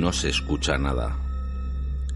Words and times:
No 0.00 0.14
se 0.14 0.30
escucha 0.30 0.78
nada. 0.78 1.14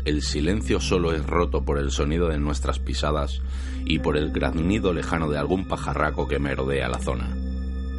El 0.07 0.23
silencio 0.23 0.81
solo 0.81 1.13
es 1.13 1.27
roto 1.27 1.67
por 1.67 1.79
el 1.79 1.91
sonido 1.91 2.29
de 2.29 2.39
nuestras 2.39 2.79
pisadas 2.79 3.43
y 3.85 3.99
por 3.99 4.17
el 4.17 4.33
graznido 4.33 4.95
lejano 4.95 5.29
de 5.29 5.37
algún 5.37 5.69
pajarraco 5.69 6.27
que 6.27 6.39
merodea 6.39 6.89
la 6.89 6.99
zona. 6.99 7.37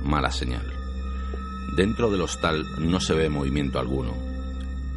Mala 0.04 0.32
señal. 0.32 0.66
Dentro 1.78 2.10
del 2.10 2.22
hostal 2.22 2.66
no 2.80 3.00
se 3.00 3.14
ve 3.14 3.30
movimiento 3.30 3.78
alguno. 3.78 4.16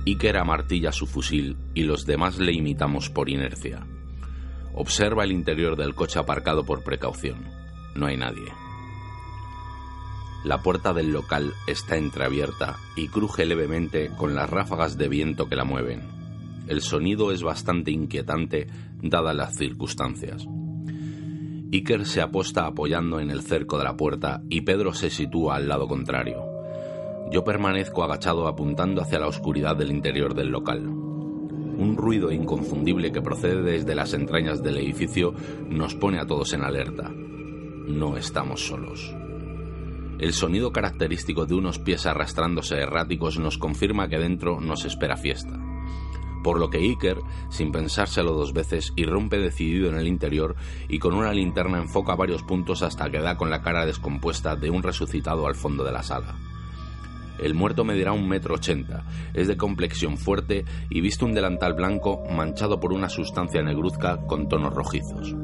Iker 0.06 0.38
amartilla 0.38 0.90
su 0.90 1.06
fusil 1.06 1.58
y 1.74 1.82
los 1.82 2.06
demás 2.06 2.38
le 2.38 2.54
imitamos 2.54 3.10
por 3.10 3.28
inercia. 3.28 3.86
Observa 4.72 5.24
el 5.24 5.32
interior 5.32 5.76
del 5.76 5.94
coche 5.94 6.18
aparcado 6.18 6.64
por 6.64 6.82
precaución. 6.82 7.44
No 7.94 8.06
hay 8.06 8.16
nadie. 8.16 8.67
La 10.44 10.62
puerta 10.62 10.92
del 10.94 11.12
local 11.12 11.52
está 11.66 11.96
entreabierta 11.96 12.76
y 12.96 13.08
cruje 13.08 13.44
levemente 13.44 14.10
con 14.16 14.36
las 14.36 14.48
ráfagas 14.48 14.96
de 14.96 15.08
viento 15.08 15.48
que 15.48 15.56
la 15.56 15.64
mueven. 15.64 16.02
El 16.68 16.80
sonido 16.80 17.32
es 17.32 17.42
bastante 17.42 17.90
inquietante 17.90 18.68
dadas 19.02 19.34
las 19.34 19.56
circunstancias. 19.56 20.46
Iker 21.72 22.06
se 22.06 22.22
aposta 22.22 22.66
apoyando 22.66 23.20
en 23.20 23.30
el 23.30 23.42
cerco 23.42 23.78
de 23.78 23.84
la 23.84 23.96
puerta 23.96 24.42
y 24.48 24.60
Pedro 24.60 24.94
se 24.94 25.10
sitúa 25.10 25.56
al 25.56 25.68
lado 25.68 25.88
contrario. 25.88 26.44
Yo 27.30 27.44
permanezco 27.44 28.04
agachado 28.04 28.46
apuntando 28.46 29.02
hacia 29.02 29.18
la 29.18 29.26
oscuridad 29.26 29.76
del 29.76 29.90
interior 29.90 30.34
del 30.34 30.48
local. 30.48 30.86
Un 30.86 31.96
ruido 31.96 32.32
inconfundible 32.32 33.12
que 33.12 33.22
procede 33.22 33.62
desde 33.62 33.94
las 33.94 34.14
entrañas 34.14 34.62
del 34.62 34.78
edificio 34.78 35.34
nos 35.68 35.94
pone 35.94 36.20
a 36.20 36.26
todos 36.26 36.52
en 36.52 36.62
alerta. 36.62 37.10
No 37.10 38.16
estamos 38.16 38.66
solos. 38.66 39.17
El 40.18 40.32
sonido 40.32 40.72
característico 40.72 41.46
de 41.46 41.54
unos 41.54 41.78
pies 41.78 42.04
arrastrándose 42.04 42.76
erráticos 42.76 43.38
nos 43.38 43.56
confirma 43.56 44.08
que 44.08 44.18
dentro 44.18 44.60
nos 44.60 44.84
espera 44.84 45.16
fiesta. 45.16 45.56
Por 46.42 46.58
lo 46.58 46.70
que 46.70 46.78
Iker, 46.78 47.18
sin 47.50 47.70
pensárselo 47.70 48.32
dos 48.32 48.52
veces, 48.52 48.92
irrumpe 48.96 49.38
decidido 49.38 49.88
en 49.88 49.96
el 49.96 50.08
interior 50.08 50.56
y 50.88 50.98
con 50.98 51.14
una 51.14 51.32
linterna 51.32 51.78
enfoca 51.78 52.16
varios 52.16 52.42
puntos 52.42 52.82
hasta 52.82 53.10
que 53.10 53.20
da 53.20 53.36
con 53.36 53.50
la 53.50 53.62
cara 53.62 53.86
descompuesta 53.86 54.56
de 54.56 54.70
un 54.70 54.82
resucitado 54.82 55.46
al 55.46 55.54
fondo 55.54 55.84
de 55.84 55.92
la 55.92 56.02
sala. 56.02 56.36
El 57.38 57.54
muerto 57.54 57.84
medirá 57.84 58.12
un 58.12 58.28
metro 58.28 58.56
ochenta, 58.56 59.04
es 59.34 59.46
de 59.46 59.56
complexión 59.56 60.18
fuerte 60.18 60.64
y 60.90 61.00
viste 61.00 61.24
un 61.24 61.34
delantal 61.34 61.74
blanco 61.74 62.24
manchado 62.28 62.80
por 62.80 62.92
una 62.92 63.08
sustancia 63.08 63.62
negruzca 63.62 64.26
con 64.26 64.48
tonos 64.48 64.74
rojizos. 64.74 65.36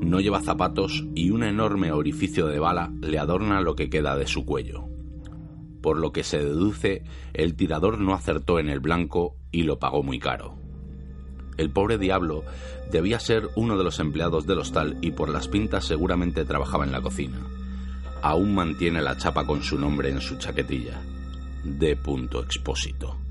No 0.00 0.20
lleva 0.20 0.40
zapatos 0.40 1.04
y 1.14 1.30
un 1.30 1.42
enorme 1.42 1.92
orificio 1.92 2.46
de 2.46 2.58
bala 2.58 2.92
le 3.00 3.18
adorna 3.18 3.60
lo 3.60 3.74
que 3.74 3.90
queda 3.90 4.16
de 4.16 4.26
su 4.26 4.44
cuello. 4.44 4.84
Por 5.82 5.98
lo 5.98 6.12
que 6.12 6.24
se 6.24 6.38
deduce, 6.38 7.04
el 7.32 7.54
tirador 7.54 7.98
no 7.98 8.14
acertó 8.14 8.58
en 8.58 8.68
el 8.68 8.80
blanco 8.80 9.36
y 9.50 9.62
lo 9.62 9.78
pagó 9.78 10.02
muy 10.02 10.18
caro. 10.18 10.58
El 11.56 11.70
pobre 11.70 11.96
diablo 11.96 12.44
debía 12.90 13.18
ser 13.18 13.48
uno 13.56 13.78
de 13.78 13.84
los 13.84 13.98
empleados 13.98 14.46
del 14.46 14.58
hostal 14.58 14.98
y 15.00 15.12
por 15.12 15.28
las 15.28 15.48
pintas 15.48 15.86
seguramente 15.86 16.44
trabajaba 16.44 16.84
en 16.84 16.92
la 16.92 17.00
cocina. 17.00 17.38
Aún 18.22 18.54
mantiene 18.54 19.00
la 19.00 19.16
chapa 19.16 19.46
con 19.46 19.62
su 19.62 19.78
nombre 19.78 20.10
en 20.10 20.20
su 20.20 20.36
chaquetilla. 20.36 21.00
De 21.64 21.96
punto 21.96 22.42
expósito. 22.42 23.25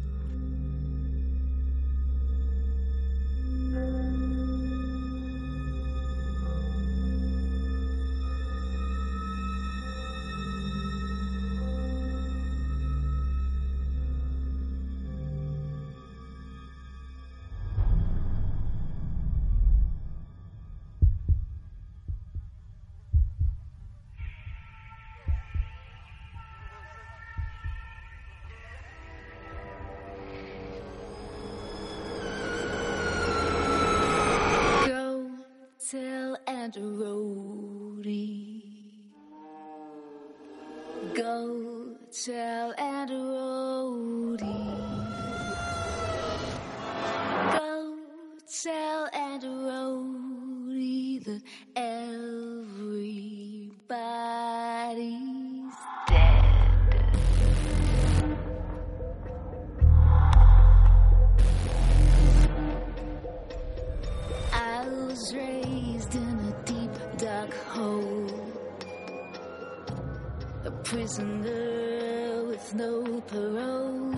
No 72.74 73.22
parole. 73.28 74.14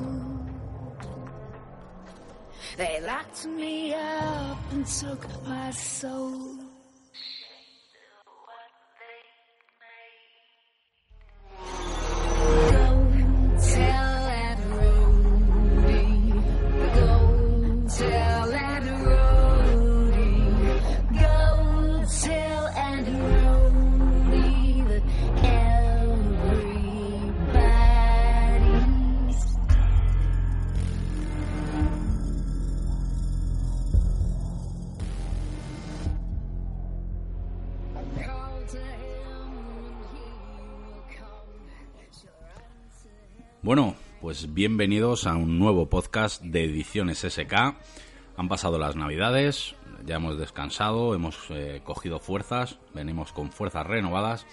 They 2.77 3.01
locked 3.01 3.45
me 3.45 3.93
up 3.93 4.57
and 4.71 4.85
took 4.85 5.25
my 5.47 5.71
soul. 5.71 6.56
Bueno, 43.67 43.97
pues 44.21 44.53
bienvenidos 44.53 45.27
a 45.27 45.35
un 45.35 45.59
nuevo 45.59 45.89
podcast 45.89 46.41
de 46.41 46.63
Ediciones 46.63 47.25
SK. 47.27 47.53
Han 48.37 48.47
pasado 48.47 48.79
las 48.79 48.95
navidades, 48.95 49.75
ya 50.05 50.15
hemos 50.15 50.39
descansado, 50.39 51.13
hemos 51.13 51.37
eh, 51.49 51.81
cogido 51.83 52.19
fuerzas, 52.19 52.79
venimos 52.93 53.33
con 53.33 53.51
fuerzas 53.51 53.85
renovadas 53.85 54.45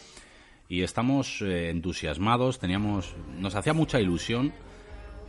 y 0.68 0.82
estamos 0.82 1.42
eh, 1.42 1.70
entusiasmados. 1.70 2.58
Teníamos, 2.58 3.14
nos 3.38 3.54
hacía 3.54 3.72
mucha 3.72 4.00
ilusión 4.00 4.52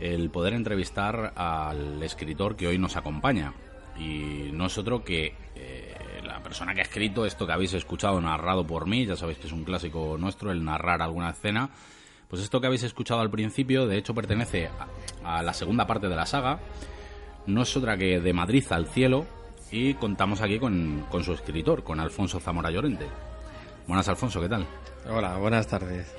el 0.00 0.30
poder 0.30 0.54
entrevistar 0.54 1.32
al 1.36 2.02
escritor 2.02 2.56
que 2.56 2.66
hoy 2.66 2.78
nos 2.78 2.96
acompaña. 2.96 3.54
Y 3.96 4.50
no 4.52 4.66
es 4.66 4.76
otro 4.78 5.04
que 5.04 5.32
eh, 5.54 5.94
la 6.24 6.42
persona 6.42 6.74
que 6.74 6.80
ha 6.80 6.84
escrito 6.84 7.24
esto 7.24 7.46
que 7.46 7.52
habéis 7.52 7.74
escuchado 7.74 8.20
narrado 8.20 8.66
por 8.66 8.88
mí, 8.88 9.06
ya 9.06 9.14
sabéis 9.14 9.38
que 9.38 9.46
es 9.46 9.52
un 9.52 9.62
clásico 9.62 10.16
nuestro 10.18 10.50
el 10.50 10.64
narrar 10.64 11.02
alguna 11.02 11.30
escena. 11.30 11.70
Pues 12.28 12.42
esto 12.42 12.60
que 12.60 12.66
habéis 12.66 12.82
escuchado 12.82 13.20
al 13.20 13.30
principio, 13.30 13.86
de 13.86 13.98
hecho, 13.98 14.14
pertenece 14.14 14.68
a, 15.24 15.38
a 15.38 15.42
la 15.42 15.52
segunda 15.52 15.86
parte 15.86 16.08
de 16.08 16.16
la 16.16 16.26
saga. 16.26 16.60
No 17.46 17.62
es 17.62 17.76
otra 17.76 17.96
que 17.96 18.20
De 18.20 18.32
Madrid 18.32 18.64
al 18.70 18.86
cielo. 18.86 19.26
Y 19.70 19.94
contamos 19.94 20.40
aquí 20.40 20.58
con, 20.58 21.04
con 21.10 21.24
su 21.24 21.32
escritor, 21.32 21.82
con 21.82 21.98
Alfonso 21.98 22.38
Zamora 22.38 22.70
Llorente. 22.70 23.06
Buenas, 23.86 24.08
Alfonso, 24.08 24.40
¿qué 24.40 24.48
tal? 24.48 24.66
Hola, 25.08 25.36
buenas 25.36 25.66
tardes. 25.66 26.12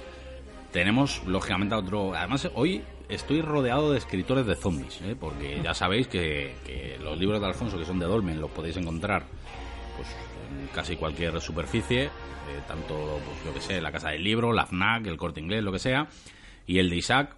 Tenemos, 0.71 1.23
lógicamente, 1.25 1.73
a 1.75 1.77
otro. 1.77 2.13
Además, 2.13 2.49
hoy 2.55 2.83
estoy 3.09 3.41
rodeado 3.41 3.91
de 3.91 3.97
escritores 3.99 4.45
de 4.45 4.55
zombies, 4.55 5.01
¿eh? 5.01 5.15
porque 5.17 5.61
ya 5.63 5.73
sabéis 5.73 6.07
que, 6.07 6.55
que 6.65 6.97
los 7.01 7.17
libros 7.17 7.39
de 7.39 7.47
Alfonso, 7.47 7.77
que 7.77 7.85
son 7.85 7.99
de 7.99 8.05
Dolmen, 8.05 8.39
los 8.39 8.51
podéis 8.51 8.75
encontrar 8.77 9.23
pues, 9.95 10.09
casi 10.73 10.95
cualquier 10.95 11.39
superficie, 11.41 12.05
eh, 12.05 12.09
tanto, 12.67 13.19
pues, 13.25 13.45
yo 13.45 13.53
que 13.53 13.61
sé, 13.61 13.81
la 13.81 13.91
casa 13.91 14.09
del 14.09 14.23
libro, 14.23 14.53
la 14.53 14.65
FNAC, 14.65 15.07
el 15.07 15.17
corte 15.17 15.39
inglés, 15.39 15.63
lo 15.63 15.71
que 15.71 15.79
sea. 15.79 16.07
Y 16.65 16.79
el 16.79 16.89
de 16.89 16.95
Isaac, 16.97 17.35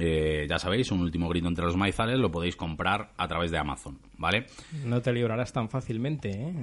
eh, 0.00 0.46
ya 0.48 0.60
sabéis, 0.60 0.92
un 0.92 1.00
último 1.00 1.28
grito 1.28 1.48
entre 1.48 1.64
los 1.64 1.76
maizales 1.76 2.18
lo 2.20 2.30
podéis 2.30 2.54
comprar 2.54 3.10
a 3.16 3.26
través 3.26 3.50
de 3.50 3.58
Amazon, 3.58 3.98
¿vale? 4.16 4.46
No 4.84 5.02
te 5.02 5.12
librarás 5.12 5.52
tan 5.52 5.68
fácilmente, 5.68 6.30
¿eh? 6.30 6.54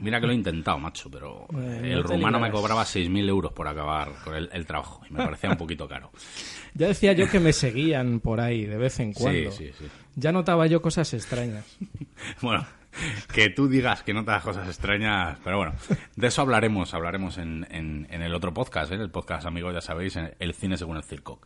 Mira 0.00 0.20
que 0.20 0.26
lo 0.26 0.32
he 0.32 0.36
intentado, 0.36 0.78
macho, 0.78 1.10
pero 1.10 1.46
Eh, 1.54 1.92
el 1.92 2.02
no 2.02 2.02
rumano 2.04 2.40
me 2.40 2.50
cobraba 2.50 2.84
6.000 2.84 3.28
euros 3.28 3.52
por 3.52 3.68
acabar 3.68 4.12
con 4.24 4.34
el, 4.34 4.48
el 4.52 4.64
trabajo 4.64 5.02
y 5.08 5.12
me 5.12 5.22
parecía 5.22 5.50
un 5.50 5.58
poquito 5.58 5.86
caro. 5.86 6.10
Ya 6.72 6.86
decía 6.88 7.12
yo 7.12 7.28
que 7.30 7.40
me 7.40 7.52
seguían 7.52 8.20
por 8.20 8.40
ahí 8.40 8.64
de 8.64 8.78
vez 8.78 9.00
en 9.00 9.12
cuando. 9.14 9.50
Sí, 9.50 9.66
sí, 9.66 9.72
sí. 9.78 9.84
Ya 10.16 10.32
notaba 10.32 10.66
yo 10.66 10.80
cosas 10.80 11.12
extrañas. 11.14 11.64
Bueno, 12.40 12.66
que 13.32 13.50
tú 13.50 13.68
digas 13.68 14.02
que 14.02 14.14
notas 14.14 14.42
cosas 14.42 14.66
extrañas, 14.66 15.38
pero 15.44 15.58
bueno, 15.58 15.74
de 16.16 16.26
eso 16.26 16.42
hablaremos, 16.42 16.94
hablaremos 16.94 17.38
en, 17.38 17.66
en- 17.70 18.06
el 18.10 18.34
otro 18.34 18.52
podcast, 18.52 18.90
¿eh? 18.92 18.96
el 18.96 19.10
podcast, 19.10 19.46
amigos, 19.46 19.72
ya 19.74 19.80
sabéis, 19.80 20.16
el 20.16 20.54
cine 20.54 20.76
según 20.76 20.96
el 20.96 21.04
circo. 21.04 21.40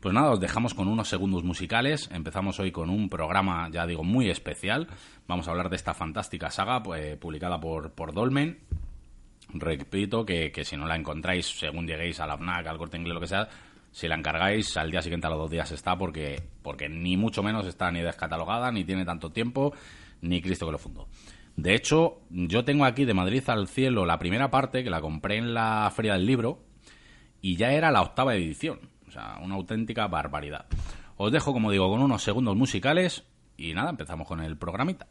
Pues 0.00 0.12
nada, 0.14 0.30
os 0.30 0.40
dejamos 0.40 0.74
con 0.74 0.88
unos 0.88 1.08
segundos 1.08 1.44
musicales. 1.44 2.08
Empezamos 2.12 2.58
hoy 2.60 2.72
con 2.72 2.90
un 2.90 3.08
programa, 3.08 3.68
ya 3.70 3.86
digo, 3.86 4.02
muy 4.02 4.28
especial. 4.30 4.88
Vamos 5.28 5.46
a 5.46 5.52
hablar 5.52 5.70
de 5.70 5.76
esta 5.76 5.94
fantástica 5.94 6.50
saga 6.50 6.82
pues, 6.82 7.16
publicada 7.18 7.60
por, 7.60 7.92
por 7.92 8.12
Dolmen. 8.12 8.58
Repito 9.54 10.24
que, 10.26 10.50
que 10.50 10.64
si 10.64 10.76
no 10.76 10.86
la 10.86 10.96
encontráis, 10.96 11.46
según 11.46 11.86
lleguéis 11.86 12.18
a 12.20 12.26
la 12.26 12.36
FNAC, 12.36 12.66
al 12.66 12.78
corte 12.78 12.96
inglés, 12.96 13.14
lo 13.14 13.20
que 13.20 13.28
sea, 13.28 13.48
si 13.92 14.08
la 14.08 14.16
encargáis, 14.16 14.76
al 14.76 14.90
día 14.90 15.00
siguiente 15.00 15.26
a 15.26 15.30
los 15.30 15.38
dos 15.38 15.50
días 15.50 15.70
está, 15.70 15.96
porque, 15.96 16.42
porque 16.62 16.88
ni 16.88 17.16
mucho 17.16 17.42
menos 17.42 17.64
está 17.66 17.90
ni 17.90 18.00
descatalogada, 18.02 18.70
ni 18.72 18.84
tiene 18.84 19.04
tanto 19.04 19.30
tiempo, 19.30 19.72
ni 20.26 20.42
Cristo 20.42 20.66
que 20.66 20.72
lo 20.72 20.78
fundó. 20.78 21.08
De 21.56 21.74
hecho, 21.74 22.20
yo 22.28 22.64
tengo 22.64 22.84
aquí 22.84 23.04
de 23.04 23.14
Madrid 23.14 23.42
al 23.48 23.68
cielo 23.68 24.04
la 24.04 24.18
primera 24.18 24.50
parte, 24.50 24.84
que 24.84 24.90
la 24.90 25.00
compré 25.00 25.38
en 25.38 25.54
la 25.54 25.90
Feria 25.94 26.12
del 26.12 26.26
Libro, 26.26 26.62
y 27.40 27.56
ya 27.56 27.72
era 27.72 27.90
la 27.90 28.02
octava 28.02 28.34
edición. 28.34 28.78
O 29.08 29.10
sea, 29.10 29.38
una 29.42 29.54
auténtica 29.54 30.06
barbaridad. 30.06 30.66
Os 31.16 31.32
dejo, 31.32 31.52
como 31.52 31.70
digo, 31.70 31.88
con 31.88 32.02
unos 32.02 32.22
segundos 32.22 32.56
musicales, 32.56 33.24
y 33.56 33.72
nada, 33.72 33.90
empezamos 33.90 34.28
con 34.28 34.40
el 34.40 34.58
programita. 34.58 35.06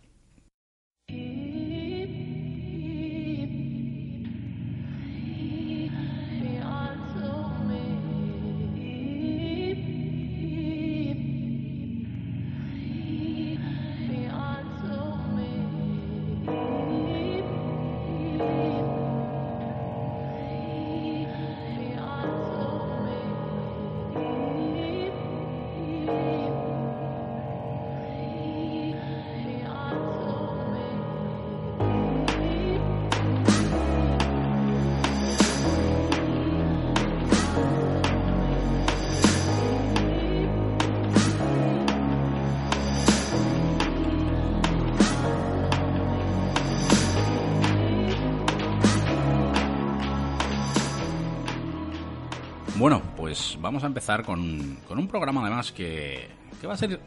Vamos 53.66 53.84
a 53.84 53.88
empezar 53.88 54.24
con, 54.24 54.78
con 54.88 55.00
un 55.00 55.08
programa 55.08 55.42
además 55.42 55.72
que, 55.72 56.28
que 56.62 56.68
va 56.68 56.76
a 56.76 56.78
ser 56.78 57.00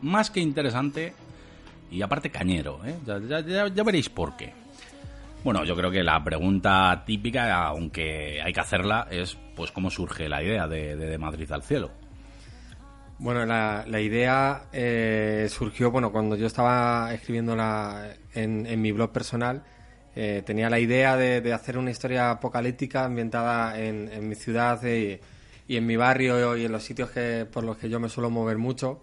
más 0.00 0.30
que 0.30 0.40
interesante 0.40 1.12
y 1.90 2.00
aparte 2.00 2.30
cañero. 2.30 2.80
¿eh? 2.86 2.96
Ya, 3.04 3.82
veréis 3.84 4.08
por 4.08 4.34
qué. 4.34 4.54
Bueno, 5.44 5.62
yo 5.64 5.76
creo 5.76 5.90
que 5.90 6.02
la 6.02 6.24
pregunta 6.24 7.02
típica, 7.06 7.66
aunque 7.66 8.40
hay 8.42 8.52
que 8.52 8.60
hacerla, 8.60 9.06
es 9.10 9.36
pues 9.54 9.70
cómo 9.72 9.90
surge 9.90 10.26
la 10.28 10.42
idea 10.42 10.66
de, 10.66 10.96
de- 10.96 11.18
Madrid 11.18 11.52
al 11.52 11.62
cielo. 11.62 11.90
Bueno, 13.18 13.44
la, 13.44 13.84
la 13.86 14.00
idea 14.00 14.64
eh, 14.72 15.48
surgió, 15.50 15.90
bueno, 15.90 16.12
cuando 16.12 16.34
yo 16.34 16.46
estaba 16.46 17.12
escribiéndola 17.12 18.14
en, 18.34 18.80
mi 18.80 18.90
blog 18.90 19.12
personal, 19.12 19.62
eh, 20.14 20.42
tenía 20.46 20.70
la 20.70 20.78
idea 20.78 21.16
de, 21.16 21.52
hacer 21.52 21.76
una 21.76 21.90
historia 21.90 22.30
apocalíptica 22.30 23.04
ambientada 23.04 23.78
en, 23.78 24.28
mi 24.28 24.34
ciudad 24.34 24.82
y, 24.82 25.20
y 25.68 25.76
en 25.76 25.86
mi 25.86 25.96
barrio 25.96 26.56
y 26.56 26.64
en 26.64 26.72
los 26.72 26.82
sitios 26.82 27.10
que, 27.10 27.46
por 27.50 27.64
los 27.64 27.76
que 27.76 27.88
yo 27.88 28.00
me 28.00 28.08
suelo 28.08 28.30
mover 28.30 28.58
mucho. 28.58 29.02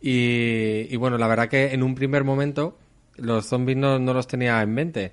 Y, 0.00 0.96
bueno, 0.96 1.18
la 1.18 1.26
verdad 1.26 1.48
que 1.48 1.72
en 1.74 1.82
un 1.82 1.94
primer 1.94 2.24
momento 2.24 2.78
los 3.16 3.46
zombies 3.46 3.76
no, 3.76 3.98
los 3.98 4.26
tenía 4.26 4.62
en 4.62 4.72
mente. 4.72 5.12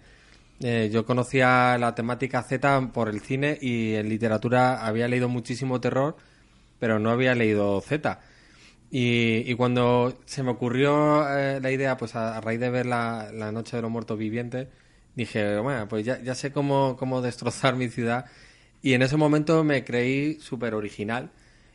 Eh, 0.62 0.90
yo 0.92 1.06
conocía 1.06 1.78
la 1.78 1.94
temática 1.94 2.42
Z 2.42 2.92
por 2.94 3.10
el 3.10 3.20
cine 3.22 3.58
y 3.62 3.96
en 3.96 4.10
literatura 4.10 4.86
había 4.86 5.08
leído 5.08 5.30
muchísimo 5.30 5.82
terror, 5.82 6.16
pero 6.80 7.00
no 7.00 7.12
había 7.12 7.36
leído 7.36 7.82
Z. 7.82 8.20
Y, 8.90 9.54
cuando 9.56 10.18
se 10.26 10.44
me 10.44 10.52
ocurrió 10.52 11.28
eh, 11.38 11.60
la 11.62 11.72
idea, 11.72 11.98
pues 11.98 12.16
a, 12.16 12.40
raíz 12.40 12.60
de 12.62 12.70
ver 12.70 12.86
la, 12.86 13.30
la 13.34 13.52
Noche 13.52 13.76
de 13.76 13.82
los 13.82 13.92
Muertos 13.92 14.18
Vivientes, 14.18 14.70
dije, 15.16 15.60
bueno, 15.60 15.88
pues 15.90 16.06
ya, 16.06 16.22
ya 16.22 16.36
sé 16.36 16.52
cómo, 16.54 16.96
cómo 16.98 17.22
destrozar 17.24 17.76
mi 17.76 17.90
ciudad. 17.90 18.26
Y 18.82 18.94
en 18.94 19.02
ese 19.02 19.18
momento 19.18 19.64
me 19.64 19.84
creí 19.84 20.40
súper 20.40 20.74
original. 20.76 21.30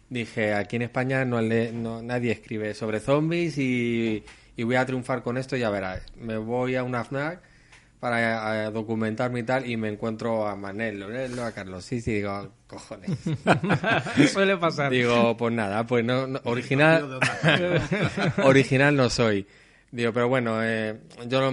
Dije, 0.08 0.54
aquí 0.54 0.76
en 0.76 0.82
España 0.82 1.24
no, 1.24 1.40
le- 1.40 1.72
no- 1.72 2.02
nadie 2.02 2.32
escribe 2.32 2.74
sobre 2.74 3.00
zombies 3.00 3.56
y, 3.58 4.24
y 4.56 4.62
voy 4.62 4.76
a 4.76 4.84
triunfar 4.86 5.22
con 5.22 5.38
esto, 5.38 5.56
ya 5.56 5.70
verás. 5.70 6.02
Me 6.16 6.36
voy 6.36 6.76
a 6.76 6.82
una 6.84 7.02
FNAC 7.04 7.40
para 7.98 8.66
eh, 8.66 8.70
documentarme 8.72 9.40
y 9.40 9.42
tal, 9.44 9.64
y 9.70 9.76
me 9.76 9.88
encuentro 9.88 10.46
a 10.48 10.56
Manel, 10.56 10.98
Lorelo, 11.00 11.44
a 11.44 11.52
Carlos 11.52 11.84
sí, 11.84 11.96
y 12.04 12.10
digo, 12.12 12.52
cojones. 12.66 13.10
Suele 14.32 14.56
pasar. 14.56 14.90
Digo, 14.90 15.36
pues 15.36 15.54
nada, 15.54 15.86
pues 15.86 16.04
no, 16.04 16.26
no- 16.26 16.40
original, 16.44 17.20
original 18.44 18.96
no 18.96 19.08
soy. 19.08 19.46
Digo, 19.92 20.10
pero 20.14 20.26
bueno, 20.28 20.64
eh, 20.64 21.00
yo 21.28 21.52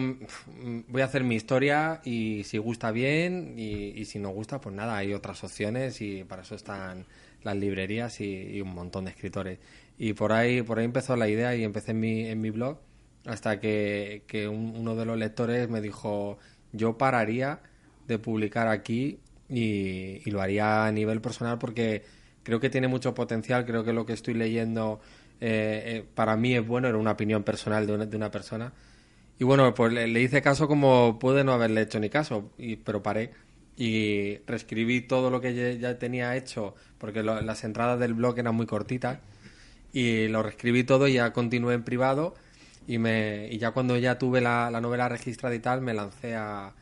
voy 0.88 1.02
a 1.02 1.06
hacer 1.06 1.26
mi 1.26 1.36
historia 1.36 2.00
y 2.06 2.44
si 2.46 2.58
gusta 2.58 2.92
bien 2.92 3.56
y, 3.58 4.06
si 4.06 4.18
no 4.18 4.30
gusta, 4.30 4.62
pues 4.62 4.74
nada, 4.74 4.96
hay 4.98 5.14
otras 5.14 5.44
opciones 5.44 6.00
y 6.02 6.24
para 6.24 6.44
eso 6.44 6.56
están 6.56 7.06
las 7.44 7.58
librerías 7.58 8.22
y, 8.22 8.62
un 8.62 8.74
montón 8.74 9.04
de 9.06 9.12
escritores. 9.12 9.60
Y 9.98 10.14
por 10.14 10.32
ahí, 10.32 10.62
por 10.62 10.80
ahí 10.80 10.86
empezó 10.86 11.18
la 11.18 11.28
idea 11.28 11.54
y 11.56 11.66
empecé 11.66 11.92
en 11.92 12.00
mi, 12.00 12.28
en 12.28 12.40
mi 12.40 12.50
blog 12.50 12.80
hasta 13.26 13.60
que, 13.60 14.24
que 14.28 14.48
un- 14.48 14.74
uno 14.78 14.96
de 14.96 15.06
los 15.06 15.18
lectores 15.18 15.70
me 15.70 15.82
dijo, 15.82 16.38
yo 16.72 16.98
pararía 16.98 17.60
de 18.08 18.20
publicar 18.20 18.68
aquí 18.70 19.20
y 19.50 20.30
lo 20.32 20.42
haría 20.42 20.86
a 20.86 20.92
nivel 20.94 21.20
personal 21.22 21.58
porque 21.60 22.04
creo 22.44 22.60
que 22.60 22.70
tiene 22.70 22.88
mucho 22.88 23.14
potencial, 23.14 23.66
creo 23.66 23.84
que 23.84 23.94
lo 23.94 24.06
que 24.06 24.14
estoy 24.14 24.34
leyendo 24.36 25.02
eh, 25.42 25.84
eh, 25.86 26.06
para 26.16 26.36
mí 26.38 26.56
es 26.56 26.66
bueno, 26.66 26.88
era 26.88 26.98
una 26.98 27.12
opinión 27.12 27.44
personal 27.44 27.88
de 27.88 27.94
una, 27.94 28.06
de 28.06 28.18
una 28.18 28.32
persona. 28.32 28.74
Y 29.40 29.44
bueno, 29.46 29.74
pues 29.74 29.94
le, 29.94 30.08
hice 30.22 30.42
caso 30.42 30.68
como 30.68 31.20
pude 31.20 31.44
no 31.44 31.54
haberle 31.54 31.82
hecho 31.82 32.00
ni 32.00 32.10
caso, 32.10 32.52
y, 32.58 32.78
pero 32.78 33.02
paré 33.04 33.32
y 33.78 34.40
reescribí 34.48 35.02
todo 35.02 35.30
lo 35.32 35.42
que 35.42 35.80
ya, 35.80 35.98
tenía 36.00 36.36
hecho, 36.36 36.76
porque 36.98 37.24
lo- 37.24 37.42
las 37.42 37.64
entradas 37.64 38.00
del 38.00 38.14
blog 38.14 38.38
eran 38.40 38.56
muy 38.56 38.66
cortitas, 38.66 39.20
y 39.94 40.28
lo 40.30 40.44
reescribí 40.44 40.84
todo 40.84 41.08
y 41.08 41.14
ya 41.14 41.34
continué 41.34 41.76
en 41.76 41.84
privado, 41.84 42.36
y, 42.88 42.98
me, 43.00 43.48
y 43.52 43.58
ya 43.60 43.72
cuando 43.72 43.98
ya 43.98 44.18
tuve 44.20 44.42
la, 44.42 44.72
la 44.72 44.82
novela 44.82 45.10
registrada 45.10 45.56
y 45.56 45.60
tal, 45.60 45.82
me 45.82 45.94
lancé 45.94 46.36
a 46.36 46.74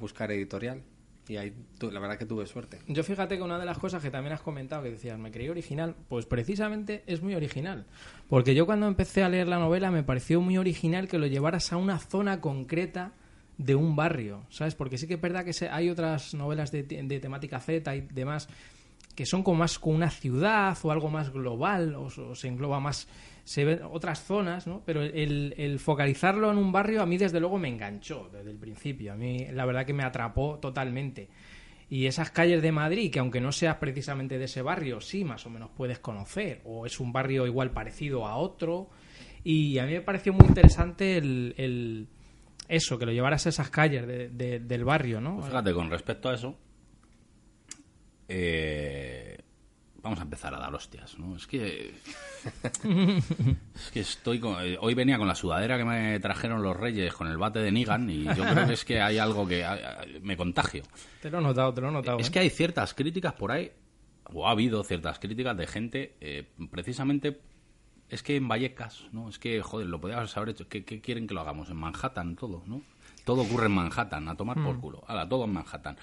buscar 0.00 0.30
editorial. 0.32 0.82
Y 1.30 1.36
ahí 1.36 1.54
la 1.80 2.00
verdad 2.00 2.18
que 2.18 2.26
tuve 2.26 2.44
suerte. 2.48 2.80
Yo 2.88 3.04
fíjate 3.04 3.36
que 3.36 3.42
una 3.42 3.56
de 3.56 3.64
las 3.64 3.78
cosas 3.78 4.02
que 4.02 4.10
también 4.10 4.32
has 4.32 4.40
comentado, 4.40 4.82
que 4.82 4.90
decías, 4.90 5.16
me 5.16 5.30
creí 5.30 5.48
original, 5.48 5.94
pues 6.08 6.26
precisamente 6.26 7.04
es 7.06 7.22
muy 7.22 7.36
original. 7.36 7.86
Porque 8.28 8.56
yo 8.56 8.66
cuando 8.66 8.88
empecé 8.88 9.22
a 9.22 9.28
leer 9.28 9.46
la 9.46 9.60
novela 9.60 9.92
me 9.92 10.02
pareció 10.02 10.40
muy 10.40 10.58
original 10.58 11.06
que 11.06 11.18
lo 11.18 11.28
llevaras 11.28 11.72
a 11.72 11.76
una 11.76 12.00
zona 12.00 12.40
concreta 12.40 13.12
de 13.58 13.76
un 13.76 13.94
barrio, 13.94 14.44
¿sabes? 14.50 14.74
Porque 14.74 14.98
sí 14.98 15.06
que 15.06 15.14
es 15.14 15.20
verdad 15.20 15.44
que 15.44 15.68
hay 15.68 15.88
otras 15.88 16.34
novelas 16.34 16.72
de, 16.72 16.82
de 16.82 17.20
temática 17.20 17.60
Z 17.60 17.94
y 17.94 18.00
demás 18.00 18.48
que 19.20 19.26
son 19.26 19.42
como 19.42 19.58
más 19.58 19.78
con 19.78 19.94
una 19.94 20.08
ciudad 20.08 20.74
o 20.82 20.90
algo 20.90 21.10
más 21.10 21.30
global 21.30 21.94
o, 21.94 22.08
se 22.34 22.48
engloba 22.48 22.80
más 22.80 23.06
se 23.44 23.66
ven 23.66 23.80
otras 23.90 24.22
zonas 24.24 24.66
no 24.66 24.82
pero 24.86 25.02
el, 25.02 25.52
el 25.58 25.78
focalizarlo 25.78 26.50
en 26.50 26.56
un 26.56 26.72
barrio 26.72 27.02
a 27.02 27.06
mí 27.06 27.18
desde 27.18 27.38
luego 27.38 27.58
me 27.58 27.68
enganchó 27.68 28.30
desde 28.32 28.50
el 28.50 28.56
principio. 28.56 29.12
A 29.12 29.16
mí 29.16 29.46
la 29.52 29.66
verdad 29.66 29.84
que 29.84 29.92
me 29.92 30.04
atrapó 30.04 30.58
totalmente. 30.58 31.28
Y 31.90 32.06
esas 32.06 32.30
calles 32.30 32.62
de 32.62 32.72
Madrid 32.72 33.10
que 33.12 33.18
aunque 33.18 33.42
no 33.42 33.52
seas 33.52 33.76
precisamente 33.76 34.38
de 34.38 34.46
ese 34.46 34.62
barrio 34.62 35.02
sí 35.02 35.22
más 35.22 35.44
o 35.44 35.50
menos 35.50 35.68
puedes 35.76 35.98
conocer 35.98 36.62
o 36.64 36.86
es 36.86 36.98
un 36.98 37.12
barrio 37.12 37.46
igual 37.46 37.72
parecido 37.72 38.26
a 38.26 38.36
otro. 38.36 38.88
Y 39.44 39.76
a 39.78 39.84
mí 39.84 39.92
me 39.92 40.00
pareció 40.00 40.32
muy 40.32 40.46
interesante 40.46 41.18
el, 41.18 41.54
el- 41.58 42.08
eso 42.68 42.98
que 42.98 43.04
lo 43.04 43.12
llevaras 43.12 43.44
a 43.44 43.48
esas 43.50 43.68
calles 43.68 44.06
de- 44.06 44.60
del 44.60 44.84
barrio 44.84 45.20
no 45.20 45.34
Pues 45.36 45.48
fíjate, 45.48 45.74
con 45.74 45.90
respecto 45.90 46.30
a 46.30 46.34
eso, 46.34 46.56
eh, 48.32 49.36
vamos 50.02 50.18
a 50.20 50.22
empezar 50.22 50.54
a 50.54 50.58
dar 50.58 50.72
hostias, 50.74 51.18
¿no? 51.18 51.36
Es 51.36 51.46
que 51.46 51.92
es 53.74 53.90
que 53.92 54.00
estoy 54.00 54.38
con- 54.40 54.64
eh, 54.64 54.78
hoy 54.80 54.94
venía 54.94 55.18
con 55.18 55.28
la 55.28 55.34
sudadera 55.34 55.76
que 55.76 55.84
me 55.84 56.18
trajeron 56.20 56.62
los 56.62 56.76
Reyes 56.76 57.12
con 57.12 57.26
el 57.28 57.36
bate 57.38 57.58
de 57.58 57.72
Nigan 57.72 58.08
y 58.08 58.24
yo 58.24 58.44
creo 58.44 58.66
que 58.66 58.72
es 58.74 58.84
que 58.84 59.00
hay 59.00 59.18
algo 59.18 59.46
que 59.46 59.64
hay- 59.64 59.82
hay- 59.82 60.20
me 60.20 60.36
contagio. 60.36 60.82
Te 61.20 61.30
lo 61.30 61.38
he 61.38 61.42
notado, 61.42 61.74
te 61.74 61.80
lo 61.80 61.88
he 61.88 61.92
notado. 61.92 62.18
Es 62.18 62.28
¿eh? 62.28 62.32
que 62.32 62.38
hay 62.38 62.50
ciertas 62.50 62.94
críticas 62.94 63.32
por 63.34 63.52
ahí, 63.52 63.72
o 64.32 64.46
ha 64.46 64.52
habido 64.52 64.82
ciertas 64.84 65.18
críticas 65.18 65.56
de 65.56 65.66
gente, 65.66 66.16
eh, 66.20 66.48
precisamente, 66.70 67.40
es 68.08 68.22
que 68.22 68.36
en 68.36 68.48
Vallecas, 68.48 69.04
¿no? 69.12 69.28
Es 69.28 69.38
que, 69.38 69.60
joder, 69.62 69.86
lo 69.88 70.00
podías 70.00 70.36
haber 70.36 70.50
hecho. 70.50 70.68
¿Qué, 70.68 70.84
qué 70.84 71.00
quieren 71.00 71.26
que 71.26 71.34
lo 71.34 71.40
hagamos? 71.42 71.68
En 71.70 71.76
Manhattan, 71.76 72.36
todo, 72.36 72.62
¿no? 72.66 72.82
Todo 73.24 73.42
ocurre 73.42 73.66
en 73.66 73.72
Manhattan, 73.72 74.28
a 74.28 74.36
tomar 74.36 74.60
por 74.62 74.80
culo. 74.80 75.04
Hala, 75.06 75.28
todo 75.28 75.44
en 75.44 75.52
Manhattan. 75.52 75.96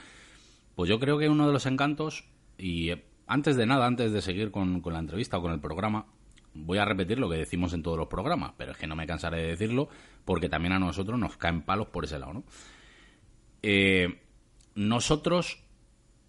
Pues 0.77 0.91
yo 0.91 0.99
creo 0.99 1.17
que 1.17 1.27
uno 1.27 1.47
de 1.47 1.53
los 1.53 1.65
encantos, 1.65 2.25
y 2.55 2.91
eh, 2.91 3.03
antes 3.25 3.55
de 3.55 3.65
nada, 3.65 3.87
antes 3.87 4.11
de 4.11 4.21
seguir 4.21 4.51
con, 4.51 4.79
la 4.85 4.99
entrevista 4.99 5.39
o 5.39 5.41
con 5.41 5.51
el 5.51 5.59
programa, 5.59 6.05
voy 6.53 6.77
a 6.77 6.85
repetir 6.85 7.17
lo 7.17 7.27
que 7.27 7.37
decimos 7.37 7.73
en 7.73 7.81
todos 7.81 7.97
los 7.97 8.07
programas, 8.07 8.53
pero 8.57 8.73
es 8.73 8.77
que 8.77 8.85
no 8.85 8.95
me 8.95 9.07
cansaré 9.07 9.41
de 9.41 9.47
decirlo 9.47 9.89
porque 10.23 10.49
también 10.49 10.73
a 10.73 10.79
nosotros 10.79 11.17
nos 11.17 11.35
caen 11.35 11.63
palos 11.63 11.87
por 11.87 12.05
ese 12.05 12.19
lado, 12.19 12.33
¿no? 12.33 12.43
Eh, 13.63 14.21
nosotros 14.75 15.63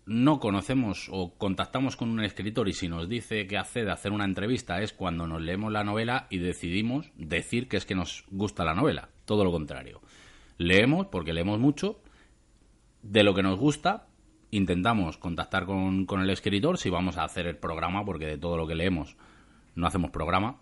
no 0.06 0.40
conocemos 0.40 1.10
o 1.12 1.34
contactamos 1.36 1.96
con 1.96 2.08
un 2.08 2.24
escritor 2.24 2.70
y 2.70 2.72
si 2.72 2.88
nos 2.88 3.06
dice 3.06 3.46
que 3.46 3.58
accede 3.58 3.90
a 3.90 3.94
hacer 3.94 4.12
una 4.12 4.24
entrevista 4.24 4.80
es 4.80 4.94
cuando 4.94 5.26
nos 5.26 5.42
leemos 5.42 5.70
la 5.70 5.84
novela 5.84 6.26
y 6.30 6.38
decidimos 6.38 7.12
decir 7.18 7.68
que 7.68 7.76
es 7.76 7.84
que 7.84 7.94
nos 7.94 8.24
gusta 8.30 8.64
la 8.64 8.72
novela. 8.72 9.10
Todo 9.26 9.44
lo 9.44 9.52
contrario. 9.52 10.00
Leemos, 10.56 11.08
porque 11.08 11.34
leemos 11.34 11.58
mucho, 11.58 12.00
de 13.02 13.22
lo 13.22 13.34
que 13.34 13.42
nos 13.42 13.58
gusta, 13.58 14.07
intentamos 14.50 15.18
contactar 15.18 15.66
con, 15.66 16.06
con 16.06 16.20
el 16.20 16.30
escritor 16.30 16.78
si 16.78 16.90
vamos 16.90 17.16
a 17.16 17.24
hacer 17.24 17.46
el 17.46 17.56
programa, 17.56 18.04
porque 18.04 18.26
de 18.26 18.38
todo 18.38 18.56
lo 18.56 18.66
que 18.66 18.74
leemos 18.74 19.16
no 19.74 19.86
hacemos 19.86 20.10
programa. 20.10 20.58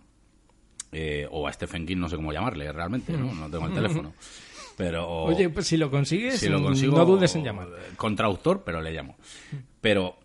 Eh, 0.92 1.26
o 1.30 1.48
a 1.48 1.52
Stephen 1.52 1.84
King, 1.84 1.98
no 1.98 2.08
sé 2.08 2.16
cómo 2.16 2.32
llamarle 2.32 2.70
realmente, 2.72 3.12
¿no? 3.12 3.34
No 3.34 3.50
tengo 3.50 3.66
el 3.66 3.74
teléfono. 3.74 4.14
Pero, 4.76 5.24
Oye, 5.24 5.48
pues 5.48 5.66
si 5.66 5.76
lo 5.76 5.90
consigues, 5.90 6.38
si 6.38 6.48
lo 6.48 6.62
consigo, 6.62 6.96
no 6.96 7.04
dudes 7.04 7.34
en 7.34 7.44
llamar. 7.44 7.68
Contraautor, 7.96 8.62
pero 8.62 8.80
le 8.82 8.92
llamo. 8.92 9.16
Pero 9.80 10.18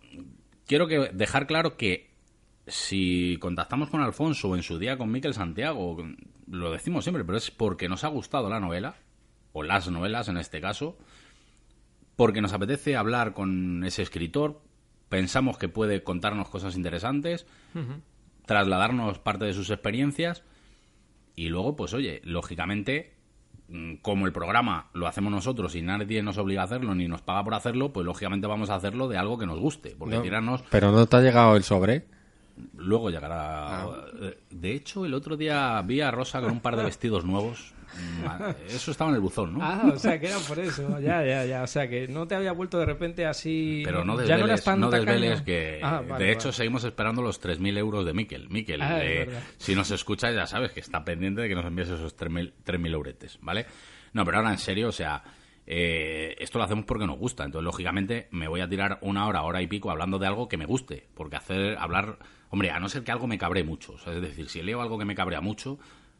quiero 0.66 0.86
que 0.86 1.10
dejar 1.12 1.46
claro 1.46 1.76
que 1.76 2.10
si 2.66 3.38
contactamos 3.40 3.88
con 3.88 4.02
Alfonso 4.02 4.50
o 4.50 4.56
en 4.56 4.62
su 4.62 4.78
día 4.78 4.96
con 4.96 5.10
Miquel 5.10 5.34
Santiago, 5.34 5.96
lo 6.48 6.70
decimos 6.70 7.04
siempre, 7.04 7.24
pero 7.24 7.38
es 7.38 7.50
porque 7.50 7.88
nos 7.88 8.04
ha 8.04 8.08
gustado 8.08 8.48
la 8.50 8.60
novela, 8.60 8.96
o 9.52 9.62
las 9.62 9.90
novelas 9.90 10.28
en 10.28 10.36
este 10.36 10.60
caso, 10.60 10.96
porque 12.22 12.40
nos 12.40 12.52
apetece 12.52 12.94
hablar 12.94 13.34
con 13.34 13.82
ese 13.82 14.00
escritor, 14.00 14.60
pensamos 15.08 15.58
que 15.58 15.68
puede 15.68 16.04
contarnos 16.04 16.48
cosas 16.48 16.76
interesantes, 16.76 17.48
trasladarnos 18.46 19.18
parte 19.18 19.44
de 19.44 19.52
sus 19.52 19.70
experiencias 19.70 20.44
y 21.34 21.48
luego, 21.48 21.74
pues 21.74 21.92
oye, 21.94 22.20
lógicamente, 22.22 23.16
mm, 23.66 23.94
como 24.02 24.26
el 24.26 24.32
programa 24.32 24.88
lo 24.94 25.08
hacemos 25.08 25.32
nosotros 25.32 25.74
y 25.74 25.82
nadie 25.82 26.22
nos 26.22 26.38
obliga 26.38 26.62
a 26.62 26.66
hacerlo 26.66 26.94
ni 26.94 27.08
nos 27.08 27.22
paga 27.22 27.42
por 27.42 27.54
hacerlo, 27.54 27.92
pues 27.92 28.06
lógicamente 28.06 28.46
vamos 28.46 28.70
a 28.70 28.76
hacerlo 28.76 29.08
de 29.08 29.18
algo 29.18 29.36
que 29.36 29.46
nos 29.46 29.58
guste, 29.58 29.96
porque 29.98 30.14
No, 30.14 30.22
tirarnos 30.22 30.62
Pero 30.70 30.92
no 30.92 31.04
te 31.06 31.16
ha 31.16 31.20
llegado 31.22 31.56
el 31.56 31.64
sobre. 31.64 32.06
luego 32.76 33.10
llegará. 33.10 33.82
Ah. 33.82 34.06
Eh, 34.20 34.38
De 34.48 34.74
hecho, 34.74 35.04
el 35.04 35.14
otro 35.14 35.36
día 35.36 35.82
vi 35.82 36.00
a 36.02 36.12
Rosa 36.12 36.40
con 36.40 36.52
un 36.52 36.60
par 36.60 36.76
de 36.76 36.84
vestidos 36.84 37.24
nuevos. 37.24 37.74
Mm, 37.94 38.66
Eso 38.68 38.90
estaba 38.90 39.10
en 39.10 39.16
el 39.16 39.20
buzón, 39.22 39.54
¿no? 39.54 39.58
Ah, 39.62 39.82
o 39.92 39.98
sea 39.98 40.18
que 40.18 40.26
era 40.28 40.38
por 40.38 40.58
eso. 40.58 40.98
Ya, 41.00 41.24
ya, 41.24 41.44
ya. 41.44 41.62
O 41.62 41.66
sea 41.66 41.88
que 41.88 42.08
no 42.08 42.26
te 42.26 42.34
había 42.34 42.52
vuelto 42.52 42.78
de 42.78 42.86
repente 42.86 43.26
así. 43.26 43.82
Pero 43.84 44.04
no 44.04 44.14
ya 44.24 44.36
no 44.38 44.44
eras 44.46 44.60
desveles, 44.60 44.64
tan 44.64 44.80
no 44.80 44.90
desveles 44.90 45.42
que... 45.42 45.80
Ah, 45.82 46.02
vale, 46.06 46.24
de 46.24 46.32
hecho, 46.32 46.52
seguimos 46.52 46.84
esperando 46.84 47.22
los 47.22 47.40
3.000 47.42 47.78
euros 47.78 48.04
de 48.06 48.12
Miquel. 48.14 48.48
Miquel, 48.50 48.80
Ah, 48.82 49.00
eh, 49.02 49.28
si 49.58 49.74
nos 49.74 49.90
escuchas 49.90 50.34
ya 50.34 50.46
sabes 50.46 50.72
que 50.72 50.80
está 50.80 51.04
pendiente 51.04 51.42
de 51.42 51.48
que 51.48 51.54
nos 51.54 51.64
envíes 51.66 51.88
esos 51.88 52.16
3.000 52.16 52.52
3.000 52.64 52.92
euretes, 52.92 53.38
¿vale? 53.42 53.66
No, 54.12 54.24
pero 54.24 54.38
ahora 54.38 54.50
en 54.52 54.58
serio, 54.58 54.88
o 54.88 54.92
sea, 54.92 55.22
eh, 55.66 56.34
esto 56.38 56.58
lo 56.58 56.64
hacemos 56.64 56.84
porque 56.84 57.06
nos 57.06 57.18
gusta. 57.18 57.44
Entonces, 57.44 57.64
lógicamente, 57.64 58.28
me 58.30 58.48
voy 58.48 58.60
a 58.60 58.68
tirar 58.68 58.98
una 59.02 59.26
hora, 59.26 59.42
hora 59.42 59.62
y 59.62 59.66
pico 59.66 59.90
hablando 59.90 60.18
de 60.18 60.26
algo 60.26 60.48
que 60.48 60.56
me 60.56 60.66
guste. 60.66 61.08
Porque 61.14 61.36
hacer, 61.36 61.76
hablar... 61.78 62.18
Hombre, 62.50 62.70
a 62.70 62.78
no 62.78 62.88
ser 62.90 63.02
que 63.02 63.12
algo 63.12 63.26
me 63.26 63.38
cabre 63.38 63.64
mucho. 63.64 63.92
o 63.94 63.98
sea, 63.98 64.12
es 64.12 64.20
decir, 64.20 64.48
si 64.50 64.60
leo 64.62 64.82
algo 64.82 64.98
que 64.98 65.06
me 65.06 65.14
cabrea 65.14 65.40
mucho, 65.40 65.78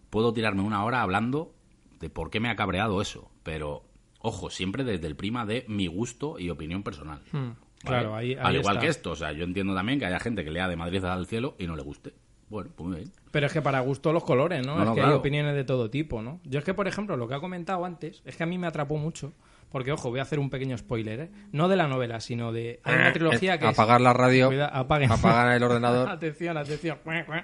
puedo 0.09 0.33
tirarme 0.33 0.62
una 0.62 0.83
hora 0.85 1.02
hablando 1.02 1.55
de 2.02 2.11
por 2.11 2.28
qué 2.28 2.38
me 2.40 2.50
ha 2.50 2.56
cabreado 2.56 3.00
eso. 3.00 3.30
Pero, 3.42 3.85
ojo, 4.18 4.50
siempre 4.50 4.85
desde 4.85 5.06
el 5.06 5.16
prima 5.16 5.47
de 5.47 5.64
mi 5.68 5.87
gusto 5.87 6.38
y 6.38 6.50
opinión 6.50 6.82
personal. 6.82 7.23
Hmm, 7.32 7.38
¿vale? 7.38 7.54
claro, 7.82 8.14
ahí- 8.14 8.35
Al 8.38 8.56
igual 8.56 8.75
está. 8.76 8.80
que 8.85 8.90
esto, 8.90 9.12
o 9.12 9.16
sea, 9.16 9.32
yo 9.32 9.44
entiendo 9.44 9.75
también 9.75 9.99
que 9.99 10.04
haya 10.04 10.21
gente 10.21 10.44
que 10.44 10.50
lea 10.50 10.68
de 10.68 10.76
Madrid 10.76 11.02
al 11.04 11.26
cielo 11.26 11.54
y 11.59 11.66
no 11.66 11.76
le 11.76 11.82
guste. 11.82 12.12
Bueno, 12.50 12.71
pues 12.76 12.87
muy 12.87 12.97
bien. 12.99 13.11
Pero 13.30 13.47
es 13.47 13.52
que 13.54 13.62
para 13.62 13.80
gusto 13.80 14.12
los 14.12 14.25
colores, 14.25 14.66
¿no? 14.66 14.75
No, 14.76 14.82
es 14.82 14.88
no, 14.90 14.94
que 14.94 15.00
hay 15.00 15.12
opiniones 15.12 15.54
de 15.54 15.64
todo 15.64 15.88
tipo, 15.88 16.21
¿no? 16.21 16.38
Yo 16.44 16.59
es 16.59 16.64
que, 16.66 16.75
por 16.75 16.87
ejemplo, 16.87 17.16
lo 17.16 17.26
que 17.26 17.35
ha 17.35 17.40
comentado 17.40 17.82
antes, 17.87 18.21
es 18.26 18.37
que 18.37 18.42
a 18.42 18.47
mí 18.47 18.59
me 18.59 18.66
atrapó 18.66 18.99
mucho. 18.99 19.32
Porque, 19.71 19.90
ojo, 19.90 20.11
voy 20.11 20.18
a 20.18 20.23
hacer 20.25 20.38
un 20.38 20.50
pequeño 20.50 20.76
spoiler, 20.76 21.18
¿eh? 21.21 21.30
No 21.50 21.66
de 21.66 21.76
la 21.76 21.88
novela, 21.88 22.21
sino 22.21 22.52
de... 22.52 22.80
Hay 22.85 22.94
una 22.94 23.11
trilogía 23.14 23.56
que 23.59 23.64
es... 23.64 23.71
Eh, 23.71 23.73
Apagar 23.80 24.02
la 24.02 24.12
radio, 24.12 24.49
Cuida- 24.49 24.66
apaguen. 24.68 25.11
apagar 25.11 25.56
el 25.56 25.62
ordenador, 25.62 26.09
atención, 26.11 26.59
atención. 26.59 26.99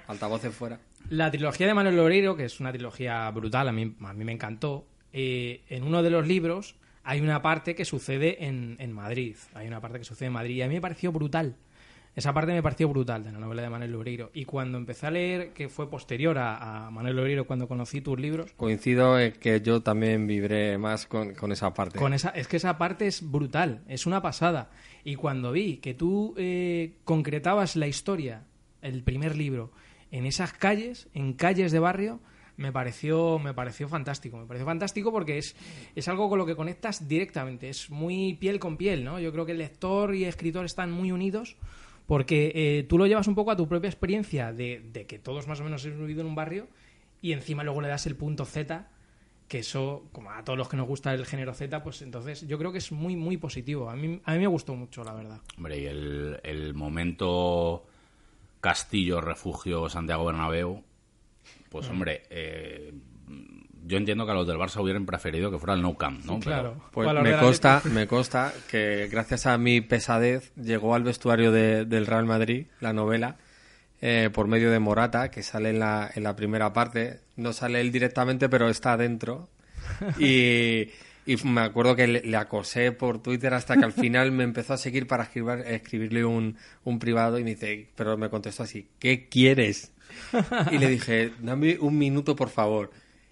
altavoces 0.05 0.53
fuera. 0.53 0.79
La 1.09 1.31
trilogía 1.31 1.67
de 1.67 1.73
Manuel 1.73 1.95
Loreiro, 1.95 2.35
que 2.35 2.45
es 2.45 2.59
una 2.59 2.71
trilogía 2.71 3.29
brutal, 3.31 3.67
a 3.67 3.71
mí, 3.71 3.95
a 4.01 4.13
mí 4.13 4.25
me 4.25 4.31
encantó. 4.31 4.85
eh, 5.11 5.61
en 5.69 5.83
uno 5.83 6.03
de 6.03 6.09
los 6.11 6.27
libros 6.27 6.75
hay 7.03 7.21
una 7.21 7.41
parte 7.41 7.73
que 7.73 7.85
sucede 7.85 8.45
en, 8.45 8.75
en 8.79 8.91
Madrid. 8.93 9.35
Hay 9.55 9.67
una 9.67 9.81
parte 9.81 9.97
que 9.99 10.05
sucede 10.05 10.27
en 10.27 10.33
Madrid 10.33 10.55
y 10.57 10.61
a 10.61 10.67
mí 10.67 10.75
me 10.75 10.81
pareció 10.81 11.11
brutal. 11.11 11.55
Esa 12.15 12.33
parte 12.33 12.51
me 12.51 12.61
pareció 12.61 12.89
brutal 12.89 13.23
de 13.23 13.31
la 13.31 13.39
novela 13.39 13.61
de 13.61 13.69
Manuel 13.69 13.91
Loreiro. 13.91 14.29
Y 14.33 14.45
cuando 14.45 14.77
empecé 14.77 15.07
a 15.07 15.11
leer, 15.11 15.53
que 15.53 15.69
fue 15.69 15.89
posterior 15.89 16.37
a, 16.37 16.87
a 16.87 16.91
Manuel 16.91 17.15
Loreiro 17.15 17.47
cuando 17.47 17.67
conocí 17.67 18.01
tus 18.01 18.19
libros, 18.19 18.51
Coincido 18.57 19.17
en 19.19 19.31
que 19.33 19.61
yo 19.61 19.81
también 19.81 20.27
vibré 20.27 20.77
más 20.77 21.07
con, 21.07 21.33
con 21.33 21.51
esa 21.51 21.73
parte. 21.73 21.97
Con 21.97 22.13
esa, 22.13 22.29
es 22.29 22.47
que 22.47 22.57
esa 22.57 22.77
parte 22.77 23.07
es 23.07 23.21
brutal, 23.31 23.83
es 23.87 24.05
una 24.05 24.21
pasada. 24.21 24.69
Y 25.03 25.15
cuando 25.15 25.51
vi 25.51 25.77
que 25.77 25.93
tú 25.93 26.33
eh, 26.37 26.97
concretabas 27.05 27.75
la 27.75 27.87
historia, 27.87 28.43
el 28.81 29.03
primer 29.03 29.37
libro, 29.37 29.71
en 30.11 30.25
esas 30.25 30.53
calles, 30.53 31.07
en 31.13 31.33
calles 31.33 31.71
de 31.71 31.79
barrio, 31.79 32.19
me 32.59 32.73
pareció, 32.73 33.39
me 33.39 33.53
pareció 33.53 33.87
fantástico. 33.87 34.37
Me 34.37 34.45
pareció 34.45 34.65
fantástico 34.65 35.13
porque 35.13 35.37
es, 35.37 35.55
es 35.95 36.07
algo 36.09 36.27
con 36.27 36.37
lo 36.37 36.45
que 36.45 36.57
conectas 36.57 37.07
directamente. 37.07 37.69
Es 37.69 37.89
muy 37.89 38.33
piel 38.33 38.59
con 38.59 38.75
piel, 38.75 39.05
¿no? 39.05 39.17
Yo 39.19 39.31
creo 39.31 39.45
que 39.45 39.53
el 39.53 39.59
lector 39.59 40.13
y 40.13 40.23
el 40.23 40.29
escritor 40.29 40.65
están 40.65 40.91
muy 40.91 41.13
unidos 41.13 41.55
porque 42.05 42.51
eh, 42.55 42.83
tú 42.89 42.97
lo 42.97 43.07
llevas 43.07 43.27
un 43.27 43.35
poco 43.35 43.51
a 43.51 43.55
tu 43.55 43.67
propia 43.67 43.87
experiencia 43.87 44.51
de, 44.51 45.05
que 45.07 45.19
todos 45.19 45.47
más 45.47 45.61
o 45.61 45.63
menos 45.63 45.85
hemos 45.85 45.99
vivido 45.99 46.21
en 46.21 46.27
un 46.27 46.35
barrio 46.35 46.67
y 47.21 47.31
encima 47.31 47.63
luego 47.63 47.81
le 47.81 47.87
das 47.87 48.07
el 48.07 48.15
punto 48.15 48.45
Z 48.45 48.89
que 49.47 49.59
eso, 49.59 50.07
como 50.11 50.31
a 50.31 50.43
todos 50.43 50.57
los 50.57 50.69
que 50.69 50.77
nos 50.77 50.87
gusta 50.87 51.13
el 51.13 51.25
género 51.25 51.53
Z, 51.53 51.81
pues 51.81 52.01
entonces 52.01 52.45
yo 52.47 52.57
creo 52.57 52.71
que 52.71 52.77
es 52.77 52.91
muy, 52.91 53.15
muy 53.15 53.37
positivo. 53.37 53.89
A 53.89 53.95
mí, 53.95 54.21
a 54.23 54.33
mí 54.33 54.39
me 54.39 54.47
gustó 54.47 54.75
mucho, 54.75 55.03
la 55.03 55.13
verdad. 55.13 55.39
Hombre, 55.57 55.79
y 55.79 55.85
el, 55.85 56.39
el 56.43 56.73
momento 56.75 57.85
Castillo, 58.61 59.21
Refugio, 59.21 59.89
Santiago 59.89 60.25
Bernabéu, 60.25 60.83
pues 61.69 61.87
Mm. 61.87 61.91
hombre, 61.91 62.23
eh, 62.29 62.93
yo 63.85 63.97
entiendo 63.97 64.25
que 64.25 64.31
a 64.31 64.35
los 64.35 64.47
del 64.47 64.57
Barça 64.57 64.81
hubieran 64.81 65.05
preferido 65.05 65.49
que 65.51 65.57
fuera 65.57 65.73
el 65.73 65.81
No 65.81 65.95
Camp, 65.97 66.23
¿no? 66.25 66.33
Pero- 66.39 66.41
claro. 66.41 66.81
Pues 66.91 67.11
me 67.23 67.37
consta, 67.37 67.81
me 67.85 68.07
consta 68.07 68.53
que 68.69 69.07
gracias 69.11 69.45
a 69.45 69.57
mi 69.57 69.81
pesadez 69.81 70.53
llegó 70.55 70.93
al 70.95 71.03
vestuario 71.03 71.51
de- 71.51 71.85
del 71.85 72.05
Real 72.05 72.25
Madrid, 72.25 72.67
la 72.81 72.93
novela, 72.93 73.37
eh, 74.01 74.29
por 74.31 74.47
medio 74.47 74.71
de 74.71 74.79
Morata, 74.79 75.29
que 75.31 75.43
sale 75.43 75.69
en 75.71 75.79
la, 75.79 76.09
en 76.13 76.23
la 76.23 76.35
primera 76.35 76.71
parte. 76.73 77.21
No 77.35 77.51
sale 77.53 77.81
él 77.81 77.91
directamente, 77.91 78.47
pero 78.49 78.69
está 78.69 78.95
dentro. 78.97 79.49
Y, 80.19 80.89
y 81.25 81.35
me 81.45 81.61
acuerdo 81.61 81.95
que 81.95 82.07
le, 82.07 82.21
le 82.21 82.37
acosé 82.37 82.91
por 82.91 83.21
Twitter 83.21 83.53
hasta 83.53 83.77
que 83.77 83.85
al 83.85 83.93
final 83.93 84.31
me 84.31 84.43
empezó 84.43 84.73
a 84.73 84.77
seguir 84.77 85.07
para 85.07 85.23
escribir, 85.23 85.63
escribirle 85.67 86.25
un, 86.25 86.57
un 86.83 86.99
privado 86.99 87.39
y 87.39 87.43
me 87.43 87.51
dice, 87.51 87.87
pero 87.95 88.17
me 88.17 88.29
contestó 88.29 88.63
así, 88.63 88.87
¿qué 88.99 89.27
quieres? 89.27 89.91
Y 90.71 90.77
le 90.77 90.87
dije, 90.87 91.31
dame 91.39 91.77
un 91.79 91.97
minuto, 91.97 92.35
por 92.35 92.49
favor. 92.49 92.91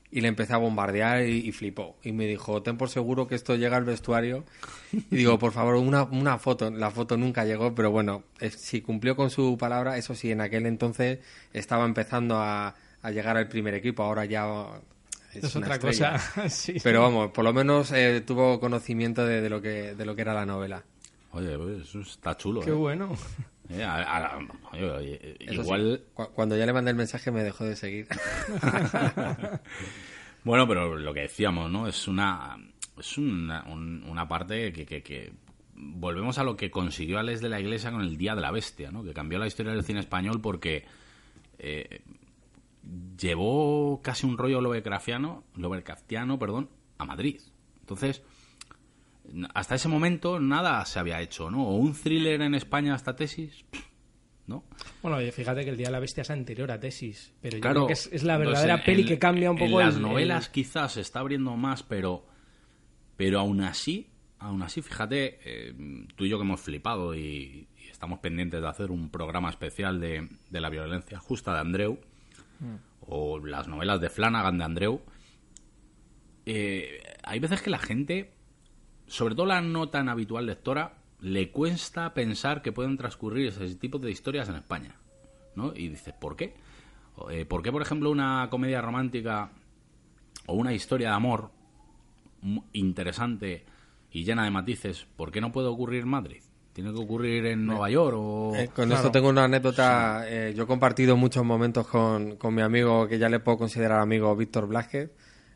Y 0.10 0.22
le 0.22 0.30
empecé 0.30 0.54
a 0.54 0.58
bombardear 0.58 1.28
y, 1.28 1.48
y 1.48 1.52
flipó. 1.52 1.98
Y 2.02 2.14
me 2.14 2.26
dijo, 2.28 2.62
ten 2.62 2.78
por 2.78 2.90
seguro 2.90 3.28
que 3.28 3.36
esto 3.36 3.56
llega 3.56 3.78
al 3.78 3.84
vestuario. 3.84 4.46
Y 4.92 5.16
digo, 5.16 5.38
por 5.38 5.52
favor, 5.52 5.76
una, 5.76 6.04
una 6.04 6.38
foto. 6.38 6.70
La 6.72 6.92
foto 6.92 7.18
nunca 7.18 7.44
llegó, 7.44 7.76
pero 7.76 7.92
bueno, 7.92 8.24
si 8.56 8.82
cumplió 8.82 9.16
con 9.16 9.30
su 9.30 9.58
palabra, 9.58 9.98
eso 9.98 10.16
sí, 10.16 10.32
en 10.32 10.42
aquel 10.42 10.66
entonces 10.66 11.20
estaba 11.52 11.84
empezando 11.86 12.38
a, 12.38 12.76
a 13.02 13.12
llegar 13.12 13.38
al 13.38 13.50
primer 13.50 13.74
equipo. 13.74 14.04
Ahora 14.04 14.24
ya 14.26 14.46
es, 15.40 15.56
otra 15.56 15.76
estrella. 15.76 16.14
cosa. 16.34 16.50
sí. 16.50 16.76
Pero 16.84 17.02
vamos, 17.02 17.32
por 17.32 17.44
lo 17.44 17.54
menos 17.54 17.92
eh, 17.92 18.22
tuvo 18.26 18.60
conocimiento 18.60 19.26
de, 19.26 19.42
de 19.42 19.50
lo 19.50 19.62
que, 19.62 19.96
de 19.96 20.06
lo 20.06 20.16
que 20.16 20.22
era 20.22 20.34
la 20.34 20.46
novela. 20.46 20.84
Oye, 21.32 21.58
pues, 21.58 21.82
eso 21.88 22.00
está 22.02 22.36
chulo. 22.38 22.62
Qué 22.62 22.70
¿eh? 22.72 22.74
bueno. 22.74 23.16
Eh, 23.70 23.84
a- 23.84 24.00
a- 24.38 24.40
oye, 24.72 24.90
oye, 24.90 25.36
Eso 25.42 25.62
igual, 25.62 25.98
sí, 26.02 26.12
cu- 26.14 26.30
cuando 26.34 26.56
ya 26.56 26.66
le 26.66 26.72
mandé 26.72 26.92
el 26.92 26.96
mensaje 26.96 27.32
me 27.32 27.44
dejó 27.44 27.66
de 27.66 27.76
seguir. 27.76 28.08
bueno, 30.44 30.66
pero 30.68 30.96
lo 30.96 31.14
que 31.14 31.22
decíamos, 31.22 31.70
¿no? 31.70 31.88
Es 31.88 32.08
una, 32.08 32.58
es 32.98 33.18
una, 33.18 33.64
un- 33.66 34.04
una 34.08 34.28
parte 34.28 34.72
que, 34.72 34.86
que, 34.86 35.04
que 35.04 35.34
volvemos 35.76 36.38
a 36.38 36.44
lo 36.44 36.56
que 36.56 36.72
consiguió 36.72 37.20
Alex 37.20 37.42
de 37.42 37.50
la 37.50 37.60
Iglesia 37.60 37.92
con 37.92 38.02
el 38.02 38.18
Día 38.18 38.36
de 38.36 38.42
la 38.42 38.52
Bestia, 38.52 38.90
¿no? 38.92 39.04
Que 39.04 39.14
cambió 39.14 39.38
la 39.38 39.48
historia 39.48 39.74
del 39.74 39.84
cine 39.84 40.00
español 40.00 40.40
porque 40.42 40.86
eh, 41.60 42.02
llevó 43.18 44.02
casi 44.04 44.26
un 44.26 44.38
rollo 44.38 44.62
Lovecraftiano, 44.62 45.44
Lovecraftiano, 45.56 46.38
perdón, 46.40 46.70
a 46.98 47.06
Madrid. 47.06 47.40
Entonces, 47.82 48.22
hasta 49.54 49.76
ese 49.76 49.88
momento 49.90 50.40
nada 50.40 50.84
se 50.86 51.00
había 51.00 51.22
hecho, 51.22 51.52
¿no? 51.52 51.68
O 51.68 51.76
un 51.76 51.94
thriller 51.94 52.42
en 52.42 52.56
España 52.56 52.94
hasta 52.94 53.16
tesis, 53.16 53.66
¿no? 54.46 54.64
Bueno, 55.02 55.18
fíjate 55.32 55.64
que 55.66 55.70
el 55.72 55.78
Día 55.78 55.88
de 55.88 55.92
la 55.92 56.00
Bestia 56.00 56.22
es 56.22 56.30
anterior 56.32 56.72
a 56.72 56.80
Tesis, 56.80 57.34
pero 57.42 57.58
yo 57.58 57.62
Claro, 57.62 57.74
creo 57.82 57.88
que 57.88 57.94
es, 57.94 58.10
es 58.14 58.24
la 58.24 58.38
verdadera 58.38 58.76
en- 58.76 58.84
peli 58.84 59.02
en- 59.02 59.08
que 59.08 59.20
cambia 59.20 59.52
un 59.52 59.58
en 59.60 59.68
poco 59.70 59.80
las 59.82 59.96
el- 59.96 60.02
novelas 60.02 60.46
el- 60.48 60.52
quizás 60.54 60.94
se 60.94 61.02
está 61.02 61.20
abriendo 61.20 61.56
más, 61.58 61.84
pero 61.84 62.26
pero 63.18 63.40
aún 63.40 63.62
así, 63.62 64.12
aún 64.38 64.62
así, 64.62 64.82
fíjate, 64.84 65.40
eh, 65.44 65.74
tú 66.16 66.24
y 66.26 66.30
yo 66.30 66.38
que 66.38 66.44
hemos 66.46 66.62
flipado 66.62 67.16
y, 67.16 67.68
y 67.84 67.90
estamos 67.90 68.20
pendientes 68.20 68.62
de 68.62 68.68
hacer 68.68 68.92
un 68.92 69.10
programa 69.10 69.50
especial 69.50 70.00
de, 70.00 70.30
de 70.52 70.62
la 70.62 70.70
violencia 70.70 71.18
justa 71.20 71.52
de 71.54 71.60
Andreu 71.60 72.00
o 73.02 73.40
las 73.40 73.68
novelas 73.68 74.02
de 74.02 74.10
Flanagan 74.10 74.58
de 74.58 74.64
Andreu. 74.64 75.02
eh, 76.46 77.02
hay 77.24 77.40
veces 77.40 77.62
que 77.62 77.70
la 77.70 77.80
gente, 77.80 78.34
sobre 79.08 79.36
todo 79.36 79.46
la 79.46 79.62
no 79.62 79.90
tan 79.90 80.10
habitual 80.10 80.46
lectora, 80.46 80.98
le 81.20 81.52
cuesta 81.52 82.14
pensar 82.14 82.62
que 82.62 82.72
pueden 82.72 82.98
transcurrir 82.98 83.48
ese 83.48 83.76
tipo 83.76 84.00
de 84.00 84.12
historias 84.12 84.50
en 84.50 84.56
España. 84.56 84.96
¿no? 85.56 85.74
Y 85.76 85.90
dices, 85.90 86.14
¿por 86.14 86.36
qué? 86.36 86.56
Eh, 87.32 87.46
¿Por 87.46 87.64
qué, 87.64 87.72
por 87.72 87.82
ejemplo, 87.82 88.12
una 88.12 88.48
comedia 88.50 88.80
romántica 88.82 89.52
o 90.46 90.54
una 90.54 90.74
historia 90.74 91.10
de 91.10 91.16
amor 91.16 91.52
interesante 92.74 93.66
y 94.12 94.24
llena 94.24 94.44
de 94.44 94.52
matices, 94.52 95.08
¿por 95.16 95.32
qué 95.32 95.42
no 95.42 95.52
puede 95.52 95.68
ocurrir 95.68 96.04
en 96.04 96.10
Madrid? 96.10 96.42
¿Tiene 96.78 96.94
que 96.94 97.00
ocurrir 97.00 97.44
en 97.48 97.66
Nueva 97.66 97.90
York 97.90 98.16
o...? 98.20 98.54
Eh, 98.56 98.68
con 98.68 98.86
Claro. 98.86 98.94
esto 98.98 99.12
tengo 99.12 99.30
una 99.30 99.46
anécdota. 99.46 100.26
eh, 100.28 100.54
yo 100.56 100.66
he 100.66 100.68
compartido 100.68 101.18
muchos 101.18 101.44
momentos 101.44 101.88
con, 101.88 102.36
con 102.36 102.54
mi 102.54 102.62
amigo, 102.62 103.08
que 103.08 103.18
ya 103.18 103.30
le 103.30 103.40
puedo 103.40 103.58
considerar 103.58 104.00
amigo, 104.00 104.36
Víctor 104.36 104.68
Blázquez, 104.68 105.10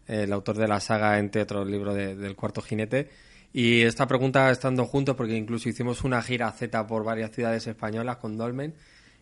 eh, 0.08 0.24
el 0.24 0.34
autor 0.34 0.58
de 0.58 0.68
la 0.68 0.80
saga, 0.80 1.20
entre 1.20 1.44
otros 1.44 1.68
libros 1.68 1.94
de- 1.94 2.16
del 2.16 2.36
Cuarto 2.36 2.64
Jinete. 2.64 3.08
Y 3.54 3.82
esta 3.84 4.08
pregunta 4.08 4.50
estando 4.50 4.84
juntos, 4.86 5.16
porque 5.16 5.36
incluso 5.38 5.70
hicimos 5.70 6.04
una 6.04 6.24
gira 6.24 6.52
Z 6.54 6.88
por 6.88 7.04
varias 7.04 7.30
ciudades 7.30 7.68
españolas 7.68 8.18
con 8.18 8.36
Dolmen, 8.36 8.74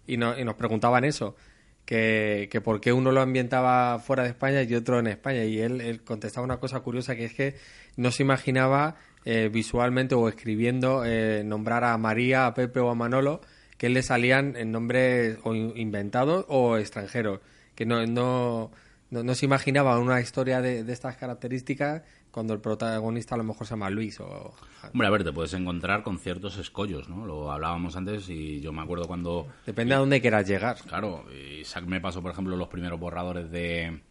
y, 0.08 0.15
no- 0.15 0.39
y 0.39 0.46
nos 0.46 0.56
preguntaban 0.56 1.03
eso, 1.03 1.36
que, 1.84 2.48
que 2.50 2.62
por 2.62 2.79
qué 2.79 2.94
uno 2.94 3.12
lo 3.12 3.20
ambientaba 3.20 4.00
fuera 4.00 4.24
de 4.24 4.29
España 4.29 4.63
y 4.63 4.74
otro 4.74 5.00
en 5.00 5.08
España. 5.08 5.44
Y 5.44 5.60
él, 5.60 5.82
él 5.82 6.01
contestaba 6.01 6.46
una 6.46 6.62
cosa 6.62 6.79
curiosa, 6.79 7.18
que 7.18 7.25
es 7.25 7.34
que 7.34 7.56
no 7.98 8.10
se 8.12 8.24
imaginaba 8.24 8.96
eh, 9.26 9.50
visualmente 9.52 10.16
o 10.16 10.28
escribiendo 10.30 11.04
eh, 11.06 11.44
nombrar 11.46 11.84
a 11.84 11.98
María, 11.98 12.46
a 12.48 12.54
Pepe 12.54 12.80
o 12.80 12.90
a 12.90 12.96
Manolo, 12.96 13.42
que 13.78 13.90
le 13.90 14.02
salían 14.04 14.56
en 14.56 14.72
nombres 14.72 15.38
o 15.44 15.56
in- 15.56 15.74
inventados 15.76 16.46
o 16.50 16.78
extranjeros, 16.78 17.40
que 17.76 17.86
no, 17.86 18.06
no, 18.06 18.72
no, 19.10 19.24
no 19.24 19.36
se 19.36 19.46
imaginaba 19.46 19.98
una 20.00 20.20
historia 20.20 20.62
de, 20.62 20.84
de 20.84 20.94
estas 20.94 21.16
características 21.16 22.02
cuando 22.32 22.54
el 22.54 22.60
protagonista 22.60 23.34
a 23.36 23.38
lo 23.40 23.44
mejor 23.44 23.66
se 23.66 23.72
llama 23.72 23.90
Luis 23.90 24.20
o... 24.20 24.54
Hombre, 24.94 25.08
a 25.08 25.10
ver, 25.12 25.24
te 25.24 25.32
puedes 25.32 25.54
encontrar 25.54 26.04
con 26.04 26.20
ciertos 26.20 26.58
escollos, 26.58 27.10
¿no? 27.10 27.26
Lo 27.26 27.52
hablábamos 27.52 27.96
antes 27.96 28.30
y 28.30 28.62
yo 28.62 28.72
me 28.72 28.82
acuerdo 28.82 29.08
cuando... 29.08 29.48
Depende 29.66 29.96
a 29.96 29.98
dónde 29.98 30.22
quieras 30.22 30.48
llegar. 30.48 30.78
Claro, 30.88 31.26
Isaac 31.60 31.86
me 31.86 32.00
pasó, 32.00 32.22
por 32.22 32.32
ejemplo, 32.32 32.56
los 32.56 32.68
primeros 32.68 33.00
borradores 33.00 33.50
de, 33.50 34.02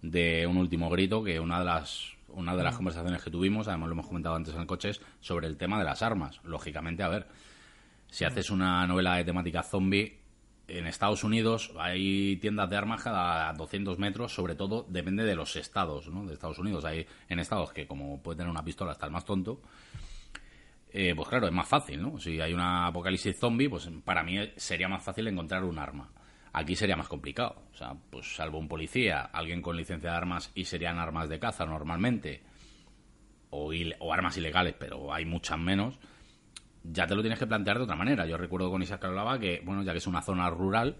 de 0.00 0.46
Un 0.46 0.56
Último 0.56 0.88
Grito, 0.88 1.22
que 1.22 1.38
una 1.40 1.58
de 1.58 1.64
las 1.66 2.12
una 2.34 2.56
de 2.56 2.62
las 2.62 2.76
conversaciones 2.76 3.22
que 3.22 3.30
tuvimos, 3.30 3.68
además 3.68 3.88
lo 3.88 3.92
hemos 3.94 4.06
comentado 4.06 4.34
antes 4.34 4.54
en 4.54 4.60
el 4.60 4.66
coche, 4.66 4.90
es 4.90 5.00
sobre 5.20 5.46
el 5.46 5.56
tema 5.56 5.78
de 5.78 5.84
las 5.84 6.02
armas. 6.02 6.40
Lógicamente, 6.44 7.02
a 7.02 7.08
ver, 7.08 7.26
si 8.08 8.24
haces 8.24 8.50
una 8.50 8.86
novela 8.86 9.16
de 9.16 9.24
temática 9.24 9.62
zombie, 9.62 10.22
en 10.68 10.86
Estados 10.86 11.24
Unidos 11.24 11.72
hay 11.78 12.36
tiendas 12.36 12.70
de 12.70 12.76
armas 12.76 13.02
cada 13.02 13.52
200 13.52 13.98
metros, 13.98 14.32
sobre 14.32 14.54
todo 14.54 14.86
depende 14.88 15.24
de 15.24 15.34
los 15.34 15.56
estados 15.56 16.08
¿no? 16.08 16.24
de 16.26 16.34
Estados 16.34 16.58
Unidos. 16.58 16.84
Hay 16.84 17.06
en 17.28 17.38
estados 17.38 17.72
que, 17.72 17.86
como 17.86 18.22
puede 18.22 18.38
tener 18.38 18.50
una 18.50 18.64
pistola 18.64 18.92
hasta 18.92 19.06
el 19.06 19.12
más 19.12 19.24
tonto, 19.24 19.60
eh, 20.90 21.14
pues 21.16 21.28
claro, 21.28 21.46
es 21.46 21.52
más 21.52 21.68
fácil, 21.68 22.02
¿no? 22.02 22.18
Si 22.18 22.40
hay 22.40 22.52
una 22.52 22.86
apocalipsis 22.86 23.38
zombie, 23.38 23.68
pues 23.68 23.88
para 24.04 24.22
mí 24.22 24.38
sería 24.56 24.88
más 24.88 25.02
fácil 25.02 25.26
encontrar 25.26 25.64
un 25.64 25.78
arma. 25.78 26.10
Aquí 26.52 26.76
sería 26.76 26.96
más 26.96 27.08
complicado. 27.08 27.62
O 27.72 27.76
sea, 27.76 27.94
pues 28.10 28.34
salvo 28.34 28.58
un 28.58 28.68
policía, 28.68 29.22
alguien 29.22 29.62
con 29.62 29.76
licencia 29.76 30.10
de 30.10 30.16
armas 30.16 30.50
y 30.54 30.64
serían 30.64 30.98
armas 30.98 31.28
de 31.28 31.38
caza 31.38 31.64
normalmente, 31.64 32.42
o, 33.50 33.72
o 33.98 34.12
armas 34.12 34.36
ilegales, 34.36 34.74
pero 34.78 35.12
hay 35.12 35.24
muchas 35.24 35.58
menos, 35.58 35.98
ya 36.84 37.06
te 37.06 37.14
lo 37.14 37.22
tienes 37.22 37.38
que 37.38 37.46
plantear 37.46 37.78
de 37.78 37.84
otra 37.84 37.96
manera. 37.96 38.26
Yo 38.26 38.36
recuerdo 38.36 38.70
con 38.70 38.82
Isaac 38.82 39.00
que 39.00 39.06
hablaba 39.06 39.38
que, 39.38 39.62
bueno, 39.64 39.82
ya 39.82 39.92
que 39.92 39.98
es 39.98 40.06
una 40.06 40.22
zona 40.22 40.50
rural, 40.50 40.96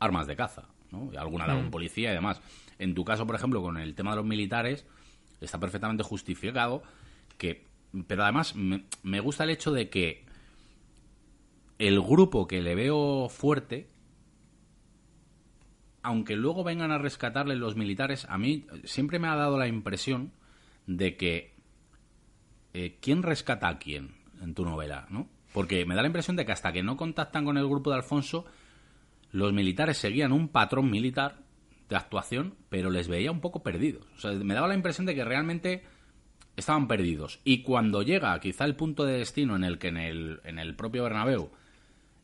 armas 0.00 0.26
de 0.26 0.36
caza, 0.36 0.68
¿no? 0.90 1.10
Y 1.12 1.16
alguna 1.16 1.46
de 1.46 1.52
algún 1.52 1.70
policía 1.70 2.10
y 2.10 2.14
demás. 2.14 2.40
En 2.78 2.94
tu 2.94 3.04
caso, 3.04 3.26
por 3.26 3.36
ejemplo, 3.36 3.62
con 3.62 3.76
el 3.78 3.94
tema 3.94 4.10
de 4.10 4.16
los 4.16 4.26
militares, 4.26 4.86
está 5.40 5.58
perfectamente 5.58 6.02
justificado 6.02 6.82
que... 7.38 7.66
Pero 8.08 8.24
además 8.24 8.56
me, 8.56 8.84
me 9.04 9.20
gusta 9.20 9.44
el 9.44 9.50
hecho 9.50 9.70
de 9.70 9.88
que 9.88 10.24
el 11.78 12.00
grupo 12.00 12.48
que 12.48 12.60
le 12.60 12.74
veo 12.74 13.28
fuerte, 13.28 13.88
aunque 16.04 16.36
luego 16.36 16.62
vengan 16.62 16.92
a 16.92 16.98
rescatarle 16.98 17.56
los 17.56 17.76
militares, 17.76 18.26
a 18.28 18.38
mí 18.38 18.66
siempre 18.84 19.18
me 19.18 19.26
ha 19.26 19.34
dado 19.34 19.58
la 19.58 19.66
impresión 19.66 20.32
de 20.86 21.16
que 21.16 21.54
eh, 22.74 22.98
quién 23.00 23.22
rescata 23.22 23.68
a 23.68 23.78
quién 23.78 24.14
en 24.42 24.54
tu 24.54 24.64
novela, 24.64 25.06
¿no? 25.08 25.28
Porque 25.54 25.86
me 25.86 25.94
da 25.94 26.02
la 26.02 26.08
impresión 26.08 26.36
de 26.36 26.44
que 26.44 26.52
hasta 26.52 26.72
que 26.72 26.82
no 26.82 26.96
contactan 26.96 27.46
con 27.46 27.56
el 27.56 27.66
grupo 27.66 27.90
de 27.90 27.96
Alfonso, 27.96 28.44
los 29.32 29.52
militares 29.54 29.96
seguían 29.96 30.32
un 30.32 30.48
patrón 30.48 30.90
militar 30.90 31.38
de 31.88 31.96
actuación, 31.96 32.54
pero 32.68 32.90
les 32.90 33.08
veía 33.08 33.30
un 33.30 33.40
poco 33.40 33.62
perdidos. 33.62 34.06
O 34.16 34.20
sea, 34.20 34.32
me 34.32 34.54
daba 34.54 34.68
la 34.68 34.74
impresión 34.74 35.06
de 35.06 35.14
que 35.14 35.24
realmente 35.24 35.84
estaban 36.54 36.86
perdidos. 36.86 37.40
Y 37.44 37.62
cuando 37.62 38.02
llega 38.02 38.38
quizá 38.40 38.64
el 38.66 38.76
punto 38.76 39.04
de 39.04 39.18
destino 39.18 39.56
en 39.56 39.64
el 39.64 39.78
que 39.78 39.88
en 39.88 39.96
el, 39.96 40.40
en 40.44 40.58
el 40.58 40.74
propio 40.74 41.04
Bernabéu 41.04 41.50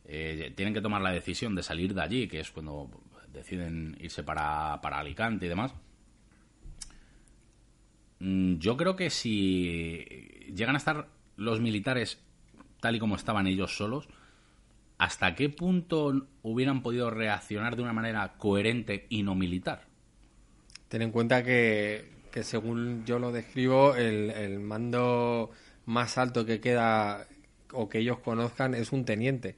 eh, 0.05 0.53
tienen 0.55 0.75
que 0.75 0.83
tomar 0.83 1.01
la 1.01 1.13
decisión 1.13 1.55
de 1.55 1.63
salir 1.63 1.95
de 1.95 2.03
allí, 2.03 2.29
que 2.29 2.41
es 2.41 2.51
cuando 2.51 2.91
deciden 3.33 3.97
irse 4.01 4.23
para, 4.23 4.81
para 4.81 4.99
Alicante 4.99 5.47
y 5.47 5.49
demás, 5.49 5.75
mm, 8.21 8.57
yo 8.57 8.77
creo 8.77 8.97
que 8.97 9.11
si 9.11 10.05
llegan 10.55 10.75
a 10.75 10.79
estar 10.79 11.09
los 11.37 11.61
militares 11.61 12.19
tal 12.81 12.97
y 12.97 12.99
como 12.99 13.17
estaban 13.17 13.47
ellos 13.47 13.77
solos, 13.77 14.09
¿hasta 14.99 15.35
qué 15.35 15.49
punto 15.49 16.27
hubieran 16.43 16.83
podido 16.83 17.11
reaccionar 17.11 17.77
de 17.77 17.83
una 17.83 17.93
manera 17.93 18.35
coherente 18.39 19.07
y 19.09 19.23
no 19.23 19.35
militar? 19.35 19.87
Ten 20.89 21.03
en 21.03 21.13
cuenta 21.13 21.45
que, 21.45 22.11
que 22.33 22.43
según 22.43 23.05
yo 23.05 23.19
lo 23.19 23.33
describo, 23.33 23.95
el, 23.95 24.31
el 24.31 24.61
mando 24.61 25.51
más 25.87 26.19
alto 26.19 26.45
que 26.45 26.61
queda 26.61 27.27
o 27.73 27.89
que 27.89 27.99
ellos 27.99 28.19
conozcan 28.19 28.75
es 28.75 28.93
un 28.93 29.05
teniente. 29.05 29.57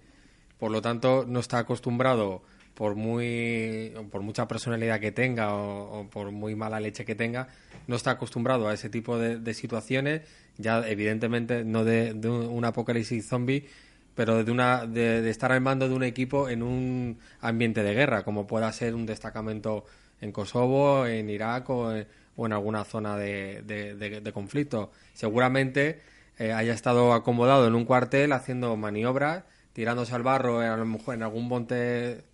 Por 0.59 0.71
lo 0.71 0.83
tanto, 0.83 1.25
no 1.27 1.41
está 1.41 1.59
acostumbrado, 1.59 2.43
por 2.75 2.95
muy 2.95 3.93
por 4.11 4.23
mucha 4.23 4.49
personalidad 4.49 5.01
que 5.01 5.13
tenga 5.13 5.55
o, 5.55 6.09
por 6.11 6.31
muy 6.31 6.55
mala 6.55 6.81
leche 6.81 7.05
que 7.05 7.15
tenga, 7.15 7.49
no 7.87 7.97
está 7.97 8.13
acostumbrado 8.13 8.69
a 8.69 8.75
ese 8.75 8.89
tipo 8.89 9.19
de, 9.19 9.39
de 9.39 9.55
situaciones. 9.55 10.23
Ya, 10.59 10.87
evidentemente, 10.87 11.65
no 11.65 11.85
de, 11.85 12.13
un, 12.29 12.65
apocalipsis 12.65 13.27
zombie, 13.27 13.67
pero 14.15 14.45
de, 14.45 14.51
una, 14.51 14.87
de, 14.87 15.23
de 15.23 15.31
estar 15.31 15.51
al 15.53 15.61
mando 15.61 15.89
de 15.89 15.95
un 15.95 16.05
equipo 16.05 16.49
en 16.49 16.63
un 16.63 17.19
ambiente 17.41 17.83
de 17.83 17.95
guerra, 17.95 18.23
como 18.23 18.47
pueda 18.47 18.71
ser 18.73 18.95
un 18.95 19.07
destacamento 19.07 19.85
en 20.21 20.33
Kosovo, 20.33 21.07
en 21.07 21.31
Irak 21.31 21.69
o 21.71 21.93
en, 21.93 22.07
o 22.37 22.47
en 22.47 22.53
alguna 22.53 22.85
zona 22.85 23.17
de, 23.17 24.31
conflicto. 24.33 24.91
Seguramente 25.13 26.01
eh, 26.39 26.53
haya 26.53 26.73
estado 26.73 27.13
acomodado 27.13 27.67
en 27.67 27.75
un 27.75 27.85
cuartel 27.85 28.33
haciendo 28.33 28.77
maniobras, 28.77 29.45
tirándose 29.73 30.15
al 30.15 30.23
barro 30.23 30.61
mejor 30.85 31.15
en 31.15 31.23
algún 31.23 31.49
monte 31.49 32.25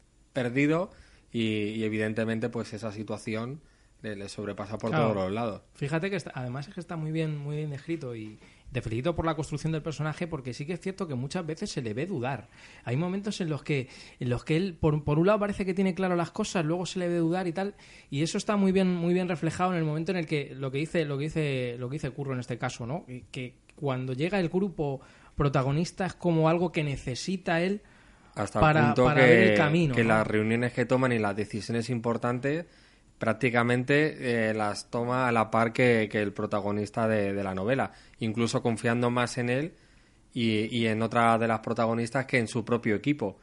perdido 0.42 0.90
y, 1.32 1.40
y 1.78 1.84
evidentemente 1.84 2.48
pues 2.48 2.72
esa 2.72 2.92
situación 2.92 3.60
le, 4.02 4.14
le 4.16 4.28
sobrepasa 4.28 4.78
por 4.78 4.90
Claro. 4.90 5.12
todos 5.12 5.16
los 5.24 5.32
lados. 5.32 5.62
Fíjate 5.74 6.08
que 6.10 6.16
está- 6.16 6.32
además 6.34 6.68
es 6.68 6.74
que 6.74 6.80
está 6.80 6.96
muy 6.96 7.10
bien, 7.12 7.36
muy 7.36 7.56
bien 7.56 7.72
escrito 7.72 8.14
y 8.14 8.38
te 8.70 8.80
felicito 8.82 9.16
por 9.16 9.24
la 9.24 9.34
construcción 9.34 9.72
del 9.72 9.82
personaje 9.82 10.26
porque 10.26 10.52
sí 10.54 10.66
que 10.66 10.74
es 10.74 10.80
cierto 10.80 11.08
que 11.08 11.14
muchas 11.14 11.44
veces 11.44 11.70
se 11.70 11.80
le 11.82 11.94
ve 11.94 12.06
dudar. 12.06 12.48
Hay 12.84 12.96
momentos 12.96 13.40
en 13.40 13.48
los 13.48 13.62
que, 13.62 13.88
en 14.20 14.28
los 14.28 14.44
que 14.44 14.56
él, 14.56 14.74
por, 14.78 15.02
por 15.04 15.18
un 15.18 15.26
lado 15.26 15.38
parece 15.40 15.64
que 15.64 15.74
tiene 15.74 15.94
claro 15.94 16.14
las 16.16 16.30
cosas, 16.30 16.64
luego 16.64 16.84
se 16.86 16.98
le 16.98 17.08
ve 17.08 17.16
dudar 17.16 17.46
y 17.48 17.52
tal, 17.52 17.74
y 18.10 18.22
eso 18.22 18.36
está 18.38 18.56
muy 18.56 18.70
bien, 18.72 18.94
muy 18.94 19.14
bien 19.14 19.26
reflejado 19.28 19.72
en 19.72 19.78
el 19.78 19.84
momento 19.84 20.12
en 20.12 20.18
el 20.18 20.26
que 20.26 20.54
lo 20.54 20.70
que 20.70 20.78
dice, 20.78 21.04
lo 21.06 21.16
que 21.18 21.24
dice, 21.24 21.76
lo 21.78 21.88
que 21.88 21.94
dice 21.94 22.10
Curro 22.10 22.34
en 22.34 22.40
este 22.40 22.58
caso, 22.58 22.86
¿no? 22.86 23.04
Que, 23.06 23.24
que 23.32 23.54
cuando 23.74 24.12
llega 24.12 24.38
el 24.38 24.48
grupo 24.50 25.00
protagonista 25.34 26.04
es 26.06 26.14
como 26.14 26.48
algo 26.48 26.70
que 26.70 26.84
necesita 26.84 27.62
él 27.62 27.80
Hasta 28.38 28.60
para- 28.60 28.80
el 28.80 28.86
punto 28.86 29.04
para 29.04 29.20
que, 29.20 29.26
ver 29.30 29.50
el 29.50 29.56
camino, 29.56 29.94
que 29.94 30.02
¿no? 30.02 30.08
las 30.08 30.26
reuniones 30.26 30.72
que 30.72 30.84
toman 30.86 31.12
y 31.12 31.18
las 31.18 31.34
decisiones 31.36 31.90
importantes 31.90 32.64
prácticamente 33.18 34.50
eh, 34.50 34.54
las 34.54 34.90
toma 34.90 35.28
a 35.28 35.32
la 35.32 35.50
par 35.50 35.72
que, 35.72 36.08
que 36.10 36.20
el 36.22 36.32
protagonista 36.32 37.08
de, 37.08 37.32
de 37.32 37.42
la 37.44 37.54
novela, 37.54 37.90
incluso 38.20 38.62
confiando 38.62 39.10
más 39.10 39.38
en 39.38 39.50
él 39.50 39.72
y, 40.32 40.74
y 40.76 40.86
en 40.86 41.02
otra 41.02 41.36
de 41.38 41.48
las 41.48 41.60
protagonistas 41.60 42.26
que 42.26 42.38
en 42.38 42.46
su 42.48 42.64
propio 42.64 42.94
equipo. 42.94 43.38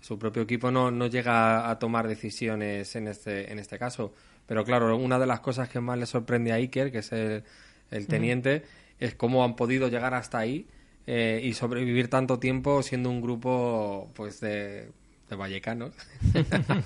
Su 0.00 0.18
propio 0.18 0.42
equipo 0.42 0.70
no, 0.70 0.90
no 0.90 1.08
llega 1.08 1.68
a 1.68 1.78
tomar 1.78 2.06
decisiones 2.08 2.94
en 2.96 3.08
este, 3.08 3.52
en 3.52 3.58
este 3.58 3.78
caso. 3.78 4.14
Pero 4.46 4.64
claro, 4.64 4.96
una 4.96 5.18
de 5.18 5.26
las 5.26 5.40
cosas 5.40 5.68
que 5.68 5.80
más 5.80 5.98
le 5.98 6.06
sorprende 6.06 6.52
a 6.52 6.54
Iker, 6.54 6.90
que 6.90 6.98
es 6.98 7.12
el, 7.12 7.42
el 7.90 8.06
teniente, 8.06 8.62
es 8.98 9.14
cómo 9.14 9.44
han 9.44 9.56
podido 9.56 9.88
llegar 9.88 10.14
hasta 10.14 10.38
ahí 10.38 10.66
eh, 11.10 11.40
y 11.42 11.54
sobrevivir 11.54 12.08
tanto 12.10 12.38
tiempo 12.38 12.82
siendo 12.82 13.08
un 13.08 13.22
grupo 13.22 14.10
pues 14.14 14.40
de, 14.40 14.90
de 15.30 15.36
vallecanos. 15.36 15.94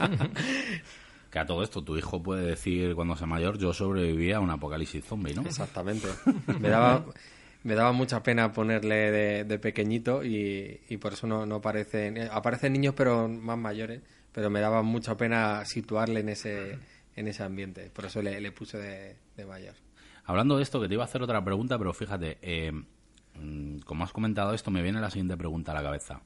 Que 1.31 1.39
a 1.39 1.47
todo 1.47 1.63
esto 1.63 1.83
tu 1.83 1.97
hijo 1.97 2.23
puede 2.23 2.45
decir 2.45 2.95
cuando 2.95 3.17
sea 3.17 3.27
mayor, 3.27 3.57
yo 3.57 3.73
sobreviví 3.73 4.33
a 4.33 4.41
un 4.41 4.51
apocalipsis 4.51 5.03
zombie, 5.03 5.33
¿no? 5.35 5.41
Exactamente. 5.43 6.07
Me 6.61 6.69
daba, 6.69 7.07
me 7.65 7.75
daba 7.75 7.93
mucha 7.93 8.23
pena 8.23 8.53
ponerle 8.53 9.11
de, 9.11 9.45
de 9.45 9.59
pequeñito 9.59 10.23
y, 10.25 10.81
y 10.91 10.97
por 10.99 11.15
eso 11.15 11.27
no, 11.27 11.47
no 11.47 11.55
aparecen. 11.57 12.19
eh, 12.19 12.29
Aparecen 12.31 12.75
niños, 12.75 12.93
pero 12.95 13.29
más 13.29 13.57
mayores. 13.57 14.03
Pero 14.33 14.51
me 14.51 14.61
daba 14.61 14.83
mucha 14.83 15.17
pena 15.17 15.65
situarle 15.65 16.21
en 16.21 16.29
ese, 16.29 16.79
en 17.17 17.29
ese 17.29 17.43
ambiente. 17.43 17.89
Por 17.95 18.05
eso 18.05 18.21
le, 18.21 18.39
le 18.39 18.53
puse 18.53 18.77
de, 18.77 19.17
de 19.35 19.47
mayor. 19.47 19.75
Hablando 20.27 20.59
de 20.59 20.65
esto, 20.65 20.83
que 20.83 20.89
te 20.89 20.95
iba 20.95 21.03
a 21.05 21.07
hacer 21.07 21.23
otra 21.23 21.43
pregunta, 21.43 21.79
pero 21.79 21.95
fíjate, 21.95 22.37
eh, 22.43 22.73
como 23.85 24.05
has 24.05 24.13
comentado 24.13 24.55
esto, 24.55 24.71
me 24.71 24.83
viene 24.83 25.01
la 25.01 25.11
siguiente 25.11 25.37
pregunta 25.37 25.73
a 25.73 25.75
la 25.75 25.83
cabeza. 25.83 26.23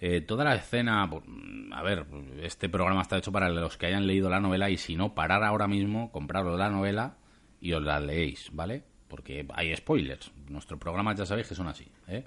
Eh, 0.00 0.20
toda 0.20 0.44
la 0.44 0.54
escena, 0.56 1.06
mm, 1.06 1.72
a 1.72 1.82
ver, 1.82 2.06
este 2.42 2.68
programa 2.68 3.02
está 3.02 3.18
hecho 3.18 3.30
para 3.30 3.48
los 3.48 3.76
que 3.76 3.86
hayan 3.86 4.06
leído 4.06 4.28
la 4.28 4.40
novela 4.40 4.68
y 4.68 4.76
si 4.76 4.96
no, 4.96 5.14
parar 5.14 5.44
ahora 5.44 5.68
mismo, 5.68 6.10
compraros 6.10 6.58
la 6.58 6.70
novela 6.70 7.18
y 7.60 7.72
os 7.72 7.82
la 7.82 8.00
leéis, 8.00 8.50
¿vale? 8.52 8.82
Porque 9.06 9.46
hay 9.54 9.74
spoilers. 9.76 10.32
Nuestros 10.48 10.80
programas 10.80 11.16
ya 11.16 11.26
sabéis 11.26 11.48
que 11.48 11.54
son 11.54 11.68
así, 11.68 11.86
¿eh? 12.08 12.24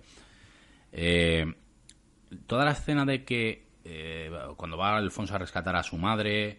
Eh, 0.94 1.54
toda 2.48 2.64
la 2.64 2.72
escena 2.72 3.06
de 3.06 3.26
que 3.26 3.68
eh, 3.84 4.32
cuando 4.56 4.78
va 4.78 4.96
Alfonso 4.96 5.36
a 5.36 5.38
rescatar 5.38 5.76
a 5.76 5.84
su 5.84 5.98
madre, 5.98 6.58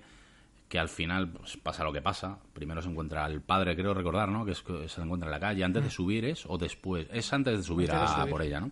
que 0.76 0.80
al 0.80 0.90
final 0.90 1.30
pues, 1.30 1.56
pasa 1.56 1.84
lo 1.84 1.92
que 1.92 2.02
pasa. 2.02 2.38
Primero 2.52 2.82
se 2.82 2.90
encuentra 2.90 3.24
al 3.24 3.40
padre, 3.40 3.74
creo 3.74 3.94
recordar, 3.94 4.28
¿no? 4.28 4.44
Que 4.44 4.52
es 4.52 4.60
que 4.60 4.86
se 4.90 5.00
encuentra 5.00 5.26
en 5.26 5.32
la 5.32 5.40
calle. 5.40 5.64
¿Antes 5.64 5.84
de 5.84 5.88
subir 5.88 6.26
es 6.26 6.44
o 6.44 6.58
después? 6.58 7.08
Es 7.10 7.32
antes 7.32 7.56
de 7.56 7.62
subir 7.62 7.90
Antes 7.90 8.14
de 8.14 8.22
a, 8.22 8.26
por 8.26 8.42
ella, 8.42 8.60
¿no? 8.60 8.70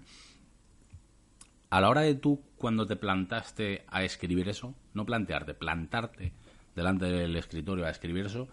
A 1.71 1.81
la 1.81 1.89
hora 1.89 2.03
de 2.03 2.15
tú, 2.15 2.43
cuando 2.59 2.87
te 2.87 2.97
plantaste 2.97 3.87
a 3.89 4.05
escribir 4.05 4.51
eso, 4.51 4.75
no 4.93 5.07
plantearte, 5.07 5.55
plantarte 5.55 6.35
delante 6.77 7.07
del 7.07 7.35
escritorio 7.37 7.87
a 7.87 7.91
escribir 7.91 8.27
eso, 8.27 8.49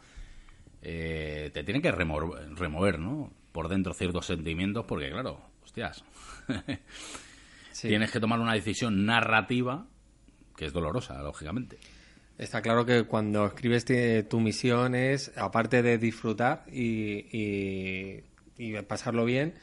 eh, 0.81 1.51
te 1.53 1.65
tiene 1.65 1.81
que 1.81 1.91
remover, 1.91 2.55
remover, 2.55 2.99
¿no? 2.99 3.33
Por 3.51 3.67
dentro 3.67 3.93
ciertos 3.93 4.27
sentimientos, 4.27 4.85
porque 4.85 5.09
claro, 5.09 5.41
hostias, 5.61 6.05
Sí. 7.73 7.89
tienes 7.89 8.11
que 8.11 8.21
tomar 8.21 8.39
una 8.39 8.53
decisión 8.53 9.05
narrativa 9.05 9.87
que 10.55 10.67
es 10.67 10.71
dolorosa, 10.71 11.21
lógicamente. 11.21 11.79
Está 12.41 12.63
claro 12.63 12.88
que 12.88 13.04
cuando 13.04 13.45
escribes 13.45 13.86
tu 14.27 14.39
misión 14.39 14.95
es, 14.95 15.32
aparte 15.38 15.84
de 15.84 15.99
disfrutar 15.99 16.63
y, 16.71 17.27
y- 17.32 18.23
pasarlo 18.88 19.25
bien, 19.25 19.54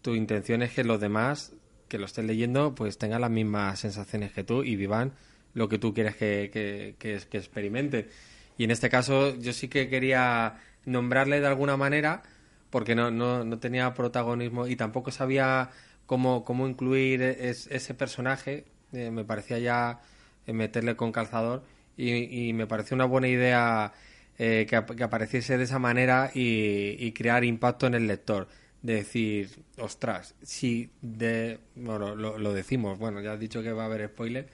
tu 0.00 0.14
intención 0.14 0.62
es 0.62 0.72
que 0.72 0.82
los 0.82 0.98
demás 0.98 1.52
que 1.88 1.98
lo 1.98 2.06
estén 2.06 2.26
leyendo 2.26 2.74
pues 2.74 2.96
tengan 2.96 3.20
las 3.20 3.30
mismas 3.30 3.78
sensaciones 3.80 4.32
que 4.32 4.44
tú 4.44 4.62
y 4.64 4.76
vivan 4.76 5.12
lo 5.52 5.68
que 5.68 5.78
tú 5.78 5.92
quieres 5.92 6.16
que, 6.16 6.50
que, 6.50 6.96
que, 6.98 7.20
que 7.30 7.36
experimente. 7.38 8.08
Y 8.56 8.64
en 8.64 8.70
este 8.70 8.88
caso 8.88 9.34
yo 9.36 9.52
sí 9.52 9.68
que 9.68 9.88
quería 9.90 10.58
nombrarle 10.86 11.40
de 11.40 11.46
alguna 11.48 11.76
manera 11.76 12.22
porque 12.70 12.94
no, 12.94 13.10
no, 13.10 13.44
no 13.44 13.58
tenía 13.58 13.92
protagonismo 13.92 14.66
y 14.66 14.74
tampoco 14.76 15.10
sabía 15.10 15.70
cómo, 16.06 16.44
cómo 16.44 16.66
incluir 16.66 17.20
es- 17.22 17.66
ese 17.68 17.92
personaje. 17.94 18.64
Eh, 18.94 19.10
me 19.10 19.24
parecía 19.24 19.58
ya 19.58 20.00
eh, 20.46 20.54
meterle 20.54 20.96
con 20.96 21.12
calzador 21.12 21.62
y, 21.96 22.48
y 22.48 22.52
me 22.52 22.66
pareció 22.66 22.94
una 22.94 23.04
buena 23.06 23.28
idea 23.28 23.92
eh, 24.38 24.66
que, 24.68 24.76
ap- 24.76 24.94
que 24.96 25.04
apareciese 25.04 25.58
de 25.58 25.64
esa 25.64 25.78
manera 25.78 26.30
y, 26.34 27.12
crear 27.12 27.44
impacto 27.44 27.86
en 27.86 27.94
el 27.94 28.06
lector. 28.06 28.48
De 28.82 28.94
decir, 28.96 29.50
ostras, 29.78 30.34
si 30.42 30.90
de. 31.02 31.58
Bueno, 31.74 32.14
lo, 32.14 32.38
decimos, 32.52 32.98
bueno, 32.98 33.20
ya 33.20 33.32
has 33.32 33.40
dicho 33.40 33.62
que 33.62 33.72
va 33.72 33.84
a 33.84 33.86
haber 33.86 34.06
spoiler. 34.08 34.46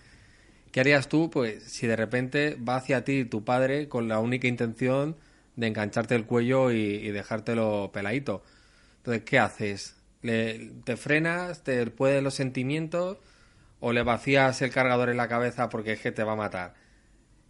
¿Qué 0.73 0.81
harías 0.81 1.09
tú, 1.09 1.31
pues, 1.31 1.63
si 1.65 1.87
de 1.87 1.97
repente 1.97 2.57
va 2.57 2.77
hacia 2.77 3.05
ti 3.05 3.25
tu 3.25 3.45
padre 3.45 3.89
con 3.89 4.09
la 4.09 4.19
única 4.21 4.49
intención 4.49 5.17
de 5.57 5.67
engancharte 5.69 6.15
el 6.15 6.25
cuello 6.27 6.73
y, 6.73 6.77
y 6.79 7.11
dejártelo 7.11 7.91
peladito? 7.93 8.43
Entonces, 8.99 9.25
¿qué 9.25 9.39
haces? 9.39 9.97
¿Le, 10.23 10.71
¿Te 10.85 10.97
frenas? 10.97 11.63
¿Te 11.65 11.87
puedes 11.89 12.23
los 12.23 12.35
sentimientos? 12.35 13.19
¿O 13.81 13.93
le 13.93 14.03
vacías 14.05 14.63
el 14.63 14.71
cargador 14.73 15.11
en 15.11 15.19
la 15.19 15.29
cabeza 15.29 15.69
porque 15.71 15.93
es 15.95 16.01
que 16.01 16.13
te 16.13 16.25
va 16.25 16.33
a 16.35 16.37
matar? 16.37 16.75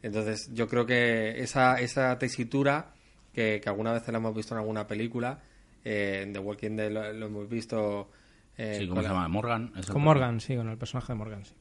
Entonces, 0.03 0.51
yo 0.53 0.69
creo 0.69 0.85
que 0.87 1.41
esa, 1.43 1.81
esa 1.81 2.19
tesitura, 2.19 2.93
que, 3.33 3.61
que 3.63 3.69
alguna 3.69 3.93
vez 3.93 4.07
la 4.09 4.19
hemos 4.19 4.35
visto 4.35 4.55
en 4.55 4.61
alguna 4.61 4.87
película, 4.87 5.41
eh, 5.85 6.21
en 6.25 6.33
The 6.33 6.39
Walking 6.39 6.77
Dead 6.77 6.91
lo, 6.91 7.13
lo 7.13 7.27
hemos 7.27 7.49
visto. 7.49 8.11
eh, 8.59 8.77
Sí, 8.81 8.89
¿cómo 8.89 8.97
con 8.97 9.05
se 9.05 9.09
la- 9.09 9.15
llama? 9.15 9.29
Morgan. 9.29 9.73
¿Es 9.77 9.87
el 9.87 9.93
Con? 9.93 10.03
Morgan, 10.03 10.41
sí, 10.41 10.57
con 10.57 10.69
el 10.69 10.77
personaje 10.79 11.13
de 11.13 11.19
Morgan, 11.19 11.45
sí. 11.45 11.55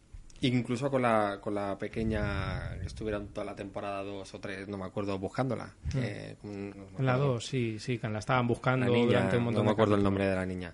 Incluso 0.44 0.90
con 0.90 1.04
la, 1.04 1.38
con 1.40 1.54
la 1.54 1.78
pequeña 1.78 2.80
que 2.80 2.88
estuvieron 2.88 3.28
toda 3.28 3.46
la 3.46 3.56
temporada 3.56 4.02
dos 4.02 4.34
o 4.34 4.40
tres, 4.40 4.68
no 4.68 4.76
me 4.80 4.86
acuerdo, 4.86 5.20
buscándola. 5.20 5.72
Eh, 5.96 6.36
con- 6.42 6.70
no 6.72 6.76
me 6.78 6.82
Mm. 6.82 6.96
En 6.98 7.06
la 7.06 7.14
acuerdo. 7.14 7.34
2, 7.34 7.46
sí, 7.46 7.78
sí, 7.80 8.00
que 8.00 8.10
la 8.10 8.18
estaban 8.20 8.48
buscando 8.48 8.88
La 8.88 8.92
niña, 8.92 9.06
durante 9.06 9.38
un 9.38 9.44
montón 9.44 9.60
no 9.60 9.66
me 9.66 9.70
de 9.70 9.74
acuerdo 9.74 9.96
el 9.96 10.04
nombre 10.04 10.26
de 10.26 10.36
la 10.36 10.46
niña. 10.48 10.74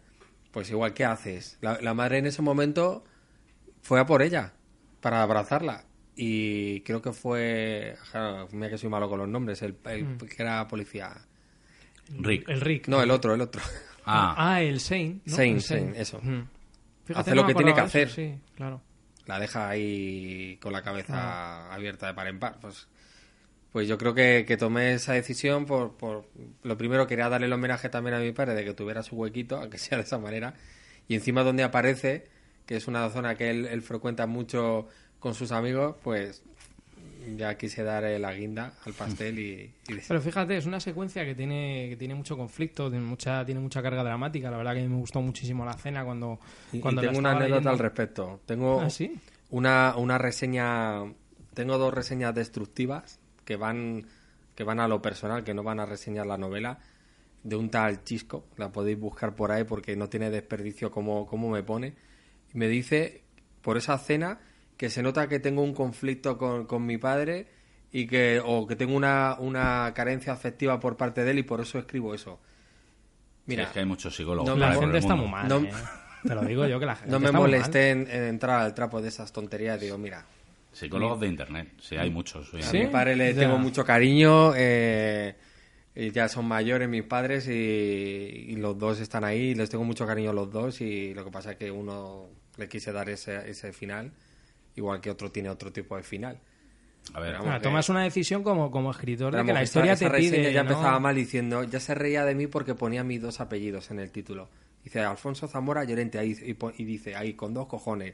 Pues 0.51 0.69
igual, 0.69 0.93
¿qué 0.93 1.03
haces? 1.03 1.57
La, 1.59 1.79
la 1.81 1.93
madre 1.93 2.19
en 2.19 2.27
ese 2.27 2.41
momento 2.41 3.03
fue 3.81 3.99
a 3.99 4.05
por 4.05 4.21
ella 4.21 4.53
para 5.01 5.21
abrazarla. 5.21 5.83
Y 6.19 6.81
creo 6.81 7.01
que 7.01 7.13
fue. 7.13 7.95
ja, 8.11 8.47
Mira 8.51 8.69
que 8.71 8.77
soy 8.77 8.89
malo 8.89 9.07
con 9.07 9.19
los 9.19 9.27
nombres. 9.29 9.61
El, 9.61 9.75
el 9.85 10.03
Mm. 10.03 10.17
que 10.17 10.35
era 10.41 10.67
policía. 10.67 11.13
Rick. 12.19 12.49
El 12.49 12.61
Rick. 12.61 12.87
No, 12.87 13.01
el 13.03 13.11
otro, 13.11 13.33
el 13.35 13.41
otro. 13.41 13.61
Ah, 14.09 14.33
Ah, 14.37 14.61
el 14.61 14.77
Shane. 14.79 15.19
¿no? 15.25 15.35
Shane, 15.35 15.59
Shane, 15.59 15.93
eso. 16.01 16.19
Mm. 16.23 16.47
Hace 17.13 17.35
lo 17.35 17.45
que 17.45 17.53
tiene 17.53 17.73
que 17.73 17.79
eso, 17.81 17.87
hacer. 17.87 18.09
Sí, 18.09 18.35
claro. 18.55 18.81
La 19.25 19.37
deja 19.37 19.67
ahí 19.67 20.57
con 20.61 20.71
la 20.71 20.81
cabeza 20.81 21.13
Ah. 21.69 21.73
abierta 21.73 22.07
de 22.07 22.13
par 22.13 22.27
en 22.27 22.39
par. 22.39 22.57
Pues, 22.61 22.87
pues 23.73 23.85
yo 23.87 23.97
creo 23.97 24.13
que, 24.13 24.45
que 24.47 24.55
tomé 24.55 24.93
esa 24.93 25.11
decisión 25.11 25.65
por, 25.65 25.97
por. 25.97 26.25
Lo 26.63 26.77
primero, 26.77 27.05
quería 27.05 27.27
darle 27.27 27.47
el 27.47 27.53
homenaje 27.53 27.89
también 27.89 28.13
a 28.15 28.19
mi 28.19 28.31
padre 28.31 28.55
de 28.55 28.63
que 28.63 28.73
tuviera 28.73 29.03
su 29.03 29.17
huequito, 29.17 29.57
aunque 29.61 29.77
sea 29.77 29.97
de 29.97 30.05
esa 30.05 30.17
manera. 30.17 30.53
Y 31.09 31.15
encima, 31.15 31.43
donde 31.43 31.63
aparece, 31.63 32.29
que 32.65 32.77
es 32.77 32.87
una 32.87 33.09
zona 33.09 33.35
que 33.35 33.49
él, 33.49 33.65
él 33.65 33.81
frecuenta 33.81 34.25
mucho 34.25 34.87
con 35.19 35.33
sus 35.33 35.51
amigos, 35.51 35.95
pues 36.03 36.43
ya 37.35 37.55
quise 37.57 37.83
dar 37.83 38.03
eh, 38.05 38.19
la 38.19 38.33
guinda 38.33 38.73
al 38.85 38.93
pastel 38.93 39.39
y, 39.39 39.73
y- 39.89 39.99
Pero 40.07 40.21
fíjate, 40.21 40.55
es 40.57 40.65
una 40.65 40.79
secuencia 40.79 41.25
que 41.25 41.35
tiene, 41.35 41.87
que 41.89 41.97
tiene 41.97 42.15
mucho 42.15 42.37
conflicto, 42.37 42.89
tiene 42.89 43.05
mucha, 43.05 43.45
tiene 43.45 43.59
mucha 43.59 43.81
carga 43.81 44.03
dramática. 44.03 44.49
La 44.49 44.57
verdad 44.57 44.73
que 44.75 44.87
me 44.87 44.95
gustó 44.95 45.21
muchísimo 45.21 45.65
la 45.65 45.71
escena 45.71 46.05
cuando, 46.05 46.39
y- 46.71 46.79
cuando 46.79 47.01
tengo 47.01 47.17
una 47.19 47.31
anécdota 47.31 47.69
al 47.71 47.79
respecto. 47.79 48.39
Tengo 48.45 48.81
Ah, 48.81 48.89
¿sí? 48.89 49.13
una, 49.49 49.95
una 49.97 50.17
reseña, 50.17 51.03
tengo 51.53 51.77
dos 51.77 51.93
reseñas 51.93 52.33
destructivas 52.33 53.19
que 53.45 53.55
van, 53.55 54.05
que 54.55 54.63
van 54.63 54.79
a 54.79 54.87
lo 54.87 55.01
personal, 55.01 55.43
que 55.43 55.53
no 55.53 55.63
van 55.63 55.79
a 55.79 55.85
reseñar 55.85 56.25
la 56.25 56.37
novela, 56.37 56.79
de 57.43 57.55
un 57.55 57.69
tal 57.69 58.03
Chisco, 58.03 58.45
la 58.57 58.71
podéis 58.71 58.99
buscar 58.99 59.35
por 59.35 59.51
ahí 59.51 59.63
porque 59.63 59.95
no 59.95 60.09
tiene 60.09 60.29
desperdicio 60.29 60.91
como, 60.91 61.25
como 61.27 61.49
me 61.49 61.63
pone, 61.63 61.93
y 62.53 62.57
me 62.57 62.67
dice, 62.67 63.23
por 63.61 63.77
esa 63.77 63.97
cena, 63.97 64.39
que 64.77 64.89
se 64.89 65.01
nota 65.01 65.27
que 65.27 65.39
tengo 65.39 65.61
un 65.63 65.73
conflicto 65.73 66.37
con, 66.37 66.65
con 66.65 66.85
mi 66.85 66.97
padre 66.97 67.47
y 67.91 68.05
que, 68.07 68.41
o 68.45 68.67
que 68.67 68.75
tengo 68.75 68.95
una, 68.95 69.35
una 69.39 69.91
carencia 69.95 70.33
afectiva 70.33 70.79
por 70.79 70.95
parte 70.97 71.23
de 71.23 71.31
él 71.31 71.39
y 71.39 71.43
por 71.43 71.59
eso 71.61 71.79
escribo 71.79 72.13
eso. 72.13 72.39
mira, 73.45 73.63
es 73.63 73.69
que 73.69 73.79
hay 73.79 73.85
muchos 73.85 74.15
psicólogos. 74.15 74.49
no 74.49 74.55
La 74.57 74.73
gente 74.73 74.97
está 74.99 75.15
muy 75.15 75.27
mal. 75.29 75.47
No- 75.47 75.59
eh. 75.59 75.71
Te 76.27 76.33
lo 76.35 76.41
digo 76.43 76.65
yo 76.67 76.79
que 76.79 76.85
la 76.85 76.95
gente 76.95 77.11
no 77.11 77.19
me 77.19 77.27
está 77.27 77.37
muy 77.39 77.49
mal. 77.51 77.59
molesté 77.59 77.91
en, 77.91 78.01
en 78.09 78.23
entrar 78.23 78.59
al 78.61 78.73
trapo 78.73 79.01
de 79.01 79.07
esas 79.07 79.31
tonterías, 79.31 79.79
digo, 79.79 79.97
mira, 79.97 80.25
Psicólogos 80.73 81.19
de 81.21 81.27
internet, 81.27 81.69
sí, 81.81 81.95
hay 81.95 82.09
muchos. 82.11 82.51
¿Sí? 82.61 82.77
A 82.81 82.85
mi 82.85 82.91
padre 82.91 83.15
le 83.15 83.33
Ya. 83.33 83.41
tengo 83.41 83.57
mucho 83.57 83.83
cariño. 83.85 84.53
eh, 84.55 85.35
y 85.95 86.11
ya 86.11 86.27
son 86.29 86.45
mayores 86.45 86.87
mis 86.87 87.01
padres 87.03 87.47
y, 87.47 87.51
y 87.51 88.55
los 88.57 88.77
dos 88.77 88.99
están 88.99 89.23
ahí. 89.23 89.55
Les 89.55 89.69
tengo 89.71 89.83
mucho 89.83 90.05
cariño 90.05 90.29
a 90.29 90.33
los 90.33 90.51
dos. 90.51 90.79
Y 90.81 91.15
lo 91.15 91.23
que 91.25 91.31
pasa 91.31 91.51
es 91.51 91.57
que 91.57 91.71
uno 91.71 92.27
le 92.57 92.67
quise 92.69 92.91
dar 92.91 93.09
ese, 93.09 93.49
ese 93.49 93.73
final, 93.73 94.11
igual 94.77 95.01
que 95.01 95.09
otro 95.11 95.29
tiene 95.31 95.49
otro 95.49 95.71
tipo 95.73 95.97
de 95.97 96.03
final. 96.03 96.39
A 97.13 97.19
ver, 97.19 97.33
Vamos, 97.33 97.47
Ah, 97.51 97.59
tomas 97.61 97.87
una 97.89 98.03
decisión 98.03 98.43
como, 98.43 98.69
como 98.71 98.91
escritor 98.91 99.35
de 99.35 99.43
que 99.45 99.53
la 99.53 99.63
historia 99.63 99.93
esa- 99.93 100.05
esa 100.07 100.15
te 100.15 100.19
pide. 100.21 100.53
ya 100.53 100.63
¿no? 100.63 100.71
empezaba 100.71 100.99
mal 100.99 101.15
diciendo, 101.15 101.63
ya 101.63 101.79
se 101.79 101.93
reía 101.95 102.23
de 102.25 102.35
mí 102.35 102.47
porque 102.47 102.75
ponía 102.75 103.03
mis 103.03 103.21
dos 103.21 103.39
apellidos 103.41 103.91
en 103.91 103.99
el 103.99 104.11
título. 104.11 104.49
Dice 104.83 105.01
Alfonso 105.01 105.47
Zamora 105.47 105.83
Llorente 105.83 106.17
ahí, 106.19 106.35
y, 106.77 106.83
dice 106.85 107.15
ahí 107.15 107.33
con 107.33 107.53
dos 107.53 107.67
cojones. 107.67 108.13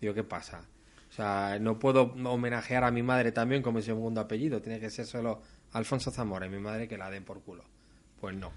Digo, 0.00 0.12
¿qué 0.14 0.24
pasa? 0.24 0.62
O 1.10 1.12
sea, 1.12 1.58
no 1.60 1.78
puedo 1.78 2.14
homenajear 2.24 2.84
a 2.84 2.90
mi 2.90 3.02
madre 3.02 3.32
también 3.32 3.62
como 3.62 3.76
mi 3.78 3.82
segundo 3.82 4.20
apellido. 4.20 4.60
Tiene 4.62 4.80
que 4.80 4.90
ser 4.90 5.06
solo 5.06 5.42
Alfonso 5.72 6.10
Zamora 6.10 6.46
y 6.46 6.50
mi 6.50 6.58
madre 6.60 6.88
que 6.88 6.96
la 6.96 7.10
den 7.10 7.24
por 7.24 7.40
culo. 7.42 7.64
Pues 8.20 8.34
no. 8.36 8.52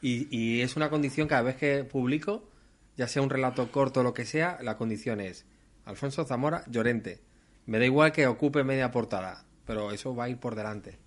Y, 0.00 0.28
y 0.34 0.60
es 0.62 0.76
una 0.76 0.88
condición 0.90 1.28
cada 1.28 1.42
vez 1.42 1.56
que 1.56 1.84
publico, 1.84 2.48
ya 2.96 3.08
sea 3.08 3.20
un 3.20 3.30
relato 3.30 3.70
corto 3.70 4.00
o 4.00 4.02
lo 4.02 4.14
que 4.14 4.24
sea, 4.24 4.58
la 4.62 4.76
condición 4.76 5.20
es 5.20 5.44
Alfonso 5.88 6.24
Zamora 6.24 6.64
Llorente. 6.66 7.18
Me 7.64 7.78
da 7.78 7.86
igual 7.86 8.12
que 8.12 8.26
ocupe 8.26 8.62
media 8.62 8.90
portada, 8.90 9.44
pero 9.66 9.90
eso 9.90 10.14
va 10.14 10.24
a 10.24 10.28
ir 10.28 10.36
por 10.36 10.54
delante. 10.54 10.98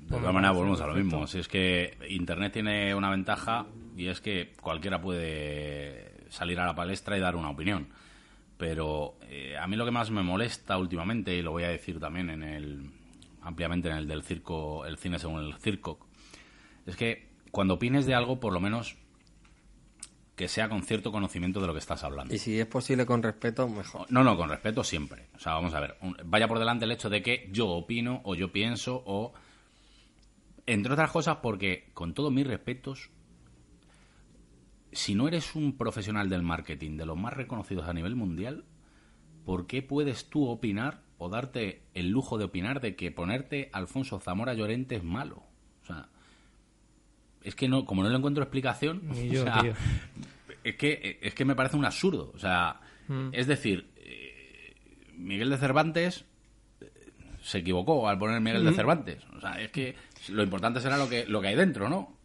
De 0.00 0.16
todas 0.16 0.32
maneras, 0.32 0.56
volvemos 0.56 0.80
a 0.80 0.86
lo 0.86 0.94
mismo. 0.94 1.26
Si 1.26 1.38
es 1.38 1.46
que 1.46 1.96
Internet 2.08 2.54
tiene 2.54 2.94
una 2.94 3.10
ventaja 3.10 3.66
y 3.96 4.08
es 4.08 4.22
que 4.22 4.54
cualquiera 4.60 5.00
puede 5.00 6.26
salir 6.30 6.58
a 6.58 6.66
la 6.66 6.74
palestra 6.74 7.18
y 7.18 7.20
dar 7.20 7.36
una 7.36 7.50
opinión. 7.50 7.88
Pero 8.56 9.16
eh, 9.28 9.56
a 9.58 9.66
mí 9.66 9.76
lo 9.76 9.84
que 9.84 9.90
más 9.90 10.10
me 10.10 10.22
molesta 10.22 10.78
últimamente, 10.78 11.34
y 11.34 11.42
lo 11.42 11.52
voy 11.52 11.64
a 11.64 11.68
decir 11.68 12.00
también 12.00 12.30
en 12.30 12.42
el 12.42 12.90
ampliamente 13.42 13.88
en 13.88 13.96
el 13.96 14.08
del 14.08 14.22
circo, 14.22 14.86
el 14.86 14.96
cine 14.96 15.18
según 15.18 15.44
el 15.44 15.54
circo, 15.58 15.98
es 16.86 16.96
que 16.96 17.28
cuando 17.50 17.74
opines 17.74 18.06
de 18.06 18.14
algo, 18.14 18.40
por 18.40 18.52
lo 18.52 18.60
menos 18.60 18.96
que 20.40 20.48
sea 20.48 20.70
con 20.70 20.82
cierto 20.82 21.12
conocimiento 21.12 21.60
de 21.60 21.66
lo 21.66 21.74
que 21.74 21.80
estás 21.80 22.02
hablando. 22.02 22.34
Y 22.34 22.38
si 22.38 22.58
es 22.58 22.64
posible 22.64 23.04
con 23.04 23.22
respeto, 23.22 23.68
mejor. 23.68 24.06
No, 24.10 24.24
no, 24.24 24.38
con 24.38 24.48
respeto 24.48 24.82
siempre. 24.82 25.26
O 25.34 25.38
sea, 25.38 25.52
vamos 25.52 25.74
a 25.74 25.80
ver, 25.80 25.98
vaya 26.24 26.48
por 26.48 26.58
delante 26.58 26.86
el 26.86 26.92
hecho 26.92 27.10
de 27.10 27.22
que 27.22 27.50
yo 27.52 27.68
opino 27.68 28.22
o 28.24 28.34
yo 28.34 28.50
pienso 28.50 29.02
o... 29.04 29.34
Entre 30.64 30.94
otras 30.94 31.10
cosas 31.10 31.40
porque, 31.42 31.90
con 31.92 32.14
todos 32.14 32.32
mis 32.32 32.46
respetos, 32.46 33.10
si 34.92 35.14
no 35.14 35.28
eres 35.28 35.54
un 35.54 35.76
profesional 35.76 36.30
del 36.30 36.42
marketing 36.42 36.96
de 36.96 37.04
los 37.04 37.18
más 37.18 37.34
reconocidos 37.34 37.86
a 37.86 37.92
nivel 37.92 38.16
mundial, 38.16 38.64
¿por 39.44 39.66
qué 39.66 39.82
puedes 39.82 40.30
tú 40.30 40.48
opinar 40.48 41.02
o 41.18 41.28
darte 41.28 41.82
el 41.92 42.08
lujo 42.08 42.38
de 42.38 42.44
opinar 42.44 42.80
de 42.80 42.96
que 42.96 43.10
ponerte 43.10 43.68
Alfonso 43.74 44.18
Zamora 44.20 44.54
Llorente 44.54 44.96
es 44.96 45.04
malo? 45.04 45.42
O 45.82 45.86
sea, 45.86 46.08
es 47.42 47.54
que 47.54 47.68
no, 47.68 47.84
como 47.84 48.02
no 48.02 48.08
le 48.08 48.16
encuentro 48.16 48.42
explicación, 48.42 49.02
o 49.10 49.14
sea, 49.14 49.62
es 50.64 50.76
que 50.76 51.18
es 51.22 51.34
que 51.34 51.44
me 51.44 51.54
parece 51.54 51.76
un 51.76 51.84
absurdo. 51.84 52.32
O 52.34 52.38
sea, 52.38 52.80
es 53.32 53.46
decir, 53.46 53.90
eh, 53.96 54.74
Miguel 55.16 55.50
de 55.50 55.56
Cervantes 55.56 56.24
eh, 56.80 56.90
se 57.42 57.58
equivocó 57.58 58.08
al 58.08 58.18
poner 58.18 58.40
Miguel 58.40 58.64
de 58.64 58.72
Cervantes. 58.72 59.22
O 59.36 59.40
sea, 59.40 59.60
es 59.60 59.70
que 59.70 59.96
lo 60.28 60.42
importante 60.42 60.80
será 60.80 60.96
lo 60.96 61.08
que 61.08 61.26
lo 61.26 61.40
que 61.40 61.48
hay 61.48 61.56
dentro, 61.56 61.88
¿no? 61.88 62.16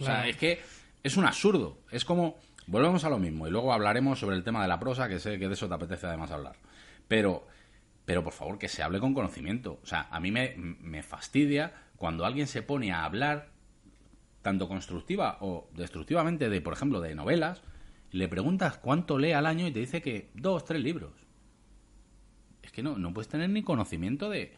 O 0.00 0.04
sea, 0.04 0.26
es 0.28 0.36
que 0.36 0.60
es 1.02 1.16
un 1.16 1.24
absurdo. 1.24 1.78
Es 1.90 2.04
como 2.04 2.38
volvemos 2.66 3.04
a 3.04 3.10
lo 3.10 3.18
mismo 3.18 3.48
y 3.48 3.50
luego 3.50 3.72
hablaremos 3.72 4.18
sobre 4.18 4.36
el 4.36 4.44
tema 4.44 4.62
de 4.62 4.68
la 4.68 4.78
prosa, 4.78 5.08
que 5.08 5.18
sé 5.18 5.38
que 5.38 5.48
de 5.48 5.54
eso 5.54 5.68
te 5.68 5.74
apetece 5.74 6.06
además 6.06 6.30
hablar. 6.30 6.56
Pero 7.08 7.46
pero 8.04 8.24
por 8.24 8.32
favor 8.32 8.58
que 8.58 8.68
se 8.68 8.82
hable 8.82 9.00
con 9.00 9.14
conocimiento. 9.14 9.78
O 9.82 9.86
sea, 9.86 10.08
a 10.10 10.20
mí 10.20 10.32
me, 10.32 10.54
me 10.56 11.02
fastidia 11.02 11.72
cuando 11.96 12.24
alguien 12.24 12.46
se 12.46 12.62
pone 12.62 12.92
a 12.92 13.04
hablar 13.04 13.51
tanto 14.42 14.68
constructiva 14.68 15.38
o 15.40 15.68
destructivamente 15.74 16.48
de, 16.50 16.60
por 16.60 16.72
ejemplo, 16.72 17.00
de 17.00 17.14
novelas, 17.14 17.62
le 18.10 18.28
preguntas 18.28 18.76
cuánto 18.78 19.18
lee 19.18 19.32
al 19.32 19.46
año 19.46 19.66
y 19.66 19.72
te 19.72 19.80
dice 19.80 20.02
que 20.02 20.30
dos, 20.34 20.64
tres 20.64 20.82
libros. 20.82 21.12
Es 22.62 22.70
que 22.72 22.82
no, 22.82 22.98
no 22.98 23.12
puedes 23.14 23.28
tener 23.28 23.48
ni 23.50 23.62
conocimiento 23.62 24.28
de, 24.28 24.54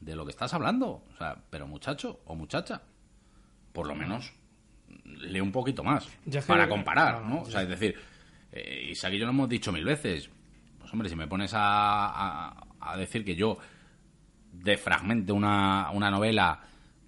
de 0.00 0.16
lo 0.16 0.24
que 0.24 0.30
estás 0.30 0.52
hablando. 0.54 1.04
O 1.12 1.16
sea, 1.16 1.42
pero 1.50 1.66
muchacho 1.66 2.20
o 2.24 2.34
muchacha, 2.34 2.82
por 3.72 3.86
lo 3.86 3.94
menos 3.94 4.32
lee 5.04 5.40
un 5.40 5.52
poquito 5.52 5.84
más 5.84 6.08
Ya 6.24 6.40
que 6.40 6.46
para 6.46 6.64
lo- 6.64 6.70
comparar, 6.70 7.22
no, 7.22 7.28
¿no? 7.28 7.40
O 7.42 7.50
sea, 7.50 7.62
es 7.62 7.68
decir, 7.68 7.94
eh, 8.52 8.88
Isaac 8.90 9.12
y 9.12 9.18
yo 9.18 9.26
lo 9.26 9.30
hemos 9.32 9.48
dicho 9.48 9.70
mil 9.72 9.84
veces. 9.84 10.30
Pues 10.78 10.92
hombre, 10.92 11.08
si 11.08 11.16
me 11.16 11.26
pones 11.28 11.52
a, 11.54 11.60
a- 12.48 12.66
a 12.80 12.96
decir 12.96 13.24
que 13.24 13.36
yo 13.36 13.58
defragmente 14.52 15.32
una, 15.32 15.90
una 15.92 16.10
novela 16.10 16.60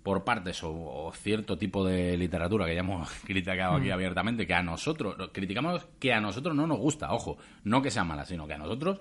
por 0.02 0.24
partes 0.24 0.62
o, 0.62 0.70
o 0.72 1.12
cierto 1.12 1.58
tipo 1.58 1.84
de 1.84 2.16
literatura 2.16 2.66
que 2.66 2.74
ya 2.74 2.80
hemos 2.80 3.10
criticado 3.24 3.76
aquí 3.76 3.90
abiertamente, 3.90 4.46
que 4.46 4.54
a 4.54 4.62
nosotros, 4.62 5.16
criticamos 5.32 5.86
que 5.98 6.12
a 6.12 6.20
nosotros 6.20 6.54
no 6.54 6.66
nos 6.66 6.78
gusta, 6.78 7.12
ojo, 7.12 7.38
no 7.64 7.82
que 7.82 7.90
sea 7.90 8.04
mala, 8.04 8.24
sino 8.24 8.46
que 8.46 8.54
a 8.54 8.58
nosotros 8.58 9.00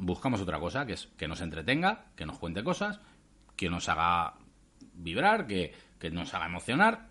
buscamos 0.00 0.40
otra 0.40 0.58
cosa, 0.58 0.86
que 0.86 0.94
es 0.94 1.08
que 1.16 1.28
nos 1.28 1.40
entretenga, 1.40 2.06
que 2.16 2.26
nos 2.26 2.38
cuente 2.38 2.64
cosas, 2.64 3.00
que 3.56 3.68
nos 3.68 3.88
haga 3.88 4.34
vibrar, 4.94 5.46
que, 5.46 5.72
que 5.98 6.10
nos 6.10 6.32
haga 6.34 6.46
emocionar. 6.46 7.08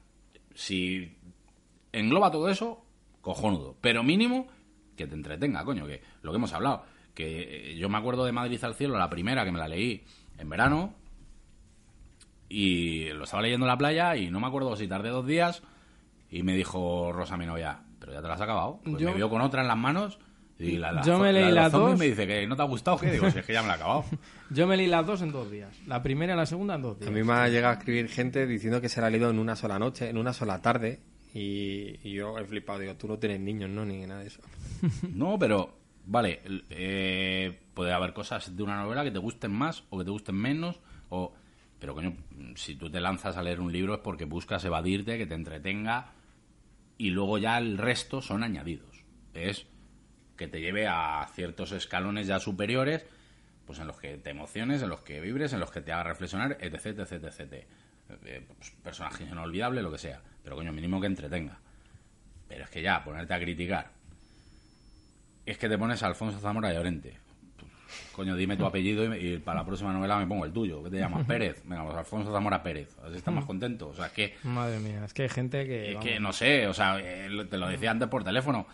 Si 0.55 1.15
engloba 1.91 2.31
todo 2.31 2.49
eso, 2.49 2.83
cojonudo. 3.21 3.77
Pero 3.81 4.03
mínimo 4.03 4.47
que 4.95 5.07
te 5.07 5.15
entretenga, 5.15 5.63
coño, 5.63 5.85
que 5.85 6.01
lo 6.21 6.31
que 6.31 6.37
hemos 6.37 6.53
hablado. 6.53 6.83
Que 7.13 7.75
yo 7.77 7.89
me 7.89 7.97
acuerdo 7.97 8.25
de 8.25 8.31
Madrid 8.31 8.63
al 8.63 8.75
cielo, 8.75 8.97
la 8.97 9.09
primera 9.09 9.45
que 9.45 9.51
me 9.51 9.59
la 9.59 9.67
leí 9.67 10.03
en 10.37 10.49
verano. 10.49 10.95
Y 12.49 13.09
lo 13.13 13.23
estaba 13.25 13.43
leyendo 13.43 13.65
en 13.65 13.69
la 13.69 13.77
playa 13.77 14.15
y 14.15 14.31
no 14.31 14.39
me 14.39 14.47
acuerdo 14.47 14.75
si 14.75 14.87
tardé 14.87 15.09
dos 15.09 15.25
días. 15.25 15.61
Y 16.31 16.43
me 16.43 16.55
dijo 16.55 17.11
Rosa, 17.11 17.37
mi 17.37 17.45
novia, 17.45 17.79
pero 17.99 18.11
ya 18.13 18.21
te 18.21 18.27
la 18.27 18.33
has 18.33 18.41
acabado. 18.41 18.79
Pues 18.83 18.97
Yo- 18.97 19.09
me 19.09 19.15
vio 19.15 19.29
con 19.29 19.41
otra 19.41 19.61
en 19.61 19.67
las 19.67 19.77
manos. 19.77 20.19
Y 20.61 20.77
la, 20.77 20.91
la- 20.91 21.01
Yo 21.03 21.17
me 21.19 21.31
leí 21.31 21.51
las 21.51 21.71
dos. 21.71 21.97
me 21.97 22.07
dice 22.07 22.27
que 22.27 22.45
no 22.45 22.55
te 22.55 22.61
ha 22.61 22.65
gustado, 22.65 22.97
¿qué? 22.97 23.09
Digo, 23.11 23.31
si 23.31 23.39
es 23.39 23.45
que 23.45 23.53
ya 23.53 23.61
me 23.61 23.69
la 23.69 23.75
he 23.75 23.77
acabado. 23.77 24.03
Yo 24.49 24.67
me 24.67 24.75
leí 24.75 24.87
las 24.87 25.05
dos 25.05 25.21
en 25.21 25.31
dos 25.31 25.49
días. 25.49 25.73
La 25.87 26.03
primera 26.03 26.33
y 26.33 26.35
la 26.35 26.45
segunda 26.45 26.75
en 26.75 26.81
dos 26.81 26.97
A 26.97 26.99
días. 26.99 27.11
mí 27.11 27.23
me 27.23 27.31
ha 27.33 27.47
llegado 27.47 27.75
a 27.75 27.77
escribir 27.77 28.09
gente 28.09 28.45
diciendo 28.45 28.81
que 28.81 28.89
se 28.89 28.99
la 28.99 29.07
ha 29.07 29.09
leído 29.09 29.29
en 29.29 29.39
una 29.39 29.55
sola 29.55 29.79
noche, 29.79 30.09
en 30.09 30.17
una 30.17 30.33
sola 30.33 30.61
tarde. 30.61 30.99
Y, 31.33 31.95
y 32.03 32.13
yo 32.13 32.37
he 32.37 32.43
flipado. 32.45 32.79
Digo, 32.79 32.95
tú 32.95 33.07
no 33.07 33.17
tienes 33.17 33.39
niños, 33.39 33.69
¿no? 33.69 33.85
Ni 33.85 34.05
nada 34.05 34.19
de 34.21 34.27
eso. 34.27 34.41
No, 35.13 35.37
pero 35.39 35.77
vale, 36.05 36.41
eh, 36.71 37.57
puede 37.73 37.93
haber 37.93 38.13
cosas 38.13 38.55
de 38.55 38.63
una 38.63 38.81
novela 38.81 39.03
que 39.03 39.11
te 39.11 39.19
gusten 39.19 39.51
más 39.51 39.83
o 39.91 39.97
que 39.99 40.03
te 40.03 40.11
gusten 40.11 40.35
menos, 40.35 40.79
o 41.09 41.33
pero 41.79 41.93
coño, 41.93 42.15
si 42.55 42.75
tú 42.75 42.89
te 42.89 42.99
lanzas 42.99 43.37
a 43.37 43.43
leer 43.43 43.59
un 43.59 43.71
libro 43.71 43.95
es 43.95 43.99
porque 44.01 44.25
buscas 44.25 44.63
evadirte, 44.65 45.17
que 45.17 45.25
te 45.25 45.35
entretenga 45.35 46.13
y 46.97 47.11
luego 47.11 47.37
ya 47.37 47.57
el 47.57 47.77
resto 47.77 48.21
son 48.21 48.43
añadidos. 48.43 49.03
Es 49.33 49.65
que 50.35 50.47
te 50.47 50.59
lleve 50.61 50.87
a 50.87 51.27
ciertos 51.33 51.71
escalones 51.71 52.27
ya 52.27 52.39
superiores, 52.39 53.05
pues 53.65 53.79
en 53.79 53.87
los 53.87 53.97
que 53.97 54.17
te 54.17 54.31
emociones, 54.31 54.81
en 54.81 54.89
los 54.89 55.01
que 55.01 55.21
vibres, 55.21 55.53
en 55.53 55.59
los 55.59 55.71
que 55.71 55.81
te 55.81 55.91
haga 55.91 56.03
reflexionar, 56.03 56.57
etc, 56.59 56.99
etc, 56.99 57.23
etc. 57.23 57.65
Pues, 58.07 58.71
personajes 58.83 59.29
inolvidables, 59.29 59.83
lo 59.83 59.91
que 59.91 59.97
sea, 59.97 60.21
pero 60.43 60.55
coño, 60.55 60.71
mínimo 60.71 60.99
que 60.99 61.07
entretenga. 61.07 61.59
Pero 62.47 62.63
es 62.63 62.69
que 62.69 62.81
ya, 62.81 63.03
ponerte 63.03 63.33
a 63.33 63.39
criticar 63.39 63.99
es 65.49 65.57
que 65.57 65.67
te 65.67 65.79
pones 65.79 66.03
a 66.03 66.07
Alfonso 66.07 66.39
Zamora 66.39 66.71
Llorente. 66.71 67.17
Coño, 68.11 68.35
dime 68.35 68.57
tu 68.57 68.65
apellido 68.65 69.15
y, 69.15 69.37
para 69.37 69.59
la 69.61 69.65
próxima 69.65 69.93
novela 69.93 70.17
me 70.17 70.27
pongo 70.27 70.45
el 70.45 70.51
tuyo. 70.51 70.83
¿Qué 70.83 70.89
te 70.89 70.97
llamas? 70.99 71.25
Pérez. 71.25 71.61
Venga, 71.65 71.83
pues 71.85 71.97
Alfonso 71.97 72.31
Zamora 72.31 72.61
Pérez. 72.61 72.95
Así 73.05 73.15
estás 73.17 73.33
más 73.33 73.45
contento. 73.45 73.89
O 73.89 73.93
sea, 73.93 74.07
es 74.07 74.11
que, 74.13 74.35
Madre 74.43 74.79
mía, 74.79 75.05
es 75.05 75.13
que 75.13 75.23
hay 75.23 75.29
gente 75.29 75.65
que. 75.65 75.87
es 75.89 75.93
vamos, 75.95 76.09
que 76.09 76.19
no 76.19 76.33
sé, 76.33 76.67
o 76.67 76.73
sea, 76.73 76.99
eh, 76.99 77.29
te 77.49 77.57
lo 77.57 77.67
decía 77.67 77.91
antes 77.91 78.07
por 78.09 78.23
teléfono. 78.23 78.65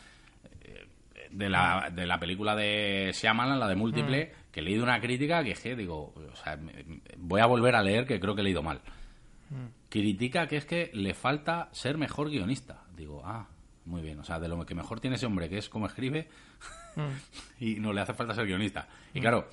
eh, 0.63 0.85
De 1.31 1.49
la, 1.49 1.91
de 1.93 2.05
la 2.05 2.19
película 2.19 2.55
de 2.55 3.11
Shyamalan, 3.13 3.59
la 3.59 3.67
de 3.67 3.75
Múltiple, 3.75 4.31
que 4.51 4.59
he 4.61 4.63
leído 4.63 4.83
una 4.83 4.99
crítica 5.01 5.43
que 5.43 5.53
que 5.53 5.75
digo, 5.75 6.13
o 6.15 6.35
sea, 6.35 6.57
voy 7.17 7.41
a 7.41 7.45
volver 7.45 7.75
a 7.75 7.83
leer 7.83 8.05
que 8.05 8.19
creo 8.19 8.35
que 8.35 8.41
he 8.41 8.45
leído 8.45 8.63
mal. 8.63 8.81
Critica 9.89 10.47
que 10.47 10.57
es 10.57 10.65
que 10.65 10.89
le 10.93 11.13
falta 11.13 11.69
ser 11.71 11.97
mejor 11.97 12.29
guionista. 12.29 12.83
Digo, 12.95 13.21
ah, 13.25 13.47
muy 13.85 14.01
bien. 14.01 14.19
O 14.19 14.23
sea, 14.23 14.39
de 14.39 14.47
lo 14.47 14.65
que 14.65 14.75
mejor 14.75 14.99
tiene 14.99 15.15
ese 15.15 15.25
hombre, 15.25 15.49
que 15.49 15.57
es 15.57 15.69
como 15.69 15.85
escribe, 15.87 16.27
y 17.59 17.75
no 17.75 17.93
le 17.93 18.01
hace 18.01 18.13
falta 18.13 18.33
ser 18.33 18.45
guionista. 18.45 18.87
Y 19.13 19.21
claro, 19.21 19.47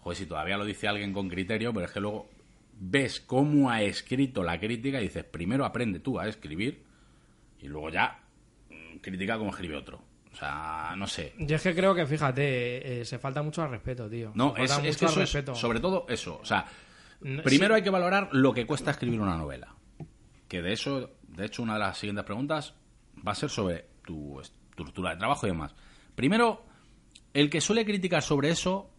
joder, 0.00 0.16
si 0.16 0.26
todavía 0.26 0.56
lo 0.56 0.64
dice 0.64 0.88
alguien 0.88 1.12
con 1.12 1.28
criterio, 1.28 1.72
pero 1.72 1.86
es 1.86 1.92
que 1.92 2.00
luego 2.00 2.28
ves 2.78 3.20
cómo 3.20 3.70
ha 3.70 3.82
escrito 3.82 4.42
la 4.42 4.58
crítica 4.58 5.00
y 5.00 5.04
dices, 5.04 5.24
primero 5.24 5.64
aprende 5.64 6.00
tú 6.00 6.18
a 6.20 6.28
escribir 6.28 6.82
y 7.60 7.68
luego 7.68 7.90
ya 7.90 8.20
mm, 8.70 8.98
critica 8.98 9.38
cómo 9.38 9.50
escribe 9.50 9.76
otro. 9.76 10.02
O 10.32 10.36
sea, 10.38 10.92
no 10.96 11.06
sé. 11.06 11.32
Yo 11.38 11.56
es 11.56 11.62
que 11.62 11.74
creo 11.74 11.94
que, 11.94 12.04
fíjate, 12.06 13.00
eh, 13.00 13.04
se 13.06 13.18
falta 13.18 13.42
mucho 13.42 13.62
al 13.62 13.70
respeto, 13.70 14.08
tío. 14.10 14.32
No, 14.34 14.54
Se 14.54 14.64
es, 14.64 14.70
falta 14.70 14.88
es 14.88 14.94
mucho 14.94 14.98
que 14.98 15.04
al 15.06 15.10
eso 15.12 15.22
es, 15.22 15.32
respeto. 15.32 15.54
sobre 15.54 15.80
todo 15.80 16.04
eso. 16.10 16.38
O 16.42 16.44
sea, 16.44 16.66
No, 17.22 17.42
primero 17.42 17.74
sí. 17.74 17.78
hay 17.78 17.82
que 17.82 17.88
valorar 17.90 18.28
lo 18.32 18.52
que 18.52 18.66
cuesta 18.66 18.90
escribir 18.90 19.18
una 19.20 19.38
novela. 19.38 19.74
Que 20.46 20.60
de 20.60 20.74
eso, 20.74 21.10
de 21.28 21.46
hecho, 21.46 21.62
una 21.62 21.72
de 21.74 21.78
las 21.80 21.96
siguientes 21.96 22.26
preguntas 22.26 22.74
va 23.26 23.32
a 23.32 23.34
ser 23.36 23.50
sobre 23.50 23.86
tu 24.04 24.40
estructura 24.40 25.10
de 25.10 25.16
trabajo 25.16 25.46
y 25.46 25.50
demás. 25.50 25.74
Primero, 26.14 26.64
el 27.34 27.50
que 27.50 27.60
suele 27.60 27.84
criticar 27.84 28.22
sobre 28.22 28.50
eso 28.50 28.90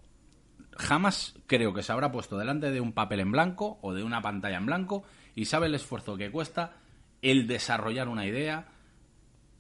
jamás 0.78 1.36
creo 1.48 1.74
que 1.74 1.82
se 1.84 1.92
habrá 1.92 2.12
puesto 2.12 2.38
delante 2.38 2.70
de 2.72 2.80
un 2.82 2.94
papel 2.94 3.20
en 3.22 3.32
blanco 3.32 3.80
o 3.82 3.94
de 3.94 4.04
una 4.04 4.22
pantalla 4.22 4.58
en 4.58 4.66
blanco 4.68 5.04
y 5.36 5.46
sabe 5.46 5.68
el 5.68 5.76
esfuerzo 5.76 6.18
que 6.18 6.30
cuesta 6.32 6.74
el 7.22 7.48
desarrollar 7.48 8.08
una 8.10 8.28
idea, 8.28 8.68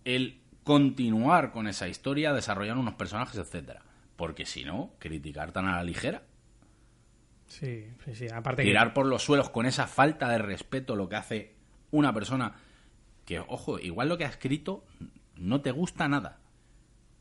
el 0.05 0.41
continuar 0.63 1.51
con 1.51 1.67
esa 1.67 1.87
historia, 1.87 2.33
desarrollar 2.33 2.77
unos 2.77 2.93
personajes, 2.95 3.37
etcétera. 3.39 3.81
Porque 4.15 4.45
si 4.45 4.63
no, 4.63 4.91
criticar 4.99 5.51
tan 5.51 5.65
a 5.67 5.77
la 5.77 5.83
ligera, 5.83 6.23
Sí, 7.47 7.87
sí, 8.03 8.13
sí. 8.13 8.27
Aparte 8.27 8.61
que- 8.63 8.67
tirar 8.69 8.93
por 8.93 9.05
los 9.05 9.23
suelos 9.23 9.49
con 9.49 9.65
esa 9.65 9.87
falta 9.87 10.27
de 10.29 10.37
respeto 10.37 10.95
lo 10.97 11.07
que 11.07 11.15
hace 11.15 11.55
una 11.91 12.13
persona 12.13 12.53
que, 13.27 13.39
ojo, 13.39 13.77
igual 13.77 14.09
lo 14.09 14.17
que 14.17 14.25
ha 14.25 14.29
escrito 14.29 14.83
no 15.35 15.61
te 15.61 15.69
gusta 15.71 16.07
nada, 16.07 16.39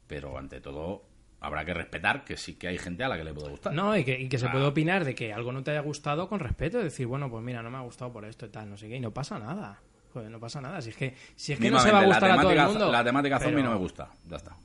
pero 0.06 0.38
ante 0.38 0.60
todo 0.62 1.02
habrá 1.40 1.64
que 1.66 1.74
respetar 1.74 2.24
que 2.24 2.36
sí 2.38 2.54
que 2.54 2.68
hay 2.68 2.78
gente 2.78 3.04
a 3.04 3.08
la 3.08 3.18
que 3.18 3.24
le 3.24 3.34
puede 3.34 3.50
gustar. 3.50 3.74
No, 3.74 3.94
y 3.96 4.04
que, 4.04 4.18
y 4.18 4.28
que 4.28 4.38
se 4.38 4.48
puede 4.48 4.64
opinar 4.64 5.04
de 5.04 5.14
que 5.14 5.32
algo 5.34 5.52
no 5.52 5.62
te 5.62 5.72
haya 5.72 5.80
gustado 5.80 6.28
con 6.30 6.40
respeto, 6.40 6.78
decir, 6.78 7.06
bueno, 7.06 7.28
pues 7.30 7.44
mira, 7.44 7.62
no 7.62 7.70
me 7.70 7.76
ha 7.76 7.82
gustado 7.82 8.10
por 8.12 8.24
esto 8.24 8.46
y 8.46 8.48
tal, 8.48 8.70
no 8.70 8.76
sé 8.78 8.88
qué, 8.88 8.96
y 8.96 9.00
no 9.00 9.10
pasa 9.12 9.38
nada. 9.38 9.80
Joder, 10.14 10.30
no 10.30 10.40
pasa 10.40 10.62
nada. 10.62 10.80
Si 10.80 10.88
es 10.90 10.96
que, 10.96 11.14
si 11.34 11.52
es 11.52 11.58
que 11.60 11.70
no 11.70 11.78
se 11.78 11.92
va 11.92 12.00
a 12.00 12.04
gustar 12.06 12.28
la 12.30 12.34
a 12.34 12.40
todo 12.40 12.50
el 12.50 12.56
temática, 12.56 12.72
mundo. 12.78 12.92
La 12.92 13.04
temática 13.04 13.38
zombie 13.38 13.56
pero- 13.56 13.68
no 13.68 13.74
me 13.74 13.78
gusta. 13.80 14.10
Ya 14.26 14.36
está. 14.36 14.56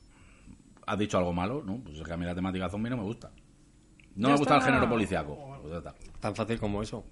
Has 0.86 0.98
dicho 0.98 1.18
algo 1.18 1.32
malo, 1.34 1.62
¿no? 1.64 1.78
Pues 1.78 1.98
es 1.98 2.04
que 2.06 2.12
a 2.12 2.16
mí 2.16 2.24
la 2.24 2.34
temática 2.34 2.68
zombie 2.70 2.88
no 2.88 2.96
me 2.96 3.02
gusta. 3.02 3.30
No 4.16 4.28
Ya 4.28 4.34
me 4.34 4.38
gusta 4.38 4.54
el 4.54 4.60
está. 4.60 4.72
género 4.72 4.88
policiaco. 4.88 5.58
Pues 5.60 5.72
ya 5.72 5.78
está. 5.78 5.94
Tan 6.20 6.34
fácil 6.34 6.58
como 6.58 6.82
eso. 6.82 7.04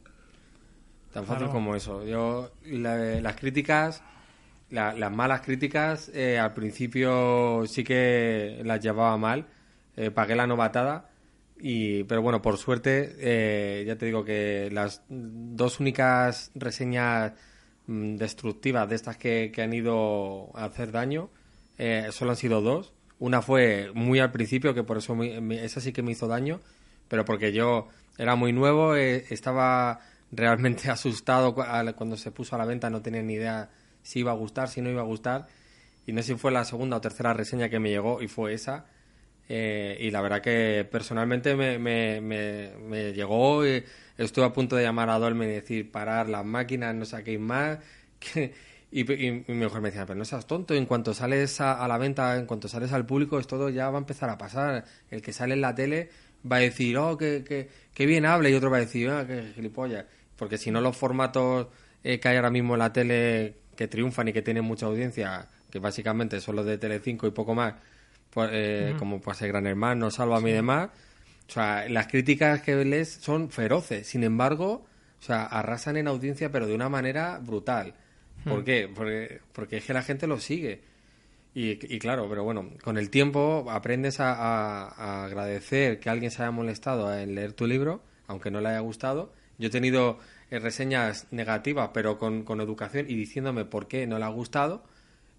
Tan 1.12 1.24
fácil 1.24 1.38
Claro. 1.46 1.52
como 1.52 1.74
eso. 1.76 2.04
Yo, 2.06 2.50
la- 2.64 3.20
las 3.20 3.36
críticas, 3.36 4.02
la- 4.70 4.92
las 4.94 5.12
malas 5.12 5.40
críticas, 5.42 6.10
eh, 6.14 6.38
al 6.38 6.52
principio 6.54 7.64
sí 7.66 7.84
que 7.84 8.60
las 8.64 8.80
llevaba 8.80 9.16
mal. 9.16 9.46
Eh, 9.96 10.10
pagué 10.10 10.34
la 10.36 10.46
novatada. 10.46 11.08
Y, 11.62 12.04
pero 12.04 12.22
bueno, 12.22 12.40
por 12.40 12.56
suerte, 12.56 13.14
eh, 13.18 13.84
ya 13.86 13.96
te 13.96 14.06
digo 14.06 14.24
que 14.24 14.70
las 14.72 15.02
dos 15.08 15.78
únicas 15.80 16.50
reseñas 16.54 17.32
mm, 17.86 18.16
destructivas 18.16 18.88
de 18.88 18.96
estas 18.96 19.16
que, 19.16 19.50
que 19.54 19.62
han 19.62 19.72
ido 19.74 20.50
a 20.56 20.64
hacer 20.64 20.92
daño 20.92 21.30
eh, 21.78 22.08
solo 22.12 22.30
han 22.32 22.36
sido 22.36 22.60
dos. 22.62 22.92
Una 23.18 23.42
fue 23.42 23.90
muy 23.94 24.18
al 24.20 24.32
principio, 24.32 24.74
que 24.74 24.82
por 24.84 24.96
eso 24.98 25.14
me- 25.14 25.64
esa 25.64 25.80
sí 25.80 25.92
que 25.92 26.02
me 26.02 26.12
hizo 26.12 26.26
daño, 26.28 26.60
pero 27.08 27.24
porque 27.24 27.52
yo 27.52 27.88
era 28.18 28.34
muy 28.36 28.52
nuevo, 28.52 28.96
eh, 28.96 29.24
estaba 29.30 30.00
realmente 30.32 30.90
asustado 30.90 31.54
cuando 31.54 32.16
se 32.16 32.30
puso 32.30 32.54
a 32.54 32.58
la 32.58 32.64
venta, 32.66 32.88
no 32.90 33.02
tenía 33.02 33.22
ni 33.22 33.34
idea 33.34 33.68
si 34.02 34.20
iba 34.20 34.32
a 34.32 34.34
gustar, 34.34 34.68
si 34.68 34.80
no 34.82 34.90
iba 34.90 35.02
a 35.02 35.04
gustar. 35.04 35.46
Y 36.06 36.12
no 36.12 36.22
sé 36.22 36.34
si 36.34 36.38
fue 36.38 36.50
la 36.52 36.64
segunda 36.64 36.96
o 36.96 37.00
tercera 37.00 37.34
reseña 37.34 37.68
que 37.68 37.78
me 37.78 37.90
llegó 37.90 38.22
y 38.22 38.28
fue 38.28 38.54
esa. 38.54 38.86
Eh, 39.48 39.96
y 40.00 40.10
la 40.10 40.20
verdad 40.22 40.40
que 40.42 40.86
personalmente 40.90 41.56
me, 41.56 41.78
me, 41.78 42.20
me, 42.20 43.12
llegó, 43.12 43.66
y 43.66 43.84
estuve 44.16 44.44
a 44.44 44.52
punto 44.52 44.76
de 44.76 44.84
llamar 44.84 45.10
a 45.10 45.18
Dolmen 45.18 45.50
y 45.50 45.54
decir, 45.54 45.90
parar 45.90 46.28
las 46.28 46.44
máquinas, 46.44 46.94
no 46.94 47.04
saquéis 47.04 47.40
más. 47.40 47.78
y, 48.92 49.00
y- 49.12 49.44
mi 49.48 49.54
me 49.54 49.80
decía, 49.82 50.06
pero 50.06 50.14
no 50.18 50.24
seas 50.24 50.46
tonto, 50.46 50.74
en 50.74 50.86
cuanto 50.86 51.14
sales 51.14 51.60
a, 51.60 51.82
a 51.84 51.88
la 51.88 51.98
venta, 51.98 52.36
en 52.36 52.46
cuanto 52.46 52.68
sales 52.68 52.92
al 52.92 53.06
público, 53.06 53.38
esto 53.40 53.68
ya 53.70 53.90
va 53.90 53.98
a 53.98 54.00
empezar 54.00 54.30
a 54.30 54.38
pasar. 54.38 54.84
El 55.10 55.20
que 55.22 55.32
sale 55.32 55.54
en 55.54 55.60
la 55.62 55.74
tele 55.74 56.10
va 56.50 56.56
a 56.56 56.60
decir, 56.60 56.96
oh, 56.98 57.16
que, 57.16 57.44
que, 57.44 57.68
que 57.94 58.06
bien 58.06 58.26
habla, 58.26 58.48
y 58.50 58.54
otro 58.54 58.70
va 58.70 58.78
a 58.78 58.80
decir, 58.80 59.10
ah, 59.10 59.26
que 59.26 59.52
gilipollas. 59.54 60.06
Porque 60.36 60.58
si 60.58 60.70
no 60.70 60.80
los 60.80 60.96
formatos 60.96 61.68
eh, 62.04 62.18
que 62.20 62.28
hay 62.28 62.36
ahora 62.36 62.50
mismo 62.50 62.74
en 62.74 62.78
la 62.80 62.92
tele 62.92 63.56
que 63.80 63.88
triunfan 63.88 64.28
y 64.28 64.32
que 64.34 64.42
tienen 64.42 64.62
mucha 64.64 64.84
audiencia, 64.84 65.48
que 65.70 65.78
básicamente 65.78 66.38
son 66.42 66.56
los 66.56 66.66
de 66.66 66.76
Telecinco 66.76 67.26
y 67.26 67.30
poco 67.30 67.54
más, 67.54 67.76
pues, 68.30 68.50
eh, 68.52 68.94
como 68.98 69.22
puede 69.22 69.38
ser 69.38 69.48
Gran 69.48 69.66
Hermano, 69.66 70.10
Sálvame 70.10 70.50
y 70.50 70.52
demás, 70.52 70.90
o 71.48 71.50
sea, 71.52 71.88
las 71.88 72.06
críticas 72.08 72.60
que 72.60 72.84
lees 72.84 73.08
son 73.10 73.50
feroces. 73.50 74.06
Sin 74.06 74.22
embargo, 74.22 74.84
o 75.18 75.22
sea, 75.22 75.46
arrasan 75.46 75.96
en 75.96 76.08
audiencia, 76.08 76.52
pero 76.52 76.66
de 76.66 76.74
una 76.74 76.90
manera 76.90 77.38
brutal. 77.42 77.94
¿Por 78.46 78.64
qué? 78.64 78.86
Porque, 78.94 79.40
porque 79.54 79.78
es 79.78 79.84
que 79.86 79.94
la 79.94 80.02
gente 80.02 80.26
lo 80.26 80.38
sigue. 80.40 80.82
Y, 81.54 81.78
y 81.94 81.98
claro, 81.98 82.28
pero 82.28 82.44
bueno, 82.44 82.70
con 82.84 82.98
el 82.98 83.10
tiempo 83.10 83.66
aprendes 83.70 84.20
a, 84.20 84.34
a- 84.34 84.88
a 85.22 85.24
agradecer 85.24 85.98
que 86.00 86.10
alguien 86.10 86.30
se 86.30 86.42
haya 86.42 86.50
molestado 86.52 87.12
en 87.18 87.34
leer 87.34 87.54
tu 87.54 87.66
libro, 87.66 88.02
aunque 88.30 88.50
no 88.50 88.60
le 88.60 88.68
haya 88.70 88.80
gustado. 88.80 89.32
Yo 89.58 89.66
he 89.68 89.70
tenido 89.70 90.18
eh, 90.50 90.58
reseñas 90.58 91.26
negativas, 91.32 91.90
pero 91.92 92.16
con, 92.18 92.44
con 92.44 92.60
educación 92.60 93.06
y 93.08 93.14
diciéndome 93.14 93.64
por 93.64 93.88
qué 93.88 94.06
no 94.06 94.18
le 94.18 94.24
ha 94.24 94.28
gustado. 94.28 94.84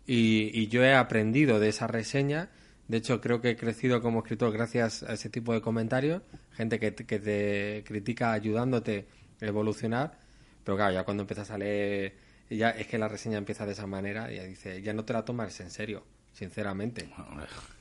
Y, 0.05 0.51
y 0.53 0.67
yo 0.67 0.83
he 0.83 0.93
aprendido 0.93 1.59
de 1.59 1.69
esa 1.69 1.87
reseña. 1.87 2.49
De 2.87 2.97
hecho, 2.97 3.21
creo 3.21 3.39
que 3.41 3.51
he 3.51 3.55
crecido 3.55 4.01
como 4.01 4.19
escritor 4.19 4.51
gracias 4.51 5.03
a 5.03 5.13
ese 5.13 5.29
tipo 5.29 5.53
de 5.53 5.61
comentarios. 5.61 6.21
Gente 6.51 6.79
que, 6.79 6.91
te- 6.91 7.05
que 7.05 7.19
te 7.19 7.83
critica 7.87 8.33
ayudándote 8.33 9.07
a 9.41 9.45
evolucionar. 9.45 10.19
Pero 10.63 10.75
claro, 10.77 10.93
ya 10.93 11.03
cuando 11.03 11.21
empiezas 11.23 11.49
a 11.51 11.57
leer, 11.57 12.13
ya 12.49 12.71
es 12.71 12.87
que 12.87 12.97
la 12.97 13.07
reseña 13.07 13.37
empieza 13.37 13.65
de 13.65 13.71
esa 13.71 13.87
manera 13.87 14.31
y 14.31 14.35
ya 14.35 14.43
dice, 14.43 14.81
ya 14.81 14.93
no 14.93 15.05
te 15.05 15.13
la 15.13 15.23
tomas 15.23 15.57
en 15.61 15.71
serio, 15.71 16.03
sinceramente. 16.33 17.09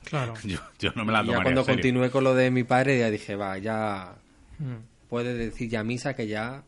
Claro. 0.05 0.33
Yo, 0.45 0.57
yo 0.79 0.91
no 0.95 1.03
me 1.05 1.11
la 1.11 1.21
Y 1.21 1.27
ya 1.27 1.31
tomaría 1.33 1.43
cuando 1.43 1.61
en 1.61 1.65
serio. 1.65 1.75
continué 1.81 2.09
con 2.09 2.23
lo 2.23 2.33
de 2.33 2.49
mi 2.49 2.63
padre, 2.63 2.97
ya 2.99 3.09
dije, 3.11 3.35
va, 3.35 3.57
ya 3.57 4.15
Mm. 4.59 4.75
Puedes 5.11 5.37
decir 5.37 5.69
ya 5.69 5.83
misa 5.83 6.15
que 6.15 6.25
ya 6.25 6.63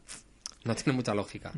no 0.66 0.76
tiene 0.76 0.98
mucha 0.98 1.16
lógica. 1.16 1.54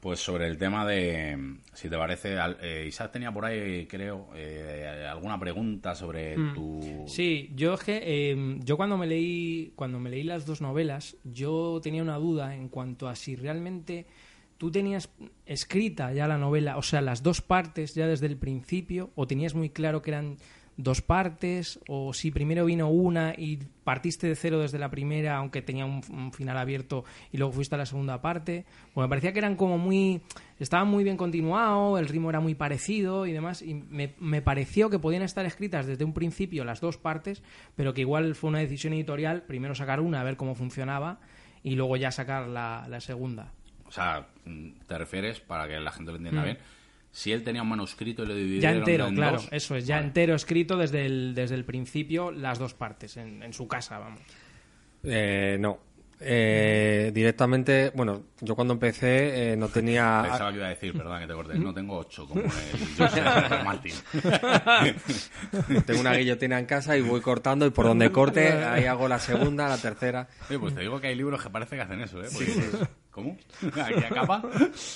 Pues 0.00 0.18
sobre 0.20 0.46
el 0.46 0.56
tema 0.56 0.86
de, 0.86 1.56
si 1.74 1.90
te 1.90 1.96
parece, 1.98 2.38
al- 2.38 2.56
eh, 2.62 2.86
Isaac 2.88 3.12
tenía 3.12 3.30
por 3.32 3.44
ahí, 3.44 3.86
creo, 3.86 4.28
eh, 4.34 5.06
alguna 5.10 5.38
pregunta 5.38 5.94
sobre 5.94 6.36
tu... 6.54 6.80
Mm. 7.04 7.06
Sí, 7.08 7.50
yo 7.54 7.74
es 7.74 7.80
que 7.82 8.00
eh, 8.02 8.56
yo 8.64 8.78
cuando 8.78 8.96
me 8.96 9.06
leí 9.06 9.72
cuando 9.76 9.98
me 10.00 10.08
leí 10.08 10.22
las 10.22 10.46
dos 10.46 10.62
novelas, 10.62 11.16
yo 11.24 11.80
tenía 11.82 12.02
una 12.02 12.16
duda 12.16 12.54
en 12.54 12.68
cuanto 12.70 13.08
a 13.08 13.14
si 13.16 13.36
realmente 13.36 14.06
tú 14.56 14.70
tenías 14.70 15.10
escrita 15.44 16.12
ya 16.14 16.26
la 16.26 16.38
novela, 16.38 16.78
o 16.78 16.82
sea, 16.82 17.02
las 17.02 17.22
dos 17.22 17.42
partes 17.42 17.94
ya 17.94 18.06
desde 18.06 18.26
el 18.26 18.36
principio, 18.38 19.10
o 19.16 19.26
tenías 19.26 19.54
muy 19.54 19.68
claro 19.68 20.00
que 20.00 20.12
eran 20.12 20.38
dos 20.82 21.02
partes, 21.02 21.80
o 21.88 22.12
si 22.12 22.30
primero 22.30 22.64
vino 22.64 22.88
una 22.88 23.34
y 23.36 23.58
partiste 23.84 24.26
de 24.28 24.34
cero 24.36 24.60
desde 24.60 24.78
la 24.78 24.90
primera, 24.90 25.36
aunque 25.36 25.62
tenía 25.62 25.84
un, 25.84 26.00
un 26.10 26.32
final 26.32 26.56
abierto, 26.58 27.04
y 27.32 27.38
luego 27.38 27.52
fuiste 27.52 27.74
a 27.74 27.78
la 27.78 27.86
segunda 27.86 28.20
parte. 28.20 28.64
Pues 28.94 29.04
me 29.04 29.08
parecía 29.08 29.32
que 29.32 29.38
eran 29.38 29.56
como 29.56 29.78
muy. 29.78 30.22
Estaban 30.58 30.88
muy 30.88 31.04
bien 31.04 31.16
continuado, 31.16 31.98
el 31.98 32.08
ritmo 32.08 32.30
era 32.30 32.40
muy 32.40 32.54
parecido 32.54 33.26
y 33.26 33.32
demás, 33.32 33.62
y 33.62 33.74
me, 33.74 34.14
me 34.18 34.42
pareció 34.42 34.90
que 34.90 34.98
podían 34.98 35.22
estar 35.22 35.46
escritas 35.46 35.86
desde 35.86 36.04
un 36.04 36.12
principio 36.12 36.64
las 36.64 36.80
dos 36.80 36.98
partes, 36.98 37.42
pero 37.76 37.94
que 37.94 38.02
igual 38.02 38.34
fue 38.34 38.50
una 38.50 38.58
decisión 38.58 38.92
editorial, 38.92 39.42
primero 39.42 39.74
sacar 39.74 40.00
una, 40.00 40.20
a 40.20 40.24
ver 40.24 40.36
cómo 40.36 40.54
funcionaba, 40.54 41.20
y 41.62 41.76
luego 41.76 41.96
ya 41.96 42.10
sacar 42.10 42.46
la, 42.48 42.86
la 42.88 43.00
segunda. 43.00 43.52
O 43.86 43.92
sea, 43.92 44.28
mm, 44.44 44.68
te 44.86 44.98
refieres, 44.98 45.40
para 45.40 45.66
que 45.66 45.80
la 45.80 45.90
gente 45.90 46.12
lo 46.12 46.18
entienda 46.18 46.42
Mm. 46.42 46.44
bien, 46.44 46.58
si 47.12 47.32
él 47.32 47.42
tenía 47.42 47.62
un 47.62 47.68
manuscrito 47.68 48.22
y 48.22 48.26
lo 48.26 48.34
dividió 48.34 48.60
Ya 48.60 48.72
entero, 48.72 49.08
en 49.08 49.14
claro, 49.16 49.36
dos, 49.38 49.48
eso 49.50 49.74
es, 49.76 49.86
ya 49.86 49.96
vale. 49.96 50.06
entero 50.08 50.34
escrito 50.34 50.76
desde 50.76 51.06
el, 51.06 51.34
desde 51.34 51.54
el 51.56 51.64
principio, 51.64 52.30
las 52.30 52.58
dos 52.58 52.74
partes, 52.74 53.16
en, 53.16 53.42
en 53.42 53.52
su 53.52 53.66
casa, 53.66 53.98
vamos. 53.98 54.20
Eh, 55.02 55.56
no. 55.60 55.78
Eh, 56.22 57.10
directamente, 57.14 57.90
bueno, 57.94 58.24
yo 58.42 58.54
cuando 58.54 58.74
empecé 58.74 59.52
eh, 59.52 59.56
no 59.56 59.68
tenía... 59.68 60.20
Pensaba 60.22 60.50
que 60.50 60.56
iba 60.58 60.66
a 60.66 60.70
decir, 60.70 60.92
perdón 60.92 61.20
que 61.20 61.26
te 61.26 61.32
corté, 61.32 61.58
no 61.58 61.72
tengo 61.72 61.96
ocho 61.96 62.26
como 62.28 62.42
el 62.42 62.48
Joseph 62.98 63.64
Martin. 63.64 63.94
Tengo 65.86 66.00
una 66.00 66.14
guillotina 66.14 66.58
en 66.58 66.66
casa 66.66 66.96
y 66.96 67.00
voy 67.00 67.20
cortando 67.20 67.64
y 67.66 67.70
por 67.70 67.86
donde 67.86 68.12
corte 68.12 68.52
ahí 68.52 68.84
hago 68.84 69.08
la 69.08 69.18
segunda, 69.18 69.68
la 69.68 69.78
tercera. 69.78 70.28
Oye, 70.48 70.58
pues 70.58 70.74
te 70.74 70.82
digo 70.82 71.00
que 71.00 71.06
hay 71.08 71.14
libros 71.14 71.42
que 71.42 71.50
parece 71.50 71.76
que 71.76 71.82
hacen 71.82 72.00
eso, 72.02 72.22
¿eh? 72.22 72.28
Porque- 72.32 72.86
¿Cómo? 73.10 73.36
¿Aquí 73.82 74.04
acaba? 74.04 74.42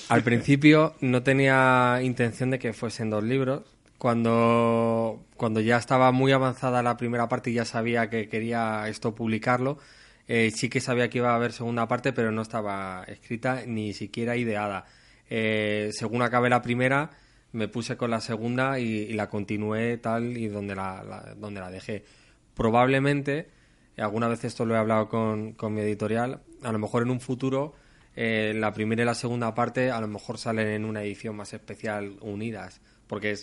Al 0.09 0.23
principio 0.23 0.95
no 1.01 1.23
tenía 1.23 2.01
intención 2.03 2.51
de 2.51 2.59
que 2.59 2.73
fuesen 2.73 3.11
dos 3.11 3.25
libros. 3.25 3.63
Cuando, 3.99 5.25
cuando 5.37 5.61
ya 5.61 5.79
estaba 5.79 6.13
muy 6.13 6.33
avanzada 6.33 6.83
la 6.83 6.97
primera 6.97 7.29
parte 7.29 7.51
y 7.51 7.55
ya 7.55 7.65
sabía 7.65 8.11
que 8.11 8.29
quería 8.29 8.87
esto 8.89 9.15
publicarlo, 9.15 9.79
eh, 10.29 10.51
sí 10.51 10.69
que 10.69 10.81
sabía 10.81 11.09
que 11.11 11.19
iba 11.19 11.33
a 11.33 11.37
haber 11.37 11.53
segunda 11.53 11.87
parte, 11.89 12.13
pero 12.13 12.31
no 12.31 12.43
estaba 12.43 13.05
escrita 13.07 13.65
ni 13.67 13.93
siquiera 13.93 14.37
ideada. 14.37 14.87
Eh, 15.31 15.91
según 15.93 16.23
acabé 16.23 16.49
la 16.51 16.63
primera, 16.63 17.11
me 17.53 17.69
puse 17.69 17.97
con 17.97 18.11
la 18.11 18.21
segunda 18.21 18.79
y, 18.79 19.13
la 19.13 19.29
continué 19.29 19.97
tal 19.99 20.37
y 20.37 20.49
donde 20.49 20.75
la, 20.75 21.35
donde 21.37 21.61
la 21.61 21.71
dejé. 21.71 22.05
Probablemente, 22.55 23.49
alguna 23.97 24.29
vez 24.29 24.45
esto 24.45 24.65
lo 24.65 24.75
he 24.75 24.79
hablado 24.79 25.09
con, 25.09 25.53
con 25.53 25.75
mi 25.75 25.81
editorial, 25.81 26.41
a 26.63 26.73
lo 26.73 26.79
mejor 26.79 27.03
en 27.03 27.11
un 27.11 27.21
futuro 27.21 27.75
eh, 28.17 28.53
la 28.55 28.73
primera 28.73 29.03
y 29.03 29.07
la 29.07 29.15
segunda 29.15 29.55
parte 29.55 29.91
a 29.91 30.01
lo 30.01 30.07
mejor 30.07 30.39
salen 30.39 30.69
en 30.69 30.85
una 30.85 31.03
edición 31.03 31.35
más 31.37 31.53
especial 31.53 32.17
unidas, 32.21 32.81
porque 33.09 33.37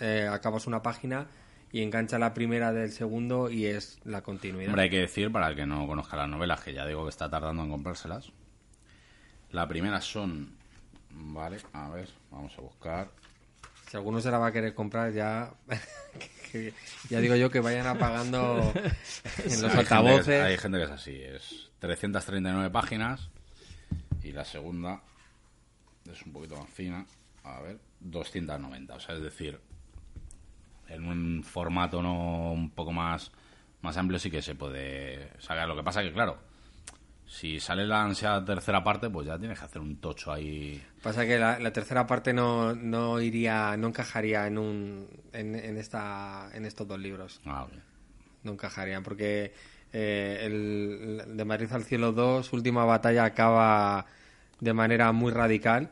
eh, 0.00 0.28
acabas 0.30 0.66
una 0.66 0.82
página 0.82 1.26
y 1.72 1.82
engancha 1.82 2.18
la 2.18 2.32
primera 2.34 2.72
del 2.72 2.90
segundo 2.92 3.50
y 3.50 3.66
es 3.66 3.98
la 4.04 4.22
continuidad. 4.22 4.68
Hombre, 4.70 4.84
hay 4.84 4.90
que 4.90 5.00
decir, 5.00 5.30
para 5.32 5.48
el 5.48 5.56
que 5.56 5.66
no 5.66 5.86
conozca 5.86 6.16
las 6.16 6.28
novelas, 6.28 6.60
que 6.62 6.72
ya 6.72 6.86
digo 6.86 7.04
que 7.04 7.10
está 7.10 7.28
tardando 7.28 7.62
en 7.64 7.70
comprárselas. 7.70 8.32
La 9.50 9.66
primera 9.68 10.00
son... 10.00 10.56
Vale, 11.10 11.58
a 11.72 11.88
ver, 11.90 12.08
vamos 12.30 12.52
a 12.58 12.60
buscar. 12.60 13.10
Si 13.90 13.96
alguno 13.96 14.20
se 14.20 14.30
la 14.30 14.38
va 14.38 14.48
a 14.48 14.52
querer 14.52 14.74
comprar 14.74 15.12
ya, 15.12 15.52
que- 16.52 16.74
ya 17.08 17.20
digo 17.20 17.36
yo 17.36 17.50
que 17.50 17.60
vayan 17.60 17.86
apagando 17.86 18.72
en 19.44 19.62
los 19.62 19.64
hay, 19.64 19.70
gente 19.70 19.70
que, 19.72 19.78
altavoces. 19.78 20.28
es- 20.28 20.42
hay 20.44 20.58
gente 20.58 20.78
que 20.78 20.84
es 20.84 20.90
así, 20.90 21.20
es 21.22 21.70
339 21.78 22.70
páginas 22.70 23.30
y 24.22 24.32
la 24.32 24.44
segunda 24.44 25.00
es 26.10 26.20
un 26.26 26.32
poquito 26.32 26.56
más 26.56 26.68
fina, 26.68 27.06
a 27.44 27.60
ver, 27.60 27.78
290, 28.00 28.94
o 28.94 29.00
sea, 29.00 29.14
es 29.14 29.22
decir, 29.22 29.58
en 30.88 31.06
un 31.06 31.42
formato 31.42 32.02
no 32.02 32.52
un 32.52 32.70
poco 32.70 32.92
más 32.92 33.32
más 33.82 33.96
amplio 33.96 34.18
sí 34.18 34.30
que 34.30 34.42
se 34.42 34.54
puede 34.54 35.30
sacar. 35.38 35.68
Lo 35.68 35.76
que 35.76 35.82
pasa 35.82 36.02
que 36.02 36.12
claro, 36.12 36.38
si 37.26 37.60
sale 37.60 37.86
la 37.86 38.02
ansiada 38.02 38.44
tercera 38.44 38.82
parte, 38.82 39.10
pues 39.10 39.26
ya 39.26 39.38
tienes 39.38 39.58
que 39.58 39.64
hacer 39.64 39.80
un 39.82 39.96
tocho 39.96 40.32
ahí. 40.32 40.82
Pasa 41.02 41.26
que 41.26 41.38
la, 41.38 41.58
la 41.58 41.72
tercera 41.72 42.06
parte 42.06 42.32
no, 42.32 42.74
no 42.74 43.20
iría, 43.20 43.76
no 43.76 43.88
encajaría 43.88 44.46
en 44.46 44.58
un 44.58 45.08
en, 45.32 45.54
en 45.54 45.76
esta 45.76 46.50
en 46.52 46.64
estos 46.64 46.86
dos 46.86 46.98
libros. 46.98 47.40
Ah, 47.44 47.66
bien. 47.70 47.82
no 48.42 48.52
encajarían, 48.52 49.02
porque 49.02 49.52
eh, 49.92 50.38
el, 50.42 51.36
de 51.36 51.44
Madrid 51.44 51.68
al 51.72 51.84
Cielo 51.84 52.12
2, 52.12 52.46
su 52.46 52.56
última 52.56 52.84
batalla 52.84 53.24
acaba 53.24 54.06
de 54.60 54.72
manera 54.72 55.12
muy 55.12 55.32
radical 55.32 55.90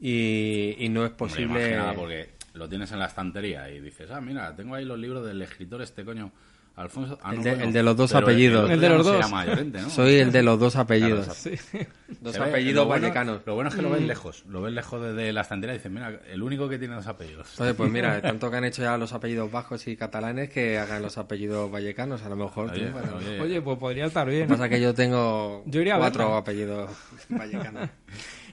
y, 0.00 0.76
y 0.78 0.88
no 0.88 1.04
es 1.04 1.10
posible... 1.12 1.76
nada 1.76 1.94
porque 1.94 2.37
lo 2.58 2.68
tienes 2.68 2.92
en 2.92 2.98
la 2.98 3.06
estantería 3.06 3.70
y 3.70 3.80
dices, 3.80 4.10
ah, 4.10 4.20
mira, 4.20 4.54
tengo 4.54 4.74
ahí 4.74 4.84
los 4.84 4.98
libros 4.98 5.24
del 5.26 5.40
escritor 5.40 5.80
este 5.82 6.04
coño, 6.04 6.30
Alfonso... 6.76 7.18
Ah, 7.24 7.34
El 7.34 7.42
de- 7.42 7.50
bueno, 7.50 7.64
el 7.64 7.72
de 7.72 7.82
los 7.82 7.96
dos 7.96 8.14
apellidos. 8.14 8.60
otro 8.62 8.74
El 8.74 8.80
de 8.80 8.88
los 8.88 9.04
no 9.04 9.12
dos. 9.14 9.24
llama 9.24 9.44
Llorente, 9.46 9.80
¿no? 9.82 9.90
Soy 9.90 10.14
el 10.20 10.30
de 10.30 10.42
los 10.44 10.60
dos 10.60 10.74
Claro, 10.74 10.84
apellidos. 10.84 11.26
o 11.28 11.32
sea, 11.34 11.52
Dos 12.20 12.34
se 12.36 12.40
apellidos 12.40 12.74
lo 12.76 12.86
bueno- 12.86 13.02
vallecanos. 13.02 13.40
Lo 13.46 13.54
bueno 13.56 13.70
es 13.70 13.74
que 13.74 13.82
lo 13.82 13.90
ves 13.90 14.02
lejos, 14.02 14.44
lo 14.46 14.62
ves 14.62 14.72
lejos 14.72 15.02
desde 15.02 15.32
la 15.32 15.40
estantería 15.40 15.74
y 15.74 15.78
dices, 15.78 15.90
mira, 15.90 16.20
el 16.30 16.40
único 16.40 16.68
que 16.68 16.78
tiene 16.78 16.94
dos 16.94 17.08
apellidos. 17.08 17.60
Oye, 17.60 17.74
pues 17.74 17.90
mira, 17.90 18.20
tanto 18.22 18.48
que 18.48 18.56
han 18.58 18.64
hecho 18.64 18.82
ya 18.82 18.96
los 18.96 19.12
apellidos 19.12 19.50
bajos 19.50 19.88
y 19.88 19.96
catalanes 19.96 20.50
que 20.50 20.78
hagan 20.78 21.02
los 21.02 21.18
apellidos 21.18 21.68
vallecanos, 21.68 22.22
a 22.22 22.28
lo 22.28 22.36
mejor. 22.36 22.70
Oye, 22.70 22.78
triunfan. 22.86 23.12
oye, 23.14 23.40
Oye, 23.40 23.60
pues 23.60 23.76
podría 23.78 24.06
estar 24.06 24.24
Lo 24.26 24.30
que 24.30 24.36
bien. 24.36 24.48
pasa 24.48 24.66
es 24.66 24.70
que 24.70 24.80
yo 24.80 24.94
tengo 24.94 25.64
Yo 25.66 25.80
iría 25.80 25.96
a 25.96 25.98
cuatro 25.98 26.36
apellidos 26.36 26.90
vallecanos. 27.28 27.90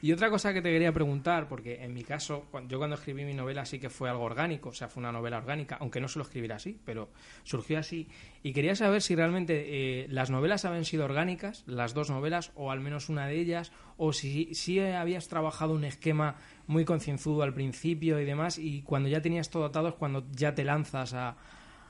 Y 0.01 0.11
otra 0.11 0.29
cosa 0.29 0.53
que 0.53 0.61
te 0.61 0.69
quería 0.69 0.91
preguntar, 0.91 1.47
porque 1.47 1.83
en 1.83 1.93
mi 1.93 2.03
caso, 2.03 2.45
yo 2.67 2.77
cuando 2.77 2.95
escribí 2.95 3.25
mi 3.25 3.33
novela 3.33 3.65
sí 3.65 3.79
que 3.79 3.89
fue 3.89 4.09
algo 4.09 4.23
orgánico, 4.23 4.69
o 4.69 4.73
sea, 4.73 4.87
fue 4.87 5.01
una 5.01 5.11
novela 5.11 5.37
orgánica, 5.37 5.77
aunque 5.79 5.99
no 5.99 6.07
suelo 6.07 6.25
escribir 6.25 6.53
así, 6.53 6.79
pero 6.85 7.09
surgió 7.43 7.79
así. 7.79 8.07
Y 8.43 8.53
quería 8.53 8.75
saber 8.75 9.01
si 9.01 9.15
realmente 9.15 9.65
eh, 9.67 10.07
las 10.09 10.29
novelas 10.29 10.65
habían 10.65 10.85
sido 10.85 11.05
orgánicas, 11.05 11.63
las 11.65 11.93
dos 11.93 12.09
novelas, 12.09 12.51
o 12.55 12.71
al 12.71 12.79
menos 12.79 13.09
una 13.09 13.27
de 13.27 13.39
ellas, 13.39 13.71
o 13.97 14.13
si, 14.13 14.53
si 14.53 14.79
habías 14.79 15.27
trabajado 15.27 15.73
un 15.73 15.85
esquema 15.85 16.35
muy 16.67 16.85
concienzudo 16.85 17.43
al 17.43 17.53
principio 17.53 18.19
y 18.19 18.25
demás, 18.25 18.57
y 18.57 18.81
cuando 18.81 19.09
ya 19.09 19.21
tenías 19.21 19.49
todo 19.49 19.65
atado 19.65 19.89
es 19.89 19.95
cuando 19.95 20.25
ya 20.31 20.53
te 20.53 20.63
lanzas 20.63 21.13
a, 21.13 21.37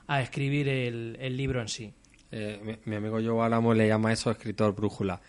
a 0.06 0.22
escribir 0.22 0.68
el, 0.68 1.16
el 1.20 1.36
libro 1.36 1.60
en 1.60 1.68
sí. 1.68 1.92
Eh, 2.30 2.60
mi, 2.62 2.76
mi 2.84 2.96
amigo 2.96 3.18
Joe 3.22 3.44
Álamo 3.44 3.72
le 3.72 3.86
llama 3.88 4.12
eso 4.12 4.30
escritor 4.30 4.74
brújula. 4.74 5.20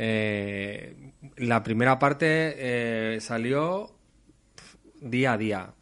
Eh, 0.00 0.94
la 1.38 1.64
primera 1.64 1.98
parte 1.98 2.54
eh, 2.56 3.20
salió 3.20 3.90
día 5.00 5.32
a 5.32 5.38
día. 5.38 5.74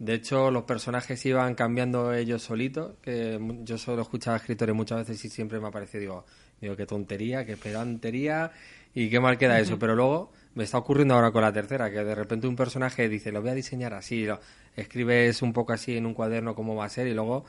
De 0.00 0.14
hecho, 0.14 0.50
los 0.50 0.64
personajes 0.64 1.24
iban 1.24 1.54
cambiando 1.54 2.12
ellos 2.12 2.42
solitos. 2.42 2.94
Que 3.00 3.38
yo 3.62 3.78
solo 3.78 4.02
escuchaba 4.02 4.38
escritores 4.38 4.74
muchas 4.74 5.06
veces 5.06 5.24
y 5.24 5.28
siempre 5.28 5.60
me 5.60 5.68
ha 5.68 5.70
parecido, 5.70 6.00
digo, 6.00 6.26
digo, 6.60 6.74
qué 6.74 6.84
tontería, 6.84 7.46
qué 7.46 7.56
pedantería 7.56 8.50
y 8.92 9.08
qué 9.08 9.20
mal 9.20 9.38
queda 9.38 9.60
eso. 9.60 9.78
Pero 9.78 9.94
luego 9.94 10.32
me 10.56 10.64
está 10.64 10.78
ocurriendo 10.78 11.14
ahora 11.14 11.30
con 11.30 11.42
la 11.42 11.52
tercera, 11.52 11.92
que 11.92 12.02
de 12.02 12.14
repente 12.16 12.48
un 12.48 12.56
personaje 12.56 13.08
dice, 13.08 13.30
lo 13.30 13.40
voy 13.40 13.50
a 13.50 13.54
diseñar 13.54 13.94
así, 13.94 14.24
lo 14.24 14.40
escribes 14.74 15.42
un 15.42 15.52
poco 15.52 15.72
así 15.72 15.96
en 15.96 16.06
un 16.06 16.14
cuaderno 16.14 16.56
cómo 16.56 16.74
va 16.74 16.86
a 16.86 16.88
ser 16.88 17.06
y 17.06 17.14
luego 17.14 17.44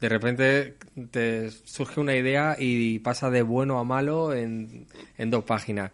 de 0.00 0.08
repente 0.08 0.76
te 1.10 1.50
surge 1.50 2.00
una 2.00 2.14
idea 2.14 2.56
y 2.58 2.98
pasa 2.98 3.30
de 3.30 3.42
bueno 3.42 3.78
a 3.78 3.84
malo 3.84 4.34
en, 4.34 4.86
en 5.16 5.30
dos 5.30 5.44
páginas. 5.44 5.90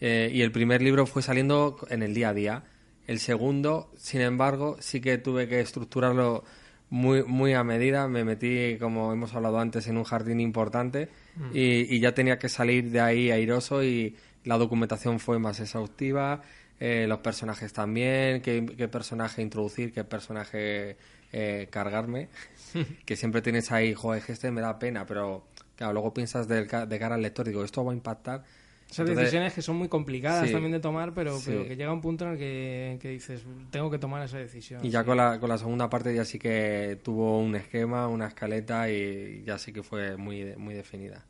Eh, 0.00 0.30
y 0.32 0.42
el 0.42 0.52
primer 0.52 0.82
libro 0.82 1.06
fue 1.06 1.22
saliendo 1.22 1.76
en 1.90 2.02
el 2.02 2.14
día 2.14 2.28
a 2.28 2.34
día. 2.34 2.62
El 3.06 3.18
segundo, 3.20 3.90
sin 3.96 4.20
embargo, 4.20 4.76
sí 4.80 5.00
que 5.00 5.18
tuve 5.18 5.48
que 5.48 5.60
estructurarlo 5.60 6.44
muy, 6.90 7.24
muy 7.24 7.54
a 7.54 7.64
medida. 7.64 8.06
Me 8.06 8.22
metí, 8.22 8.76
como 8.78 9.12
hemos 9.12 9.34
hablado 9.34 9.58
antes, 9.58 9.86
en 9.88 9.96
un 9.96 10.04
jardín 10.04 10.40
importante 10.40 11.08
y, 11.52 11.94
y 11.94 12.00
ya 12.00 12.12
tenía 12.12 12.38
que 12.38 12.48
salir 12.48 12.90
de 12.90 13.00
ahí 13.00 13.30
airoso 13.30 13.82
y 13.82 14.14
la 14.44 14.58
documentación 14.58 15.18
fue 15.20 15.38
más 15.38 15.58
exhaustiva. 15.60 16.42
eh, 16.80 17.06
los 17.08 17.18
personajes 17.18 17.72
también, 17.72 18.40
qué, 18.40 18.64
qué 18.76 18.88
personaje 18.88 19.42
introducir, 19.42 19.92
qué 19.92 20.04
personaje 20.04 20.96
eh, 21.32 21.66
cargarme, 21.70 22.28
que 23.04 23.16
siempre 23.16 23.42
tienes 23.42 23.72
ahí, 23.72 23.94
joder, 23.94 24.22
que 24.22 24.32
este 24.32 24.50
me 24.50 24.60
da 24.60 24.78
pena, 24.78 25.06
pero 25.06 25.44
claro, 25.76 25.92
luego 25.94 26.14
piensas 26.14 26.46
ca- 26.68 26.86
de 26.86 26.98
cara 26.98 27.14
al 27.14 27.22
lector, 27.22 27.46
digo, 27.46 27.64
esto 27.64 27.84
va 27.84 27.92
a 27.92 27.94
impactar. 27.94 28.44
Esas 28.90 29.00
Entonces, 29.00 29.18
decisiones 29.18 29.52
que 29.52 29.60
son 29.62 29.76
muy 29.76 29.88
complicadas 29.88 30.46
sí, 30.46 30.52
también 30.52 30.72
de 30.72 30.80
tomar, 30.80 31.12
pero, 31.12 31.38
sí. 31.38 31.50
pero 31.50 31.64
que 31.64 31.76
llega 31.76 31.92
un 31.92 32.00
punto 32.00 32.24
en 32.24 32.32
el 32.32 32.38
que, 32.38 32.98
que 33.02 33.08
dices, 33.10 33.42
tengo 33.70 33.90
que 33.90 33.98
tomar 33.98 34.22
esa 34.22 34.38
decisión. 34.38 34.82
Y 34.82 34.90
ya 34.90 35.00
Sí. 35.00 35.06
con, 35.06 35.16
la, 35.18 35.38
con 35.40 35.48
la 35.50 35.58
segunda 35.58 35.90
parte 35.90 36.14
ya 36.14 36.24
sí 36.24 36.38
que 36.38 36.98
tuvo 37.02 37.38
un 37.38 37.54
esquema, 37.54 38.08
una 38.08 38.28
escaleta 38.28 38.90
y 38.90 39.42
ya 39.44 39.58
sí 39.58 39.72
que 39.72 39.82
fue 39.82 40.16
muy, 40.16 40.42
de- 40.42 40.56
muy 40.56 40.74
definida. 40.74 41.26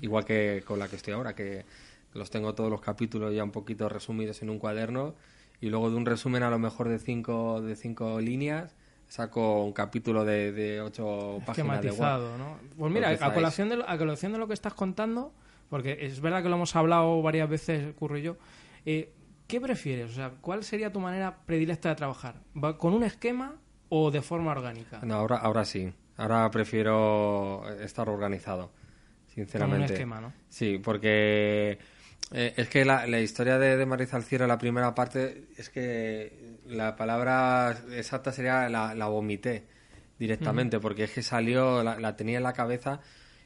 Igual 0.00 0.24
que 0.24 0.62
con 0.66 0.78
la 0.78 0.88
que 0.88 0.96
estoy 0.96 1.14
ahora, 1.14 1.34
que 1.34 1.64
los 2.14 2.30
tengo 2.30 2.54
todos 2.54 2.70
los 2.70 2.80
capítulos 2.80 3.34
ya 3.34 3.44
un 3.44 3.52
poquito 3.52 3.88
resumidos 3.88 4.42
en 4.42 4.50
un 4.50 4.58
cuaderno 4.58 5.14
y 5.60 5.68
luego 5.70 5.90
de 5.90 5.96
un 5.96 6.06
resumen 6.06 6.42
a 6.42 6.50
lo 6.50 6.58
mejor 6.58 6.88
de 6.88 6.98
cinco, 6.98 7.62
de 7.62 7.76
cinco 7.76 8.20
líneas 8.20 8.74
saco 9.12 9.62
un 9.62 9.74
capítulo 9.74 10.24
de, 10.24 10.52
de 10.52 10.80
ocho 10.80 11.38
páginas 11.44 11.82
de 11.82 11.88
esquematizado, 11.88 12.38
¿no? 12.38 12.56
Pues 12.78 12.90
mira, 12.90 13.10
a 13.10 13.34
colación, 13.34 13.68
de 13.68 13.84
a 13.86 13.98
colación 13.98 14.32
de 14.32 14.38
lo 14.38 14.48
que 14.48 14.54
estás 14.54 14.72
contando, 14.72 15.34
porque 15.68 15.98
es 16.00 16.22
verdad 16.22 16.42
que 16.42 16.48
lo 16.48 16.56
hemos 16.56 16.74
hablado 16.74 17.20
varias 17.20 17.46
veces, 17.46 17.94
Curro 17.94 18.16
y 18.16 18.22
yo, 18.22 18.38
eh, 18.86 19.12
¿qué 19.48 19.60
prefieres? 19.60 20.12
O 20.12 20.14
sea, 20.14 20.30
¿cuál 20.40 20.64
sería 20.64 20.90
tu 20.90 20.98
manera 20.98 21.40
predilecta 21.44 21.90
de 21.90 21.94
trabajar? 21.96 22.36
¿Va 22.56 22.78
¿Con 22.78 22.94
un 22.94 23.04
esquema 23.04 23.56
o 23.90 24.10
de 24.10 24.22
forma 24.22 24.52
orgánica? 24.52 25.00
No, 25.02 25.16
ahora, 25.16 25.36
ahora 25.36 25.66
sí. 25.66 25.92
Ahora 26.16 26.50
prefiero 26.50 27.68
estar 27.82 28.08
organizado, 28.08 28.72
sinceramente. 29.26 29.76
Con 29.76 29.84
un 29.84 29.92
esquema, 29.92 30.20
¿no? 30.22 30.32
Sí, 30.48 30.80
porque 30.82 31.78
eh, 32.30 32.54
es 32.56 32.68
que 32.70 32.86
la, 32.86 33.06
la 33.06 33.20
historia 33.20 33.58
de, 33.58 33.76
de 33.76 33.84
Madrid 33.84 34.08
al 34.12 34.22
cielo, 34.22 34.46
la 34.46 34.56
primera 34.56 34.94
parte, 34.94 35.48
es 35.58 35.68
que 35.68 36.41
la 36.72 36.96
palabra 36.96 37.76
exacta 37.92 38.32
sería 38.32 38.68
la, 38.68 38.94
la 38.94 39.06
vomité 39.06 39.66
directamente, 40.18 40.80
porque 40.80 41.04
es 41.04 41.12
que 41.12 41.22
salió, 41.22 41.82
la, 41.82 41.98
la 41.98 42.16
tenía 42.16 42.38
en 42.38 42.44
la 42.44 42.52
cabeza 42.52 43.00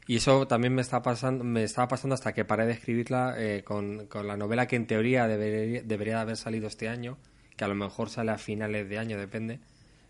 y 0.06 0.16
eso 0.16 0.46
también 0.46 0.74
me 0.74 0.82
está 0.82 1.02
pasando, 1.02 1.44
me 1.44 1.64
estaba 1.64 1.88
pasando 1.88 2.14
hasta 2.14 2.32
que 2.32 2.44
paré 2.44 2.66
de 2.66 2.72
escribirla 2.72 3.34
eh, 3.38 3.62
con, 3.64 4.06
con 4.06 4.26
la 4.26 4.36
novela 4.36 4.66
que 4.66 4.76
en 4.76 4.86
teoría 4.86 5.26
debería, 5.26 5.82
debería 5.82 6.16
de 6.16 6.20
haber 6.20 6.36
salido 6.36 6.66
este 6.68 6.88
año, 6.88 7.18
que 7.56 7.64
a 7.64 7.68
lo 7.68 7.74
mejor 7.74 8.10
sale 8.10 8.30
a 8.30 8.38
finales 8.38 8.88
de 8.88 8.98
año, 8.98 9.18
depende 9.18 9.60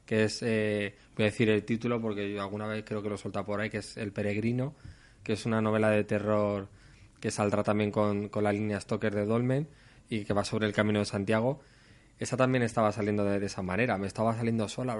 que 0.07 0.25
es, 0.25 0.43
eh, 0.43 0.95
voy 1.17 1.25
a 1.25 1.27
decir 1.27 1.51
el 1.51 1.64
título 1.64 2.01
porque 2.01 2.33
yo 2.33 2.41
alguna 2.41 2.67
vez 2.67 2.85
creo 2.87 3.03
que 3.03 3.11
lo 3.11 3.19
suelta 3.19 3.45
por 3.45 3.61
ahí, 3.61 3.69
que 3.69 3.79
es 3.79 3.97
El 3.97 4.12
Peregrino, 4.12 4.75
que 5.23 5.33
es 5.35 5.45
una 5.45 5.61
novela 5.61 5.91
de 5.91 6.05
terror 6.05 6.69
que 7.21 7.31
saldrá 7.31 7.64
también 7.64 7.91
con, 7.91 8.29
con 8.29 8.45
la 8.45 8.53
línea 8.53 8.81
Stoker 8.81 9.14
de 9.14 9.27
Dolmen 9.27 9.69
y 10.09 10.25
que 10.25 10.33
va 10.33 10.45
sobre 10.45 10.67
el 10.67 10.73
Camino 10.73 11.01
de 11.01 11.05
Santiago. 11.05 11.61
Esa 12.19 12.37
también 12.37 12.62
estaba 12.62 12.93
saliendo 12.93 13.25
de, 13.25 13.45
esa 13.45 13.62
manera, 13.62 13.99
me 13.99 14.07
estaba 14.07 14.35
saliendo 14.35 14.69
sola. 14.69 14.97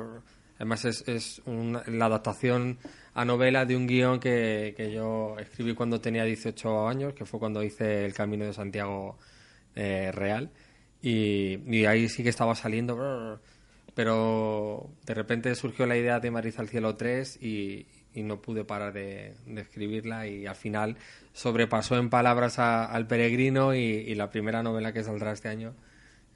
Además 0.57 0.85
es, 0.85 1.43
la 1.47 2.07
adaptación 2.07 2.79
a 3.15 3.25
novela 3.25 3.65
de 3.65 3.77
un 3.77 3.87
guion 3.87 4.21
que, 4.21 4.91
yo 4.93 5.37
escribí 5.39 5.75
cuando 5.75 6.01
tenía 6.01 6.25
18 6.25 6.89
años, 6.89 7.15
que 7.15 7.25
fue 7.25 7.41
cuando 7.41 7.63
hice 7.63 8.05
El 8.05 8.13
Camino 8.13 8.45
de 8.45 8.53
Santiago 8.53 9.19
eh, 9.75 10.11
real. 10.13 10.51
Y, 11.01 11.85
ahí 11.87 12.09
sí 12.09 12.23
que 12.23 12.31
estaba 12.31 12.55
saliendo 12.55 13.41
pero 13.95 14.91
de 15.07 15.15
repente 15.15 15.55
surgió 15.55 15.87
la 15.87 15.97
idea 15.97 16.21
de 16.21 16.31
Madrid 16.31 16.53
al 16.59 16.69
Cielo 16.69 16.97
3 16.97 17.43
y, 17.43 17.87
no 18.15 18.41
pude 18.41 18.65
parar 18.65 18.93
de, 18.93 19.35
escribirla 19.57 20.27
y 20.27 20.47
al 20.47 20.55
final 20.57 20.97
sobrepasó 21.33 21.99
en 21.99 22.09
palabras 22.09 22.59
a- 22.59 22.85
al 22.87 23.07
peregrino 23.07 23.75
y 23.75 24.15
la 24.15 24.31
primera 24.31 24.63
novela 24.63 24.93
que 24.93 25.05
saldrá 25.05 25.33
este 25.33 25.49
año 25.49 25.75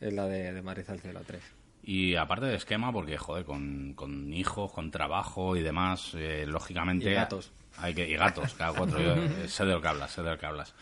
es 0.00 0.12
la 0.12 0.26
de, 0.26 0.52
de 0.52 0.62
Madrid 0.62 0.84
al 0.88 1.00
Cielo 1.00 1.20
3. 1.26 1.40
Y 1.82 2.14
aparte 2.14 2.46
de 2.46 2.56
esquema, 2.56 2.92
porque, 2.92 3.16
joder, 3.16 3.44
con, 3.44 3.94
con 3.94 4.32
hijos, 4.34 4.72
con 4.72 4.90
trabajo 4.90 5.56
y 5.56 5.62
demás, 5.62 6.12
eh, 6.14 6.44
lógicamente... 6.46 7.10
Y 7.10 7.14
gatos. 7.14 7.52
Hay 7.78 7.94
que, 7.94 8.08
y 8.08 8.14
gatos, 8.16 8.52
cada 8.54 8.72
cuatro. 8.74 9.00
yo, 9.00 9.14
eh, 9.14 9.48
sé 9.48 9.64
de 9.64 9.72
lo 9.72 9.80
que 9.80 9.88
hablas, 9.88 10.10
sé 10.12 10.22
de 10.22 10.30
lo 10.30 10.38
que 10.38 10.46
hablas. 10.46 10.74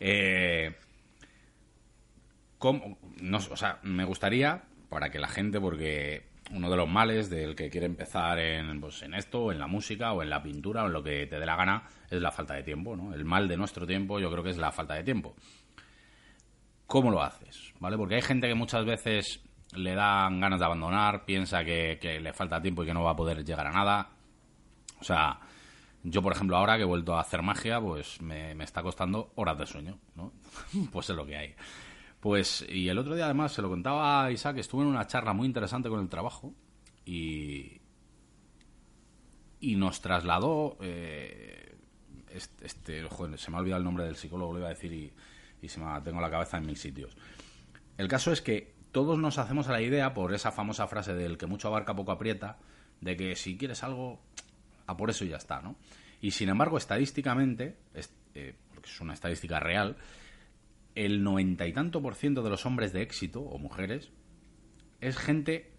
Eh, 0.00 0.74
¿cómo- 2.58 2.98
no, 3.20 3.38
o 3.38 3.56
sea, 3.56 3.78
me 3.82 4.04
gustaría, 4.04 4.62
para 4.88 5.10
que 5.10 5.18
la 5.18 5.28
gente, 5.28 5.60
porque 5.60 6.24
uno 6.50 6.68
de 6.70 6.76
los 6.76 6.88
males 6.88 7.30
del 7.30 7.54
que 7.54 7.70
quiere 7.70 7.86
empezar 7.86 8.38
en, 8.38 8.80
pues, 8.80 9.02
en 9.02 9.14
esto, 9.14 9.52
en 9.52 9.58
la 9.58 9.66
música, 9.66 10.12
o 10.12 10.22
en 10.22 10.30
la 10.30 10.42
pintura, 10.42 10.84
o 10.84 10.86
en 10.86 10.92
lo 10.92 11.02
que 11.02 11.26
te 11.26 11.38
dé 11.38 11.46
la 11.46 11.56
gana, 11.56 11.84
es 12.10 12.20
la 12.20 12.30
falta 12.30 12.54
de 12.54 12.62
tiempo, 12.62 12.94
¿no? 12.96 13.14
El 13.14 13.24
mal 13.24 13.48
de 13.48 13.56
nuestro 13.56 13.86
tiempo 13.86 14.18
yo 14.20 14.30
creo 14.30 14.44
que 14.44 14.50
es 14.50 14.58
la 14.58 14.70
falta 14.72 14.94
de 14.94 15.04
tiempo. 15.04 15.34
¿Cómo 16.92 17.10
lo 17.10 17.22
haces? 17.22 17.72
¿Vale? 17.80 17.96
Porque 17.96 18.16
hay 18.16 18.20
gente 18.20 18.46
que 18.46 18.54
muchas 18.54 18.84
veces 18.84 19.40
le 19.74 19.94
dan 19.94 20.40
ganas 20.40 20.58
de 20.58 20.66
abandonar, 20.66 21.24
piensa 21.24 21.64
que, 21.64 21.98
que 21.98 22.20
le 22.20 22.34
falta 22.34 22.60
tiempo 22.60 22.82
y 22.82 22.86
que 22.86 22.92
no 22.92 23.02
va 23.02 23.12
a 23.12 23.16
poder 23.16 23.42
llegar 23.42 23.66
a 23.66 23.72
nada. 23.72 24.10
O 25.00 25.02
sea, 25.02 25.40
yo, 26.02 26.20
por 26.20 26.34
ejemplo, 26.34 26.54
ahora 26.54 26.76
que 26.76 26.82
he 26.82 26.84
vuelto 26.84 27.16
a 27.16 27.22
hacer 27.22 27.40
magia, 27.40 27.80
pues 27.80 28.20
me, 28.20 28.54
me 28.54 28.64
está 28.64 28.82
costando 28.82 29.32
horas 29.36 29.56
de 29.56 29.64
sueño, 29.64 29.98
¿no? 30.16 30.34
pues 30.92 31.08
es 31.08 31.16
lo 31.16 31.24
que 31.24 31.34
hay. 31.34 31.54
Pues, 32.20 32.62
y 32.68 32.90
el 32.90 32.98
otro 32.98 33.14
día 33.14 33.24
además 33.24 33.52
se 33.52 33.62
lo 33.62 33.70
contaba 33.70 34.26
a 34.26 34.30
Isaac, 34.30 34.58
estuve 34.58 34.82
en 34.82 34.88
una 34.88 35.06
charla 35.06 35.32
muy 35.32 35.46
interesante 35.46 35.88
con 35.88 35.98
el 35.98 36.10
trabajo 36.10 36.52
y, 37.06 37.80
y 39.60 39.76
nos 39.76 40.02
trasladó, 40.02 40.76
eh, 40.82 41.74
este, 42.28 42.66
este- 42.66 43.02
joder, 43.04 43.38
se 43.38 43.50
me 43.50 43.56
ha 43.56 43.60
olvidado 43.60 43.78
el 43.78 43.84
nombre 43.84 44.04
del 44.04 44.16
psicólogo, 44.16 44.52
lo 44.52 44.58
iba 44.58 44.68
a 44.68 44.74
decir 44.74 44.92
y, 44.92 45.10
y 45.62 45.68
se 45.68 45.80
me 45.80 46.00
tengo 46.02 46.20
la 46.20 46.30
cabeza 46.30 46.58
en 46.58 46.66
mil 46.66 46.76
sitios. 46.76 47.16
El 47.96 48.08
caso 48.08 48.32
es 48.32 48.42
que 48.42 48.74
todos 48.90 49.18
nos 49.18 49.38
hacemos 49.38 49.68
a 49.68 49.72
la 49.72 49.80
idea, 49.80 50.12
por 50.12 50.34
esa 50.34 50.52
famosa 50.52 50.86
frase 50.88 51.14
del 51.14 51.38
que 51.38 51.46
mucho 51.46 51.68
abarca 51.68 51.94
poco 51.96 52.12
aprieta, 52.12 52.58
de 53.00 53.16
que 53.16 53.36
si 53.36 53.56
quieres 53.56 53.82
algo, 53.82 54.20
a 54.86 54.96
por 54.96 55.08
eso 55.08 55.24
y 55.24 55.28
ya 55.28 55.36
está, 55.36 55.62
¿no? 55.62 55.76
Y 56.20 56.32
sin 56.32 56.48
embargo, 56.50 56.76
estadísticamente, 56.76 57.76
es- 57.94 58.12
eh, 58.34 58.54
porque 58.74 58.90
es 58.90 59.00
una 59.00 59.14
estadística 59.14 59.60
real, 59.60 59.96
el 60.94 61.22
noventa 61.22 61.66
y 61.66 61.72
tanto 61.72 62.02
por 62.02 62.14
ciento 62.14 62.42
de 62.42 62.50
los 62.50 62.66
hombres 62.66 62.92
de 62.92 63.02
éxito, 63.02 63.40
o 63.40 63.58
mujeres, 63.58 64.10
es 65.00 65.16
gente 65.16 65.72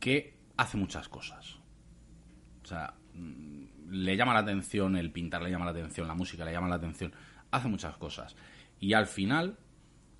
que 0.00 0.36
hace 0.56 0.76
muchas 0.76 1.08
cosas. 1.08 1.56
O 2.64 2.66
sea, 2.66 2.94
mm, 3.14 3.90
le 3.90 4.16
llama 4.16 4.34
la 4.34 4.40
atención 4.40 4.96
el 4.96 5.12
pintar, 5.12 5.42
le 5.42 5.50
llama 5.50 5.64
la 5.64 5.70
atención 5.70 6.08
la 6.08 6.14
música, 6.14 6.44
le 6.44 6.52
llama 6.52 6.68
la 6.68 6.74
atención, 6.76 7.12
hace 7.50 7.68
muchas 7.68 7.96
cosas. 7.96 8.36
Y 8.80 8.92
al 8.92 9.06
final 9.06 9.58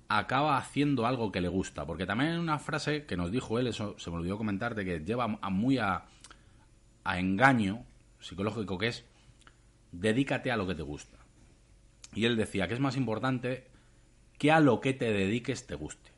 acaba 0.09 0.57
haciendo 0.57 1.05
algo 1.05 1.31
que 1.31 1.41
le 1.41 1.47
gusta. 1.47 1.85
Porque 1.85 2.05
también 2.05 2.31
hay 2.31 2.37
una 2.37 2.59
frase 2.59 3.05
que 3.05 3.15
nos 3.15 3.31
dijo 3.31 3.59
él, 3.59 3.67
eso 3.67 3.95
se 3.97 4.09
me 4.09 4.17
olvidó 4.17 4.37
comentarte, 4.37 4.83
que 4.83 4.99
lleva 4.99 5.37
a 5.41 5.49
muy 5.49 5.77
a, 5.77 6.05
a 7.03 7.19
engaño 7.19 7.85
psicológico, 8.19 8.77
que 8.77 8.87
es 8.87 9.05
dedícate 9.91 10.51
a 10.51 10.57
lo 10.57 10.67
que 10.67 10.75
te 10.75 10.83
gusta. 10.83 11.17
Y 12.13 12.25
él 12.25 12.35
decía 12.35 12.67
que 12.67 12.73
es 12.73 12.79
más 12.79 12.97
importante 12.97 13.67
que 14.37 14.51
a 14.51 14.59
lo 14.59 14.81
que 14.81 14.93
te 14.93 15.11
dediques 15.11 15.67
te 15.67 15.75
guste. 15.75 16.11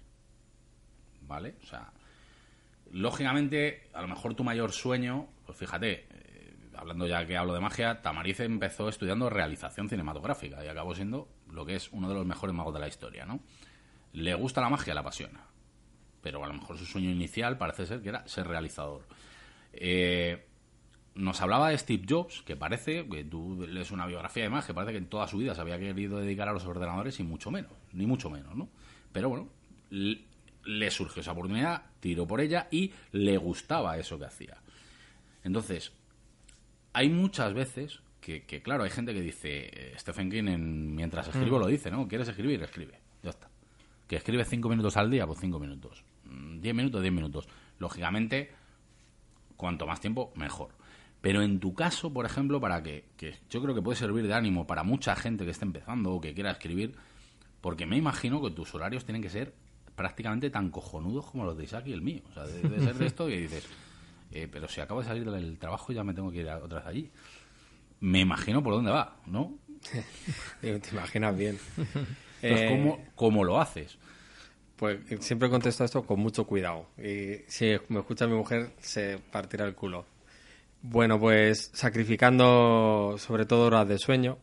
¿Vale? 1.28 1.56
O 1.64 1.66
sea, 1.66 1.92
lógicamente, 2.92 3.90
a 3.94 4.02
lo 4.02 4.08
mejor 4.08 4.36
tu 4.36 4.44
mayor 4.44 4.72
sueño, 4.72 5.28
pues 5.46 5.58
fíjate, 5.58 6.08
eh, 6.10 6.54
hablando 6.76 7.08
ya 7.08 7.26
que 7.26 7.38
hablo 7.38 7.54
de 7.54 7.60
magia, 7.60 8.02
Tamariz 8.02 8.40
empezó 8.40 8.90
estudiando 8.90 9.30
realización 9.30 9.90
cinematográfica 9.90 10.64
y 10.64 10.68
acabó 10.68 10.96
siendo 10.96 11.28
lo 11.52 11.66
que 11.66 11.76
es 11.76 11.90
uno 11.92 12.08
de 12.10 12.16
los 12.16 12.26
mejores 12.26 12.56
magos 12.56 12.74
de 12.74 12.80
la 12.80 12.88
historia, 12.88 13.26
¿no? 13.26 13.40
Le 14.14 14.34
gusta 14.34 14.62
la 14.62 14.70
magia, 14.70 14.94
la 14.94 15.02
apasiona. 15.02 15.46
Pero 16.22 16.44
a 16.44 16.48
lo 16.48 16.54
mejor 16.54 16.78
su 16.78 16.86
sueño 16.86 17.10
inicial 17.10 17.58
parece 17.58 17.86
ser 17.86 18.02
que 18.02 18.10
era 18.10 18.28
ser 18.28 18.48
realizador. 18.48 19.08
Eh, 19.74 20.48
nos 21.16 21.42
hablaba 21.42 21.70
de 21.70 21.78
Steve 21.78 22.06
Jobs, 22.08 22.42
que 22.44 22.56
parece, 22.56 23.08
que 23.08 23.24
tú 23.24 23.66
lees 23.68 23.92
una 23.92 24.06
biografía 24.06 24.44
de 24.44 24.50
más, 24.50 24.66
que 24.66 24.74
parece 24.74 24.94
que 24.94 24.98
en 25.00 25.08
toda 25.08 25.28
su 25.28 25.38
vida 25.38 25.56
se 25.56 25.62
había 25.62 25.78
querido 25.78 26.20
dedicar 26.20 26.48
a 26.48 26.54
los 26.54 26.66
ordenadores 26.66 27.20
y 27.20 27.24
mucho 27.24 27.52
menos, 27.52 27.72
ni 27.94 28.06
mucho 28.06 28.30
menos, 28.30 28.56
¿no? 28.56 28.70
Pero 29.12 29.30
bueno, 29.30 29.50
le 29.90 30.92
surgió 30.92 31.22
esa 31.22 31.34
oportunidad, 31.34 31.84
tiró 32.00 32.26
por 32.28 32.40
ella 32.40 32.68
y 32.72 32.94
le 33.12 33.38
gustaba 33.38 33.98
eso 33.98 34.18
que 34.18 34.26
hacía. 34.26 34.58
Entonces, 35.44 35.92
hay 36.94 37.10
muchas 37.10 37.54
veces 37.54 38.02
que, 38.22 38.62
claro, 38.62 38.84
hay 38.84 38.90
gente 38.92 39.14
que 39.14 39.22
dice, 39.22 39.70
eh, 39.74 39.94
Stephen 39.98 40.30
King 40.30 40.48
en- 40.48 40.96
mientras 40.96 41.28
escribo 41.28 41.58
lo 41.60 41.68
dice, 41.68 41.90
¿no? 41.92 42.08
¿Quieres 42.08 42.28
escribir? 42.28 42.62
Escribe, 42.64 43.00
ya 43.24 43.32
está. 43.32 43.50
Que 44.08 44.16
escribe 44.18 44.46
cinco 44.46 44.70
minutos 44.70 44.96
al 44.98 45.10
día, 45.10 45.26
pues 45.28 45.40
cinco 45.40 45.60
minutos. 45.60 46.04
Mm, 46.26 46.60
Diez 46.62 46.76
minutos, 46.76 47.02
diez 47.02 47.14
minutos. 47.14 47.48
Lógicamente, 47.80 48.52
cuanto 49.58 49.86
más 49.88 50.00
tiempo, 50.00 50.32
mejor. 50.36 50.70
Pero 51.22 51.42
en 51.44 51.60
tu 51.60 51.74
caso, 51.74 52.12
por 52.12 52.26
ejemplo, 52.26 52.60
para 52.60 52.82
que, 52.82 53.06
yo 53.50 53.62
creo 53.62 53.76
que 53.76 53.82
puede 53.82 53.96
servir 53.98 54.26
de 54.28 54.34
ánimo 54.34 54.66
para 54.66 54.84
mucha 54.84 55.16
gente 55.16 55.46
que 55.46 55.52
esté 55.52 55.66
empezando 55.66 56.12
o 56.14 56.22
que 56.22 56.34
quiera 56.34 56.52
escribir, 56.52 56.96
porque 57.62 57.86
me 57.86 57.96
imagino 57.98 58.42
que 58.42 58.50
tus 58.52 58.74
horarios 58.74 59.06
tienen 59.06 59.22
que 59.22 59.30
ser 59.30 59.54
prácticamente 59.96 60.50
tan 60.50 60.72
cojonudos 60.72 61.26
como 61.30 61.46
los 61.46 61.56
de 61.58 61.64
Isaac 61.66 61.86
y 61.88 61.94
el 61.94 62.02
mío. 62.02 62.22
O 62.32 62.34
sea, 62.34 62.44
de, 62.48 62.62
de 62.68 62.80
ser 62.82 62.96
de 62.96 63.06
esto 63.06 63.28
que 63.28 63.38
dices, 63.40 63.68
eh, 64.32 64.48
pero 64.52 64.68
si 64.68 64.82
acabo 64.82 65.02
de 65.02 65.08
salir 65.08 65.30
del 65.30 65.60
trabajo 65.60 65.94
ya 65.94 66.04
me 66.04 66.14
tengo 66.16 66.32
que 66.32 66.40
ir 66.40 66.50
a- 66.50 66.58
otra 66.58 66.80
vez 66.80 66.88
allí. 66.88 67.12
Me 68.02 68.20
imagino 68.20 68.62
por 68.62 68.74
dónde 68.74 68.92
va, 68.92 69.16
¿no? 69.26 69.54
Te 70.62 70.80
imaginas 70.92 71.36
bien. 71.38 71.58
Entonces, 71.78 72.08
Eh, 72.44 72.68
¿cómo, 72.70 73.00
cómo 73.16 73.44
lo 73.44 73.62
haces? 73.62 73.98
Pues 74.76 74.98
siempre 75.20 75.50
contesto 75.50 75.84
esto 75.86 76.04
con 76.04 76.20
mucho 76.20 76.46
cuidado. 76.46 76.88
Y 76.98 77.44
si 77.48 77.76
me 77.90 78.00
escucha 78.00 78.26
mi 78.26 78.34
mujer, 78.36 78.72
se 78.80 79.20
partirá 79.32 79.66
el 79.66 79.76
culo. 79.76 80.06
Bueno, 80.82 81.20
pues 81.20 81.70
sacrificando 81.74 83.16
sobre 83.20 83.46
todo 83.46 83.68
horas 83.68 83.88
de 83.88 84.00
sueño, 84.00 84.40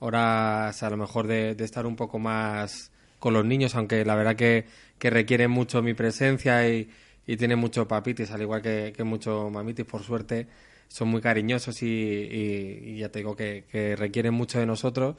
horas 0.00 0.82
a 0.82 0.90
lo 0.90 0.98
mejor 0.98 1.26
de, 1.26 1.54
de 1.54 1.64
estar 1.64 1.86
un 1.86 1.96
poco 1.96 2.18
más 2.18 2.92
con 3.18 3.32
los 3.32 3.46
niños, 3.46 3.74
aunque 3.74 4.04
la 4.04 4.14
verdad 4.14 4.36
que, 4.36 4.66
que 4.98 5.08
requieren 5.08 5.50
mucho 5.50 5.80
mi 5.82 5.94
presencia 5.94 6.68
y, 6.68 6.90
y 7.26 7.36
tienen 7.38 7.58
mucho 7.58 7.88
papitis, 7.88 8.30
al 8.30 8.42
igual 8.42 8.60
que, 8.60 8.92
que 8.94 9.04
mucho 9.04 9.48
mamitis, 9.48 9.86
por 9.86 10.02
suerte, 10.02 10.46
son 10.88 11.08
muy 11.08 11.20
cariñosos 11.20 11.82
y, 11.82 12.96
ya 12.98 13.10
te 13.10 13.20
digo 13.20 13.36
que, 13.36 13.64
que 13.70 13.96
requieren 13.96 14.34
mucho 14.34 14.58
de 14.58 14.66
nosotros. 14.66 15.16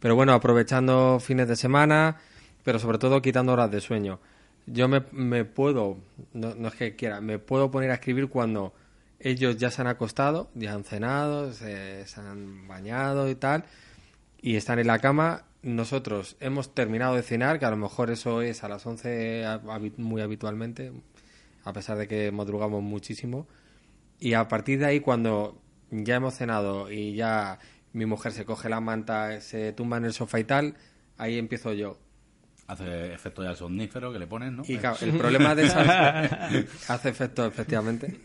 Pero 0.00 0.14
bueno, 0.14 0.32
aprovechando 0.34 1.18
fines 1.20 1.48
de 1.48 1.56
semana, 1.56 2.18
pero 2.64 2.78
sobre 2.78 2.98
todo 2.98 3.22
quitando 3.22 3.52
horas 3.52 3.70
de 3.70 3.80
sueño. 3.80 4.20
Yo 4.66 4.88
me, 4.88 5.02
me 5.12 5.44
puedo, 5.44 5.98
no, 6.32 6.54
no 6.54 6.68
es 6.68 6.74
que 6.74 6.96
quiera, 6.96 7.20
me 7.20 7.38
puedo 7.38 7.70
poner 7.70 7.90
a 7.90 7.94
escribir 7.94 8.28
cuando 8.28 8.74
ellos 9.20 9.56
ya 9.56 9.70
se 9.70 9.80
han 9.80 9.86
acostado, 9.86 10.50
ya 10.54 10.74
han 10.74 10.84
cenado, 10.84 11.52
se, 11.52 12.04
se 12.06 12.20
han 12.20 12.66
bañado 12.68 13.30
y 13.30 13.36
tal, 13.36 13.64
y 14.42 14.56
están 14.56 14.78
en 14.78 14.88
la 14.88 14.98
cama. 14.98 15.44
Nosotros 15.62 16.36
hemos 16.40 16.74
terminado 16.74 17.14
de 17.16 17.22
cenar, 17.22 17.58
que 17.58 17.64
a 17.64 17.70
lo 17.70 17.76
mejor 17.76 18.10
eso 18.10 18.42
es 18.42 18.62
a 18.64 18.68
las 18.68 18.84
11 18.86 19.44
habi- 19.46 19.96
muy 19.96 20.20
habitualmente, 20.22 20.92
a 21.64 21.72
pesar 21.72 21.96
de 21.98 22.06
que 22.08 22.30
madrugamos 22.32 22.82
muchísimo. 22.82 23.46
Y 24.18 24.34
a 24.34 24.48
partir 24.48 24.78
de 24.78 24.86
ahí, 24.86 25.00
cuando 25.00 25.60
ya 25.90 26.16
hemos 26.16 26.34
cenado 26.34 26.90
y 26.90 27.14
ya 27.14 27.58
mi 27.92 28.06
mujer 28.06 28.32
se 28.32 28.44
coge 28.44 28.68
la 28.68 28.80
manta, 28.80 29.40
se 29.40 29.72
tumba 29.72 29.96
en 29.98 30.06
el 30.06 30.12
sofá 30.12 30.38
y 30.38 30.44
tal, 30.44 30.74
ahí 31.18 31.38
empiezo 31.38 31.72
yo. 31.72 31.98
Hace 32.66 33.14
efecto 33.14 33.44
ya 33.44 33.50
el 33.50 33.56
somnífero 33.56 34.12
que 34.12 34.18
le 34.18 34.26
ponen, 34.26 34.56
¿no? 34.56 34.62
Y 34.66 34.78
claro, 34.78 34.96
el 35.00 35.16
problema 35.16 35.54
de 35.54 35.66
esas... 35.66 35.88
hace 36.90 37.08
efecto, 37.08 37.46
efectivamente. 37.46 38.20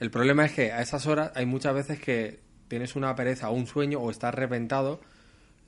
el 0.00 0.10
problema 0.10 0.46
es 0.46 0.52
que 0.52 0.72
a 0.72 0.80
esas 0.80 1.06
horas 1.06 1.32
hay 1.34 1.46
muchas 1.46 1.74
veces 1.74 2.00
que 2.00 2.40
tienes 2.68 2.96
una 2.96 3.14
pereza 3.14 3.50
o 3.50 3.52
un 3.52 3.66
sueño 3.66 3.98
o 3.98 4.10
estás 4.10 4.34
reventado 4.34 5.00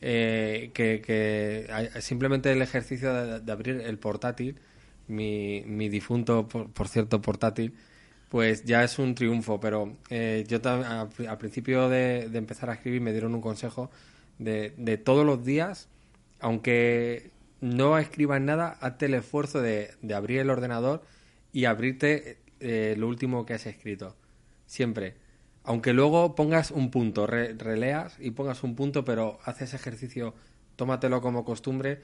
eh, 0.01 0.71
que, 0.75 1.01
que 1.01 1.69
simplemente 2.01 2.51
el 2.51 2.63
ejercicio 2.63 3.13
de, 3.13 3.41
de 3.41 3.53
abrir 3.53 3.81
el 3.81 3.99
portátil, 3.99 4.59
mi, 5.07 5.63
mi 5.67 5.89
difunto, 5.89 6.49
por, 6.49 6.73
por 6.73 6.89
cierto, 6.89 7.21
portátil, 7.21 7.75
pues 8.33 8.65
ya 8.65 8.83
es 8.83 8.99
un 8.99 9.15
triunfo. 9.15 9.61
Pero 9.61 9.99
eh, 10.09 10.47
yo 10.49 10.59
al 10.67 11.37
principio 11.37 11.91
de, 11.91 12.31
empezar 12.33 12.71
a 12.71 12.73
escribir 12.73 13.03
me 13.03 13.13
dieron 13.13 13.35
un 13.35 13.43
consejo 13.43 13.91
de, 14.39 14.73
de 14.79 14.97
todos 14.97 15.27
los 15.27 15.45
días, 15.45 15.91
aunque 16.41 17.31
no 17.61 17.99
escribas 17.99 18.41
nada, 18.41 18.79
hazte 18.81 19.05
el 19.05 19.15
esfuerzo 19.15 19.61
de, 19.61 19.91
abrir 20.15 20.39
el 20.39 20.49
ordenador 20.49 21.03
y 21.53 21.67
abrirte 21.67 22.39
eh, 22.61 22.95
lo 22.97 23.07
último 23.09 23.45
que 23.45 23.53
has 23.53 23.67
escrito. 23.67 24.17
Siempre. 24.65 25.17
Aunque 25.63 25.93
luego 25.93 26.35
pongas 26.35 26.71
un 26.71 26.91
punto, 26.91 27.27
re- 27.27 27.53
releas 27.53 28.17
y 28.19 28.31
pongas 28.31 28.63
un 28.63 28.75
punto, 28.75 29.05
pero 29.05 29.41
haz 29.45 29.61
ese 29.61 29.77
ejercicio, 29.77 30.33
tómatelo 30.77 31.21
como 31.21 31.45
costumbre, 31.45 32.01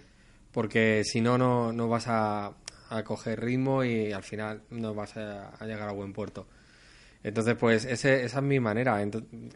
porque 0.52 1.04
si 1.06 1.22
no, 1.22 1.38
no 1.38 1.88
vas 1.88 2.04
a, 2.06 2.52
a 2.90 3.02
coger 3.04 3.40
ritmo 3.40 3.84
y 3.84 4.12
al 4.12 4.22
final 4.22 4.62
no 4.70 4.94
vas 4.94 5.16
a, 5.16 5.50
a 5.50 5.66
llegar 5.66 5.88
a 5.88 5.92
buen 5.92 6.12
puerto. 6.12 6.46
Entonces, 7.22 7.56
pues 7.56 7.84
ese, 7.84 8.24
esa 8.24 8.38
es 8.38 8.44
mi 8.44 8.60
manera. 8.60 9.04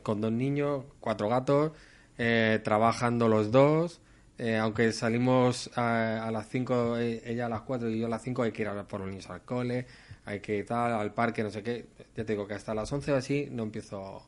Con 0.03 0.21
dos 0.21 0.33
niños, 0.33 0.85
cuatro 1.01 1.29
gatos, 1.29 1.73
eh, 2.19 2.61
trabajando 2.65 3.29
los 3.29 3.51
dos. 3.53 4.01
eh, 4.39 4.57
aunque 4.59 4.91
salimos 4.93 5.71
a, 5.77 6.27
a 6.27 6.31
las 6.33 6.49
cinco, 6.49 6.99
eh, 6.99 7.23
ella 7.25 7.47
a 7.47 7.49
las 7.49 7.61
cuatro 7.63 7.89
y 7.89 8.01
yo 8.01 8.07
a 8.07 8.09
las 8.09 8.23
cinco, 8.23 8.43
hay 8.43 8.51
que 8.51 8.63
ir 8.63 8.69
a 8.69 8.83
por 8.89 9.01
los 9.01 9.09
niños 9.11 9.31
al 9.31 9.43
cole, 9.43 9.87
hay 10.25 10.41
que 10.41 10.57
ir 10.57 10.67
tal, 10.67 10.93
al 10.95 11.13
parque, 11.15 11.43
no 11.45 11.51
sé 11.51 11.63
qué. 11.63 11.87
Ya 12.17 12.25
te 12.25 12.33
digo 12.33 12.47
que 12.49 12.55
hasta 12.55 12.75
las 12.75 12.93
once 12.93 13.13
o 13.13 13.17
así 13.17 13.49
no 13.53 13.63
empiezo 13.63 14.27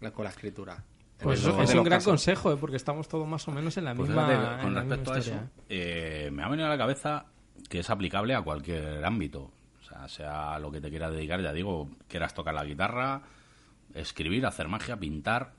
la- 0.00 0.10
con 0.10 0.24
la 0.24 0.30
escritura. 0.30 0.84
Pues 1.18 1.40
eso 1.40 1.62
es 1.62 1.74
un 1.74 1.84
gran 1.84 1.98
casos. 2.00 2.10
consejo, 2.12 2.52
¿eh? 2.52 2.58
porque 2.60 2.76
estamos 2.76 3.08
todos 3.08 3.26
más 3.26 3.48
o 3.48 3.50
menos 3.52 3.74
en 3.78 3.84
la 3.86 3.94
Pues 3.94 4.08
misma, 4.10 4.26
con 4.60 4.68
en 4.68 4.74
la 4.74 4.80
misma 4.82 4.96
respecto 4.96 5.12
a 5.14 5.18
eso, 5.18 5.30
eh, 5.70 6.28
me 6.32 6.42
ha 6.42 6.48
venido 6.48 6.66
a 6.66 6.70
la 6.70 6.76
cabeza 6.76 7.24
que 7.68 7.80
es 7.80 7.90
aplicable 7.90 8.34
a 8.34 8.42
cualquier 8.42 9.04
ámbito. 9.04 9.52
O 9.80 9.82
sea, 9.82 10.08
sea 10.08 10.58
lo 10.58 10.70
que 10.70 10.80
te 10.80 10.90
quieras 10.90 11.12
dedicar, 11.12 11.40
ya 11.40 11.52
digo, 11.52 11.90
quieras 12.08 12.34
tocar 12.34 12.54
la 12.54 12.64
guitarra, 12.64 13.22
escribir, 13.94 14.46
hacer 14.46 14.68
magia, 14.68 14.96
pintar, 14.96 15.52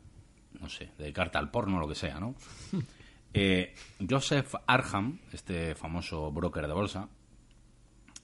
no 0.59 0.69
sé, 0.69 0.91
dedicarte 0.97 1.37
al 1.37 1.49
porno, 1.49 1.79
lo 1.79 1.87
que 1.87 1.95
sea, 1.95 2.19
¿no? 2.19 2.35
Eh, 3.33 3.75
Joseph 4.09 4.55
Arham, 4.65 5.19
este 5.31 5.75
famoso 5.75 6.31
broker 6.31 6.65
de 6.65 6.73
bolsa, 6.73 7.07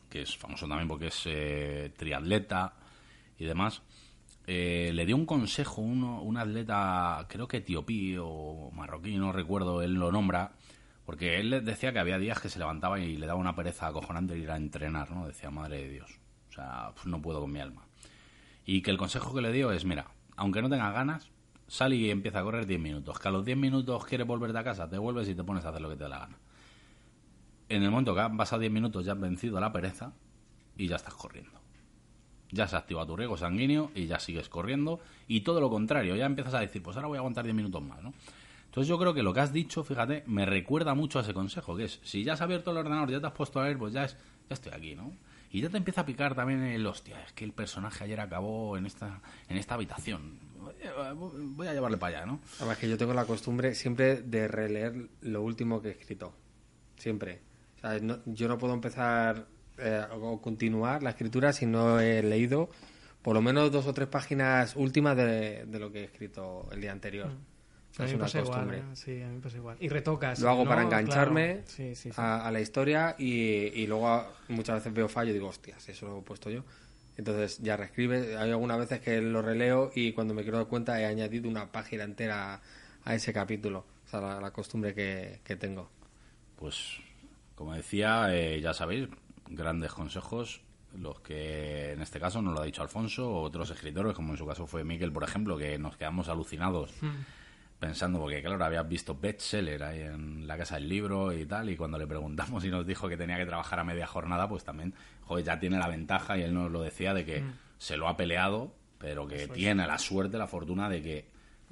que 0.09 0.21
es 0.21 0.36
famoso 0.38 0.65
también 0.65 0.88
porque 0.88 1.07
es 1.07 1.23
eh, 1.25 1.93
triatleta 1.95 2.73
y 3.38 3.45
demás, 3.45 3.84
eh, 4.47 4.91
le 4.93 5.05
dio 5.05 5.15
un 5.15 5.25
consejo 5.25 5.81
uno, 5.81 6.21
un 6.21 6.38
atleta, 6.38 7.25
creo 7.29 7.47
que 7.47 7.57
etiopí 7.57 8.15
o 8.19 8.71
marroquí, 8.73 9.15
no 9.17 9.31
recuerdo, 9.31 9.81
él 9.81 9.93
lo 9.93 10.11
nombra, 10.11 10.53
porque 11.06 11.39
él 11.39 11.64
decía 11.66 11.91
que 11.91 11.99
había 11.99 12.18
días 12.18 12.39
que 12.39 12.49
se 12.49 12.60
levantaba 12.60 12.99
y 12.99 13.18
le 13.18 13.26
daba 13.26 13.39
una 13.39 13.56
pereza 13.56 13.88
acojonante 13.88 14.38
ir 14.38 14.51
a 14.51 14.58
entrenar, 14.58 15.12
¿no? 15.12 15.28
Decía, 15.28 15.49
madre 15.51 15.84
de 15.84 15.89
Dios, 15.89 16.20
o 16.49 16.54
sea, 16.54 16.91
pues 16.93 17.06
no 17.08 17.22
puedo 17.22 17.41
con 17.41 17.51
mi 17.51 17.60
alma. 17.60 17.86
Y 18.66 18.82
que 18.82 18.91
el 18.91 18.97
consejo 18.97 19.34
que 19.34 19.41
le 19.41 19.51
dio 19.51 19.72
es, 19.72 19.84
mira, 19.84 20.08
aunque 20.36 20.62
no 20.62 20.70
tengas 20.70 20.93
ganas, 20.93 21.30
sal 21.68 21.93
y 21.93 22.10
empieza 22.10 22.39
a 22.39 22.43
correr 22.43 22.66
10 22.66 22.80
minutos. 22.80 23.20
Que 23.20 23.28
a 23.28 23.32
los 23.32 23.43
10 23.43 23.58
minutos 23.58 24.06
quieres 24.06 24.26
volverte 24.28 24.58
a 24.58 24.64
casa, 24.64 24.89
te 24.89 24.97
vuelves 24.97 25.28
y 25.28 25.36
te 25.36 25.43
pones 25.43 25.66
a 25.66 25.70
hacer 25.70 25.82
lo 25.82 25.89
que 25.89 25.95
te 25.95 26.04
da 26.04 26.10
la 26.10 26.20
gana. 26.20 26.38
En 27.70 27.84
el 27.84 27.91
momento 27.91 28.14
que 28.14 28.22
han 28.22 28.38
pasado 28.38 28.62
10 28.62 28.72
minutos 28.72 29.06
ya 29.06 29.14
has 29.14 29.20
vencido 29.20 29.60
la 29.60 29.72
pereza 29.72 30.14
y 30.78 30.88
ya 30.88 30.95
estás 30.95 31.14
corriendo. 31.16 31.60
ya 32.51 32.68
se 32.68 32.76
activa 32.76 33.06
tu 33.06 33.18
riego 33.18 33.36
sanguíneo 33.36 33.91
y 33.95 34.06
ya 34.06 34.20
sigues 34.20 34.47
corriendo. 34.47 34.99
Y 35.28 35.41
todo 35.41 35.60
lo 35.60 35.70
contrario, 35.70 36.16
ya 36.16 36.26
empiezas 36.26 36.54
a 36.54 36.60
decir, 36.60 36.84
pues 36.84 36.95
ahora 36.95 37.08
voy 37.08 37.18
a 37.18 37.20
aguantar 37.20 37.43
10 37.43 37.56
minutos 37.56 37.82
más, 37.82 38.01
¿no? 38.04 38.14
Entonces 38.74 38.88
yo 38.89 38.97
creo 38.97 39.13
que 39.13 39.21
lo 39.21 39.36
que 39.36 39.39
has 39.39 39.53
dicho, 39.53 39.84
fíjate, 39.84 40.24
me 40.26 40.47
recuerda 40.47 40.95
mucho 40.95 41.19
a 41.19 41.21
ese 41.21 41.32
consejo, 41.32 41.76
que 41.78 41.84
es, 41.86 41.99
si 42.01 42.24
ya 42.24 42.34
has 42.34 42.41
abierto 42.41 42.71
el 42.71 42.78
ordenador, 42.78 43.11
ya 43.11 43.19
te 43.21 43.28
has 43.28 43.34
puesto 43.34 43.59
a 43.59 43.65
ver, 43.65 43.78
pues 43.78 43.93
ya, 43.93 44.05
es, 44.05 44.13
ya 44.49 44.55
estoy 44.55 44.71
aquí, 44.74 44.95
¿no? 44.95 45.13
Y 45.51 45.61
ya 45.61 45.69
te 45.69 45.78
empieza 45.78 46.01
a 46.01 46.05
picar 46.07 46.34
también 46.34 46.63
el, 46.63 46.84
hostia, 46.88 47.21
es 47.24 47.34
que 47.34 47.45
el 47.45 47.51
personaje 47.53 48.03
ayer 48.03 48.19
acabó 48.19 48.76
en 48.76 48.88
esta, 48.88 49.21
en 49.47 49.57
esta 49.57 49.76
habitación. 49.76 50.39
Voy 51.55 51.67
a 51.67 51.74
llevarle 51.74 51.97
para 51.97 52.17
allá, 52.17 52.26
¿no? 52.26 52.39
Además 52.57 52.80
que 52.80 52.89
yo 52.89 52.97
tengo 52.97 53.13
la 53.13 53.26
costumbre 53.26 53.76
siempre 53.76 54.24
de 54.24 54.47
releer 54.47 55.07
lo 55.21 55.43
último 55.43 55.80
que 55.80 55.89
he 55.89 55.91
escrito. 55.91 56.34
Siempre. 56.97 57.41
O 57.78 57.80
sea, 57.82 57.99
no- 57.99 58.19
yo 58.26 58.47
no 58.47 58.57
puedo 58.57 58.74
empezar 58.74 59.45
eh, 59.78 60.01
o 60.13 60.41
continuar 60.41 61.03
la 61.03 61.11
escritura 61.11 61.53
si 61.53 61.65
no 61.67 61.99
he 61.99 62.24
leído 62.24 62.69
por 63.21 63.36
lo 63.36 63.41
menos 63.41 63.71
dos 63.71 63.86
o 63.88 63.93
tres 63.93 64.07
páginas 64.07 64.76
últimas 64.76 65.15
de, 65.15 65.65
de 65.65 65.80
lo 65.80 65.91
que 65.91 66.01
he 66.01 66.03
escrito 66.05 66.67
el 66.71 66.82
día 66.82 66.91
anterior. 66.91 67.30
Sea, 67.30 67.53
A 67.99 68.03
mí 68.03 68.09
es 68.09 68.13
me 68.13 68.19
pasa 68.19 68.39
igual. 68.39 68.73
¿eh? 68.73 68.83
Sí, 68.93 69.21
a 69.21 69.27
mí 69.27 69.35
me 69.35 69.41
pasa 69.41 69.57
igual. 69.57 69.77
Y 69.79 69.89
retocas. 69.89 70.39
Lo 70.39 70.49
hago 70.49 70.63
¿no? 70.63 70.69
para 70.69 70.83
engancharme 70.83 71.45
Claro. 71.53 71.67
Sí, 71.67 71.95
sí, 71.95 72.09
sí. 72.11 72.15
A, 72.17 72.47
a 72.47 72.51
la 72.51 72.59
historia 72.59 73.15
y, 73.19 73.33
y 73.33 73.87
luego 73.87 74.07
a- 74.07 74.31
muchas 74.49 74.75
veces 74.77 74.93
veo 74.93 75.07
fallo 75.07 75.29
y 75.31 75.33
digo, 75.33 75.47
hostias, 75.47 75.87
eso 75.89 76.07
lo 76.07 76.19
he 76.19 76.21
puesto 76.23 76.49
yo. 76.49 76.63
Entonces 77.17 77.59
ya 77.59 77.77
reescribe. 77.77 78.37
Hay 78.37 78.49
algunas 78.49 78.79
veces 78.79 78.99
que 79.01 79.21
lo 79.21 79.41
releo 79.43 79.91
y 79.93 80.13
cuando 80.13 80.33
me 80.33 80.41
quiero 80.41 80.57
dar 80.57 80.67
cuenta 80.67 80.99
he 80.99 81.05
añadido 81.05 81.47
una 81.47 81.71
página 81.71 82.03
entera 82.03 82.61
a 83.05 83.15
ese 83.15 83.31
capítulo. 83.31 83.85
O 84.05 84.09
sea, 84.09 84.19
la, 84.21 84.41
la 84.41 84.51
costumbre 84.51 84.95
que, 84.95 85.39
que 85.43 85.55
tengo. 85.55 85.89
Pues, 86.55 86.97
como 87.55 87.73
decía, 87.73 88.27
eh, 88.35 88.59
ya 88.61 88.73
sabéis, 88.73 89.07
grandes 89.47 89.91
consejos, 89.93 90.61
los 90.97 91.19
que 91.19 91.91
en 91.91 92.01
este 92.01 92.19
caso 92.19 92.41
nos 92.41 92.53
lo 92.55 92.61
ha 92.61 92.65
dicho 92.65 92.81
Alfonso, 92.81 93.29
o 93.29 93.41
otros 93.43 93.69
escritores, 93.69 94.13
como 94.15 94.31
en 94.33 94.37
su 94.37 94.45
caso 94.47 94.65
fue 94.65 94.83
Miquel, 94.83 95.11
por 95.11 95.23
ejemplo, 95.23 95.57
que 95.57 95.77
nos 95.77 95.97
quedamos 95.97 96.29
alucinados 96.29 96.91
pensando, 97.84 98.17
porque 98.17 98.41
claro, 98.41 98.63
habías 98.63 98.88
visto 98.88 99.13
bestseller 99.19 99.84
ahí 99.84 99.99
en 99.99 100.47
la 100.47 100.57
casa 100.57 100.75
del 100.75 100.88
libro 100.88 101.34
y 101.34 101.45
tal, 101.45 101.69
y 101.69 101.75
cuando 101.75 101.97
le 101.97 102.07
preguntamos 102.07 102.63
y 102.63 102.69
nos 102.69 102.88
dijo 102.88 103.09
que 103.09 103.17
tenía 103.17 103.36
que 103.36 103.45
trabajar 103.45 103.77
a 103.77 103.84
media 103.84 104.07
jornada, 104.07 104.47
pues 104.47 104.63
también, 104.63 104.93
joder, 105.23 105.43
ya 105.43 105.59
tiene 105.59 105.77
la 105.77 105.89
ventaja, 105.89 106.38
y 106.38 106.43
él 106.43 106.53
nos 106.53 106.71
lo 106.71 106.81
decía, 106.81 107.13
de 107.13 107.25
que 107.25 107.43
se 107.77 107.97
lo 107.97 108.07
ha 108.07 108.15
peleado, 108.15 108.73
pero 108.99 109.27
que 109.27 109.49
tiene 109.49 109.86
la 109.86 109.97
suerte, 109.97 110.38
la 110.38 110.47
fortuna 110.47 110.88
de 110.88 111.01
que, 111.01 111.27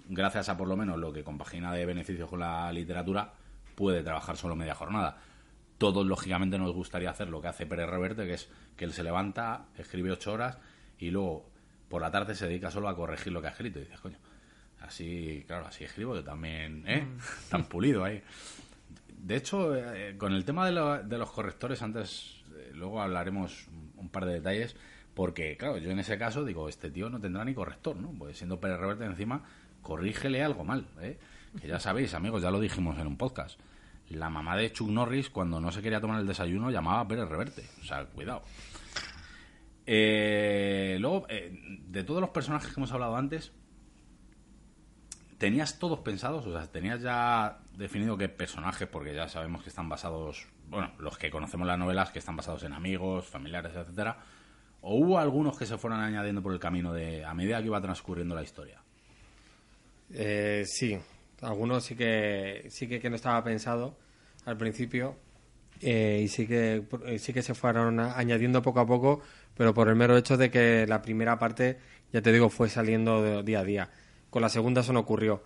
gracias 0.10 0.50
a 0.50 0.58
por 0.58 0.68
lo 0.68 0.76
menos 0.76 1.00
lo 1.00 1.14
que 1.14 1.24
compagina 1.24 1.72
de 1.72 1.86
beneficios 1.86 2.30
con 2.30 2.42
la 2.42 2.70
literatura, 2.74 3.32
puede 3.76 4.04
trabajar 4.04 4.36
solo 4.36 4.58
media 4.58 4.76
jornada. 4.76 5.18
Todos, 5.78 6.06
lógicamente, 6.06 6.60
nos 6.60 6.74
gustaría 6.74 7.10
hacer 7.10 7.30
lo 7.30 7.42
que 7.42 7.48
hace 7.48 7.66
Pérez 7.66 7.90
Reverte, 7.90 8.26
que 8.26 8.34
es 8.34 8.50
que 8.76 8.84
él 8.84 8.92
se 8.92 9.04
levanta, 9.04 9.68
escribe 9.78 10.12
ocho 10.12 10.34
horas 10.34 10.58
y 11.00 11.10
luego 11.10 11.50
por 11.88 12.02
la 12.02 12.12
tarde 12.12 12.36
se 12.36 12.50
dedica 12.50 12.70
solo 12.70 12.90
a 12.90 12.96
corregir 12.98 13.32
lo 13.32 13.42
que 13.42 13.48
ha 13.48 13.52
escrito. 13.52 13.80
Y 13.80 13.84
dices, 13.84 14.02
coño, 14.02 14.18
así, 14.82 15.44
claro, 15.48 15.68
así 15.68 15.84
escribo 15.84 16.16
yo 16.16 16.24
también, 16.24 16.84
¿eh? 16.88 17.06
Tan 17.50 17.66
pulido 17.66 18.04
ahí. 18.04 18.22
De 19.18 19.36
hecho, 19.36 19.76
eh, 19.76 20.16
con 20.18 20.34
el 20.34 20.44
tema 20.46 20.66
de, 20.66 20.72
lo- 20.72 21.04
de 21.04 21.18
los 21.18 21.32
correctores, 21.32 21.82
antes, 21.82 22.44
eh, 22.56 22.72
luego 22.74 23.02
hablaremos 23.02 23.68
un, 23.68 23.92
un 23.98 24.10
par 24.10 24.26
de 24.26 24.34
detalles, 24.34 24.76
porque, 25.14 25.58
claro, 25.58 25.78
yo 25.78 25.92
en 25.92 26.00
ese 26.00 26.18
caso 26.18 26.44
digo, 26.46 26.68
este 26.70 26.90
tío 26.90 27.10
no 27.10 27.20
tendrá 27.20 27.44
ni 27.46 27.54
corrector, 27.54 27.96
¿no? 27.98 28.10
Pues 28.18 28.38
siendo 28.38 28.60
Pérez 28.60 28.80
Reverte 28.80 29.06
encima, 29.06 29.44
corrígele 29.82 30.42
algo 30.44 30.64
mal, 30.64 30.86
¿eh? 31.02 31.20
Que 31.62 31.68
ya 31.68 31.80
sabéis, 31.80 32.14
amigos, 32.14 32.42
ya 32.42 32.50
lo 32.50 32.60
dijimos 32.62 32.98
en 32.98 33.08
un 33.08 33.18
podcast. 33.18 33.60
La 34.10 34.30
mamá 34.30 34.56
de 34.58 34.72
Chuck 34.72 34.90
Norris, 34.90 35.30
cuando 35.30 35.60
no 35.62 35.72
se 35.72 35.82
quería 35.82 36.02
tomar 36.02 36.20
el 36.20 36.28
desayuno, 36.28 36.72
llamaba 36.72 37.02
a 37.02 37.08
Pérez 37.08 37.28
Reverte. 37.30 37.64
O 37.82 37.84
sea, 37.86 38.06
cuidado. 38.06 38.42
Eh, 39.86 40.98
luego, 41.00 41.26
eh, 41.30 41.52
de 41.88 42.04
todos 42.04 42.22
los 42.22 42.30
personajes 42.30 42.70
que 42.74 42.80
hemos 42.80 42.92
hablado 42.92 43.16
antes, 43.16 43.52
¿tenías 45.42 45.80
todos 45.80 45.98
pensados? 46.02 46.46
O 46.46 46.52
sea, 46.52 46.68
¿tenías 46.68 47.02
ya 47.02 47.58
definido 47.76 48.16
qué 48.16 48.30
personajes? 48.30 48.88
Porque 48.88 49.16
ya 49.16 49.28
sabemos 49.28 49.64
que 49.64 49.70
están 49.70 49.90
basados, 49.90 50.46
bueno, 50.70 50.92
los 51.00 51.18
que 51.18 51.32
conocemos 51.32 51.66
las 51.66 51.80
novelas, 51.80 52.12
que 52.12 52.20
están 52.20 52.36
basados 52.36 52.62
en 52.62 52.74
amigos, 52.74 53.26
familiares, 53.26 53.72
etcétera. 53.76 54.20
¿O 54.82 54.98
hubo 54.98 55.18
algunos 55.18 55.58
que 55.58 55.66
se 55.66 55.80
fueron 55.80 56.00
añadiendo 56.00 56.44
por 56.44 56.54
el 56.54 56.60
camino 56.60 56.94
de 56.94 57.26
a 57.26 57.34
medida 57.34 57.60
que 57.60 57.66
iba 57.66 57.82
transcurriendo 57.82 58.36
la 58.36 58.44
historia? 58.44 58.84
Eh, 60.14 60.64
sí, 60.68 60.96
algunos 61.42 61.86
sí 61.86 61.96
que 61.96 62.68
sí 62.70 62.88
que, 62.88 63.10
no 63.10 63.16
estaba 63.16 63.44
pensado 63.44 63.98
al 64.46 64.58
principio 64.58 65.16
eh, 65.82 66.22
y 66.24 66.28
sí 66.28 66.46
que 66.46 66.84
eh, 67.08 67.18
sí 67.18 67.34
que 67.34 67.42
se 67.42 67.56
fueron 67.56 68.00
añadiendo 68.00 68.62
poco 68.62 68.80
a 68.80 68.86
poco, 68.86 69.22
pero 69.58 69.74
por 69.74 69.90
el 69.90 69.96
mero 69.96 70.16
hecho 70.16 70.38
de 70.38 70.52
que 70.52 70.86
la 70.86 71.02
primera 71.02 71.40
parte, 71.40 71.80
ya 72.14 72.22
te 72.22 72.32
digo, 72.32 72.50
fue 72.52 72.70
saliendo 72.70 73.42
día 73.42 73.62
a 73.62 73.64
día. 73.64 73.90
Con 74.32 74.42
la 74.42 74.50
segunda 74.50 74.80
eso 74.80 74.94
no 74.94 75.02
ocurrió, 75.02 75.44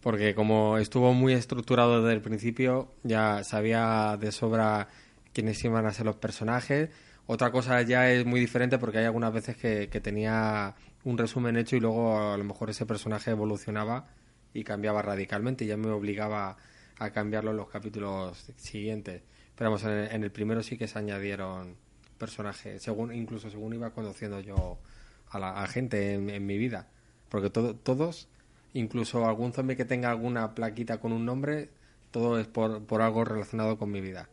porque 0.00 0.32
como 0.36 0.78
estuvo 0.78 1.12
muy 1.12 1.32
estructurado 1.32 2.00
desde 2.00 2.14
el 2.14 2.22
principio, 2.22 2.94
ya 3.02 3.42
sabía 3.42 4.16
de 4.16 4.30
sobra 4.30 4.88
quiénes 5.32 5.62
iban 5.64 5.86
a 5.86 5.92
ser 5.92 6.06
los 6.06 6.16
personajes. 6.16 6.88
Otra 7.26 7.50
cosa 7.50 7.82
ya 7.82 8.08
es 8.12 8.24
muy 8.24 8.38
diferente 8.38 8.78
porque 8.78 8.98
hay 8.98 9.06
algunas 9.06 9.32
veces 9.32 9.56
que, 9.56 9.88
tenía 10.00 10.76
un 11.02 11.18
resumen 11.18 11.56
hecho 11.56 11.74
y 11.74 11.80
luego 11.80 12.32
a 12.32 12.38
lo 12.38 12.44
mejor 12.44 12.70
ese 12.70 12.86
personaje 12.86 13.32
evolucionaba 13.32 14.06
y 14.54 14.62
cambiaba 14.62 15.02
radicalmente 15.02 15.64
y 15.64 15.68
ya 15.68 15.76
me 15.76 15.90
obligaba 15.90 16.56
a 17.00 17.10
cambiarlo 17.10 17.50
en 17.50 17.56
los 17.56 17.68
capítulos 17.68 18.52
siguientes. 18.56 19.22
Pero 19.56 19.70
vamos, 19.70 19.82
en 19.82 20.22
el, 20.22 20.30
primero 20.30 20.62
sí 20.62 20.78
que 20.78 20.86
se 20.86 20.96
añadieron 20.96 21.74
personajes, 22.18 22.80
según 22.80 23.12
incluso 23.12 23.50
según 23.50 23.74
iba 23.74 23.90
conociendo 23.90 24.38
yo 24.38 24.78
a 25.28 25.40
la 25.40 25.66
gente 25.66 26.14
en, 26.14 26.30
en 26.30 26.46
mi 26.46 26.56
vida. 26.56 26.86
Porque 27.28 27.50
todo, 27.50 27.74
todos, 27.74 28.28
incluso 28.72 29.26
algún 29.26 29.52
zombie 29.52 29.76
que 29.76 29.84
tenga 29.84 30.10
alguna 30.10 30.54
plaquita 30.54 30.98
con 30.98 31.12
un 31.12 31.24
nombre, 31.24 31.70
todo 32.10 32.38
es 32.38 32.46
por, 32.46 32.84
por 32.84 33.02
algo 33.02 33.24
relacionado 33.24 33.78
con 33.78 33.90
mi 33.90 34.00
vida. 34.00 34.28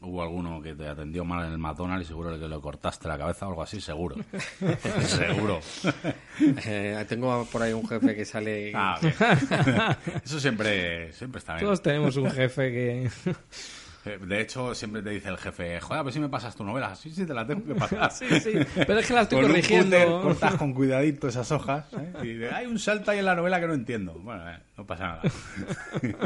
Hubo 0.00 0.22
alguno 0.22 0.62
que 0.62 0.76
te 0.76 0.86
atendió 0.86 1.24
mal 1.24 1.44
en 1.46 1.52
el 1.52 1.58
McDonald's 1.58 2.04
y 2.04 2.08
seguro 2.08 2.38
que 2.38 2.46
le 2.46 2.60
cortaste 2.60 3.08
la 3.08 3.18
cabeza 3.18 3.46
o 3.46 3.48
algo 3.48 3.62
así, 3.62 3.80
seguro. 3.80 4.14
seguro. 5.00 5.58
Eh, 6.64 7.04
tengo 7.08 7.44
por 7.50 7.62
ahí 7.62 7.72
un 7.72 7.86
jefe 7.88 8.14
que 8.14 8.24
sale... 8.24 8.70
Ah, 8.76 8.96
bien. 9.02 9.14
Eso 10.24 10.38
siempre, 10.38 11.12
siempre 11.12 11.40
está 11.40 11.54
bien. 11.54 11.64
Todos 11.64 11.82
tenemos 11.82 12.16
un 12.16 12.30
jefe 12.30 12.70
que... 12.70 13.10
De 14.16 14.40
hecho, 14.40 14.74
siempre 14.74 15.02
te 15.02 15.10
dice 15.10 15.28
el 15.28 15.36
jefe, 15.36 15.78
joder, 15.80 16.04
ver 16.04 16.12
si 16.12 16.20
me 16.20 16.28
pasas 16.28 16.56
tu 16.56 16.64
novela. 16.64 16.94
Sí, 16.94 17.10
sí, 17.10 17.26
te 17.26 17.34
la 17.34 17.46
tengo 17.46 17.64
que 17.66 17.74
pasar. 17.74 18.10
sí, 18.12 18.24
sí. 18.40 18.52
Pero 18.74 18.98
es 18.98 19.06
que 19.06 19.12
la 19.12 19.22
estoy 19.22 19.36
Con 19.36 19.44
un 19.44 19.50
corrigiendo. 19.50 19.96
cúter 19.96 20.08
cortas 20.22 20.54
con 20.54 20.72
cuidadito 20.72 21.28
esas 21.28 21.50
hojas. 21.52 21.84
¿eh? 21.92 22.12
Y 22.22 22.32
de, 22.34 22.50
hay 22.50 22.66
un 22.66 22.78
salto 22.78 23.10
ahí 23.10 23.18
en 23.18 23.26
la 23.26 23.34
novela 23.34 23.60
que 23.60 23.66
no 23.66 23.74
entiendo. 23.74 24.14
Bueno, 24.14 24.48
eh, 24.50 24.58
no 24.78 24.86
pasa 24.86 25.06
nada. 25.06 25.22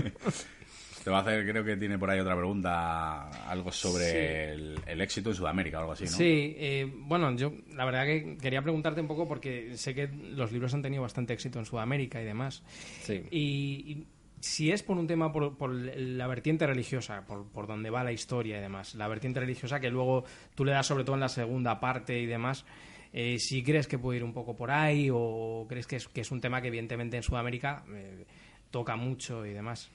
Te 1.05 1.11
va 1.11 1.18
a 1.18 1.20
hacer, 1.22 1.45
creo 1.51 1.64
que 1.64 1.76
tiene 1.76 1.99
por 1.99 2.09
ahí 2.11 2.20
otra 2.20 2.37
pregunta, 2.37 3.28
algo 3.51 3.72
sobre 3.72 4.53
el, 4.53 4.78
el 4.87 5.01
éxito 5.01 5.30
en 5.30 5.35
Sudamérica 5.35 5.78
o 5.78 5.80
algo 5.80 5.93
así, 5.95 6.05
¿no? 6.05 6.11
Sí, 6.11 6.55
eh, 6.57 6.89
bueno, 6.95 7.35
yo 7.35 7.53
la 7.74 7.85
verdad 7.85 8.05
que 8.05 8.37
quería 8.41 8.62
preguntarte 8.62 9.01
un 9.01 9.09
poco 9.09 9.26
porque 9.26 9.76
sé 9.76 9.97
que 9.97 10.07
los 10.07 10.53
libros 10.53 10.72
han 10.74 10.83
tenido 10.83 11.03
bastante 11.03 11.33
éxito 11.33 11.59
en 11.59 11.64
Sudamérica 11.64 12.22
y 12.22 12.24
demás. 12.24 12.62
Sí. 13.03 13.20
Y, 13.33 13.39
y 13.41 14.07
si 14.43 14.72
es 14.72 14.82
por 14.82 14.99
un 14.99 15.07
tema, 15.07 15.32
por, 15.32 15.57
por 15.57 15.72
la 15.72 16.26
vertiente 16.26 16.66
religiosa, 16.66 17.24
por, 17.24 17.47
por 17.47 17.68
donde 17.68 17.90
va 17.90 18.03
la 18.03 18.11
historia 18.11 18.59
y 18.59 18.61
demás, 18.61 18.97
la 18.97 19.07
vertiente 19.07 19.38
religiosa 19.38 19.78
que 19.78 19.88
luego 19.88 20.24
tú 20.57 20.64
le 20.64 20.72
das 20.72 20.84
sobre 20.84 21.05
todo 21.05 21.14
en 21.14 21.20
la 21.20 21.28
segunda 21.28 21.78
parte 21.78 22.18
y 22.18 22.26
demás, 22.26 22.64
eh, 23.12 23.38
si 23.38 23.62
crees 23.62 23.86
que 23.86 23.99
puede 23.99 24.18
ir 24.18 24.24
un 24.24 24.32
poco 24.32 24.57
por 24.57 24.72
ahí 24.72 25.09
o 25.12 25.64
crees 25.68 25.86
que 25.86 25.97
es, 25.97 26.09
que 26.09 26.22
es 26.22 26.30
un 26.32 26.40
tema 26.40 26.61
que 26.61 26.68
evidentemente 26.68 27.16
en 27.16 27.22
Sudamérica 27.22 27.84
eh, 27.95 28.24
toca 28.72 28.97
mucho 28.97 29.47
y 29.47 29.53
demás. 29.53 29.90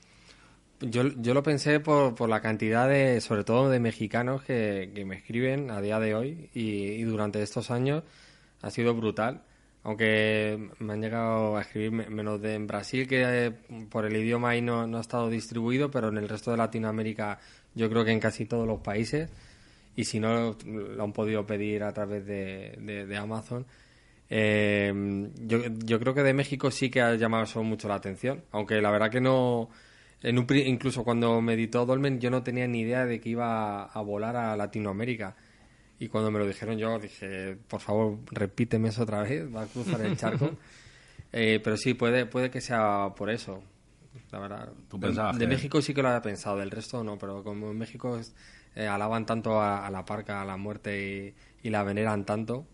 Yo, 0.80 1.04
yo 1.18 1.34
lo 1.34 1.44
pensé 1.44 1.82
por, 1.82 2.16
por 2.16 2.30
la 2.30 2.40
cantidad 2.40 2.88
de, 2.88 3.20
sobre 3.20 3.44
todo 3.44 3.70
de 3.70 3.82
mexicanos 3.82 4.44
que, 4.44 4.92
que 4.96 5.04
me 5.04 5.18
escriben 5.18 5.72
a 5.72 5.82
día 5.82 6.00
de 6.00 6.16
hoy 6.16 6.50
y, 6.54 6.84
y 6.84 7.02
durante 7.02 7.42
estos 7.42 7.70
años 7.70 8.04
ha 8.62 8.70
sido 8.70 8.96
brutal. 8.96 9.42
Aunque 9.88 10.70
me 10.80 10.94
han 10.94 11.02
llegado 11.02 11.56
a 11.58 11.62
escribir 11.62 11.92
me- 11.94 12.10
menos 12.10 12.42
de 12.42 12.56
en 12.56 12.68
Brasil, 12.68 13.08
que 13.08 13.24
eh, 13.48 13.52
por 13.90 14.06
el 14.06 14.16
idioma 14.18 14.50
ahí 14.50 14.62
no, 14.62 14.86
no 14.86 14.98
ha 14.98 15.02
estado 15.02 15.30
distribuido, 15.30 15.90
pero 15.90 16.10
en 16.10 16.18
el 16.18 16.28
resto 16.28 16.52
de 16.52 16.58
Latinoamérica 16.58 17.40
yo 17.74 17.90
creo 17.90 18.04
que 18.06 18.12
en 18.12 18.20
casi 18.20 18.46
todos 18.46 18.68
los 18.68 18.82
países. 18.82 19.30
Y 19.96 20.04
si 20.06 20.20
no, 20.20 20.58
lo 20.66 21.04
han 21.04 21.14
podido 21.14 21.46
pedir 21.48 21.84
a 21.84 21.94
través 21.94 22.26
de, 22.26 22.78
de- 22.82 23.06
de 23.08 23.18
Amazon. 23.18 23.66
Eh, 24.30 24.94
yo, 25.40 25.60
yo 25.86 26.00
creo 26.00 26.14
que 26.14 26.24
de 26.24 26.34
México 26.34 26.70
sí 26.72 26.90
que 26.90 27.02
ha 27.02 27.16
llamado 27.16 27.46
eso 27.46 27.64
mucho 27.64 27.88
la 27.88 27.96
atención, 27.96 28.44
aunque 28.52 28.82
la 28.82 28.92
verdad 28.92 29.10
que 29.12 29.22
no, 29.22 29.70
en 30.22 30.38
un, 30.40 30.48
incluso 30.66 31.04
cuando 31.06 31.42
me 31.42 31.54
editó 31.54 31.86
Dolmen 31.86 32.20
yo 32.20 32.30
no 32.30 32.44
tenía 32.44 32.68
ni 32.68 32.82
idea 32.82 33.06
de 33.06 33.22
que 33.22 33.30
iba 33.30 33.86
a 33.86 34.02
volar 34.02 34.36
a 34.36 34.58
Latinoamérica. 34.58 35.36
Y 36.00 36.08
cuando 36.10 36.30
me 36.32 36.40
lo 36.40 36.46
dijeron 36.48 36.78
yo 36.78 37.00
dije, 37.00 37.58
por 37.68 37.80
favor, 37.82 38.20
repíteme 38.32 38.90
eso 38.90 39.04
otra 39.04 39.22
vez, 39.24 39.44
va 39.54 39.64
a 39.64 39.68
cruzar 39.68 40.02
el 40.02 40.16
charco. 40.18 40.52
Eh, 41.34 41.60
pero 41.62 41.76
sí, 41.76 41.94
puede, 41.94 42.26
puede 42.26 42.50
que 42.50 42.62
sea 42.62 43.10
por 43.16 43.30
eso, 43.30 43.62
la 44.32 44.40
verdad. 44.40 44.72
¿Tú 44.90 44.98
de, 44.98 45.08
pensabas 45.08 45.38
de 45.38 45.44
que- 45.44 45.48
México 45.50 45.82
sí 45.82 45.94
que 45.94 46.02
lo 46.02 46.08
había 46.08 46.22
pensado, 46.22 46.56
del 46.58 46.72
resto 46.72 47.04
no, 47.04 47.18
pero 47.18 47.44
como 47.44 47.70
en 47.70 47.78
México 47.78 48.18
es- 48.18 48.34
eh, 48.76 48.88
alaban 48.88 49.26
tanto 49.26 49.60
a, 49.60 49.86
a 49.86 49.92
la 49.92 50.06
parca, 50.06 50.42
a 50.42 50.46
la 50.46 50.56
muerte 50.56 51.36
y, 51.62 51.68
y 51.68 51.70
la 51.70 51.84
veneran 51.84 52.24
tanto. 52.24 52.66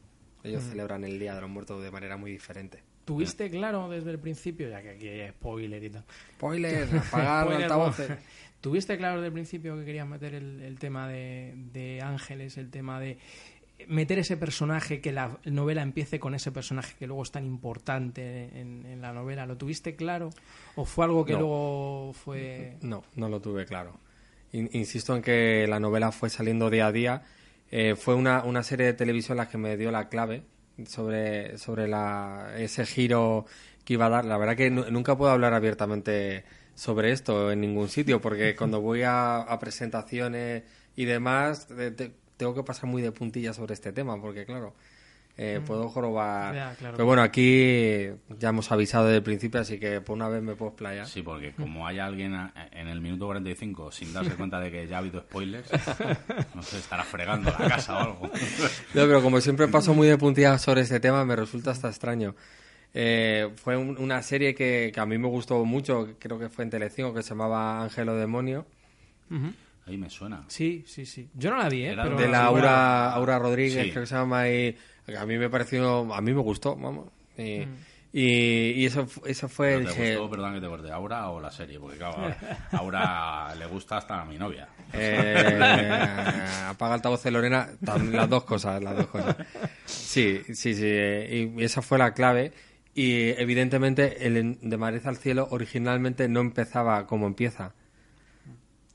Ellos 0.44 0.62
celebran 0.64 1.04
el 1.04 1.18
Día 1.18 1.34
de 1.34 1.42
los 1.42 1.50
Muertos 1.50 1.82
de 1.82 1.90
manera 1.90 2.16
muy 2.16 2.30
diferente. 2.32 2.84
¿Tuviste 3.06 3.50
claro 3.50 3.90
desde 3.90 4.12
el 4.12 4.20
principio, 4.20 4.70
ya 4.70 4.82
que 4.84 4.92
aquí 4.92 5.08
hay 5.08 5.30
spoiler 5.32 5.84
y 5.84 5.90
tal? 5.90 6.04
Spoiler, 6.38 6.88
apagar 7.08 7.46
Spoiler, 7.46 7.64
altavoces. 7.64 8.12
¿Tuviste 8.64 8.98
claro 8.98 9.16
desde 9.18 9.28
el 9.28 9.34
principio 9.34 9.78
que 9.78 9.84
querías 9.84 10.08
meter 10.08 10.34
el, 10.36 10.62
el 10.62 10.80
tema 10.80 11.10
de, 11.10 11.54
de 11.74 12.00
Ángeles, 12.02 12.58
el 12.58 12.70
tema 12.70 12.98
de 13.02 13.18
meter 13.90 14.20
ese 14.20 14.38
personaje, 14.38 15.02
que 15.02 15.12
la 15.12 15.38
novela 15.44 15.82
empiece 15.82 16.18
con 16.18 16.34
ese 16.34 16.50
personaje 16.54 16.96
que 16.98 17.06
luego 17.06 17.24
es 17.24 17.32
tan 17.32 17.44
importante 17.46 18.58
en, 18.58 18.86
en 18.86 19.02
la 19.02 19.12
novela? 19.12 19.46
¿Lo 19.46 19.58
tuviste 19.58 19.98
claro? 19.98 20.30
¿O 20.76 20.86
fue 20.86 21.04
algo 21.04 21.26
que 21.26 21.34
No. 21.34 21.40
luego 21.40 22.14
fue...? 22.14 22.78
No, 22.82 23.04
no 23.18 23.28
lo 23.28 23.42
tuve 23.42 23.66
claro. 23.66 24.00
In- 24.54 24.70
insisto 24.72 25.14
en 25.14 25.22
que 25.22 25.68
la 25.68 25.82
novela 25.82 26.14
fue 26.14 26.30
saliendo 26.30 26.70
día 26.70 26.88
a 26.88 26.92
día. 26.94 27.24
Eh, 27.70 27.96
fue 27.98 28.16
una, 28.16 28.46
una 28.46 28.64
serie 28.64 28.86
de 28.86 28.94
televisión 28.94 29.36
la 29.36 29.50
que 29.50 29.58
me 29.58 29.76
dio 29.76 29.92
la 29.92 30.08
clave 30.08 30.44
sobre, 30.86 31.58
sobre 31.58 31.90
la, 31.90 32.54
ese 32.58 32.86
giro 32.86 33.46
que 33.84 33.94
iba 33.96 34.06
a 34.06 34.10
dar. 34.10 34.24
La 34.24 34.38
verdad 34.38 34.56
que 34.56 34.70
nu- 34.70 34.90
nunca 34.90 35.18
puedo 35.18 35.32
hablar 35.34 35.54
abiertamente 35.54 36.46
sobre 36.76 37.12
esto 37.12 37.52
en 37.52 37.62
ningún 37.62 37.90
sitio, 37.90 38.20
porque 38.22 38.56
cuando 38.58 38.82
voy 38.82 39.04
a, 39.04 39.38
a 39.38 39.60
presentaciones 39.60 40.64
y 40.96 41.06
demás, 41.06 41.68
te- 41.68 41.92
te- 41.92 42.12
tengo 42.38 42.54
que 42.56 42.64
pasar 42.64 42.86
muy 42.90 43.02
de 43.02 43.12
puntillas 43.12 43.56
sobre 43.56 43.74
este 43.74 43.92
tema, 43.94 44.20
porque 44.20 44.46
claro, 44.46 44.74
eh, 45.38 45.62
puedo 45.66 45.90
jorobar. 45.90 46.76
Claro. 46.78 46.96
Pero 46.96 47.06
bueno, 47.08 47.22
aquí 47.24 48.08
ya 48.40 48.50
hemos 48.50 48.72
avisado 48.72 49.06
desde 49.06 49.18
el 49.18 49.24
principio, 49.24 49.60
así 49.62 49.80
que 49.80 50.00
por 50.02 50.16
una 50.16 50.28
vez 50.30 50.44
me 50.44 50.56
puedo 50.56 50.72
explayar. 50.72 51.08
Sí, 51.08 51.22
porque 51.24 51.54
como 51.54 51.88
hay 51.88 51.98
alguien 52.00 52.34
a- 52.36 52.54
en 52.72 52.88
el 52.88 53.02
minuto 53.02 53.26
45 53.28 53.92
sin 53.92 54.14
darse 54.14 54.32
cuenta 54.36 54.60
de 54.60 54.70
que 54.72 54.88
ya 54.88 54.98
ha 54.98 55.00
habido 55.00 55.22
spoilers, 55.22 55.70
no 56.54 56.62
sé, 56.62 56.78
estará 56.78 57.04
fregando 57.04 57.50
la 57.58 57.68
casa 57.68 57.96
o 57.96 58.00
algo. 58.00 58.30
No, 58.94 59.02
pero 59.08 59.22
como 59.24 59.42
siempre 59.42 59.68
paso 59.68 59.94
muy 59.96 60.08
de 60.08 60.18
puntillas 60.20 60.62
sobre 60.62 60.82
este 60.82 61.00
tema, 61.00 61.26
me 61.26 61.36
resulta 61.36 61.72
hasta 61.72 61.88
extraño. 61.90 62.36
Eh, 62.94 63.50
fue 63.56 63.76
un- 63.76 63.98
una 63.98 64.22
serie 64.22 64.54
que, 64.54 64.92
que 64.94 65.00
a 65.00 65.06
mí 65.06 65.18
me 65.18 65.28
gustó 65.28 65.64
mucho, 65.66 66.10
creo 66.20 66.38
que 66.38 66.50
fue 66.50 66.64
en 66.64 66.70
Telecinco, 66.70 67.14
que 67.14 67.24
se 67.24 67.30
llamaba 67.30 67.82
Ángel 67.82 68.10
o 68.10 68.16
Demonio, 68.16 68.66
Ujú. 69.32 69.52
Ahí 69.88 69.98
me 69.98 70.10
suena. 70.10 70.44
Sí, 70.48 70.84
sí, 70.88 71.06
sí. 71.06 71.28
Yo 71.34 71.50
no 71.52 71.58
la 71.58 71.68
vi, 71.68 71.84
¿eh? 71.84 71.92
Era 71.92 72.04
Pero 72.04 72.16
de 72.18 72.28
la 72.30 72.46
Aura, 72.46 73.12
Aura 73.12 73.38
Rodríguez, 73.40 73.84
Sí. 73.86 73.90
creo 73.92 74.04
que 74.04 74.08
se 74.08 74.16
llama, 74.16 74.48
y 74.48 74.78
a 75.18 75.26
mí 75.26 75.38
me 75.38 75.50
pareció, 75.50 76.14
a 76.14 76.22
mí 76.22 76.34
me 76.34 76.40
gustó, 76.42 76.76
vamos. 76.78 77.08
Y, 77.38 77.64
y, 78.14 78.72
y 78.78 78.86
eso, 78.86 79.08
eso 79.26 79.50
fue, 79.50 79.78
¿Pero 79.80 79.90
¿Te 79.94 80.00
dije, 80.00 80.16
gustó, 80.16 80.30
perdón 80.30 80.54
que 80.54 80.62
te 80.62 80.68
corte, 80.68 80.90
Aura 80.92 81.30
o 81.32 81.42
la 81.42 81.52
serie? 81.52 81.80
Porque 81.80 81.98
claro, 81.98 82.16
ahora- 82.18 82.38
Aura 82.72 83.56
le 83.56 83.66
gusta 83.66 83.98
hasta 83.98 84.22
a 84.22 84.26
mi 84.26 84.38
novia. 84.38 84.70
Eh, 84.94 85.60
apaga 86.68 86.94
altavoz 86.94 87.24
de 87.24 87.32
Lorena, 87.32 87.70
las 88.12 88.30
dos 88.30 88.44
cosas, 88.44 88.82
las 88.84 88.96
dos 88.96 89.08
cosas. 89.08 89.36
Sí, 89.86 90.42
sí, 90.54 90.76
sí, 90.76 90.82
eh, 90.86 91.52
y 91.58 91.64
esa 91.64 91.82
fue 91.82 91.98
la 91.98 92.14
clave. 92.14 92.52
Y 92.96 93.30
evidentemente 93.30 94.28
el 94.28 94.60
de 94.62 94.78
Madrid 94.78 95.02
al 95.06 95.18
cielo 95.18 95.48
originalmente 95.50 96.28
no 96.28 96.42
empezaba 96.42 97.08
como 97.08 97.28
empieza. 97.28 97.74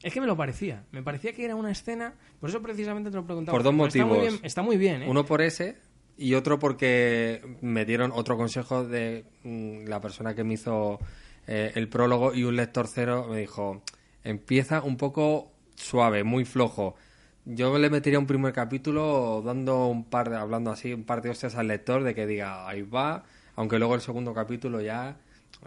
Es 0.02 0.12
que 0.12 0.20
me 0.20 0.26
lo 0.26 0.36
parecía. 0.36 0.84
Me 0.92 1.02
parecía 1.02 1.32
que 1.32 1.44
era 1.44 1.56
una 1.56 1.72
escena... 1.72 2.14
Por 2.40 2.50
eso 2.50 2.62
precisamente 2.62 3.10
te 3.10 3.16
lo 3.16 3.24
preguntaba. 3.24 3.56
Por 3.56 3.64
dos 3.64 3.74
porque 3.74 3.98
Está 3.98 4.04
muy 4.06 4.16
motivos. 4.16 4.32
bien, 4.32 4.46
está 4.46 4.62
muy 4.62 4.76
bien, 4.76 5.02
¿eh? 5.02 5.06
Uno 5.08 5.24
por 5.24 5.42
ese 5.42 5.76
y 6.16 6.34
otro 6.34 6.58
porque 6.58 7.40
me 7.60 7.84
dieron 7.84 8.10
otro 8.12 8.36
consejo 8.36 8.84
de 8.84 9.24
mm, 9.44 9.86
la 9.86 10.00
persona 10.00 10.34
que 10.34 10.44
me 10.44 10.54
hizo 10.54 10.98
eh, 11.46 11.72
el 11.76 11.88
prólogo 11.88 12.34
y 12.34 12.44
un 12.44 12.56
lector 12.56 12.88
cero 12.88 13.26
me 13.30 13.38
dijo, 13.38 13.82
empieza 14.24 14.82
un 14.82 14.96
poco 14.96 15.52
suave, 15.76 16.24
muy 16.24 16.44
flojo. 16.44 16.96
Yo 17.44 17.78
le 17.78 17.88
metería 17.88 18.18
un 18.18 18.26
primer 18.26 18.52
capítulo 18.52 19.42
dando 19.44 19.86
un 19.86 20.04
par 20.04 20.28
de, 20.28 20.36
hablando 20.36 20.70
así, 20.70 20.92
un 20.92 21.04
par 21.04 21.22
de 21.22 21.30
hostias 21.30 21.54
al 21.54 21.68
lector 21.68 22.02
de 22.02 22.14
que 22.14 22.26
diga, 22.26 22.68
ahí 22.68 22.82
va, 22.82 23.24
aunque 23.58 23.78
luego 23.78 23.94
el 23.94 24.00
segundo 24.00 24.32
capítulo 24.32 24.80
ya 24.80 25.16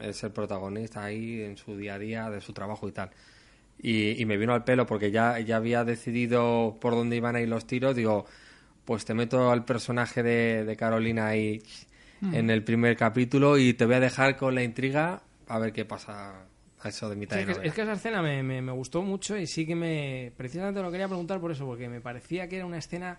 es 0.02 0.24
el 0.24 0.32
protagonista 0.32 1.04
ahí 1.04 1.42
en 1.42 1.58
su 1.58 1.76
día 1.76 1.96
a 1.96 2.00
día, 2.00 2.30
de 2.30 2.40
su 2.42 2.54
trabajo 2.54 2.88
y 2.88 2.92
tal. 2.94 3.10
Y, 3.84 4.22
y 4.22 4.26
me 4.26 4.38
vino 4.38 4.54
al 4.54 4.64
pelo 4.64 4.86
porque 4.86 5.12
ya, 5.12 5.40
ya 5.40 5.58
había 5.58 5.84
decidido 5.84 6.78
por 6.80 6.94
dónde 6.94 7.16
iban 7.18 7.36
a 7.36 7.42
ir 7.42 7.50
los 7.50 7.66
tiros. 7.68 7.96
Digo, 7.96 8.26
pues 8.86 9.06
te 9.06 9.14
meto 9.14 9.52
al 9.52 9.66
personaje 9.66 10.24
de, 10.24 10.64
de 10.66 10.76
Carolina 10.78 11.28
ahí 11.28 11.62
en 12.22 12.50
el 12.50 12.64
primer 12.64 12.96
capítulo 12.96 13.58
y 13.58 13.74
te 13.74 13.86
voy 13.86 13.96
a 13.96 14.00
dejar 14.00 14.38
con 14.38 14.54
la 14.56 14.64
intriga 14.64 15.22
a 15.48 15.60
ver 15.60 15.74
qué 15.74 15.84
pasa 15.86 16.46
a 16.82 16.88
eso 16.90 17.10
de 17.10 17.16
mitad 17.16 17.36
Sí, 17.36 17.42
es, 17.42 17.46
que, 17.48 17.52
novela. 17.54 17.68
es 17.70 17.74
que 17.74 17.82
esa 17.82 17.94
escena 17.94 18.22
me, 18.22 18.42
me- 18.44 18.62
me 18.62 18.72
gustó 18.72 19.02
mucho 19.02 19.36
y 19.38 19.48
sí 19.48 19.66
que 19.66 19.76
me... 19.76 20.32
Precisamente 20.38 20.82
lo 20.82 20.92
quería 20.92 21.08
preguntar 21.08 21.40
por 21.42 21.52
eso, 21.52 21.66
porque 21.66 21.90
me 21.90 22.00
parecía 22.00 22.48
que 22.48 22.58
era 22.58 22.66
una 22.66 22.78
escena 22.78 23.18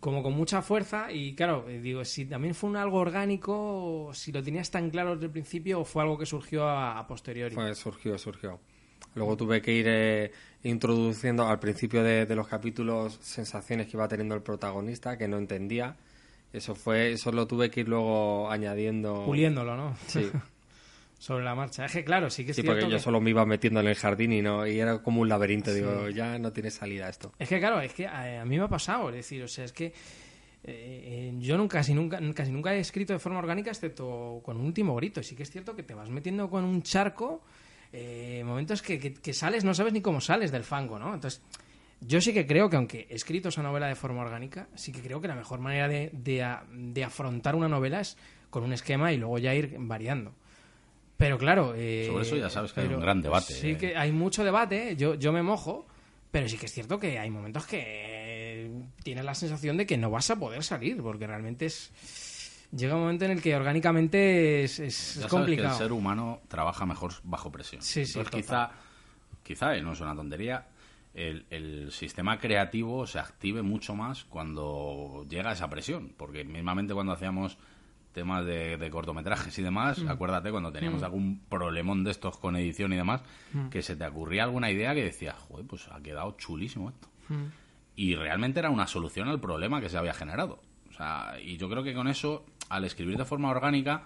como 0.00 0.22
con 0.22 0.34
mucha 0.34 0.62
fuerza 0.62 1.12
y 1.12 1.34
claro, 1.34 1.68
eh, 1.68 1.80
digo, 1.80 2.04
si 2.04 2.26
también 2.26 2.54
fue 2.54 2.70
un 2.70 2.76
algo 2.76 2.98
orgánico, 2.98 4.10
si 4.14 4.32
lo 4.32 4.42
tenías 4.42 4.70
tan 4.70 4.90
claro 4.90 5.14
desde 5.14 5.26
el 5.26 5.32
principio 5.32 5.80
o 5.80 5.84
fue 5.84 6.02
algo 6.02 6.18
que 6.18 6.26
surgió 6.26 6.64
a, 6.68 6.98
a 6.98 7.06
posteriori. 7.06 7.54
Pues 7.54 7.78
surgió, 7.78 8.16
surgió. 8.18 8.60
Luego 9.14 9.36
tuve 9.36 9.60
que 9.60 9.72
ir 9.72 9.86
eh, 9.88 10.32
introduciendo 10.62 11.46
al 11.46 11.58
principio 11.58 12.02
de, 12.02 12.26
de 12.26 12.36
los 12.36 12.46
capítulos 12.46 13.18
sensaciones 13.20 13.86
que 13.86 13.96
iba 13.96 14.06
teniendo 14.06 14.34
el 14.34 14.42
protagonista 14.42 15.16
que 15.16 15.28
no 15.28 15.38
entendía. 15.38 15.96
Eso 16.52 16.74
fue, 16.74 17.12
eso 17.12 17.30
lo 17.32 17.46
tuve 17.46 17.70
que 17.70 17.80
ir 17.80 17.88
luego 17.88 18.50
añadiendo. 18.50 19.24
Puliéndolo, 19.24 19.76
¿no? 19.76 19.96
Sí, 20.06 20.30
Sobre 21.18 21.44
la 21.44 21.54
marcha. 21.54 21.84
Es 21.84 21.92
que 21.92 22.04
claro, 22.04 22.30
sí 22.30 22.44
que 22.44 22.52
es 22.52 22.56
sí, 22.56 22.62
cierto 22.62 22.80
porque 22.80 22.90
yo 22.92 22.96
que- 22.98 23.02
solo 23.02 23.20
me 23.20 23.30
iba 23.30 23.44
metiendo 23.44 23.80
en 23.80 23.88
el 23.88 23.96
jardín 23.96 24.32
y 24.32 24.40
no 24.40 24.66
y 24.66 24.78
era 24.78 25.02
como 25.02 25.20
un 25.20 25.28
laberinto. 25.28 25.74
Digo, 25.74 26.08
ya 26.10 26.38
no 26.38 26.52
tiene 26.52 26.70
salida 26.70 27.08
esto. 27.08 27.32
Es 27.38 27.48
que 27.48 27.58
claro, 27.58 27.80
es 27.80 27.92
que 27.92 28.06
a, 28.06 28.42
a 28.42 28.44
mí 28.44 28.56
me 28.56 28.64
ha 28.64 28.68
pasado, 28.68 29.08
es 29.08 29.16
decir, 29.16 29.42
o 29.42 29.48
sea, 29.48 29.64
es 29.64 29.72
que 29.72 29.86
eh, 29.86 29.92
eh, 30.64 31.34
yo 31.38 31.56
nunca, 31.56 31.78
casi 31.78 31.94
nunca, 31.94 32.20
casi 32.34 32.50
nunca 32.52 32.74
he 32.74 32.78
escrito 32.80 33.12
de 33.12 33.18
forma 33.18 33.38
orgánica, 33.38 33.70
excepto 33.70 34.40
con 34.44 34.58
un 34.58 34.66
último 34.66 34.94
grito. 34.96 35.20
Y 35.20 35.24
sí 35.24 35.34
que 35.34 35.42
es 35.42 35.50
cierto 35.50 35.74
que 35.74 35.82
te 35.82 35.94
vas 35.94 36.08
metiendo 36.08 36.48
con 36.48 36.64
un 36.64 36.82
charco, 36.82 37.42
eh, 37.92 38.42
momentos 38.44 38.80
que, 38.82 38.98
que- 39.00 39.14
que 39.14 39.32
sales, 39.32 39.64
no 39.64 39.74
sabes 39.74 39.92
ni 39.92 40.00
cómo 40.00 40.20
sales 40.20 40.52
del 40.52 40.62
fango, 40.64 40.98
¿no? 40.98 41.14
Entonces, 41.14 41.42
yo 42.00 42.20
sí 42.20 42.32
que 42.32 42.46
creo 42.46 42.70
que 42.70 42.76
aunque 42.76 43.06
he 43.10 43.14
escrito 43.16 43.48
esa 43.48 43.62
novela 43.62 43.88
de 43.88 43.96
forma 43.96 44.20
orgánica, 44.22 44.68
sí 44.76 44.92
que 44.92 45.00
creo 45.00 45.20
que 45.20 45.26
la 45.26 45.34
mejor 45.34 45.58
manera 45.58 45.88
de, 45.88 46.10
de 46.12 46.46
de 46.70 47.02
afrontar 47.04 47.56
una 47.56 47.68
novela 47.68 48.00
es 48.00 48.16
con 48.50 48.62
un 48.62 48.72
esquema 48.72 49.12
y 49.12 49.16
luego 49.16 49.38
ya 49.38 49.52
ir 49.54 49.74
variando. 49.78 50.32
Pero 51.18 51.36
claro... 51.36 51.74
eh, 51.76 52.06
Sobre 52.08 52.22
eso 52.24 52.36
ya 52.36 52.48
sabes 52.48 52.72
que 52.72 52.80
hay 52.80 52.86
un 52.88 53.00
gran 53.00 53.20
debate. 53.20 53.52
Sí 53.52 53.74
que 53.76 53.94
hay 53.96 54.10
mucho 54.12 54.42
debate, 54.44 54.96
yo, 54.96 55.14
yo 55.16 55.32
me 55.32 55.42
mojo, 55.42 55.86
pero 56.30 56.48
sí 56.48 56.56
que 56.56 56.66
es 56.66 56.72
cierto 56.72 56.98
que 56.98 57.18
hay 57.18 57.28
momentos 57.28 57.66
que 57.66 58.70
tienes 59.02 59.24
la 59.24 59.34
sensación 59.34 59.76
de 59.76 59.84
que 59.86 59.96
no 59.98 60.10
vas 60.10 60.30
a 60.30 60.36
poder 60.36 60.62
salir, 60.64 61.02
porque 61.02 61.26
realmente 61.26 61.66
es... 61.66 61.92
Llega 62.70 62.94
un 62.96 63.00
momento 63.00 63.24
en 63.24 63.30
el 63.32 63.42
que 63.42 63.56
orgánicamente 63.56 64.62
es, 64.64 64.78
es- 64.78 64.80
es 64.80 65.14
Ya 65.14 65.20
sabes 65.22 65.24
que 65.26 65.36
complicado. 65.36 65.72
el 65.72 65.78
ser 65.78 65.92
humano 65.92 66.40
trabaja 66.48 66.84
mejor 66.86 67.12
bajo 67.24 67.50
presión. 67.50 67.80
Sí, 67.82 68.04
sí, 68.04 68.18
Entonces, 68.18 68.42
quizá, 68.44 68.70
quizá, 69.42 69.74
eh, 69.76 69.82
no 69.82 69.92
es 69.94 70.00
una 70.00 70.14
tontería, 70.14 70.66
el, 71.14 71.46
el 71.50 71.90
sistema 71.90 72.38
creativo 72.38 73.06
se 73.06 73.18
active 73.18 73.62
mucho 73.62 73.94
más 73.94 74.24
cuando 74.24 75.24
llega 75.30 75.50
esa 75.52 75.68
presión. 75.70 76.12
Porque 76.16 76.44
mismamente 76.44 76.92
cuando 76.92 77.12
hacíamos 77.12 77.56
temas 78.18 78.44
de, 78.44 78.76
de 78.76 78.90
cortometrajes 78.90 79.58
y 79.58 79.62
demás, 79.62 79.98
Mm. 79.98 80.08
acuérdate 80.10 80.50
cuando 80.50 80.70
teníamos 80.72 81.02
algún 81.02 81.40
problemón 81.48 82.04
de 82.04 82.10
estos 82.10 82.36
con 82.38 82.56
edición 82.56 82.92
y 82.92 82.96
demás, 82.96 83.22
Mm. 83.52 83.68
que 83.68 83.82
se 83.82 83.96
te 83.96 84.06
ocurría 84.06 84.44
alguna 84.44 84.70
idea 84.70 84.94
que 84.94 85.04
decías, 85.04 85.36
joder, 85.36 85.66
pues 85.66 85.88
ha 85.90 86.00
quedado 86.00 86.32
chulísimo 86.38 86.90
esto. 86.90 87.08
Mm. 87.28 87.44
Y 87.96 88.14
realmente 88.14 88.58
era 88.60 88.70
una 88.70 88.86
solución 88.86 89.28
al 89.28 89.40
problema 89.40 89.80
que 89.80 89.88
se 89.88 89.96
había 89.98 90.12
generado. 90.14 90.60
O 90.90 90.92
sea, 90.92 91.34
y 91.42 91.56
yo 91.56 91.68
creo 91.68 91.82
que 91.82 91.94
con 91.94 92.06
eso, 92.08 92.44
al 92.68 92.84
escribir 92.84 93.16
de 93.16 93.24
forma 93.24 93.50
orgánica, 93.50 94.02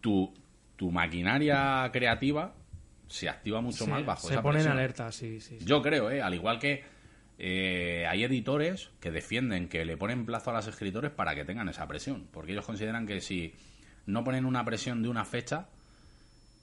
tu, 0.00 0.32
tu 0.76 0.90
maquinaria 0.90 1.88
creativa 1.92 2.52
se 3.08 3.28
activa 3.28 3.60
mucho 3.60 3.86
más 3.86 4.04
bajo 4.06 4.26
se 4.26 4.34
esa 4.34 4.42
pone 4.42 4.58
en 4.58 4.64
presión. 4.64 4.78
alerta, 4.78 5.12
sí, 5.12 5.40
sí. 5.40 5.58
sí. 5.58 5.64
Yo 5.64 5.82
creo, 5.82 6.10
¿eh? 6.10 6.22
al 6.22 6.34
igual 6.34 6.58
que 6.58 6.84
eh, 7.38 8.06
hay 8.08 8.24
editores 8.24 8.90
que 9.00 9.10
defienden 9.10 9.68
que 9.68 9.84
le 9.84 9.96
ponen 9.96 10.26
plazo 10.26 10.50
a 10.50 10.54
los 10.54 10.66
escritores 10.66 11.10
para 11.10 11.34
que 11.34 11.44
tengan 11.44 11.68
esa 11.68 11.86
presión, 11.86 12.28
porque 12.30 12.52
ellos 12.52 12.66
consideran 12.66 13.06
que 13.06 13.20
si 13.20 13.54
no 14.06 14.24
ponen 14.24 14.44
una 14.44 14.64
presión 14.64 15.02
de 15.02 15.08
una 15.08 15.24
fecha, 15.24 15.68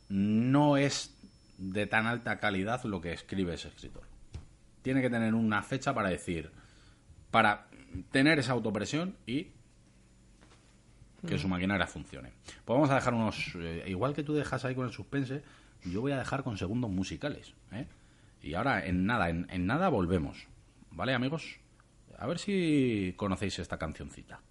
no 0.10 0.78
es 0.78 1.16
de 1.58 1.88
tan 1.88 2.08
alta 2.08 2.40
calidad 2.40 2.84
lo 2.84 3.02
que 3.02 3.14
escribe 3.14 3.54
ese 3.54 3.68
escritor. 3.68 4.04
Tiene 4.82 5.02
que 5.02 5.10
tener 5.10 5.34
una 5.36 5.62
fecha 5.62 5.94
para 5.94 6.10
decir, 6.10 6.52
para 7.32 7.68
tener 8.12 8.40
esa 8.40 8.54
autopresión 8.54 9.16
y 9.26 9.48
que 11.28 11.38
su 11.38 11.50
maquinaria 11.50 11.86
funcione. 11.86 12.32
Pues 12.64 12.76
vamos 12.76 12.90
a 12.90 12.96
dejar 12.96 13.14
unos, 13.14 13.54
eh, 13.56 13.84
igual 13.88 14.14
que 14.14 14.24
tú 14.24 14.34
dejas 14.34 14.64
ahí 14.64 14.74
con 14.74 14.86
el 14.86 14.94
suspense, 14.94 15.44
yo 15.84 16.02
voy 16.02 16.14
a 16.14 16.18
dejar 16.18 16.44
con 16.44 16.58
segundos 16.58 16.90
musicales. 16.90 17.54
¿eh? 17.72 17.88
Y 18.42 18.54
ahora, 18.54 18.86
en 18.86 19.06
nada, 19.06 19.30
en, 19.30 19.48
en 19.50 19.66
nada 19.66 19.90
volvemos. 19.90 20.48
¿Vale, 21.00 21.14
amigos? 21.14 21.62
A 22.18 22.28
ver 22.28 22.40
si 22.40 23.14
conocéis 23.16 23.58
esta 23.60 23.80
cancioncita. 23.80 24.42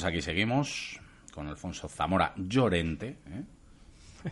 Pues 0.00 0.12
aquí 0.12 0.22
seguimos 0.22 1.00
con 1.34 1.48
Alfonso 1.48 1.88
Zamora 1.88 2.32
Llorente, 2.36 3.18
¿eh? 3.26 3.42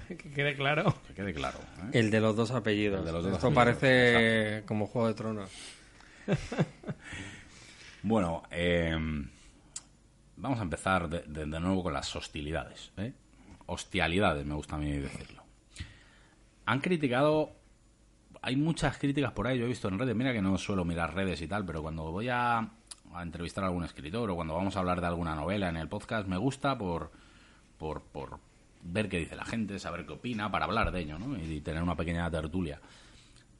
que 0.16 0.30
quede 0.30 0.54
claro. 0.54 0.94
que 1.08 1.14
quede 1.14 1.34
claro. 1.34 1.58
¿eh? 1.58 1.90
El 1.98 2.10
de 2.12 2.20
los 2.20 2.36
dos 2.36 2.52
apellidos. 2.52 3.00
El 3.00 3.06
de 3.06 3.12
los 3.12 3.24
dos 3.24 3.32
Esto 3.34 3.48
apellidos, 3.48 3.64
parece 3.80 4.62
como 4.66 4.86
Juego 4.86 5.08
de 5.08 5.14
Tronos. 5.14 5.50
Bueno, 8.02 8.44
eh, 8.52 8.96
vamos 10.36 10.60
a 10.60 10.62
empezar 10.62 11.08
de, 11.08 11.22
de- 11.22 11.46
de 11.46 11.60
nuevo 11.60 11.82
con 11.82 11.92
las 11.92 12.14
hostilidades. 12.14 12.92
¿eh? 12.98 13.12
Hostialidades, 13.66 14.46
me 14.46 14.54
gusta 14.54 14.76
a 14.76 14.78
mí 14.78 14.92
decirlo. 14.92 15.42
Han 16.66 16.78
criticado. 16.80 17.50
Hay 18.42 18.54
muchas 18.54 18.96
críticas 18.98 19.32
por 19.32 19.48
ahí, 19.48 19.58
yo 19.58 19.64
he 19.64 19.68
visto 19.68 19.88
en 19.88 19.98
redes. 19.98 20.14
Mira 20.14 20.32
que 20.32 20.40
no 20.42 20.56
suelo 20.56 20.84
mirar 20.84 21.14
redes 21.14 21.40
y 21.42 21.48
tal, 21.48 21.64
pero 21.66 21.82
cuando 21.82 22.12
voy 22.12 22.28
a, 22.30 22.70
a 23.16 23.22
entrevistar 23.22 23.64
a 23.64 23.68
algún 23.68 23.84
escritor 23.84 24.30
o 24.30 24.36
cuando 24.36 24.54
vamos 24.54 24.76
a 24.76 24.80
hablar 24.80 25.00
de 25.00 25.06
alguna 25.06 25.34
novela 25.34 25.68
en 25.68 25.76
el 25.76 25.88
podcast, 25.88 26.28
me 26.28 26.36
gusta 26.36 26.76
por, 26.76 27.10
por, 27.78 28.38
ver 28.82 29.08
qué 29.08 29.18
dice 29.18 29.36
la 29.36 29.44
gente, 29.44 29.78
saber 29.78 30.06
qué 30.06 30.12
opina, 30.12 30.50
para 30.50 30.66
hablar 30.66 30.92
de 30.92 31.00
ello, 31.00 31.18
¿no? 31.18 31.36
Y 31.36 31.60
tener 31.60 31.82
una 31.82 31.96
pequeña 31.96 32.30
tertulia. 32.30 32.80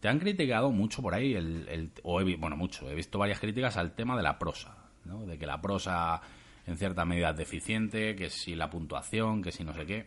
Te 0.00 0.08
han 0.08 0.18
criticado 0.18 0.70
mucho 0.70 1.02
por 1.02 1.14
ahí, 1.14 1.34
el, 1.34 1.90
o 2.02 2.20
he 2.20 2.36
bueno, 2.36 2.56
mucho, 2.56 2.88
he 2.90 2.94
visto 2.94 3.18
varias 3.18 3.40
críticas 3.40 3.76
al 3.76 3.94
tema 3.94 4.16
de 4.16 4.22
la 4.22 4.38
prosa, 4.38 4.76
¿no? 5.04 5.26
De 5.26 5.38
que 5.38 5.46
la 5.46 5.60
prosa 5.60 6.20
en 6.66 6.76
cierta 6.76 7.04
medida 7.04 7.30
es 7.30 7.36
deficiente, 7.36 8.14
que 8.16 8.28
si 8.28 8.54
la 8.54 8.68
puntuación, 8.70 9.42
que 9.42 9.52
si 9.52 9.64
no 9.64 9.72
sé 9.72 9.86
qué. 9.86 10.06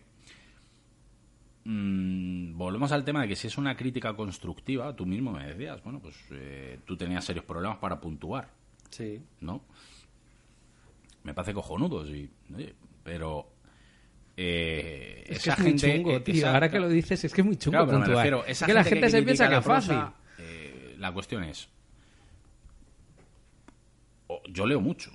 Mm, 1.63 2.57
volvemos 2.57 2.91
al 2.91 3.03
tema 3.03 3.21
de 3.21 3.27
que 3.27 3.35
si 3.35 3.47
es 3.47 3.57
una 3.57 3.75
crítica 3.75 4.15
constructiva, 4.15 4.95
tú 4.95 5.05
mismo 5.05 5.31
me 5.31 5.47
decías, 5.47 5.83
bueno, 5.83 5.99
pues 5.99 6.15
eh, 6.31 6.79
tú 6.85 6.97
tenías 6.97 7.25
serios 7.25 7.45
problemas 7.45 7.77
para 7.77 7.99
puntuar, 7.99 8.49
Sí. 8.89 9.21
¿no? 9.41 9.63
Me 11.23 11.33
parece 11.33 11.53
cojonudo, 11.53 12.05
sí, 12.05 12.29
oye, 12.55 12.73
pero... 13.03 13.51
eh, 14.37 15.23
Es 15.27 15.43
que 15.43 15.49
esa 15.49 15.53
es 15.53 15.59
muy 15.59 15.67
gente, 15.69 15.95
chungo, 15.97 16.11
eh, 16.11 16.19
tío. 16.21 16.49
Ahora 16.49 16.71
que 16.71 16.79
lo 16.79 16.89
dices, 16.89 17.23
es 17.25 17.33
que 17.33 17.41
es 17.41 17.45
muy 17.45 17.57
chungo 17.57 17.85
Claro, 17.85 18.01
pero 18.03 18.15
refiero, 18.15 18.45
Es 18.45 18.51
esa 18.57 18.65
que 18.65 18.73
la 18.73 18.83
gente 18.83 19.09
se 19.09 19.23
critica 19.23 19.25
piensa 19.25 19.49
que 19.49 19.55
es 19.57 19.65
fácil. 19.65 19.97
eh, 20.39 20.95
la 20.97 21.11
cuestión 21.13 21.43
es, 21.43 21.69
yo 24.49 24.65
leo 24.65 24.79
mucho. 24.81 25.11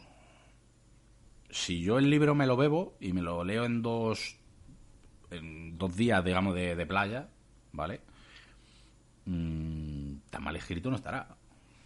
Si 1.50 1.82
yo 1.82 1.98
el 1.98 2.10
libro 2.10 2.34
me 2.34 2.46
lo 2.46 2.56
bebo 2.56 2.96
y 3.00 3.12
me 3.12 3.22
lo 3.22 3.44
leo 3.44 3.64
en 3.64 3.80
dos, 3.82 4.36
en 5.30 5.78
dos 5.78 5.96
días, 5.96 6.24
digamos, 6.24 6.54
de, 6.54 6.74
de 6.74 6.86
playa, 6.86 7.28
¿vale? 7.72 8.00
Mm, 9.26 10.16
tan 10.30 10.42
mal 10.42 10.56
escrito 10.56 10.90
no 10.90 10.96
estará, 10.96 11.28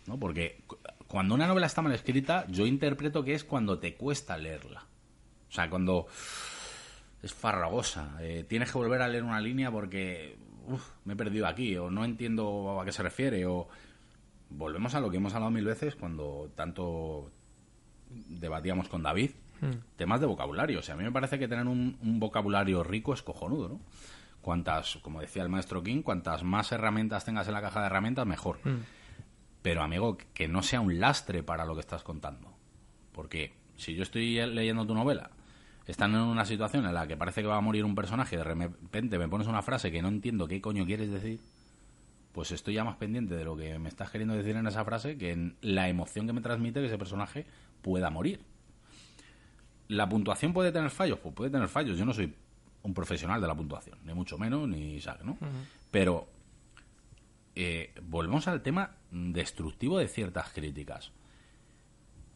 ¿no? 0.07 0.19
Porque 0.19 0.63
cuando 1.09 1.35
una 1.35 1.47
novela 1.47 1.67
está 1.67 1.83
mal 1.83 1.93
escrita, 1.93 2.47
yo 2.49 2.67
interpreto 2.67 3.25
que 3.25 3.35
es 3.35 3.43
cuando 3.45 3.79
te 3.79 3.97
cuesta 3.97 4.37
leerla. 4.39 4.85
O 5.49 5.53
sea, 5.53 5.69
cuando 5.71 6.07
es 7.23 7.33
farragosa. 7.35 8.17
eh, 8.21 8.45
tienes 8.49 8.71
que 8.71 8.79
volver 8.79 9.03
a 9.03 9.09
leer 9.09 9.25
una 9.25 9.41
línea 9.41 9.71
porque 9.71 10.37
uf, 10.67 10.87
me 11.05 11.15
he 11.15 11.17
perdido 11.17 11.47
aquí 11.47 11.77
o 11.77 11.91
no 11.91 12.05
entiendo 12.05 12.79
a 12.81 12.85
qué 12.85 12.93
se 12.93 13.03
refiere 13.03 13.47
o 13.47 13.69
volvemos 14.51 14.95
a 14.95 15.01
lo 15.01 15.11
que 15.11 15.17
hemos 15.17 15.35
hablado 15.35 15.51
mil 15.51 15.65
veces 15.65 15.97
cuando 15.97 16.51
tanto 16.55 17.31
debatíamos 18.11 18.89
con 18.89 19.03
David 19.03 19.31
temas 19.97 20.21
de 20.21 20.27
vocabulario. 20.27 20.79
O 20.79 20.83
sea, 20.83 20.95
a 20.95 20.99
mí 20.99 21.05
me 21.05 21.11
parece 21.13 21.39
que 21.39 21.49
tener 21.49 21.67
un, 21.67 21.99
un 22.03 22.21
vocabulario 22.21 22.85
rico 22.85 23.13
es 23.13 23.23
cojonudo, 23.23 23.69
¿no? 23.69 23.81
Cuantas, 24.41 24.99
como 25.03 25.21
decía 25.21 25.43
el 25.43 25.49
maestro 25.49 25.83
King, 25.83 26.03
cuantas 26.03 26.45
más 26.45 26.71
herramientas 26.71 27.25
tengas 27.25 27.49
en 27.49 27.55
la 27.55 27.61
caja 27.61 27.81
de 27.81 27.87
herramientas, 27.87 28.25
mejor. 28.27 28.59
Pero, 29.63 29.83
amigo, 29.83 30.17
que 30.35 30.49
no 30.49 30.63
sea 30.63 30.81
un 30.81 30.99
lastre 31.01 31.43
para 31.43 31.65
lo 31.65 31.75
que 31.75 31.81
estás 31.81 32.03
contando. 32.03 32.53
Porque 33.13 33.55
si 33.77 33.95
yo 33.95 34.03
estoy 34.03 34.35
leyendo 34.47 34.87
tu 34.87 34.95
novela, 34.95 35.31
están 35.87 36.15
en 36.15 36.21
una 36.21 36.45
situación 36.45 36.85
en 36.85 36.95
la 36.95 37.07
que 37.07 37.17
parece 37.17 37.41
que 37.41 37.49
va 37.49 37.57
a 37.57 37.61
morir 37.61 37.85
un 37.85 37.95
personaje 37.95 38.37
y 38.37 38.39
de 38.39 38.45
repente 38.45 39.19
me 39.19 39.29
pones 39.29 39.47
una 39.47 39.63
frase 39.63 39.91
que 39.91 40.03
no 40.03 40.09
entiendo 40.09 40.47
qué 40.47 40.61
coño 40.61 40.85
quieres 40.85 41.11
decir, 41.11 41.41
pues 42.33 42.53
estoy 42.53 42.75
ya 42.75 42.85
más 42.85 42.97
pendiente 42.97 43.35
de 43.35 43.45
lo 43.45 43.57
que 43.57 43.79
me 43.79 43.89
estás 43.89 44.11
queriendo 44.11 44.35
decir 44.35 44.55
en 44.55 44.67
esa 44.67 44.85
frase 44.85 45.17
que 45.17 45.33
en 45.33 45.57
la 45.63 45.89
emoción 45.89 46.27
que 46.27 46.33
me 46.33 46.41
transmite 46.41 46.81
que 46.81 46.87
ese 46.87 46.99
personaje 46.99 47.47
pueda 47.83 48.11
morir. 48.11 48.41
¿La 49.89 50.09
puntuación 50.09 50.53
puede 50.53 50.71
tener 50.71 50.91
fallos? 50.91 51.19
Pues 51.21 51.35
puede 51.35 51.51
tener 51.51 51.69
fallos. 51.69 51.99
Yo 51.99 52.05
no 52.05 52.13
soy 52.13 52.35
un 52.83 52.95
profesional 52.95 53.41
de 53.41 53.47
la 53.47 53.55
puntuación, 53.55 53.99
ni 54.05 54.13
mucho 54.13 54.37
menos, 54.37 54.69
ni 54.69 54.97
Isaac, 54.97 55.23
¿no? 55.25 55.39
Pero 55.91 56.29
eh, 57.61 57.91
volvemos 58.03 58.47
al 58.47 58.63
tema 58.63 58.93
destructivo 59.11 59.99
de 59.99 60.07
ciertas 60.07 60.51
críticas. 60.51 61.11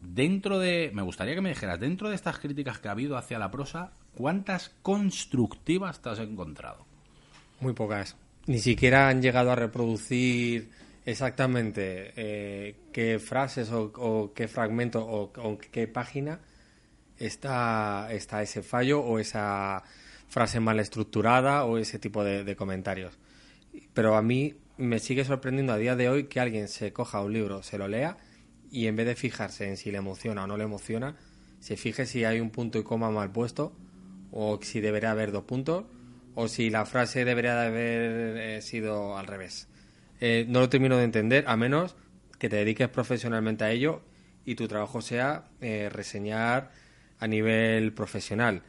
Dentro 0.01 0.59
de. 0.59 0.91
Me 0.93 1.03
gustaría 1.03 1.37
que 1.37 1.41
me 1.41 1.51
dijeras, 1.51 1.79
dentro 1.79 2.09
de 2.09 2.17
estas 2.17 2.41
críticas 2.41 2.81
que 2.81 2.89
ha 2.89 2.91
habido 2.91 3.17
hacia 3.17 3.39
la 3.39 3.49
prosa, 3.49 3.93
¿cuántas 4.15 4.71
constructivas 4.83 6.03
te 6.03 6.09
has 6.09 6.19
encontrado? 6.19 6.85
Muy 7.61 7.73
pocas. 7.73 8.17
Ni 8.47 8.59
siquiera 8.59 9.09
han 9.09 9.23
llegado 9.23 9.53
a 9.53 9.55
reproducir 9.55 10.71
exactamente 11.07 12.13
eh, 12.17 12.75
qué 12.93 13.21
frases 13.21 13.71
o, 13.71 14.33
qué 14.35 14.49
fragmento 14.49 15.07
o, 15.07 15.59
qué 15.59 15.87
página 15.87 16.41
está, 17.17 18.09
está 18.11 18.43
ese 18.43 18.65
fallo 18.65 19.01
o 19.01 19.21
esa 19.21 19.85
frase 20.27 20.59
mal 20.59 20.81
estructurada 20.81 21.65
o 21.65 21.79
ese 21.79 22.01
tipo 22.01 22.25
de 22.25 22.57
comentarios. 22.57 23.17
Pero 23.95 24.17
a 24.17 24.23
mí 24.23 24.57
me 24.83 24.99
sigue 24.99 25.25
sorprendiendo 25.25 25.73
a 25.73 25.79
día 25.79 25.95
de 25.95 26.09
hoy 26.09 26.25
que 26.25 26.41
alguien 26.41 26.67
se 26.67 26.93
coja 26.93 27.23
un 27.23 27.33
libro, 27.33 27.63
se 27.63 27.79
lo 27.79 27.87
lea 27.87 28.17
y 28.71 28.89
en 28.89 28.97
vez 28.97 29.07
de 29.07 29.15
fijarse 29.15 29.69
en 29.69 29.77
si 29.77 29.93
le 29.93 29.99
emociona 29.99 30.45
o 30.45 30.47
no 30.47 30.57
le 30.57 30.65
emociona, 30.65 31.17
se 31.61 31.77
fije 31.77 32.05
si 32.05 32.25
hay 32.25 32.41
un 32.41 32.51
punto 32.51 32.79
y 32.79 32.83
coma 32.83 33.11
mal 33.11 33.31
puesto 33.31 33.73
o 34.33 34.59
si 34.61 34.81
debería 34.81 35.13
haber 35.13 35.31
dos 35.31 35.45
puntos 35.45 35.85
o 36.35 36.49
si 36.49 36.69
la 36.69 36.85
frase 36.85 37.25
debería 37.25 37.55
de 37.55 37.67
haber 37.67 38.37
eh, 38.39 38.63
sido 38.63 39.17
al 39.17 39.27
revés. 39.27 39.69
Eh, 40.21 40.47
no 40.49 40.59
lo 40.61 40.69
termino 40.69 40.97
de 40.97 41.05
entender, 41.05 41.45
a 41.47 41.57
menos 41.57 41.95
que 42.39 42.49
te 42.49 42.57
dediques 42.57 42.89
profesionalmente 42.89 43.63
a 43.63 43.71
ello 43.71 44.03
y 44.45 44.57
tu 44.57 44.67
trabajo 44.67 45.01
sea 45.01 45.45
eh, 45.61 45.91
reseñar 45.93 46.73
a 47.21 47.27
nivel 47.29 47.93
profesional. 47.93 48.63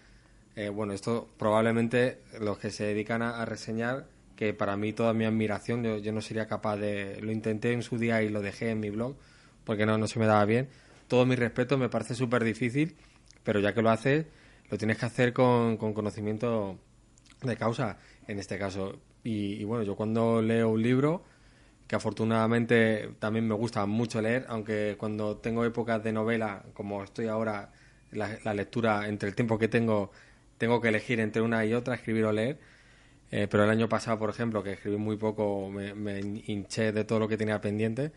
Bueno, 0.75 0.93
esto 0.93 1.33
probablemente 1.39 2.19
los 2.39 2.59
que 2.59 2.69
se 2.69 2.83
dedican 2.83 3.23
a 3.23 3.43
reseñar, 3.43 4.05
que 4.35 4.53
para 4.53 4.77
mí 4.77 4.93
toda 4.93 5.13
mi 5.13 5.25
admiración, 5.25 5.83
yo, 6.01 6.11
no 6.11 6.21
sería 6.21 6.47
capaz 6.47 6.77
de... 6.77 7.19
Lo 7.21 7.31
intenté 7.31 7.71
en 7.73 7.83
su 7.83 7.97
día 7.97 8.21
y 8.23 8.29
lo 8.29 8.41
dejé 8.41 8.71
en 8.71 8.79
mi 8.79 8.89
blog, 8.89 9.15
porque 9.63 9.85
no, 9.85 9.97
no 9.97 10.07
se 10.07 10.19
me 10.19 10.25
daba 10.25 10.45
bien. 10.45 10.69
Todo 11.07 11.25
mi 11.25 11.35
respeto, 11.35 11.77
me 11.77 11.89
parece 11.89 12.15
súper 12.15 12.43
difícil, 12.43 12.95
pero 13.43 13.59
ya 13.59 13.73
que 13.73 13.81
lo 13.81 13.89
haces, 13.89 14.25
lo 14.69 14.77
tienes 14.77 14.97
que 14.97 15.05
hacer 15.05 15.33
con, 15.33 15.77
con 15.77 15.93
conocimiento 15.93 16.79
de 17.41 17.55
causa, 17.57 17.97
en 18.27 18.39
este 18.39 18.57
caso. 18.57 18.99
Y, 19.23 19.53
y 19.53 19.63
bueno, 19.63 19.83
yo 19.83 19.95
cuando 19.95 20.41
leo 20.41 20.69
un 20.69 20.81
libro, 20.81 21.23
que 21.87 21.95
afortunadamente 21.95 23.11
también 23.19 23.47
me 23.47 23.55
gusta 23.55 23.85
mucho 23.85 24.21
leer, 24.21 24.45
aunque 24.49 24.95
cuando 24.97 25.37
tengo 25.37 25.65
épocas 25.65 26.03
de 26.03 26.11
novela, 26.13 26.63
como 26.73 27.03
estoy 27.03 27.27
ahora, 27.27 27.71
la, 28.11 28.37
la 28.43 28.53
lectura, 28.53 29.07
entre 29.07 29.29
el 29.29 29.35
tiempo 29.35 29.57
que 29.59 29.67
tengo, 29.67 30.11
tengo 30.57 30.81
que 30.81 30.89
elegir 30.89 31.19
entre 31.19 31.41
una 31.41 31.65
y 31.65 31.73
otra, 31.73 31.95
escribir 31.95 32.25
o 32.25 32.31
leer. 32.31 32.59
Eh, 33.35 33.47
pero 33.49 33.63
el 33.63 33.71
año 33.71 33.89
pasado, 33.89 34.19
por 34.19 34.29
ejemplo, 34.29 34.61
que 34.61 34.73
escribí 34.73 34.95
muy 34.95 35.17
poco, 35.17 35.67
me, 35.67 36.19
hinché 36.19 36.91
de 36.91 37.03
todo 37.03 37.17
lo 37.17 37.27
que 37.27 37.35
tenía 37.35 37.59
pendiente, 37.59 38.11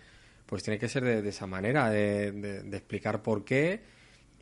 pues 0.45 0.63
tiene 0.63 0.79
que 0.79 0.91
ser 0.91 1.05
de, 1.05 1.27
esa 1.27 1.47
manera, 1.47 1.89
de, 1.89 2.29
explicar 2.73 3.23
por 3.23 3.43
qué 3.43 3.81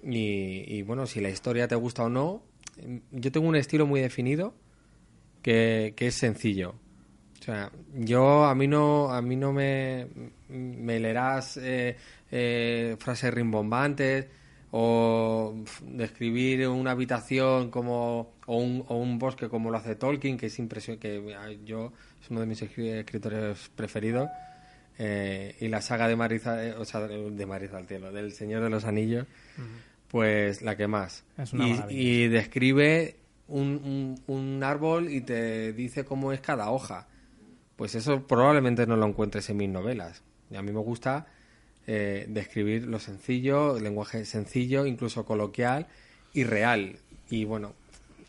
Y, 0.02 0.82
bueno, 0.82 1.06
si 1.06 1.20
la 1.20 1.30
historia 1.30 1.68
te 1.68 1.76
gusta 1.76 2.02
o 2.02 2.08
no, 2.08 2.42
yo 3.12 3.30
tengo 3.30 3.46
un 3.46 3.54
estilo 3.54 3.86
muy 3.86 4.00
definido 4.00 4.52
que, 5.42 5.94
es 5.96 6.14
sencillo. 6.16 6.74
O 7.40 7.44
sea, 7.44 7.70
yo 7.94 8.44
a 8.44 8.56
mí 8.56 8.66
no, 8.66 9.12
a 9.12 9.22
mí 9.22 9.36
no 9.36 9.52
me, 9.52 10.08
me 10.48 10.98
leerás 10.98 11.56
eh, 11.56 11.96
eh, 12.32 12.96
frases 12.98 13.32
rimbombantes 13.32 14.26
o 14.76 15.54
describir 15.82 16.66
una 16.66 16.90
habitación 16.90 17.70
como 17.70 18.32
o 18.46 18.56
un, 18.56 18.84
o 18.88 18.96
un 18.96 19.20
bosque 19.20 19.48
como 19.48 19.70
lo 19.70 19.76
hace 19.76 19.94
Tolkien, 19.94 20.36
que 20.36 20.46
es 20.46 20.58
impresión 20.58 20.98
que 20.98 21.32
ah, 21.38 21.48
yo 21.64 21.92
es 22.20 22.28
uno 22.28 22.40
de 22.40 22.46
mis 22.46 22.60
escri- 22.60 22.92
escritores 22.92 23.70
preferidos. 23.76 24.28
eh, 24.98 25.54
y 25.60 25.68
la 25.68 25.80
saga 25.80 26.08
de 26.08 26.16
Marisa, 26.16 26.64
eh, 26.64 26.72
o 26.72 26.84
sea, 26.84 27.00
de 27.06 27.46
Marisa 27.46 27.76
al 27.78 27.86
cielo, 27.86 28.10
del 28.12 28.32
Señor 28.32 28.62
de 28.64 28.70
los 28.70 28.84
Anillos, 28.84 29.26
pues 30.08 30.60
la 30.62 30.76
que 30.76 30.88
más. 30.88 31.24
Es 31.38 31.52
una 31.52 31.66
y, 31.68 32.24
y 32.24 32.28
describe 32.28 33.16
un, 33.46 33.80
un- 33.84 34.34
un 34.34 34.62
árbol 34.64 35.08
y 35.08 35.20
te 35.20 35.72
dice 35.72 36.04
cómo 36.04 36.32
es 36.32 36.40
cada 36.40 36.70
hoja. 36.70 37.06
Pues 37.76 37.94
eso 37.94 38.26
probablemente 38.26 38.86
no 38.88 38.96
lo 38.96 39.06
encuentres 39.06 39.48
en 39.50 39.56
mis 39.58 39.68
novelas. 39.68 40.22
Y 40.50 40.56
a 40.56 40.62
mí 40.62 40.72
me 40.72 40.80
gusta 40.80 41.26
eh, 41.86 42.26
describir 42.28 42.86
lo 42.86 42.98
sencillo, 42.98 43.78
lenguaje 43.78 44.24
sencillo, 44.24 44.86
incluso 44.86 45.24
coloquial 45.24 45.86
y 46.32 46.44
real. 46.44 46.98
Y 47.30 47.44
bueno, 47.44 47.74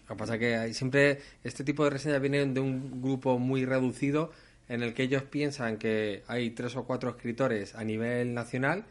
lo 0.08 0.16
que 0.16 0.20
pasa 0.20 0.36
es 0.36 0.40
que 0.40 0.74
siempre 0.74 1.20
este 1.44 1.64
tipo 1.64 1.84
de 1.84 1.90
reseñas 1.92 2.22
vienen 2.22 2.54
de 2.54 2.60
un 2.60 3.02
grupo 3.02 3.40
muy 3.40 3.66
reducido 3.66 4.32
en 4.68 4.84
el 4.84 4.94
que 4.94 5.04
ellos 5.04 5.24
piensan 5.24 5.78
que 5.78 6.24
hay 6.28 6.50
tres 6.52 6.76
o 6.76 6.86
cuatro 6.86 7.10
escritores 7.10 7.76
a 7.76 7.84
nivel 7.84 8.34
nacional 8.34 8.86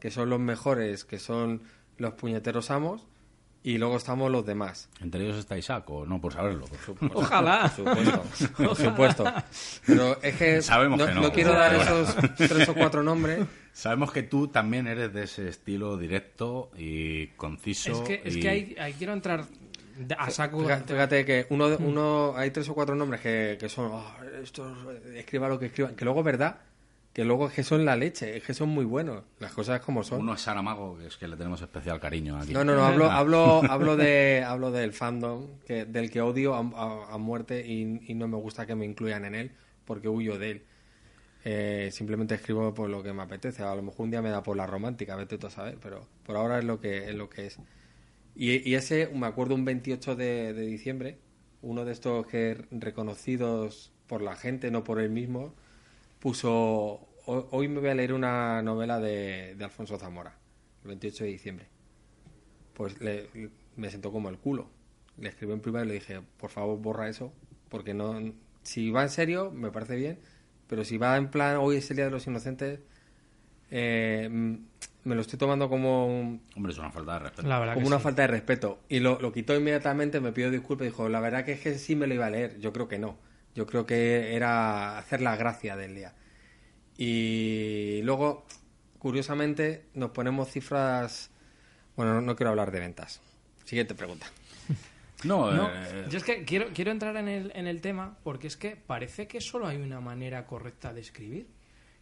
que 0.00 0.10
son 0.10 0.30
los 0.30 0.40
mejores, 0.40 1.04
que 1.04 1.18
son 1.18 1.62
los 1.98 2.14
puñeteros 2.14 2.70
amos, 2.70 3.06
y 3.62 3.76
luego 3.78 3.96
estamos 3.96 4.30
los 4.30 4.44
demás. 4.46 4.88
Entre 5.02 5.22
ellos 5.24 5.36
está 5.36 5.56
Isaac, 5.58 5.88
o 5.90 6.06
no, 6.06 6.20
por 6.20 6.32
saberlo. 6.32 6.64
Ojalá. 7.14 7.70
Por 7.76 7.94
supuesto, 7.96 8.22
por 8.64 8.76
supuesto. 8.76 9.24
Pero 9.86 10.22
es 10.22 10.36
que 10.36 10.62
Sabemos 10.62 10.98
no, 10.98 11.06
que 11.06 11.14
no. 11.14 11.20
no 11.22 11.32
quiero 11.32 11.52
dar 11.52 11.76
Bueno. 11.76 12.00
esos 12.00 12.16
tres 12.36 12.68
o 12.68 12.74
cuatro 12.74 13.02
nombres. 13.02 13.46
Sabemos 13.72 14.12
que 14.12 14.22
tú 14.22 14.48
también 14.48 14.86
eres 14.86 15.12
de 15.12 15.24
ese 15.24 15.48
estilo 15.48 15.96
directo 15.96 16.70
y 16.76 17.28
conciso. 17.36 17.92
Es 17.92 18.00
que, 18.00 18.22
es 18.24 18.36
que 18.36 18.48
ahí, 18.48 18.76
ahí 18.80 18.92
quiero 18.94 19.12
entrar 19.12 19.44
a 20.16 20.30
saco. 20.30 20.60
Fíjate, 20.62 20.94
fíjate 20.94 21.24
que 21.26 21.46
uno, 21.50 21.68
de- 21.68 21.76
uno 21.76 22.32
hay 22.36 22.50
tres 22.50 22.68
o 22.70 22.74
cuatro 22.74 22.94
nombres 22.94 23.20
que, 23.20 23.56
que 23.60 23.68
son, 23.68 23.90
"Ah, 23.92 24.16
esto, 24.42 24.74
escriba 25.14 25.48
lo 25.48 25.58
que 25.58 25.66
escriban, 25.66 25.94
que 25.94 26.04
luego 26.04 26.20
es 26.20 26.24
verdad, 26.26 26.56
que 27.20 27.26
luego 27.26 27.48
es 27.48 27.52
que 27.52 27.62
son 27.62 27.84
la 27.84 27.96
leche, 27.96 28.34
es 28.38 28.42
que 28.44 28.54
son 28.54 28.70
muy 28.70 28.86
buenos, 28.86 29.24
las 29.40 29.52
cosas 29.52 29.80
como 29.82 30.02
son. 30.02 30.20
Uno 30.20 30.32
es 30.32 30.40
Saramago, 30.40 30.96
que 30.96 31.06
es 31.08 31.18
que 31.18 31.28
le 31.28 31.36
tenemos 31.36 31.60
especial 31.60 32.00
cariño 32.00 32.38
aquí. 32.38 32.54
No, 32.54 32.64
no, 32.64 32.74
no, 32.74 32.82
hablo, 32.86 33.10
hablo, 33.10 33.60
hablo 33.68 33.96
de, 33.96 34.42
hablo 34.46 34.70
del 34.70 34.94
fandom, 34.94 35.46
que, 35.66 35.84
del 35.84 36.10
que 36.10 36.22
odio 36.22 36.54
a, 36.54 36.60
a- 36.60 37.12
a 37.14 37.18
muerte 37.18 37.66
y, 37.66 38.00
y 38.10 38.14
no 38.14 38.26
me 38.26 38.38
gusta 38.38 38.64
que 38.64 38.74
me 38.74 38.86
incluyan 38.86 39.26
en 39.26 39.34
él, 39.34 39.50
porque 39.84 40.08
huyo 40.08 40.38
de 40.38 40.50
él. 40.50 40.62
Eh, 41.44 41.90
simplemente 41.92 42.34
escribo 42.34 42.72
por 42.72 42.88
lo 42.88 43.02
que 43.02 43.12
me 43.12 43.22
apetece. 43.22 43.62
A 43.62 43.74
lo 43.74 43.82
mejor 43.82 44.04
un 44.04 44.10
día 44.10 44.22
me 44.22 44.30
da 44.30 44.42
por 44.42 44.56
la 44.56 44.66
romántica, 44.66 45.14
vete 45.16 45.36
tú 45.36 45.46
a 45.46 45.50
saber, 45.50 45.76
pero 45.82 46.06
por 46.24 46.36
ahora 46.36 46.58
es 46.58 46.64
lo 46.64 46.80
que 46.80 47.08
es. 47.10 47.14
Lo 47.14 47.28
que 47.28 47.46
es. 47.48 47.58
Y, 48.34 48.66
y 48.68 48.74
ese, 48.76 49.08
me 49.14 49.26
acuerdo 49.26 49.54
un 49.54 49.64
28 49.66 50.16
de, 50.16 50.54
de 50.54 50.62
diciembre, 50.66 51.18
uno 51.60 51.84
de 51.84 51.92
estos 51.92 52.26
que 52.26 52.64
reconocidos 52.70 53.92
por 54.06 54.22
la 54.22 54.36
gente, 54.36 54.70
no 54.70 54.84
por 54.84 55.00
él 55.00 55.10
mismo, 55.10 55.52
puso, 56.18 56.50
"Ho- 56.52 57.08
hoy 57.50 57.68
me 57.68 57.80
voy 57.80 57.90
a 57.90 57.94
leer 57.94 58.12
una 58.12 58.62
novela 58.62 58.98
de, 59.00 59.54
de 59.56 59.64
Alfonso 59.64 59.98
Zamora, 59.98 60.36
el 60.82 60.88
28 60.88 61.24
de 61.24 61.30
diciembre 61.30 61.66
pues 62.74 62.98
le- 63.00 63.28
me 63.76 63.90
sentó 63.90 64.10
como 64.10 64.28
el 64.30 64.38
culo. 64.38 64.70
Le 65.18 65.28
escribí 65.28 65.52
en 65.52 65.60
privado 65.60 65.84
y 65.84 65.88
le 65.88 65.94
dije, 65.94 66.22
por 66.38 66.48
favor, 66.50 66.78
borra 66.78 67.08
eso, 67.10 67.32
porque 67.68 67.92
no, 67.92 68.18
si 68.62 68.90
va 68.90 69.02
en 69.02 69.10
serio, 69.10 69.50
me 69.50 69.70
parece 69.70 69.96
bien, 69.96 70.18
pero 70.66 70.82
si 70.84 70.96
va 70.96 71.16
en 71.18 71.30
plan, 71.30 71.56
hoy 71.58 71.76
es 71.76 71.90
el 71.90 71.96
Día 71.96 72.06
de 72.06 72.10
los 72.10 72.26
Inocentes, 72.26 72.80
eh, 73.70 74.28
mm, 74.30 74.54
me 75.04 75.14
lo 75.14 75.20
estoy 75.20 75.38
tomando 75.38 75.68
como, 75.68 76.06
un- 76.06 76.42
Hombre, 76.56 76.72
es 76.72 76.78
una 76.78 76.90
falta 76.90 77.14
de 77.14 77.18
respeto. 77.20 77.48
La 77.48 77.58
verdad 77.58 77.74
como 77.74 77.84
que 77.84 77.88
una 77.88 77.98
sí. 77.98 78.02
falta 78.04 78.22
de 78.22 78.28
respeto. 78.28 78.80
Y 78.88 79.00
lo, 79.00 79.20
lo 79.20 79.32
quitó 79.32 79.54
inmediatamente, 79.56 80.20
me 80.20 80.32
pidió 80.32 80.50
disculpas 80.50 80.86
y 80.86 80.90
dijo, 80.90 81.08
la 81.08 81.20
verdad 81.20 81.44
que 81.44 81.52
es 81.52 81.60
que 81.60 81.78
sí 81.78 81.96
me 81.96 82.06
lo 82.06 82.14
iba 82.14 82.26
a 82.26 82.30
leer. 82.30 82.58
Yo 82.60 82.72
creo 82.72 82.88
que 82.88 82.98
no. 82.98 83.18
Yo 83.54 83.66
creo 83.66 83.84
que 83.84 84.34
era 84.34 84.98
hacer 84.98 85.20
la 85.20 85.36
gracia 85.36 85.76
del 85.76 85.94
día. 85.94 86.14
Y 87.02 88.02
luego, 88.02 88.44
curiosamente, 88.98 89.86
nos 89.94 90.10
ponemos 90.10 90.50
cifras... 90.50 91.30
Bueno, 91.96 92.12
no, 92.14 92.20
no 92.20 92.36
quiero 92.36 92.50
hablar 92.50 92.70
de 92.70 92.78
ventas. 92.78 93.22
Siguiente 93.64 93.94
pregunta. 93.94 94.26
No, 95.24 95.50
No, 95.52 95.68
eh, 95.70 96.06
yo 96.08 96.16
es 96.16 96.24
que 96.24 96.44
quiero, 96.46 96.68
quiero 96.74 96.90
entrar 96.90 97.14
en 97.18 97.28
el, 97.28 97.52
en 97.54 97.66
el 97.66 97.82
tema 97.82 98.16
porque 98.24 98.46
es 98.46 98.56
que 98.56 98.74
parece 98.74 99.26
que 99.28 99.42
solo 99.42 99.66
hay 99.66 99.76
una 99.76 100.00
manera 100.00 100.46
correcta 100.46 100.94
de 100.94 101.00
escribir. 101.02 101.46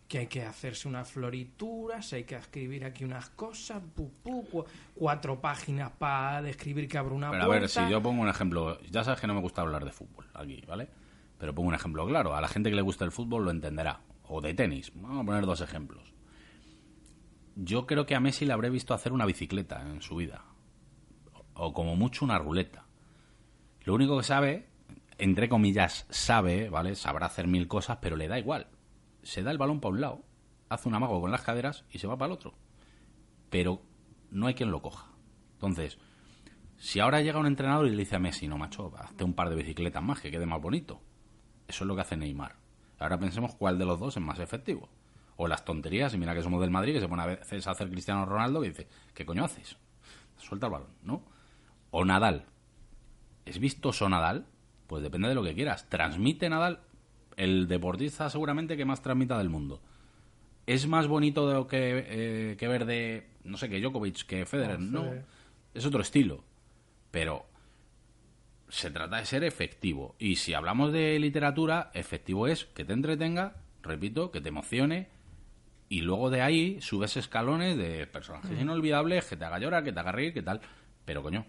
Que 0.07 0.19
hay 0.19 0.27
que 0.29 0.43
hacerse 0.45 0.87
unas 0.89 1.11
florituras, 1.11 2.13
hay 2.13 2.23
que 2.25 2.37
escribir 2.37 2.85
aquí 2.85 3.05
unas 3.05 3.29
cosas, 3.31 3.83
pu, 3.95 4.11
pu, 4.23 4.47
cu- 4.49 4.65
cuatro 4.95 5.41
páginas 5.41 5.91
para 5.99 6.43
describir 6.43 6.89
que 6.89 6.97
abro 6.97 7.15
una 7.17 7.31
pero 7.33 7.43
a 7.43 7.47
puerta. 7.47 7.61
ver, 7.81 7.87
si 7.89 7.93
yo 7.93 8.01
pongo 8.03 8.23
un 8.23 8.29
ejemplo, 8.29 8.81
ya 8.91 9.03
sabes 9.05 9.21
que 9.21 9.27
no 9.27 9.35
me 9.35 9.41
gusta 9.41 9.63
hablar 9.63 9.85
de 9.85 9.91
fútbol 9.93 10.25
aquí, 10.35 10.63
¿vale? 10.67 10.89
Pero 11.39 11.55
pongo 11.55 11.69
un 11.69 11.75
ejemplo 11.75 12.07
claro, 12.07 12.35
a 12.37 12.41
la 12.41 12.49
gente 12.49 12.71
que 12.71 12.77
le 12.77 12.83
gusta 12.83 13.05
el 13.05 13.11
fútbol 13.13 13.45
lo 13.45 13.51
entenderá. 13.51 14.01
O 14.29 14.41
de 14.41 14.55
tenis, 14.55 14.93
vamos 14.95 15.23
a 15.23 15.27
poner 15.27 15.47
dos 15.47 15.61
ejemplos. 15.61 16.15
Yo 17.57 17.87
creo 17.87 18.07
que 18.07 18.15
a 18.15 18.21
Messi 18.21 18.45
le 18.45 18.53
habré 18.53 18.71
visto 18.71 18.95
hacer 18.95 19.13
una 19.13 19.27
bicicleta 19.27 19.83
en 19.83 20.01
su 20.01 20.17
vida. 20.17 20.45
O 21.55 21.73
como 21.73 21.97
mucho 21.97 22.25
una 22.25 22.39
ruleta. 22.39 22.87
Lo 23.85 23.95
único 23.95 24.19
que 24.19 24.23
sabe, 24.23 24.69
entre 25.17 25.49
comillas, 25.49 26.07
sabe, 26.11 26.69
¿vale? 26.69 26.95
Sabrá 26.95 27.27
hacer 27.27 27.47
mil 27.47 27.67
cosas, 27.67 27.99
pero 28.01 28.17
le 28.17 28.29
da 28.29 28.39
igual. 28.39 28.69
Se 29.23 29.43
da 29.43 29.51
el 29.51 29.59
balón 29.59 29.81
para 29.81 29.95
un 29.95 30.01
lado, 30.01 30.25
hace 30.69 30.89
un 30.89 30.95
amago 30.95 31.21
con 31.21 31.31
las 31.31 31.43
caderas 31.43 31.85
y 31.91 31.99
se 31.99 32.07
va 32.07 32.17
para 32.17 32.27
el 32.27 32.39
otro. 32.39 32.55
Pero 33.51 33.83
no 34.31 34.47
hay 34.47 34.55
quien 34.55 34.71
lo 34.71 34.83
coja. 34.83 35.11
Entonces, 35.55 35.99
si 36.77 37.01
ahora 37.01 37.23
llega 37.23 37.41
un 37.41 37.47
entrenador 37.47 37.87
y 37.87 37.91
le 37.91 37.97
dice 37.97 38.17
a 38.17 38.21
Messi, 38.21 38.47
no, 38.47 38.59
macho, 38.59 38.93
hazte 38.97 39.25
un 39.25 39.35
par 39.35 39.49
de 39.49 39.57
bicicletas 39.57 40.03
más, 40.03 40.21
que 40.21 40.31
quede 40.31 40.47
más 40.47 40.61
bonito. 40.61 41.01
Eso 41.67 41.85
es 41.85 41.89
lo 41.89 41.95
que 41.97 42.03
hace 42.03 42.17
Neymar. 42.17 42.68
Ahora 42.99 43.19
pensemos 43.19 43.55
cuál 43.55 43.79
de 43.79 43.85
los 43.85 44.01
dos 44.01 44.17
es 44.17 44.23
más 44.23 44.39
efectivo. 44.39 44.89
O 45.37 45.47
las 45.47 45.65
tonterías, 45.65 46.13
y 46.15 46.19
mira 46.19 46.35
que 46.35 46.43
somos 46.43 46.61
del 46.61 46.71
Madrid, 46.71 46.95
que 46.95 47.01
se 47.01 47.09
pone 47.09 47.23
a 47.23 47.27
veces 47.27 47.67
a 47.67 47.71
hacer 47.71 47.91
Cristiano 47.91 48.25
Ronaldo 48.27 48.65
y 48.65 48.69
dice, 48.69 48.89
¿qué 49.15 49.25
coño 49.25 49.45
haces? 49.45 49.77
Suelta 50.37 50.67
el 50.67 50.73
balón, 50.73 50.91
¿no? 51.03 51.23
O 51.91 52.05
Nadal. 52.05 52.47
¿Es 53.45 53.59
vistoso 53.59 54.09
Nadal? 54.09 54.47
Pues 54.87 55.03
depende 55.03 55.29
de 55.29 55.35
lo 55.35 55.45
que 55.45 55.55
quieras. 55.55 55.89
¿Transmite 55.89 56.49
Nadal? 56.49 56.81
El 57.37 57.69
deportista 57.69 58.29
seguramente 58.31 58.77
que 58.77 58.85
más 58.85 59.01
transmita 59.01 59.39
del 59.39 59.49
mundo. 59.49 59.81
¿Es 60.67 60.87
más 60.87 61.07
bonito 61.07 61.49
de 61.49 61.55
lo 61.55 61.67
que, 61.67 62.05
eh, 62.09 62.57
que 62.57 62.69
ver 62.69 62.85
de, 62.85 63.29
no 63.45 63.57
sé, 63.57 63.69
que 63.69 63.81
Djokovic, 63.81 64.27
que 64.27 64.45
Federer? 64.45 64.81
No, 64.81 65.07
es 65.73 65.87
otro 65.87 66.01
estilo. 66.01 66.43
Pero 67.11 67.47
se 68.69 68.91
trata 68.91 69.17
de 69.17 69.25
ser 69.25 69.45
efectivo. 69.45 70.15
Y 70.19 70.37
si 70.37 70.55
hablamos 70.55 70.93
de 70.93 71.19
literatura, 71.19 71.91
efectivo 71.95 72.47
es 72.47 72.65
que 72.67 72.85
te 72.85 72.93
entretenga, 72.93 73.57
repito, 73.83 74.31
que 74.31 74.41
te 74.41 74.49
emocione. 74.51 75.09
Y 75.89 76.03
luego 76.03 76.29
de 76.29 76.43
ahí 76.43 76.81
subes 76.83 77.17
escalones 77.17 77.77
de 77.79 78.07
personajes 78.07 78.61
inolvidables, 78.61 79.25
que 79.25 79.37
te 79.37 79.45
haga 79.47 79.59
llorar, 79.59 79.85
que 79.85 79.93
te 79.93 80.01
haga 80.01 80.13
reír, 80.13 80.35
que 80.35 80.43
tal. 80.43 80.61
Pero 81.07 81.23
coño, 81.23 81.47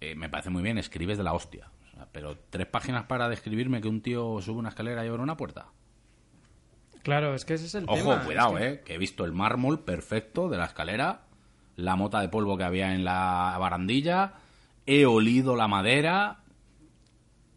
eh, 0.00 0.14
me 0.14 0.28
parece 0.28 0.50
muy 0.50 0.62
bien, 0.62 0.78
escribes 0.78 1.18
de 1.18 1.24
la 1.24 1.32
hostia. 1.32 1.68
O 1.88 1.90
sea, 1.90 2.06
pero 2.12 2.38
tres 2.50 2.66
páginas 2.68 3.06
para 3.06 3.28
describirme 3.28 3.80
que 3.80 3.88
un 3.88 4.00
tío 4.00 4.40
sube 4.40 4.58
una 4.58 4.68
escalera 4.68 5.04
y 5.04 5.08
abre 5.08 5.22
una 5.22 5.36
puerta. 5.36 5.66
Claro, 7.02 7.34
es 7.34 7.44
que 7.44 7.54
ese 7.54 7.66
es 7.66 7.74
el 7.74 7.84
Ojo, 7.88 7.96
tema. 7.96 8.24
cuidado, 8.24 8.58
es 8.58 8.62
que- 8.64 8.68
eh, 8.74 8.80
que 8.84 8.94
he 8.94 8.98
visto 8.98 9.24
el 9.24 9.32
mármol 9.32 9.80
perfecto 9.84 10.48
de 10.48 10.58
la 10.58 10.66
escalera, 10.66 11.22
la 11.76 11.96
mota 11.96 12.20
de 12.20 12.28
polvo 12.28 12.56
que 12.58 12.64
había 12.64 12.94
en 12.94 13.04
la 13.04 13.56
barandilla, 13.58 14.34
he 14.88 15.04
olido 15.06 15.54
la 15.54 15.68
madera, 15.68 16.38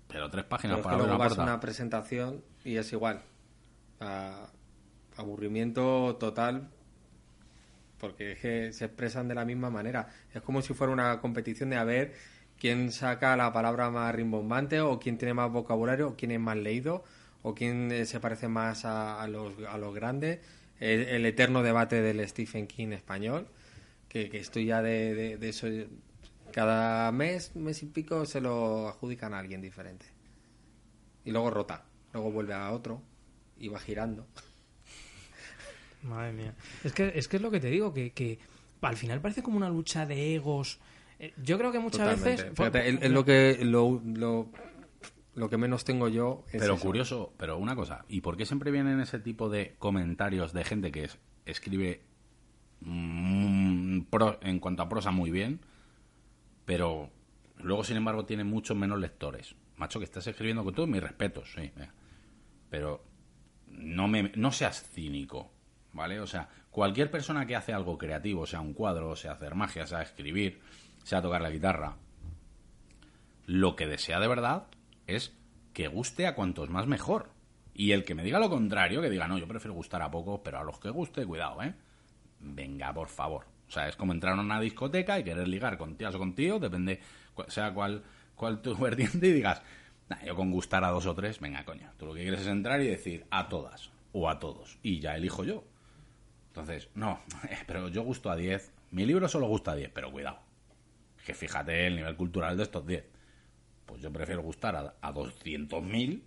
pero 0.07 0.29
tres 0.29 0.43
páginas 0.45 0.77
Pero 0.77 0.83
para 0.83 0.97
luego 0.97 1.15
una 1.15 1.17
vas 1.17 1.39
a 1.39 1.43
una 1.43 1.59
presentación 1.59 2.43
y 2.65 2.75
es 2.75 2.91
igual. 2.91 3.21
A- 4.01 4.47
aburrimiento 5.17 6.15
total 6.19 6.69
porque 7.99 8.31
es 8.33 8.39
que 8.39 8.73
se 8.73 8.85
expresan 8.85 9.27
de 9.27 9.35
la 9.35 9.45
misma 9.45 9.69
manera. 9.69 10.09
Es 10.33 10.41
como 10.41 10.61
si 10.61 10.73
fuera 10.73 10.91
una 10.91 11.19
competición 11.21 11.69
de 11.69 11.77
a 11.77 11.83
ver 11.83 12.13
quién 12.59 12.91
saca 12.91 13.37
la 13.37 13.53
palabra 13.53 13.89
más 13.91 14.13
rimbombante 14.15 14.81
o 14.81 14.99
quién 14.99 15.17
tiene 15.17 15.33
más 15.35 15.51
vocabulario 15.51 16.09
o 16.09 16.15
quién 16.15 16.31
es 16.31 16.39
más 16.39 16.57
leído 16.57 17.03
o 17.43 17.53
quién 17.55 17.91
eh, 17.91 18.05
se 18.05 18.19
parece 18.19 18.47
más 18.47 18.85
a, 18.85 19.21
a 19.21 19.27
los, 19.27 19.53
a 19.69 19.77
los 19.77 19.93
grandes. 19.93 20.39
El, 20.79 21.01
el 21.01 21.25
eterno 21.27 21.61
debate 21.61 22.01
del 22.01 22.27
Stephen 22.27 22.65
King 22.65 22.89
español, 22.91 23.47
que, 24.09 24.29
que 24.29 24.39
estoy 24.39 24.65
ya 24.65 24.81
de, 24.81 25.13
de- 25.13 25.37
de 25.37 25.49
eso. 25.49 25.67
Cada 26.51 27.11
mes, 27.11 27.55
mes 27.55 27.81
y 27.83 27.85
pico 27.87 28.25
se 28.25 28.41
lo 28.41 28.87
adjudican 28.89 29.33
a 29.33 29.39
alguien 29.39 29.61
diferente. 29.61 30.05
Y 31.25 31.31
luego 31.31 31.49
rota, 31.51 31.85
luego 32.13 32.31
vuelve 32.31 32.53
a 32.53 32.71
otro 32.71 33.01
y 33.57 33.67
va 33.69 33.79
girando. 33.79 34.25
Madre 36.03 36.33
mía. 36.33 36.55
Es 36.83 36.93
que, 36.93 37.11
es 37.15 37.27
que 37.27 37.37
es 37.37 37.41
lo 37.41 37.51
que 37.51 37.59
te 37.59 37.69
digo, 37.69 37.93
que, 37.93 38.11
que, 38.11 38.39
al 38.81 38.97
final 38.97 39.21
parece 39.21 39.43
como 39.43 39.57
una 39.57 39.69
lucha 39.69 40.05
de 40.05 40.35
egos. 40.35 40.79
Eh, 41.19 41.33
Yo 41.43 41.57
creo 41.57 41.71
que 41.71 41.79
muchas 41.79 41.99
Totalmente. 41.99 42.43
veces... 42.43 42.57
Fíjate, 42.57 42.89
es, 42.89 43.01
es 43.03 43.11
lo 43.11 43.23
que 43.23 43.59
lo, 43.61 44.01
lo, 44.03 44.49
lo 45.35 45.49
que 45.49 45.57
menos 45.57 45.83
tengo 45.85 46.07
yo. 46.07 46.43
es 46.51 46.59
Pero 46.61 46.73
eso. 46.75 46.83
curioso, 46.83 47.33
pero 47.37 47.57
una 47.57 47.75
cosa, 47.75 48.05
¿y 48.09 48.21
por 48.21 48.35
qué 48.37 48.45
siempre 48.47 48.71
vienen 48.71 48.99
ese 48.99 49.19
tipo 49.19 49.49
de 49.49 49.75
comentarios 49.77 50.53
de 50.53 50.63
gente 50.63 50.91
que 50.91 51.03
es- 51.03 51.19
escribe 51.45 52.01
mm, 52.81 54.01
pro- 54.09 54.39
en 54.41 54.59
cuanto 54.59 54.81
a 54.83 54.89
prosa 54.89 55.11
muy 55.11 55.29
bien, 55.29 55.59
pero 56.65 57.09
luego, 57.57 57.83
sin 57.83 57.97
embargo, 57.97 58.25
tiene 58.25 58.43
muchos 58.43 58.77
menos 58.77 58.99
lectores? 58.99 59.55
Macho, 59.77 59.99
que 59.99 60.05
estás 60.05 60.27
escribiendo 60.27 60.63
con 60.63 60.75
todos 60.75 60.89
mis 60.89 61.01
respetos, 61.01 61.51
sí, 61.53 61.71
pero 62.69 63.03
no, 63.67 64.07
me, 64.07 64.31
no 64.35 64.51
seas 64.51 64.83
cínico, 64.83 65.51
¿vale? 65.93 66.19
O 66.19 66.27
sea, 66.27 66.49
cualquier 66.69 67.09
persona 67.09 67.45
que 67.45 67.55
hace 67.55 67.73
algo 67.73 67.97
creativo, 67.97 68.45
sea 68.45 68.61
un 68.61 68.73
cuadro, 68.73 69.15
sea 69.15 69.33
hacer 69.33 69.55
magia, 69.55 69.87
sea 69.87 70.01
escribir, 70.01 70.61
sea 71.03 71.21
tocar 71.21 71.41
la 71.41 71.49
guitarra, 71.49 71.97
lo 73.45 73.75
que 73.75 73.87
desea 73.87 74.19
de 74.19 74.27
verdad 74.27 74.67
es 75.07 75.35
que 75.73 75.87
guste 75.87 76.27
a 76.27 76.35
cuantos 76.35 76.69
más 76.69 76.87
mejor. 76.87 77.29
Y 77.73 77.91
el 77.91 78.03
que 78.03 78.15
me 78.15 78.23
diga 78.23 78.39
lo 78.39 78.49
contrario, 78.49 79.01
que 79.01 79.09
diga, 79.09 79.27
no, 79.27 79.37
yo 79.37 79.47
prefiero 79.47 79.73
gustar 79.73 80.01
a 80.01 80.11
pocos, 80.11 80.41
pero 80.43 80.59
a 80.59 80.63
los 80.63 80.79
que 80.79 80.89
guste, 80.89 81.25
cuidado, 81.25 81.63
¿eh? 81.63 81.73
Venga, 82.39 82.93
por 82.93 83.07
favor. 83.07 83.45
O 83.71 83.73
sea, 83.73 83.87
es 83.87 83.95
como 83.95 84.11
entrar 84.11 84.37
a 84.37 84.41
una 84.41 84.59
discoteca 84.59 85.17
y 85.17 85.23
querer 85.23 85.47
ligar 85.47 85.77
con 85.77 85.95
tías 85.95 86.13
o 86.13 86.19
con 86.19 86.35
tíos, 86.35 86.59
depende, 86.59 86.99
sea 87.47 87.73
cual, 87.73 88.03
cual 88.35 88.61
tu 88.61 88.75
vertiente, 88.77 89.27
y 89.27 89.31
digas, 89.31 89.61
"Nah, 90.09 90.21
yo 90.25 90.35
con 90.35 90.51
gustar 90.51 90.83
a 90.83 90.89
dos 90.89 91.05
o 91.05 91.15
tres, 91.15 91.39
venga, 91.39 91.63
coño. 91.63 91.89
Tú 91.97 92.05
lo 92.05 92.13
que 92.13 92.19
quieres 92.21 92.41
es 92.41 92.47
entrar 92.47 92.81
y 92.81 92.87
decir 92.87 93.25
a 93.31 93.47
todas 93.47 93.89
o 94.11 94.29
a 94.29 94.39
todos. 94.39 94.77
Y 94.83 94.99
ya 94.99 95.15
elijo 95.15 95.45
yo. 95.45 95.63
Entonces, 96.47 96.89
no, 96.95 97.21
pero 97.65 97.87
yo 97.87 98.03
gusto 98.03 98.29
a 98.29 98.35
10. 98.35 98.73
Mi 98.91 99.05
libro 99.05 99.29
solo 99.29 99.47
gusta 99.47 99.71
a 99.71 99.75
10, 99.75 99.89
pero 99.93 100.11
cuidado. 100.11 100.39
Que 101.25 101.33
fíjate 101.33 101.87
el 101.87 101.95
nivel 101.95 102.17
cultural 102.17 102.57
de 102.57 102.63
estos 102.63 102.85
10. 102.85 103.05
Pues 103.85 104.01
yo 104.01 104.11
prefiero 104.11 104.41
gustar 104.41 104.75
a, 104.75 104.95
a 104.99 105.13
200.000 105.13 106.21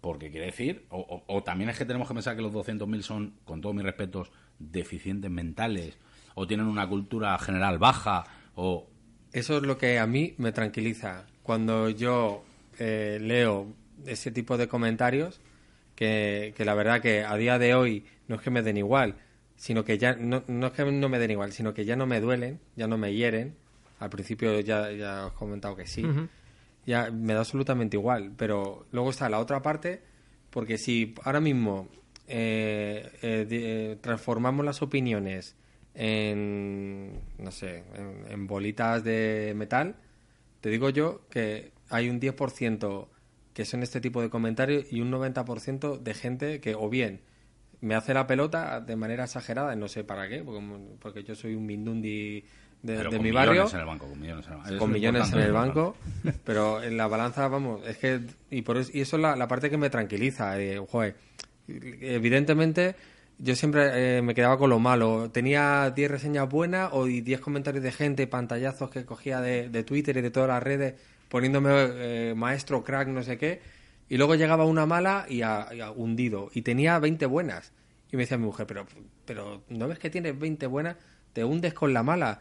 porque 0.00 0.30
quiere 0.30 0.46
decir, 0.46 0.84
o, 0.90 0.98
o- 0.98 1.24
o 1.36 1.42
también 1.42 1.70
es 1.70 1.78
que 1.78 1.84
tenemos 1.84 2.08
que 2.08 2.14
pensar 2.14 2.34
que 2.36 2.42
los 2.42 2.52
200.000 2.52 3.02
son, 3.02 3.34
con 3.44 3.60
todos 3.60 3.74
mis 3.74 3.84
respetos, 3.84 4.30
deficientes 4.58 5.30
mentales, 5.30 5.98
o 6.34 6.46
tienen 6.46 6.66
una 6.66 6.88
cultura 6.88 7.36
general 7.38 7.78
baja, 7.78 8.24
o... 8.54 8.86
Eso 9.32 9.58
es 9.58 9.62
lo 9.62 9.78
que 9.78 10.00
a 10.00 10.06
mí 10.08 10.34
me 10.38 10.50
tranquiliza. 10.50 11.24
Cuando 11.44 11.88
yo 11.88 12.42
eh, 12.80 13.18
leo 13.22 13.72
ese 14.04 14.32
tipo 14.32 14.56
de 14.58 14.66
comentarios, 14.66 15.40
que, 15.94 16.52
que 16.56 16.64
la 16.64 16.74
verdad 16.74 17.00
que 17.00 17.22
a 17.24 17.36
día 17.36 17.58
de 17.58 17.74
hoy 17.74 18.04
no 18.26 18.34
es 18.36 18.40
que 18.42 18.50
me 18.50 18.62
den 18.62 18.76
igual, 18.78 19.14
sino 19.56 19.84
que 19.84 19.98
ya 19.98 20.14
no, 20.16 20.42
no 20.48 20.66
es 20.68 20.72
que 20.72 20.84
no 20.90 21.08
me 21.08 21.18
den 21.20 21.30
igual, 21.30 21.52
sino 21.52 21.74
que 21.74 21.84
ya 21.84 21.94
no 21.94 22.06
me 22.06 22.20
duelen, 22.20 22.58
ya 22.74 22.88
no 22.88 22.98
me 22.98 23.14
hieren. 23.14 23.54
Al 24.00 24.10
principio 24.10 24.58
ya, 24.60 24.90
ya 24.90 25.26
os 25.26 25.32
he 25.32 25.36
comentado 25.36 25.76
que 25.76 25.86
sí. 25.86 26.02
Ya 26.86 27.10
me 27.10 27.34
da 27.34 27.40
absolutamente 27.40 27.96
igual. 27.96 28.32
Pero 28.36 28.86
luego 28.92 29.10
está 29.10 29.28
la 29.28 29.38
otra 29.38 29.62
parte, 29.62 30.02
porque 30.50 30.78
si 30.78 31.14
ahora 31.24 31.40
mismo 31.40 31.88
eh, 32.28 33.10
eh, 33.22 33.46
eh, 33.50 33.96
transformamos 34.00 34.64
las 34.64 34.82
opiniones 34.82 35.56
en, 35.94 37.20
no 37.38 37.50
sé, 37.50 37.84
en, 37.94 38.24
en 38.30 38.46
bolitas 38.46 39.02
de 39.04 39.52
metal, 39.56 39.96
te 40.60 40.70
digo 40.70 40.90
yo 40.90 41.22
que 41.28 41.72
hay 41.88 42.08
un 42.08 42.20
10% 42.20 43.08
que 43.52 43.64
son 43.64 43.82
este 43.82 44.00
tipo 44.00 44.22
de 44.22 44.30
comentarios 44.30 44.92
y 44.92 45.00
un 45.00 45.10
90% 45.10 45.98
de 45.98 46.14
gente 46.14 46.60
que 46.60 46.74
o 46.74 46.88
bien 46.88 47.20
me 47.80 47.94
hace 47.94 48.14
la 48.14 48.26
pelota 48.26 48.80
de 48.80 48.96
manera 48.96 49.24
exagerada, 49.24 49.74
no 49.74 49.88
sé 49.88 50.04
para 50.04 50.28
qué, 50.28 50.42
porque, 50.42 50.62
porque 51.00 51.24
yo 51.24 51.34
soy 51.34 51.54
un 51.54 51.66
mindundi 51.66 52.44
de, 52.82 53.04
mi 53.10 53.18
millones 53.18 53.34
barrio. 53.34 53.68
en 53.70 53.80
el 53.80 53.86
banco, 53.86 54.08
con 54.08 54.20
millones 54.20 54.46
en 54.46 54.52
el 54.52 54.58
banco. 54.58 54.78
Con 54.78 54.92
millones 54.92 55.32
en 55.32 55.40
el 55.40 56.34
pero 56.44 56.82
en 56.82 56.96
la 56.96 57.06
balanza, 57.06 57.48
vamos, 57.48 57.86
es 57.86 57.98
que, 57.98 58.20
y, 58.50 58.62
por 58.62 58.78
eso, 58.78 58.90
y 58.94 59.02
eso 59.02 59.16
es 59.16 59.22
la, 59.22 59.36
la 59.36 59.48
parte 59.48 59.70
que 59.70 59.76
me 59.76 59.90
tranquiliza, 59.90 60.58
eh, 60.60 60.80
joder, 60.88 61.16
evidentemente 61.68 62.94
yo 63.42 63.54
siempre 63.54 64.18
eh, 64.18 64.22
me 64.22 64.34
quedaba 64.34 64.58
con 64.58 64.70
lo 64.70 64.78
malo, 64.78 65.30
tenía 65.30 65.90
10 65.90 66.10
reseñas 66.10 66.48
buenas 66.48 66.90
o 66.92 67.06
y 67.06 67.22
10 67.22 67.40
comentarios 67.40 67.82
de 67.82 67.90
gente, 67.90 68.26
pantallazos 68.26 68.90
que 68.90 69.04
cogía 69.04 69.40
de, 69.40 69.68
de 69.70 69.82
Twitter 69.82 70.16
y 70.18 70.20
de 70.20 70.30
todas 70.30 70.48
las 70.48 70.62
redes, 70.62 70.94
poniéndome 71.28 71.70
eh, 71.72 72.34
maestro, 72.36 72.84
crack, 72.84 73.08
no 73.08 73.22
sé 73.22 73.38
qué, 73.38 73.60
y 74.08 74.18
luego 74.18 74.34
llegaba 74.34 74.64
una 74.64 74.84
mala 74.84 75.24
y, 75.28 75.42
a, 75.42 75.68
y 75.72 75.80
a 75.80 75.90
hundido, 75.90 76.50
y 76.52 76.62
tenía 76.62 76.98
20 76.98 77.24
buenas, 77.26 77.72
y 78.12 78.16
me 78.16 78.24
decía 78.24 78.36
mi 78.36 78.44
mujer, 78.44 78.66
pero, 78.66 78.86
pero 79.24 79.62
¿no 79.68 79.88
ves 79.88 79.98
que 79.98 80.10
tienes 80.10 80.38
20 80.38 80.66
buenas? 80.66 80.96
Te 81.32 81.44
hundes 81.44 81.72
con 81.72 81.94
la 81.94 82.02
mala. 82.02 82.40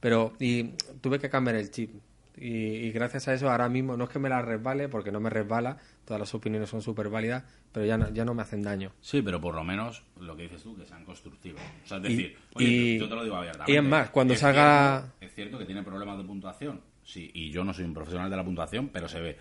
Pero, 0.00 0.32
y 0.38 0.64
tuve 1.00 1.18
que 1.18 1.28
cambiar 1.30 1.56
el 1.56 1.70
chip. 1.70 1.90
Y, 2.36 2.46
y 2.86 2.92
gracias 2.92 3.28
a 3.28 3.34
eso 3.34 3.50
ahora 3.50 3.68
mismo, 3.68 3.98
no 3.98 4.04
es 4.04 4.10
que 4.10 4.18
me 4.18 4.30
la 4.30 4.40
resbale, 4.40 4.88
porque 4.88 5.12
no 5.12 5.20
me 5.20 5.28
resbala, 5.28 5.76
todas 6.06 6.20
las 6.20 6.34
opiniones 6.34 6.70
son 6.70 6.80
súper 6.80 7.10
válidas, 7.10 7.44
pero 7.70 7.84
ya 7.84 7.98
no, 7.98 8.08
ya 8.14 8.24
no 8.24 8.32
me 8.32 8.40
hacen 8.40 8.62
daño. 8.62 8.92
Sí, 9.02 9.20
pero 9.20 9.40
por 9.42 9.54
lo 9.54 9.62
menos 9.62 10.02
lo 10.18 10.34
que 10.36 10.44
dices 10.44 10.62
tú, 10.62 10.74
que 10.74 10.86
sean 10.86 11.04
constructivos. 11.04 11.60
O 11.84 11.86
sea, 11.86 11.98
es 11.98 12.04
Y- 12.04 12.16
decir, 12.16 12.36
oye, 12.54 12.66
y- 12.66 12.98
yo 12.98 13.08
te 13.10 13.14
lo 13.14 13.24
digo 13.24 13.36
abiertamente. 13.36 13.72
y 13.72 13.76
es 13.76 13.82
más, 13.82 14.08
cuando 14.08 14.32
Es 14.32 14.40
salga- 14.42 15.00
cierto- 15.00 15.16
es 15.26 15.34
cierto 15.34 15.58
que 15.58 15.66
tiene 15.66 15.82
problemas 15.82 16.16
de 16.16 16.24
puntuación. 16.24 16.80
Sí, 17.04 17.30
y 17.34 17.50
yo 17.50 17.62
no 17.64 17.74
soy 17.74 17.84
un 17.84 17.92
profesional 17.92 18.30
de 18.30 18.36
la 18.36 18.44
puntuación, 18.44 18.88
pero 18.88 19.06
se 19.08 19.20
ve. 19.20 19.36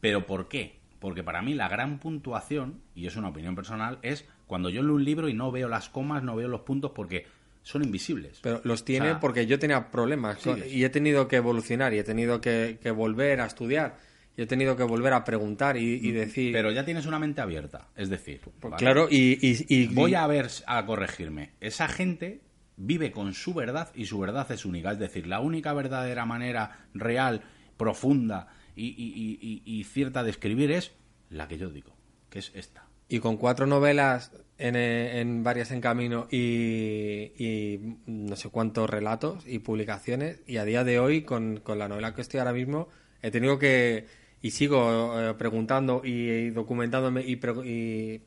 ¿Pero 0.00 0.24
por 0.26 0.46
qué? 0.46 0.78
Porque 1.00 1.24
para 1.24 1.42
mí 1.42 1.54
la 1.54 1.68
gran 1.68 1.98
puntuación, 1.98 2.80
y 2.94 3.06
es 3.06 3.16
una 3.16 3.28
opinión 3.30 3.56
personal, 3.56 3.98
es 4.02 4.28
cuando 4.46 4.68
yo 4.70 4.82
leo 4.82 4.94
un 4.94 5.04
libro 5.04 5.28
y 5.28 5.34
no 5.34 5.50
veo 5.50 5.68
las 5.68 5.88
comas, 5.88 6.22
no 6.22 6.36
veo 6.36 6.46
los 6.48 6.60
puntos 6.60 6.92
porque 6.94 7.26
son 7.64 7.82
invisibles. 7.82 8.38
Pero 8.40 8.60
los 8.62 8.84
tiene 8.84 9.06
O 9.08 9.10
sea, 9.14 9.20
porque 9.20 9.46
yo 9.46 9.58
tenía 9.58 9.90
problemas 9.90 10.38
Sí, 10.40 10.50
con- 10.50 10.62
sí. 10.62 10.68
y 10.68 10.84
he 10.84 10.90
tenido 10.90 11.26
que 11.26 11.36
evolucionar 11.36 11.92
y 11.94 11.98
he 11.98 12.04
tenido 12.04 12.40
que, 12.40 12.78
que 12.80 12.92
volver 12.92 13.40
a 13.40 13.46
estudiar 13.46 13.96
y 14.36 14.42
he 14.42 14.46
tenido 14.46 14.76
que 14.76 14.82
volver 14.84 15.12
a 15.14 15.24
preguntar 15.24 15.76
y, 15.76 15.94
y 15.94 16.12
decir... 16.12 16.52
Pero 16.52 16.70
ya 16.70 16.84
tienes 16.84 17.06
una 17.06 17.18
mente 17.18 17.40
abierta. 17.40 17.88
Es 17.96 18.08
decir, 18.10 18.40
Pues 18.40 18.70
¿vale? 18.70 18.76
claro, 18.76 19.08
y, 19.10 19.38
y- 19.40 19.64
y- 19.68 19.86
voy 19.88 20.14
a 20.14 20.26
ver 20.28 20.48
a 20.66 20.84
corregirme. 20.86 21.50
Esa 21.60 21.88
gente 21.88 22.40
vive 22.76 23.10
con 23.12 23.32
su 23.34 23.54
verdad 23.54 23.90
y 23.94 24.06
su 24.06 24.18
verdad 24.18 24.50
es 24.52 24.64
única. 24.64 24.92
Es 24.92 24.98
decir, 24.98 25.26
la 25.26 25.40
única 25.40 25.72
verdadera 25.72 26.26
manera 26.26 26.86
real, 26.94 27.42
profunda 27.76 28.48
y, 28.76 28.86
y- 28.88 28.92
y- 29.14 29.62
y- 29.64 29.80
y 29.80 29.84
cierta 29.84 30.22
de 30.24 30.30
escribir 30.30 30.70
es 30.72 30.92
la 31.30 31.48
que 31.48 31.56
yo 31.58 31.70
digo, 31.70 31.96
que 32.28 32.40
es 32.40 32.50
esta. 32.54 32.86
Y 33.14 33.20
con 33.20 33.36
cuatro 33.36 33.68
novelas 33.68 34.32
en, 34.58 34.74
eh, 34.74 35.20
en 35.20 35.44
varias 35.44 35.70
en 35.70 35.80
camino 35.80 36.26
y, 36.32 37.78
no 38.06 38.34
sé 38.34 38.48
cuántos 38.48 38.90
relatos 38.90 39.44
y 39.46 39.60
publicaciones 39.60 40.40
y 40.48 40.56
a 40.56 40.64
día 40.64 40.82
de 40.82 40.98
hoy 40.98 41.22
con, 41.22 41.60
con 41.60 41.78
la 41.78 41.86
novela 41.86 42.12
que 42.12 42.22
estoy 42.22 42.40
ahora 42.40 42.52
mismo 42.52 42.88
he 43.22 43.30
tenido 43.30 43.60
que 43.60 44.06
y 44.42 44.50
sigo 44.50 45.20
eh, 45.20 45.34
preguntando 45.34 46.02
y, 46.04 46.28
y 46.28 46.50
documentándome 46.50 47.22
y, 47.22 47.34
y, 47.64 48.20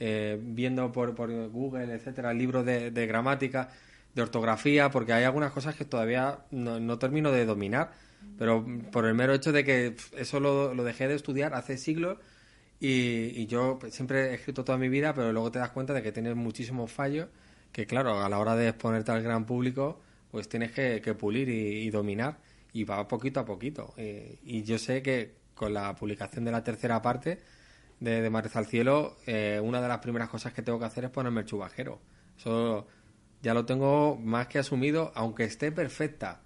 eh, 0.00 0.40
viendo 0.40 0.90
por, 0.90 1.14
por 1.14 1.30
Google 1.50 1.92
etcétera 1.92 2.32
libros 2.32 2.64
de, 2.64 3.06
gramática 3.06 3.68
de 4.14 4.22
ortografía 4.22 4.90
porque 4.90 5.12
hay 5.12 5.24
algunas 5.24 5.52
cosas 5.52 5.76
que 5.76 5.84
todavía 5.84 6.38
no, 6.50 6.80
no 6.80 6.98
termino 6.98 7.30
de 7.30 7.44
dominar. 7.44 7.92
Pero 8.38 8.64
por 8.90 9.04
el 9.04 9.12
mero 9.12 9.34
hecho 9.34 9.52
de 9.52 9.64
que 9.64 9.96
eso 10.16 10.40
lo, 10.40 10.72
lo 10.72 10.82
dejé 10.82 11.08
de 11.08 11.14
estudiar 11.14 11.52
hace 11.52 11.76
siglos 11.76 12.16
y, 12.86 13.40
y 13.42 13.46
yo 13.46 13.78
pues, 13.80 13.94
siempre 13.94 14.30
he 14.30 14.34
escrito 14.34 14.64
toda 14.64 14.78
mi 14.78 14.88
vida, 14.88 15.14
pero 15.14 15.32
luego 15.32 15.50
te 15.50 15.58
das 15.58 15.70
cuenta 15.70 15.92
de 15.92 16.02
que 16.02 16.12
tienes 16.12 16.36
muchísimos 16.36 16.90
fallos 16.90 17.28
que, 17.72 17.86
claro, 17.86 18.22
a 18.22 18.28
la 18.28 18.38
hora 18.38 18.54
de 18.56 18.68
exponerte 18.68 19.12
al 19.12 19.22
gran 19.22 19.46
público, 19.46 20.00
pues 20.30 20.48
tienes 20.48 20.72
que, 20.72 21.00
que 21.00 21.14
pulir 21.14 21.48
y, 21.48 21.86
y 21.86 21.90
dominar. 21.90 22.38
Y 22.72 22.84
va 22.84 23.06
poquito 23.06 23.40
a 23.40 23.44
poquito. 23.44 23.94
Eh, 23.96 24.38
y 24.44 24.62
yo 24.62 24.78
sé 24.78 25.02
que 25.02 25.34
con 25.54 25.72
la 25.72 25.94
publicación 25.94 26.44
de 26.44 26.52
la 26.52 26.64
tercera 26.64 27.00
parte 27.02 27.40
de, 28.00 28.20
de 28.20 28.50
al 28.54 28.66
Cielo, 28.66 29.16
eh, 29.26 29.60
una 29.62 29.80
de 29.80 29.88
las 29.88 29.98
primeras 29.98 30.28
cosas 30.28 30.52
que 30.52 30.62
tengo 30.62 30.78
que 30.78 30.86
hacer 30.86 31.04
es 31.04 31.10
ponerme 31.10 31.42
el 31.42 31.46
chubajero. 31.46 32.00
Eso 32.36 32.86
ya 33.42 33.54
lo 33.54 33.64
tengo 33.64 34.16
más 34.16 34.48
que 34.48 34.58
asumido, 34.58 35.12
aunque 35.14 35.44
esté 35.44 35.70
perfecta 35.72 36.44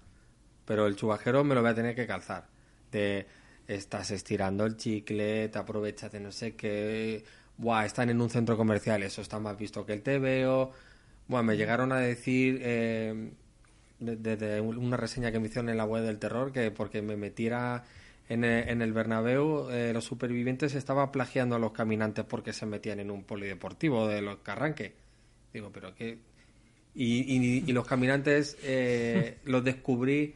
pero 0.69 0.85
el 0.85 0.95
chubajero 0.95 1.43
me 1.43 1.55
lo 1.55 1.61
voy 1.61 1.71
a 1.71 1.73
tener 1.73 1.95
que 1.95 2.05
calzar. 2.05 2.45
De 2.91 3.25
estás 3.69 4.11
estirando 4.11 4.65
el 4.65 4.77
chicle, 4.77 5.49
te 5.49 5.59
aprovechas 5.59 6.11
de 6.11 6.19
no 6.19 6.31
sé 6.31 6.55
qué, 6.55 7.23
buah, 7.57 7.85
están 7.85 8.09
en 8.09 8.19
un 8.21 8.29
centro 8.29 8.57
comercial, 8.57 9.03
eso 9.03 9.21
está 9.21 9.39
más 9.39 9.57
visto 9.57 9.85
que 9.85 9.93
el 9.93 10.01
TVO. 10.01 10.71
Buah, 11.27 11.43
me 11.43 11.55
llegaron 11.57 11.91
a 11.91 11.99
decir 11.99 12.59
eh, 12.63 13.31
desde 13.99 14.37
de, 14.37 14.55
de 14.55 14.61
una 14.61 14.97
reseña 14.97 15.31
que 15.31 15.39
me 15.39 15.47
hicieron 15.47 15.69
en 15.69 15.77
la 15.77 15.85
web 15.85 16.03
del 16.03 16.17
terror 16.19 16.51
que 16.51 16.71
porque 16.71 17.01
me 17.01 17.15
metiera 17.17 17.83
en 18.29 18.43
el, 18.43 18.69
en 18.69 18.81
el 18.81 18.93
Bernabéu, 18.93 19.69
eh, 19.71 19.91
los 19.93 20.05
supervivientes 20.05 20.75
estaban 20.75 21.11
plagiando 21.11 21.55
a 21.55 21.59
los 21.59 21.71
caminantes 21.71 22.25
porque 22.25 22.53
se 22.53 22.65
metían 22.65 22.99
en 22.99 23.11
un 23.11 23.23
polideportivo 23.23 24.07
de 24.07 24.21
los 24.21 24.37
Carranque. 24.39 24.93
Digo, 25.53 25.71
pero 25.71 25.93
qué, 25.95 26.17
y, 26.95 27.21
y- 27.37 27.63
y 27.67 27.71
los 27.73 27.85
caminantes 27.87 28.57
eh, 28.63 29.37
los 29.45 29.63
descubrí 29.63 30.35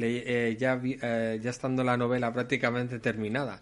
le- 0.00 0.48
eh, 0.48 0.56
ya, 0.56 0.74
vi- 0.76 0.98
eh, 1.00 1.38
ya 1.42 1.50
estando 1.50 1.84
la 1.84 1.96
novela 1.96 2.32
prácticamente 2.32 2.98
terminada. 2.98 3.60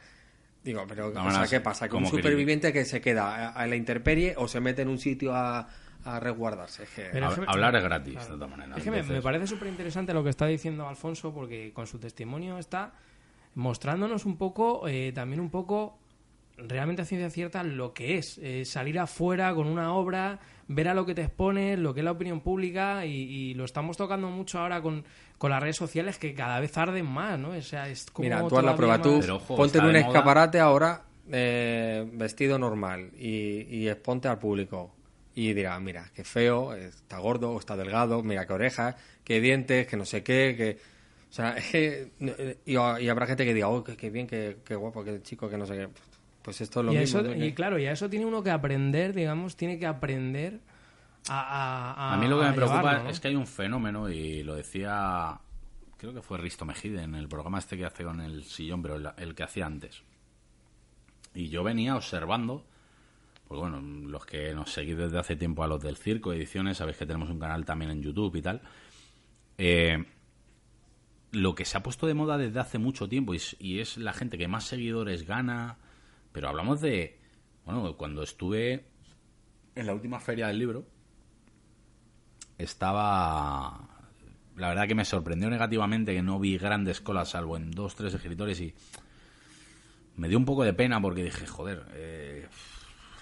Digo, 0.65 0.85
pero 0.89 1.11
No, 1.11 1.27
o 1.27 1.31
sea, 1.31 1.47
¿qué 1.47 1.61
pasa? 1.61 1.89
¿Que 1.89 1.97
un 1.97 2.05
que- 2.05 2.11
superviviente 2.11 2.73
que 2.73 2.85
se 2.85 3.01
queda 3.01 3.49
a, 3.49 3.49
a 3.51 3.67
la 3.67 3.77
intemperie 3.77 4.35
o 4.37 4.49
se 4.49 4.61
mete 4.61 4.83
en 4.83 4.89
un 4.89 4.99
sitio 4.99 5.35
a, 5.35 5.69
a 6.05 6.21
resguardarse. 6.21 6.85
Es 6.85 6.91
que- 6.91 7.09
Pero 7.13 7.27
Hab- 7.27 7.31
es 7.31 7.35
que 7.37 7.41
me- 7.43 7.47
hablar 7.49 7.77
es 7.77 7.83
gratis, 7.83 8.13
Claro. 8.15 8.29
de 8.29 8.35
todas 8.37 8.51
maneras. 8.51 8.79
Es 8.79 8.85
que 8.85 8.91
me, 8.91 8.97
entonces- 8.99 9.17
me 9.17 9.23
parece 9.23 9.47
súper 9.47 9.69
interesante 9.69 10.13
lo 10.15 10.23
que 10.25 10.31
está 10.31 10.47
diciendo 10.47 10.89
Alfonso, 10.89 11.33
porque 11.35 11.73
con 11.73 11.87
su 11.87 11.99
testimonio 11.99 12.59
está 12.59 12.93
mostrándonos 13.55 14.25
un 14.25 14.37
poco, 14.37 14.87
eh, 14.89 15.13
también 15.15 15.41
un 15.41 15.51
poco, 15.51 15.99
realmente 16.59 17.03
a 17.03 17.05
ciencia 17.05 17.31
cierta, 17.31 17.63
lo 17.63 17.93
que 17.95 18.19
es 18.19 18.39
eh, 18.43 18.65
salir 18.65 18.99
afuera 18.99 19.55
con 19.55 19.67
una 19.69 19.95
obra, 19.95 20.41
ver 20.67 20.89
a 20.89 20.95
lo 20.95 21.07
que 21.07 21.15
te 21.15 21.23
expones, 21.23 21.79
lo 21.79 21.95
que 21.95 22.01
es 22.01 22.05
la 22.05 22.11
opinión 22.13 22.41
pública, 22.41 23.07
y, 23.07 23.13
y 23.13 23.55
lo 23.55 23.65
estamos 23.65 23.97
tocando 23.97 24.29
mucho 24.29 24.59
ahora 24.59 24.83
con, 24.83 25.05
con 25.39 25.51
las 25.51 25.63
redes 25.63 25.77
sociales 25.77 26.19
que 26.19 26.35
cada 26.35 26.59
vez 26.61 26.77
arden 26.77 27.07
más, 27.07 27.39
¿no? 27.39 27.51
O 27.51 27.63
sea, 27.63 27.89
es 27.89 28.07
como 28.11 28.25
Mira, 28.25 28.47
tú 28.49 28.59
haz 28.59 28.65
la 28.65 28.77
prueba, 28.77 29.01
tú 29.01 29.11
más- 29.13 29.21
Pero 29.21 29.37
ojo, 29.37 29.57
ponte 29.57 29.79
en 29.79 29.85
un 29.85 29.91
escaparate 29.97 30.61
ahora 30.61 31.03
eh, 31.31 32.07
vestido 32.13 32.59
normal 32.59 33.11
y, 33.19 33.63
y 33.77 33.89
exponte 33.89 34.29
al 34.29 34.39
público. 34.39 34.95
Y 35.35 35.53
dirá, 35.53 35.79
mira, 35.79 36.11
qué 36.15 36.25
feo, 36.25 36.75
está 36.75 37.19
gordo 37.19 37.53
o 37.53 37.59
está 37.61 37.77
delgado, 37.77 38.25
mira 38.25 38.45
qué 38.45 38.53
orejas, 38.55 38.97
qué 39.23 39.41
dientes, 39.41 39.87
que 39.87 39.97
no 39.97 40.05
sé 40.05 40.25
qué, 40.25 40.55
que... 40.57 40.79
O 41.31 41.33
sea. 41.33 41.55
Y, 42.67 42.73
y 42.73 42.77
habrá 43.09 43.27
gente 43.27 43.45
que 43.45 43.55
diga, 43.55 43.69
oh, 43.69 43.85
qué, 43.85 43.97
qué 43.97 44.11
bien, 44.11 44.27
qué, 44.27 44.57
qué 44.65 44.75
guapo, 44.75 45.05
qué 45.05 45.23
chico, 45.23 45.49
que 45.49 45.57
no 45.57 45.65
sé 45.67 45.75
qué. 45.77 45.89
Pues 46.49 46.61
esto 46.63 46.81
es 46.81 46.87
lo 46.87 46.93
y, 46.95 46.99
mismo. 46.99 47.21
eso- 47.21 47.29
¿no? 47.29 47.45
y 47.45 47.53
claro, 47.53 47.79
y 47.79 47.85
a 47.87 47.93
eso 47.93 48.09
tiene 48.09 48.25
uno 48.25 48.43
que 48.43 48.51
aprender, 48.51 49.13
digamos, 49.15 49.55
tiene 49.57 49.79
que 49.79 49.87
aprender 49.87 50.61
a... 51.29 51.93
A, 52.11 52.15
A 52.15 52.17
mí 52.17 52.27
lo 52.27 52.41
que 52.41 52.47
me 52.47 52.53
preocupa 52.55 53.09
es 53.11 53.21
que 53.21 53.29
hay 53.29 53.37
un 53.37 53.47
fenómeno, 53.47 54.09
y 54.09 54.43
lo 54.43 54.55
decía, 54.55 55.39
creo 55.99 56.15
que 56.15 56.23
fue 56.23 56.39
Risto 56.39 56.65
Mejide 56.65 57.03
en 57.03 57.15
el 57.15 57.29
programa 57.29 57.59
este 57.59 57.77
que 57.77 57.85
hace 57.85 58.03
con 58.05 58.21
el 58.23 58.45
sillón, 58.45 58.81
pero 58.81 58.97
el, 58.97 59.09
el 59.19 59.35
que 59.35 59.43
hacía 59.43 59.67
antes. 59.67 60.03
Y 61.35 61.51
yo 61.51 61.63
venía 61.63 61.97
observando, 61.97 62.65
pues 63.47 63.61
bueno, 63.61 63.81
los 63.81 64.25
que 64.25 64.55
nos 64.55 64.73
seguís 64.73 64.97
desde 64.97 65.19
hace 65.19 65.37
tiempo 65.37 65.63
a 65.63 65.67
los 65.69 65.83
del 65.83 65.97
circo, 65.97 66.33
ediciones, 66.33 66.79
sabéis 66.79 66.97
que 66.97 67.05
tenemos 67.07 67.29
un 67.29 67.39
canal 67.39 67.65
también 67.67 67.91
en 67.91 68.03
YouTube 68.03 68.35
y 68.37 68.43
tal. 68.43 68.63
Eh, 69.59 70.03
lo 71.33 71.55
que 71.55 71.67
se 71.67 71.77
ha 71.77 71.83
puesto 71.83 72.07
de 72.07 72.15
moda 72.15 72.39
desde 72.39 72.59
hace 72.59 72.79
mucho 72.79 73.07
tiempo 73.09 73.35
y 73.59 73.81
es 73.81 73.99
la 73.99 74.15
gente 74.15 74.39
que 74.39 74.49
más 74.49 74.65
seguidores 74.65 75.27
gana, 75.27 75.77
pero 76.39 76.51
hablamos 76.51 76.81
de, 76.81 77.19
bueno, 77.65 77.97
cuando 77.97 78.23
estuve 78.23 78.85
en 79.75 79.87
la 79.87 79.93
última 79.93 80.21
feria 80.21 80.47
del 80.47 80.61
libro, 80.61 80.87
estaba 82.59 83.89
la 84.55 84.69
verdad 84.69 84.87
que 84.87 84.95
me 84.95 85.05
sorprendió 85.05 85.51
negativamente 85.51 86.15
que 86.15 86.23
no 86.23 86.39
vi 86.39 86.57
grandes 86.57 87.01
colas 87.01 87.31
salvo 87.31 87.57
en 87.57 87.73
dos 87.73 87.97
tres 87.97 88.15
escritores 88.15 88.61
y 88.61 88.73
me 90.15 90.29
dio 90.29 90.39
un 90.39 90.45
poco 90.45 90.63
de 90.63 90.75
pena 90.75 91.01
porque 91.03 91.25
dije 91.25 91.45
joder 91.45 91.85
eh, 91.95 92.47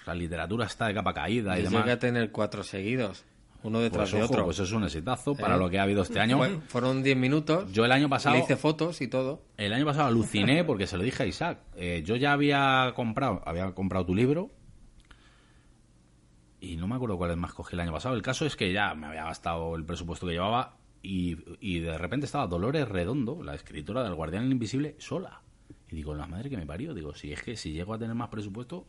la 0.05 0.13
literatura 0.13 0.67
está 0.67 0.85
de 0.85 0.93
capa 0.93 1.15
caída 1.15 1.57
y 1.57 1.63
Yo 1.63 1.69
demás. 1.69 1.85
llegué 1.85 1.93
a 1.93 1.99
tener 1.99 2.31
cuatro 2.31 2.61
seguidos, 2.61 3.25
uno 3.63 3.79
detrás 3.79 4.09
pues, 4.09 4.13
de 4.13 4.23
ojo, 4.23 4.33
otro. 4.33 4.45
pues 4.45 4.59
es 4.59 4.71
un 4.71 4.83
exitazo 4.83 5.35
para 5.35 5.55
¿Eh? 5.55 5.59
lo 5.59 5.69
que 5.69 5.79
ha 5.79 5.83
habido 5.83 6.01
este 6.03 6.19
año 6.19 6.37
Bueno, 6.37 6.61
fueron 6.67 7.03
10 7.03 7.17
minutos. 7.17 7.71
yo 7.71 7.85
el 7.85 7.91
año 7.91 8.07
pasado 8.09 8.35
Le 8.35 8.41
hice 8.43 8.55
fotos 8.55 9.01
y 9.01 9.07
todo. 9.07 9.41
el 9.57 9.73
año 9.73 9.85
pasado 9.85 10.07
aluciné 10.07 10.63
porque 10.63 10.87
se 10.87 10.97
lo 10.97 11.03
dije 11.03 11.23
a 11.23 11.25
Isaac. 11.25 11.59
Eh, 11.75 12.03
yo 12.05 12.15
ya 12.15 12.33
había 12.33 12.93
comprado, 12.95 13.41
había 13.45 13.71
comprado 13.73 14.05
tu 14.05 14.15
libro 14.15 14.51
y 16.59 16.75
no 16.75 16.87
me 16.87 16.95
acuerdo 16.95 17.17
cuál 17.17 17.31
es 17.31 17.37
más 17.37 17.53
cogí 17.53 17.75
el 17.75 17.79
año 17.81 17.91
pasado. 17.91 18.15
El 18.15 18.21
caso 18.21 18.45
es 18.45 18.55
que 18.55 18.71
ya 18.73 18.93
me 18.95 19.07
había 19.07 19.25
gastado 19.25 19.75
el 19.75 19.85
presupuesto 19.85 20.25
que 20.25 20.33
llevaba 20.33 20.77
y, 21.03 21.37
y 21.59 21.79
de 21.79 21.97
repente 21.97 22.25
estaba 22.25 22.47
Dolores 22.47 22.87
Redondo, 22.87 23.43
la 23.43 23.53
escritora 23.55 24.03
del 24.03 24.15
Guardián 24.15 24.51
Invisible, 24.51 24.95
sola. 24.97 25.41
Y 25.89 25.95
digo, 25.95 26.13
la 26.15 26.25
madre 26.27 26.49
que 26.49 26.57
me 26.57 26.65
parió. 26.65 26.93
Digo, 26.93 27.13
si 27.13 27.31
es 27.31 27.41
que 27.43 27.55
si 27.55 27.71
llego 27.71 27.93
a 27.93 27.99
tener 27.99 28.15
más 28.15 28.29
presupuesto, 28.29 28.85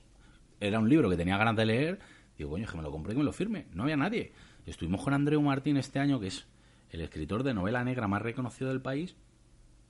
era 0.60 0.78
un 0.78 0.88
libro 0.88 1.08
que 1.10 1.16
tenía 1.16 1.36
ganas 1.36 1.54
de 1.56 1.66
leer. 1.66 1.98
Digo, 2.36 2.50
coño, 2.50 2.64
es 2.64 2.70
que 2.70 2.76
me 2.76 2.82
lo 2.82 2.90
compré 2.90 3.12
y 3.12 3.14
que 3.16 3.18
me 3.20 3.24
lo 3.24 3.32
firme. 3.32 3.66
No 3.74 3.82
había 3.84 3.96
nadie. 3.96 4.32
Estuvimos 4.68 5.02
con 5.02 5.14
Andreu 5.14 5.40
Martín 5.42 5.76
este 5.76 5.98
año, 5.98 6.20
que 6.20 6.28
es 6.28 6.46
el 6.90 7.00
escritor 7.00 7.42
de 7.42 7.54
novela 7.54 7.82
negra 7.84 8.06
más 8.08 8.22
reconocido 8.22 8.70
del 8.70 8.80
país. 8.80 9.16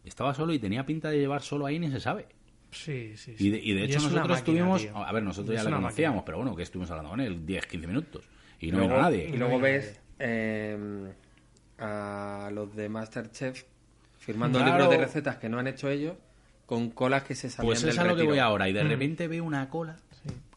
Estaba 0.04 0.34
solo 0.34 0.52
y 0.52 0.58
tenía 0.58 0.86
pinta 0.86 1.10
de 1.10 1.18
llevar 1.18 1.42
solo 1.42 1.66
ahí, 1.66 1.78
ni 1.78 1.90
se 1.90 2.00
sabe. 2.00 2.26
Sí, 2.70 3.16
sí, 3.16 3.34
sí. 3.36 3.46
Y 3.46 3.50
de, 3.50 3.58
y 3.62 3.72
de 3.74 3.84
hecho 3.84 3.94
nosotros 3.96 4.20
máquina, 4.22 4.38
estuvimos... 4.38 4.82
tío. 4.82 4.96
A 4.96 5.12
ver, 5.12 5.22
nosotros 5.22 5.54
ya 5.56 5.62
le 5.62 5.68
una 5.68 5.76
conocíamos, 5.78 6.16
máquina. 6.16 6.24
pero 6.24 6.38
bueno, 6.38 6.54
que 6.56 6.62
estuvimos 6.62 6.90
hablando 6.90 7.10
con 7.10 7.20
él 7.20 7.44
10, 7.46 7.66
15 7.66 7.86
minutos. 7.86 8.24
Y 8.60 8.70
no 8.70 8.78
luego, 8.78 8.92
vino 8.94 9.02
nadie. 9.02 9.28
Y 9.28 9.36
luego 9.36 9.58
ves 9.58 10.00
eh, 10.18 11.12
a 11.78 12.50
los 12.52 12.74
de 12.74 12.88
Masterchef 12.88 13.64
firmando 14.18 14.58
Claro. 14.58 14.72
libros 14.74 14.90
de 14.90 14.98
recetas 14.98 15.36
que 15.36 15.48
no 15.48 15.58
han 15.58 15.66
hecho 15.66 15.88
ellos 15.88 16.16
con 16.66 16.90
colas 16.90 17.22
que 17.24 17.34
se 17.34 17.48
salían 17.50 17.68
Pues 17.70 17.80
del 17.82 17.90
es 17.90 17.98
a 17.98 18.04
lo 18.04 18.16
que 18.16 18.24
voy 18.24 18.38
ahora. 18.38 18.68
Y 18.68 18.72
Mm. 18.72 18.76
de 18.76 18.84
repente 18.84 19.28
veo 19.28 19.44
una 19.44 19.68
cola, 19.70 19.96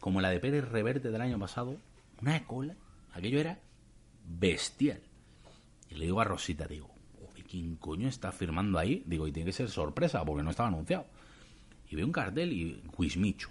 como 0.00 0.20
la 0.20 0.30
de 0.30 0.40
Pérez 0.40 0.68
Reverte 0.68 1.10
del 1.10 1.20
año 1.20 1.38
pasado. 1.38 1.76
Una 2.20 2.44
cola. 2.44 2.74
Aquello 3.14 3.40
era 3.40 3.58
bestial. 4.24 5.00
Y 5.90 5.94
le 5.94 6.06
digo 6.06 6.20
a 6.20 6.24
Rosita, 6.24 6.66
digo, 6.66 6.94
"Uy, 7.20 7.42
¿quién 7.42 7.76
coño 7.76 8.08
está 8.08 8.32
firmando 8.32 8.78
ahí? 8.78 9.02
Digo, 9.06 9.26
y 9.26 9.32
tiene 9.32 9.46
que 9.46 9.52
ser 9.52 9.68
sorpresa, 9.68 10.24
porque 10.24 10.42
no 10.42 10.50
estaba 10.50 10.68
anunciado. 10.68 11.06
Y 11.88 11.96
veo 11.96 12.06
un 12.06 12.12
cartel 12.12 12.52
y 12.52 12.82
Quizmicho. 12.96 13.50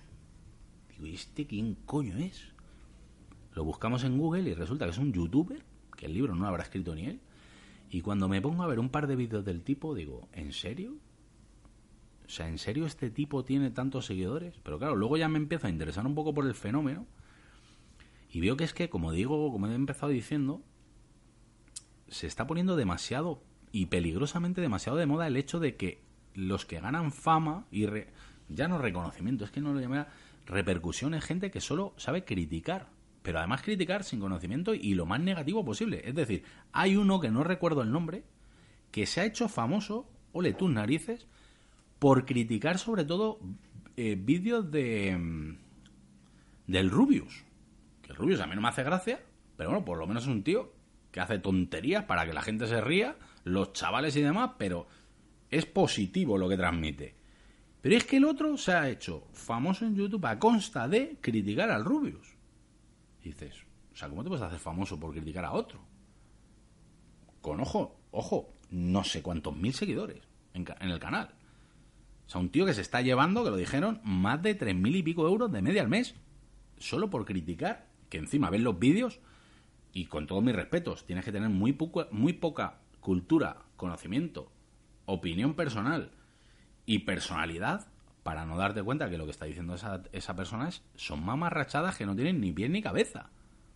Digo, 0.90 1.06
¿y 1.06 1.14
este 1.14 1.46
quién 1.46 1.76
coño 1.86 2.18
es? 2.18 2.52
Lo 3.54 3.64
buscamos 3.64 4.04
en 4.04 4.18
Google 4.18 4.50
y 4.50 4.54
resulta 4.54 4.86
que 4.86 4.92
es 4.92 4.98
un 4.98 5.14
youtuber, 5.14 5.64
que 5.98 6.06
el 6.06 6.14
libro 6.14 6.34
no 6.34 6.42
lo 6.42 6.48
habrá 6.48 6.64
escrito 6.64 6.96
ni 6.96 7.06
él. 7.06 7.20
Y 7.90 8.02
cuando 8.02 8.30
me 8.30 8.42
pongo 8.42 8.64
a 8.64 8.68
ver 8.68 8.80
un 8.80 8.90
par 8.90 9.06
de 9.08 9.18
vídeos 9.18 9.44
del 9.44 9.64
tipo, 9.64 9.94
digo, 9.94 10.30
¿en 10.32 10.54
serio? 10.54 10.96
O 12.26 12.30
sea, 12.30 12.48
¿en 12.48 12.58
serio 12.58 12.86
este 12.86 13.10
tipo 13.10 13.44
tiene 13.44 13.72
tantos 13.72 14.06
seguidores? 14.06 14.58
Pero 14.64 14.80
claro, 14.80 14.96
luego 14.96 15.18
ya 15.18 15.28
me 15.28 15.38
empiezo 15.38 15.68
a 15.68 15.70
interesar 15.70 16.06
un 16.08 16.16
poco 16.16 16.34
por 16.34 16.46
el 16.46 16.56
fenómeno. 16.56 17.06
Y 18.32 18.40
veo 18.40 18.56
que 18.58 18.64
es 18.64 18.74
que, 18.74 18.90
como 18.90 19.12
digo, 19.12 19.52
como 19.52 19.68
he 19.68 19.74
empezado 19.76 20.12
diciendo, 20.12 20.62
se 22.08 22.28
está 22.28 22.48
poniendo 22.48 22.76
demasiado 22.76 23.44
y 23.72 23.88
peligrosamente 23.88 24.62
demasiado 24.62 24.98
de 24.98 25.06
moda 25.06 25.28
el 25.28 25.38
hecho 25.38 25.60
de 25.60 25.76
que 25.76 26.04
los 26.34 26.66
que 26.66 26.80
ganan 26.80 27.12
fama 27.12 27.68
y 27.72 27.86
re- 27.86 28.08
ya 28.50 28.68
no 28.68 28.78
reconocimiento, 28.78 29.46
es 29.46 29.52
que 29.52 29.62
no 29.62 29.74
lo 29.74 29.80
llamaría 29.82 30.08
repercusión, 30.46 31.14
es 31.14 31.24
gente 31.24 31.52
que 31.52 31.62
solo 31.62 31.94
sabe 31.98 32.24
criticar, 32.26 32.90
pero 33.22 33.40
además 33.40 33.62
criticar 33.62 34.04
sin 34.04 34.20
conocimiento 34.20 34.74
y 34.74 34.94
lo 34.96 35.06
más 35.06 35.20
negativo 35.20 35.64
posible. 35.64 36.02
Es 36.06 36.16
decir, 36.16 36.44
hay 36.72 36.96
uno 36.96 37.20
que 37.20 37.30
no 37.32 37.44
recuerdo 37.44 37.82
el 37.82 37.92
nombre, 37.92 38.24
que 38.92 39.06
se 39.06 39.22
ha 39.22 39.26
hecho 39.26 39.48
famoso, 39.48 40.10
ole 40.34 40.54
tus 40.54 40.70
narices, 40.72 41.28
por 42.00 42.26
criticar 42.26 42.78
sobre 42.80 43.06
todo 43.06 43.40
eh, 43.96 44.16
vídeos 44.20 44.72
de 44.72 45.18
mm, 45.18 45.58
del 46.68 46.90
Rubius. 46.90 47.44
El 48.12 48.18
Rubius 48.18 48.42
a 48.42 48.48
mí 48.48 48.56
no 48.56 48.62
me 48.62 48.68
hace 48.68 48.84
gracia, 48.84 49.22
pero 49.56 49.70
bueno, 49.70 49.86
por 49.86 49.98
lo 49.98 50.06
menos 50.06 50.24
es 50.24 50.30
un 50.30 50.44
tío 50.44 50.74
que 51.12 51.22
hace 51.22 51.40
tonterías 51.40 52.04
para 52.04 52.26
que 52.26 52.34
la 52.34 52.42
gente 52.42 52.68
se 52.68 52.82
ría, 52.82 53.16
los 53.46 53.72
chavales 53.72 54.18
y 54.18 54.22
demás, 54.22 54.52
pero 54.58 54.86
es 55.50 55.66
positivo 55.66 56.38
lo 56.38 56.50
que 56.50 56.58
transmite. 56.58 57.16
Pero 57.80 57.96
es 57.96 58.04
que 58.04 58.18
el 58.18 58.26
otro 58.26 58.58
se 58.58 58.74
ha 58.74 58.90
hecho 58.90 59.30
famoso 59.32 59.86
en 59.86 59.96
YouTube 59.96 60.26
a 60.26 60.38
consta 60.38 60.90
de 60.90 61.20
criticar 61.22 61.72
al 61.72 61.86
Rubius. 61.86 62.36
Dices, 63.24 63.56
o 63.94 63.96
sea, 63.96 64.10
¿cómo 64.10 64.24
te 64.24 64.30
puedes 64.30 64.44
hacer 64.44 64.60
famoso 64.60 65.00
por 65.00 65.14
criticar 65.14 65.46
a 65.46 65.54
otro? 65.54 65.80
Con 67.40 67.62
ojo, 67.62 67.98
ojo, 68.12 68.54
no 68.72 69.06
sé 69.06 69.22
cuántos 69.22 69.56
mil 69.56 69.74
seguidores 69.74 70.22
en, 70.54 70.66
en 70.82 70.90
el 70.90 71.00
canal. 71.00 71.34
O 72.28 72.30
sea, 72.30 72.42
un 72.42 72.50
tío 72.50 72.66
que 72.66 72.74
se 72.74 72.82
está 72.82 73.02
llevando, 73.02 73.46
que 73.46 73.52
lo 73.52 73.58
dijeron, 73.58 74.02
más 74.04 74.42
de 74.42 74.54
tres 74.54 74.76
mil 74.76 74.98
y 74.98 75.02
pico 75.02 75.26
euros 75.26 75.50
de 75.50 75.62
media 75.62 75.82
al 75.82 75.88
mes. 75.88 76.14
Solo 76.78 77.10
por 77.10 77.24
criticar, 77.24 77.91
que 78.12 78.18
encima 78.20 78.52
ven 78.52 78.64
los 78.64 78.78
vídeos 78.78 79.20
y 79.94 80.06
con 80.06 80.28
todos 80.28 80.44
mis 80.44 80.56
respetos, 80.56 81.06
tienes 81.06 81.26
que 81.26 81.32
tener 81.32 81.50
muy, 81.50 81.74
poco, 81.74 82.06
muy 82.12 82.34
poca 82.34 82.76
cultura, 83.00 83.58
conocimiento, 83.78 84.52
opinión 85.06 85.56
personal 85.56 86.12
y 86.86 87.00
personalidad 87.00 87.88
para 88.22 88.46
no 88.46 88.58
darte 88.58 88.84
cuenta 88.84 89.10
que 89.10 89.18
lo 89.18 89.26
que 89.26 89.32
está 89.32 89.46
diciendo 89.46 89.74
esa, 89.74 90.04
esa 90.12 90.36
persona 90.36 90.70
es 90.70 90.84
son 90.96 91.26
mamarrachadas 91.26 91.98
que 91.98 92.06
no 92.06 92.16
tienen 92.16 92.40
ni 92.40 92.52
pie 92.52 92.70
ni 92.70 92.82
cabeza. 92.82 93.32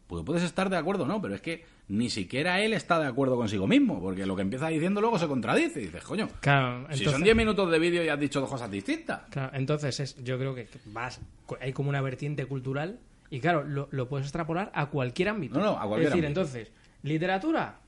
Porque 0.05 0.23
puedes 0.23 0.43
estar 0.43 0.69
de 0.69 0.77
acuerdo 0.77 1.05
o 1.05 1.07
no, 1.07 1.19
pero 1.19 1.33
es 1.33 1.41
que 1.41 1.65
ni 1.87 2.11
siquiera 2.11 2.61
él 2.61 2.73
está 2.73 2.99
de 2.99 3.07
acuerdo 3.07 3.37
consigo 3.37 3.65
mismo, 3.65 3.99
porque 3.99 4.27
lo 4.27 4.35
que 4.35 4.43
empieza 4.43 4.67
diciendo 4.67 5.01
luego 5.01 5.17
se 5.17 5.27
contradice. 5.27 5.81
Y 5.81 5.85
dices, 5.85 6.03
coño, 6.03 6.29
Claro, 6.41 6.85
si 6.93 7.05
son 7.05 7.23
10 7.23 7.35
minutos 7.35 7.71
de 7.71 7.79
vídeo 7.79 8.03
y 8.03 8.09
has 8.09 8.19
dicho 8.19 8.39
dos 8.39 8.49
cosas 8.49 8.69
distintas. 8.69 9.21
Claro, 9.31 9.55
entonces 9.55 9.99
es, 9.99 10.23
yo 10.23 10.37
creo 10.37 10.53
que 10.53 10.67
vas, 10.85 11.21
hay 11.59 11.73
como 11.73 11.89
una 11.89 12.01
vertiente 12.01 12.45
cultural 12.45 12.99
y 13.35 13.39
claro, 13.41 13.63
lo, 13.63 13.87
lo 13.91 14.07
puedes 14.07 14.25
extrapolar 14.27 14.71
a 14.73 14.85
cualquier 14.87 15.29
ámbito. 15.29 15.59
No, 15.59 15.65
no, 15.65 15.71
a 15.71 15.87
cualquier 15.87 16.01
Es 16.07 16.09
decir, 16.13 16.25
ámbito. 16.25 16.41
entonces, 16.41 16.71
literatura, 17.03 17.79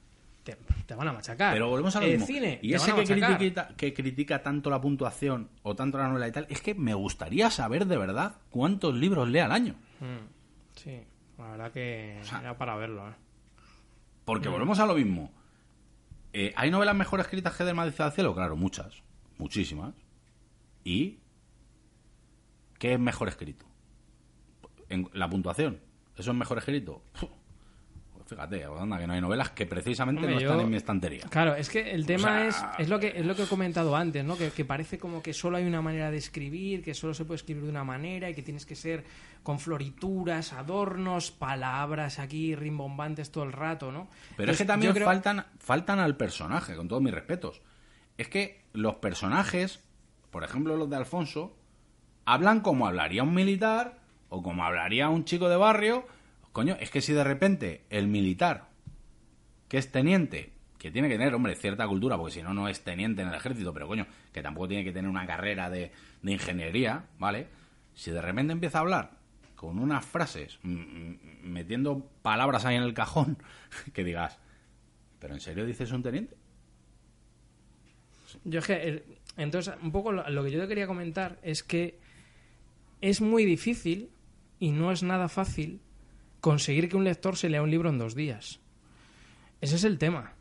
te, 0.43 0.57
te 0.85 0.95
van 0.95 1.07
a 1.07 1.13
machacar. 1.13 1.53
Pero 1.53 1.69
volvemos 1.69 1.95
a 1.95 2.01
lo 2.01 2.05
Eh, 2.07 2.11
mismo. 2.11 2.25
cine, 2.25 2.59
y 2.61 2.73
ese 2.73 2.93
que 2.93 3.03
critica, 3.05 3.69
que 3.77 3.93
critica 3.93 4.41
tanto 4.43 4.69
la 4.69 4.81
puntuación 4.81 5.49
o 5.63 5.75
tanto 5.75 5.97
la 5.97 6.07
novela 6.09 6.27
y 6.27 6.31
tal, 6.31 6.47
es 6.49 6.61
que 6.61 6.73
me 6.75 6.93
gustaría 6.93 7.49
saber 7.49 7.85
de 7.85 7.97
verdad 7.97 8.35
cuántos 8.49 8.93
libros 8.95 9.27
lee 9.29 9.39
al 9.39 9.51
año. 9.51 9.75
Mm, 9.99 10.75
sí, 10.75 10.99
la 11.37 11.51
verdad 11.51 11.71
que 11.71 12.19
era 12.41 12.57
para 12.57 12.75
verlo. 12.75 13.07
¿eh? 13.09 13.13
Porque 14.25 14.49
volvemos 14.49 14.79
a 14.79 14.85
lo 14.85 14.95
mismo. 14.95 15.31
Eh, 16.33 16.51
¿Hay 16.57 16.69
novelas 16.71 16.95
mejor 16.95 17.19
escritas 17.21 17.55
que 17.55 17.63
del 17.63 17.75
Madrid 17.75 17.93
al 17.99 18.11
cielo? 18.11 18.35
Claro, 18.35 18.55
muchas. 18.57 19.01
Muchísimas. 19.37 19.93
¿Y 20.83 21.19
qué 22.79 22.93
es 22.93 22.99
mejor 22.99 23.27
escrito? 23.29 23.65
En 24.89 25.09
la 25.13 25.29
puntuación. 25.29 25.79
¿Eso 26.15 26.31
es 26.31 26.37
mejor 26.37 26.57
escrito? 26.57 27.03
Puf, 27.19 27.29
fíjate, 28.25 28.63
anda, 28.65 28.97
que 28.97 29.07
no 29.07 29.13
hay 29.13 29.21
novelas 29.21 29.51
que 29.51 29.65
precisamente 29.65 30.21
Hombre, 30.21 30.35
no 30.35 30.41
yo- 30.41 30.47
están 30.49 30.65
en 30.65 30.69
mi 30.71 30.77
estantería. 30.77 31.25
Claro, 31.29 31.55
es 31.55 31.69
que 31.69 31.91
el 31.91 32.05
tema 32.05 32.29
sea- 32.29 32.47
es, 32.47 32.63
es 32.79 32.89
lo 32.89 32.99
que 32.99 33.07
es 33.15 33.25
lo 33.25 33.35
que 33.35 33.43
he 33.43 33.47
comentado 33.47 33.95
antes, 33.95 34.25
¿no? 34.25 34.37
Que, 34.37 34.49
que 34.51 34.65
parece 34.65 34.97
como 34.97 35.21
que 35.21 35.33
solo 35.33 35.57
hay 35.57 35.65
una 35.65 35.81
manera 35.81 36.09
de 36.11 36.17
escribir, 36.17 36.83
que 36.83 36.93
solo 36.93 37.13
se 37.13 37.23
puede 37.25 37.35
escribir 37.37 37.63
de 37.63 37.69
una 37.69 37.83
manera 37.83 38.29
y 38.29 38.33
que 38.33 38.41
tienes 38.41 38.65
que 38.65 38.75
ser 38.75 39.03
con 39.43 39.59
florituras, 39.59 40.51
adornos, 40.53 41.31
palabras 41.31 42.19
aquí 42.19 42.55
rimbombantes 42.55 43.31
todo 43.31 43.43
el 43.45 43.53
rato, 43.53 43.91
¿no? 43.91 44.09
Pero 44.35 44.51
es 44.51 44.57
que 44.57 44.65
también 44.65 44.93
creo- 44.93 45.05
faltan, 45.05 45.45
faltan 45.59 45.99
al 45.99 46.17
personaje, 46.17 46.75
con 46.75 46.87
todos 46.87 47.01
mis 47.01 47.13
respetos. 47.13 47.61
Es 48.17 48.27
que 48.27 48.63
los 48.73 48.95
personajes, 48.95 49.79
por 50.31 50.43
ejemplo 50.43 50.75
los 50.75 50.89
de 50.89 50.95
Alfonso, 50.97 51.55
hablan 52.25 52.59
como 52.61 52.87
hablaría 52.87 53.23
un 53.23 53.33
militar 53.33 53.96
o 54.29 54.41
como 54.43 54.63
hablaría 54.63 55.09
un 55.09 55.25
chico 55.25 55.49
de 55.49 55.57
barrio. 55.57 56.05
Coño, 56.51 56.75
es 56.79 56.89
que 56.89 57.01
si 57.01 57.13
de 57.13 57.23
repente 57.23 57.81
el 57.89 58.07
militar, 58.07 58.67
que 59.67 59.77
es 59.77 59.91
teniente, 59.91 60.51
que 60.79 60.91
tiene 60.91 61.07
que 61.09 61.17
tener, 61.17 61.33
hombre, 61.33 61.55
cierta 61.55 61.87
cultura, 61.87 62.17
porque 62.17 62.33
si 62.33 62.43
no, 62.43 62.53
no 62.53 62.67
es 62.67 62.81
teniente 62.83 63.21
en 63.21 63.27
el 63.29 63.33
ejército, 63.35 63.73
pero 63.73 63.87
coño, 63.87 64.07
que 64.31 64.41
tampoco 64.41 64.67
tiene 64.67 64.83
que 64.83 64.91
tener 64.91 65.09
una 65.09 65.25
carrera 65.27 65.69
de, 65.69 65.91
de 66.21 66.31
ingeniería, 66.31 67.05
¿vale? 67.19 67.47
Si 67.95 68.11
de 68.11 68.21
repente 68.21 68.53
empieza 68.53 68.77
a 68.79 68.81
hablar 68.81 69.11
con 69.55 69.79
unas 69.79 70.05
frases, 70.05 70.59
mm, 70.63 70.69
mm, 70.75 71.19
metiendo 71.43 72.07
palabras 72.21 72.65
ahí 72.65 72.75
en 72.75 72.83
el 72.83 72.93
cajón, 72.93 73.37
que 73.93 74.03
digas, 74.03 74.37
¿pero 75.19 75.33
en 75.33 75.39
serio 75.39 75.65
dices 75.65 75.91
un 75.91 76.03
teniente? 76.03 76.35
Yo 78.43 78.59
es 78.59 78.65
que, 78.67 78.73
el- 78.83 79.03
entonces, 79.37 79.73
un 79.81 79.91
poco 79.91 80.11
lo, 80.11 80.27
lo 80.29 80.43
que 80.43 80.51
yo 80.51 80.59
te 80.61 80.67
quería 80.67 80.87
comentar 80.87 81.37
es 81.43 81.63
que 81.63 81.97
es 83.01 83.21
muy 83.21 83.45
difícil 83.45 84.09
y 84.59 84.71
no 84.71 84.91
es 84.91 85.03
nada 85.03 85.29
fácil 85.29 85.81
conseguir 86.41 86.89
que 86.89 86.97
un 86.97 87.03
lector 87.03 87.35
se 87.35 87.49
lea 87.49 87.61
un 87.61 87.71
libro 87.71 87.89
en 87.89 87.97
dos 87.97 88.15
días. 88.15 88.59
Ese 89.61 89.75
es 89.75 89.83
el 89.83 89.97
tema. 89.97 90.33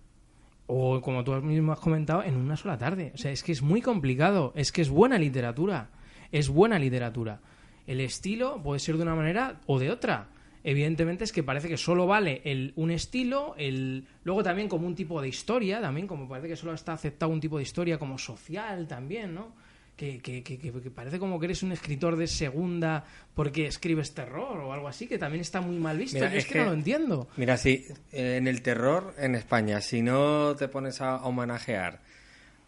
O 0.66 1.01
como 1.01 1.24
tú 1.24 1.32
mismo 1.43 1.72
has 1.72 1.78
comentado, 1.78 2.22
en 2.22 2.36
una 2.36 2.56
sola 2.56 2.76
tarde. 2.76 3.12
O 3.14 3.18
sea, 3.18 3.30
es 3.30 3.43
que 3.43 3.52
es 3.52 3.62
muy 3.62 3.80
complicado. 3.80 4.52
Es 4.56 4.72
que 4.72 4.82
es 4.82 4.90
buena 4.90 5.18
literatura. 5.18 5.90
Es 6.32 6.48
buena 6.48 6.78
literatura. 6.78 7.40
El 7.86 8.01
estilo 8.01 8.62
puede 8.62 8.80
ser 8.80 8.97
de 8.97 9.02
una 9.02 9.14
manera 9.14 9.60
o 9.66 9.78
de 9.78 9.90
otra. 9.90 10.28
Evidentemente 10.64 11.22
es 11.22 11.30
que 11.30 11.44
parece 11.44 11.68
que 11.68 11.76
solo 11.76 12.09
vale 12.09 12.43
el, 12.44 12.72
un 12.74 12.90
estilo, 12.90 13.55
el, 13.56 14.09
luego 14.24 14.43
también 14.43 14.68
como 14.68 14.88
un 14.88 14.97
tipo 14.97 15.22
de 15.22 15.28
historia, 15.28 15.80
también 15.80 16.09
como 16.09 16.28
parece 16.28 16.48
que 16.48 16.56
solo 16.56 16.72
está 16.74 16.93
aceptado 16.93 17.30
un 17.30 17.38
tipo 17.38 17.59
de 17.59 17.62
historia 17.62 18.01
como 18.01 18.18
social 18.18 18.88
también, 18.88 19.32
¿no? 19.32 19.55
Que, 19.97 20.18
que, 20.20 20.43
que, 20.43 20.59
que- 20.59 20.73
parece 20.90 21.18
como 21.18 21.40
que 21.40 21.47
eres 21.47 21.62
un 21.62 21.73
escritor 21.73 22.16
de 22.16 22.27
segunda 22.27 23.05
porque 23.35 23.66
escribes 23.66 24.12
terror 24.12 24.59
o 24.60 24.73
algo 24.74 24.89
así, 24.89 25.06
que 25.06 25.16
también 25.16 25.40
está 25.40 25.62
muy 25.62 25.78
mal 25.78 25.97
visto. 25.97 26.18
Mira, 26.18 26.31
Yo 26.31 26.36
es, 26.39 26.47
que, 26.47 26.59
no 26.59 26.64
lo 26.66 26.73
entiendo. 26.74 27.28
Mira, 27.39 27.56
sí, 27.56 27.86
eh, 28.12 28.36
en 28.36 28.47
el 28.47 28.60
terror 28.60 29.14
en 29.16 29.35
España, 29.35 29.81
si 29.81 30.02
no 30.02 30.55
te 30.55 30.68
pones 30.68 31.01
a 31.01 31.24
homenajear 31.24 32.02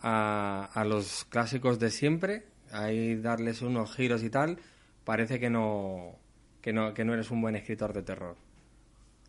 a, 0.01 0.71
a 0.73 0.85
los 0.85 1.25
clásicos 1.27 1.79
de 1.79 1.91
siempre, 1.91 2.45
ahí 2.73 3.17
darles 3.17 3.61
unos 3.61 3.95
giros 3.95 4.23
y 4.23 4.31
tal, 4.31 4.59
parece 5.05 5.39
que 5.39 5.51
no, 5.51 6.17
que 6.63 6.73
no, 6.73 6.95
que 6.95 7.05
no 7.05 7.13
eres 7.13 7.31
un 7.31 7.43
buen 7.43 7.57
escritor 7.57 7.93
de 7.93 8.03
terror. 8.03 8.37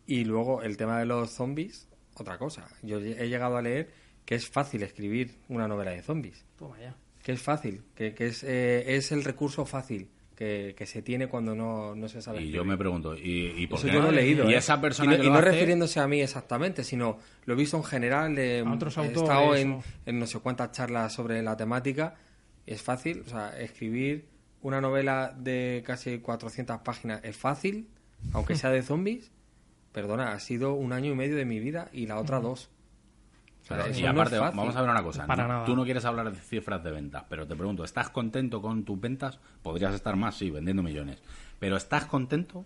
Y 0.06 0.24
luego 0.24 0.62
el 0.62 0.76
tema 0.76 0.98
de 0.98 1.04
los 1.04 1.30
zombies, 1.32 1.86
otra 2.14 2.38
cosa. 2.38 2.66
Yo 2.82 2.98
he 2.98 3.28
llegado 3.28 3.56
a 3.58 3.62
leer 3.62 3.90
que 4.24 4.34
es 4.36 4.48
fácil 4.48 4.82
escribir 4.82 5.34
una 5.48 5.68
novela 5.68 5.90
de 5.90 6.02
zombies. 6.02 6.44
Toma 6.56 6.78
ya. 6.80 6.94
Que 7.30 7.34
es 7.34 7.42
fácil, 7.42 7.82
que, 7.94 8.14
que 8.14 8.26
es, 8.26 8.42
eh, 8.44 8.96
es 8.96 9.12
el 9.12 9.22
recurso 9.24 9.64
fácil 9.64 10.08
que, 10.34 10.74
que 10.76 10.86
se 10.86 11.02
tiene 11.02 11.28
cuando 11.28 11.54
no, 11.54 11.94
no 11.94 12.08
se 12.08 12.20
sabe 12.22 12.38
Y 12.38 12.40
escribir. 12.40 12.56
yo 12.56 12.64
me 12.64 12.76
pregunto, 12.76 13.14
¿y, 13.16 13.52
y 13.56 13.66
por 13.66 13.78
Eso 13.78 13.86
qué 13.88 13.92
yo 13.94 14.00
lo 14.02 14.08
he 14.08 14.12
leído. 14.12 14.50
Y 14.50 14.54
¿eh? 14.54 14.56
esa 14.56 14.80
persona 14.80 15.14
y 15.14 15.16
no, 15.16 15.20
que 15.20 15.26
y 15.26 15.26
lo 15.28 15.32
no 15.34 15.38
hace- 15.40 15.50
refiriéndose 15.50 16.00
a 16.00 16.08
mí 16.08 16.20
exactamente, 16.20 16.82
sino 16.82 17.18
lo 17.44 17.54
he 17.54 17.56
visto 17.56 17.76
en 17.76 17.84
general. 17.84 18.36
eh, 18.38 18.64
A 18.66 18.72
otros 18.72 18.96
he 18.96 19.00
autores, 19.00 19.22
estado 19.22 19.54
en, 19.54 19.80
en 20.06 20.18
no 20.18 20.26
sé 20.26 20.38
cuántas 20.40 20.72
charlas 20.72 21.12
sobre 21.12 21.42
la 21.42 21.56
temática. 21.56 22.14
Es 22.66 22.82
fácil, 22.82 23.22
o 23.26 23.28
sea, 23.28 23.58
escribir 23.60 24.26
una 24.62 24.80
novela 24.80 25.34
de 25.38 25.82
casi 25.86 26.18
400 26.18 26.78
páginas 26.80 27.20
es 27.22 27.36
fácil, 27.36 27.88
aunque 28.32 28.56
sea 28.56 28.70
de 28.70 28.82
zombies. 28.82 29.30
Perdona, 29.92 30.32
ha 30.32 30.40
sido 30.40 30.74
un 30.74 30.92
año 30.92 31.12
y 31.12 31.14
medio 31.16 31.36
de 31.36 31.44
mi 31.44 31.60
vida 31.60 31.90
y 31.92 32.06
la 32.06 32.18
otra 32.18 32.40
dos. 32.40 32.70
Claro, 33.76 33.96
y 33.96 34.02
no 34.02 34.10
aparte, 34.10 34.38
vamos 34.38 34.74
a 34.76 34.80
ver 34.80 34.90
una 34.90 35.02
cosa. 35.02 35.26
Para 35.26 35.44
¿no? 35.44 35.48
nada. 35.48 35.64
Tú 35.64 35.76
no 35.76 35.84
quieres 35.84 36.04
hablar 36.04 36.30
de 36.32 36.38
cifras 36.40 36.82
de 36.82 36.90
ventas, 36.90 37.24
pero 37.28 37.46
te 37.46 37.54
pregunto, 37.54 37.84
¿estás 37.84 38.10
contento 38.10 38.60
con 38.60 38.84
tus 38.84 39.00
ventas? 39.00 39.38
Podrías 39.62 39.94
estar 39.94 40.16
más, 40.16 40.36
sí, 40.36 40.50
vendiendo 40.50 40.82
millones. 40.82 41.22
Pero 41.58 41.76
¿estás 41.76 42.06
contento? 42.06 42.64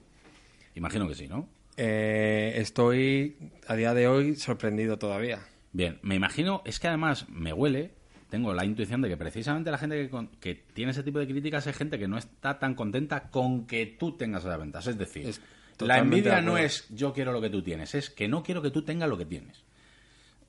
Imagino 0.74 1.06
que 1.06 1.14
sí, 1.14 1.28
¿no? 1.28 1.46
Eh, 1.76 2.54
estoy 2.56 3.36
a 3.68 3.74
día 3.76 3.92
de 3.94 4.08
hoy 4.08 4.36
sorprendido 4.36 4.96
todavía. 4.98 5.40
Bien, 5.72 5.98
me 6.02 6.14
imagino, 6.14 6.62
es 6.64 6.78
que 6.80 6.88
además 6.88 7.26
me 7.28 7.52
huele, 7.52 7.90
tengo 8.30 8.54
la 8.54 8.64
intuición 8.64 9.02
de 9.02 9.08
que 9.08 9.16
precisamente 9.16 9.70
la 9.70 9.78
gente 9.78 9.96
que, 10.00 10.08
con- 10.08 10.28
que 10.40 10.54
tiene 10.54 10.92
ese 10.92 11.02
tipo 11.02 11.18
de 11.18 11.26
críticas 11.26 11.66
es 11.66 11.76
gente 11.76 11.98
que 11.98 12.08
no 12.08 12.16
está 12.16 12.58
tan 12.58 12.74
contenta 12.74 13.28
con 13.28 13.66
que 13.66 13.86
tú 13.86 14.16
tengas 14.16 14.44
esas 14.44 14.58
ventas. 14.58 14.86
Es 14.86 14.96
decir, 14.96 15.26
Es 15.28 15.40
la 15.80 15.98
envidia 15.98 16.40
no 16.40 16.56
es 16.56 16.86
yo 16.90 17.12
quiero 17.12 17.32
lo 17.32 17.40
que 17.40 17.50
tú 17.50 17.60
tienes, 17.62 17.94
es 17.96 18.08
que 18.08 18.28
no 18.28 18.42
quiero 18.44 18.62
que 18.62 18.70
tú 18.70 18.82
tengas 18.82 19.08
lo 19.08 19.18
que 19.18 19.26
tienes. 19.26 19.63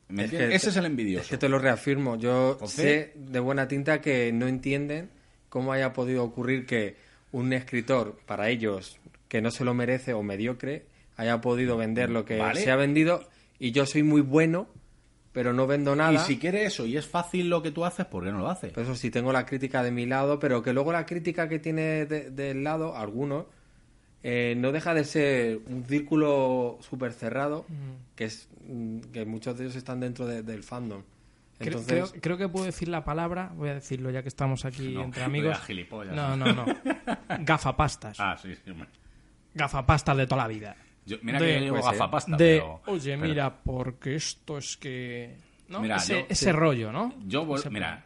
¿Me 0.09 0.25
Es 0.25 0.31
que 0.31 0.55
Ese 0.55 0.69
es 0.69 0.77
el 0.77 0.85
envidioso. 0.85 1.23
Es 1.23 1.29
que 1.29 1.37
te 1.37 1.49
lo 1.49 1.57
reafirmo. 1.59 2.15
Yo 2.17 2.57
sé 2.67 3.11
de 3.15 3.39
buena 3.39 3.67
tinta 3.67 4.01
que 4.01 4.31
no 4.31 4.47
entienden 4.47 5.09
cómo 5.49 5.71
haya 5.73 5.93
podido 5.93 6.23
ocurrir 6.23 6.65
que 6.65 6.95
un 7.31 7.51
escritor, 7.53 8.17
para 8.25 8.49
ellos, 8.49 8.99
que 9.27 9.41
no 9.41 9.51
se 9.51 9.65
lo 9.65 9.73
merece 9.73 10.13
o 10.13 10.21
mediocre, 10.23 10.85
haya 11.17 11.41
podido 11.41 11.75
vender 11.77 12.09
lo 12.09 12.23
que 12.25 12.37
Vale. 12.37 12.61
se 12.61 12.71
ha 12.71 12.75
vendido 12.75 13.27
y 13.59 13.71
yo 13.71 13.85
soy 13.85 14.03
muy 14.03 14.21
bueno, 14.21 14.67
pero 15.33 15.53
no 15.53 15.65
vendo 15.67 15.95
nada. 15.95 16.13
Y 16.13 16.17
si 16.19 16.37
quiere 16.37 16.65
eso 16.65 16.85
y 16.85 16.95
es 16.97 17.07
fácil 17.07 17.49
lo 17.49 17.61
que 17.61 17.71
tú 17.71 17.83
haces, 17.83 18.05
¿por 18.05 18.23
qué 18.23 18.31
no 18.31 18.39
lo 18.39 18.49
haces? 18.49 18.71
Por 18.73 18.83
eso 18.83 18.95
sí 18.95 19.09
tengo 19.09 19.33
la 19.33 19.45
crítica 19.45 19.81
de 19.83 19.91
mi 19.91 20.05
lado, 20.05 20.39
pero 20.39 20.61
que 20.61 20.71
luego 20.71 20.91
la 20.93 21.05
crítica 21.05 21.49
que 21.49 21.59
tiene 21.59 22.05
de- 22.05 22.29
del 22.31 22.63
lado, 22.63 22.95
algunos, 22.95 23.45
eh, 24.27 24.55
no 24.57 24.71
deja 24.71 24.95
de 24.95 25.03
ser 25.03 25.59
un 25.67 25.85
círculo 25.85 26.79
súper 26.81 27.13
cerrado, 27.13 27.65
que 28.15 28.25
es 28.25 28.49
mm, 28.67 28.99
que 29.13 29.23
muchos 29.25 29.55
de 29.57 29.65
ellos 29.65 29.75
están 29.75 29.99
dentro 29.99 30.25
de- 30.25 30.41
del 30.41 30.63
fandom. 30.63 31.03
Creo- 31.59 31.77
Entonces, 31.79 32.09
creo, 32.09 32.21
creo 32.21 32.37
que 32.37 32.49
puedo 32.49 32.65
decir 32.65 32.87
la 32.89 33.05
palabra, 33.05 33.51
voy 33.55 33.69
a 33.69 33.75
decirlo 33.75 34.09
ya 34.09 34.23
que 34.23 34.27
estamos 34.29 34.65
aquí 34.65 34.89
No, 34.95 35.03
entre 35.03 35.23
amigos. 35.23 35.57
gilipollas. 35.59 36.15
No, 36.15 36.35
no, 36.35 36.51
no. 36.53 36.65
Gafapastas. 37.39 38.19
Ah, 38.19 38.35
sí, 38.41 38.53
sí. 38.63 38.71
hombre. 38.71 38.89
Gafapastas 39.53 40.17
de 40.17 40.27
toda 40.27 40.41
la 40.43 40.47
vida. 40.47 40.75
Yo- 41.05 41.17
mira 41.21 41.39
De- 41.39 41.45
que 41.45 41.53
yo 41.53 41.59
llevo 41.65 41.75
pues, 41.79 41.85
gafapasta, 41.91 42.31
de, 42.35 42.55
pero... 42.57 42.81
oye, 42.87 43.15
pero- 43.15 43.27
mira, 43.29 43.55
porque 43.63 44.15
esto 44.15 44.57
es 44.57 44.75
que... 44.77 45.37
¿no? 45.69 45.81
Mira, 45.81 45.97
ese 45.97 46.21
yo- 46.21 46.25
ese 46.29 46.51
rollo, 46.51 46.91
¿no? 46.91 47.13
Yo, 47.27 47.45
vol- 47.45 47.59
Ese- 47.59 47.69
mira, 47.69 48.03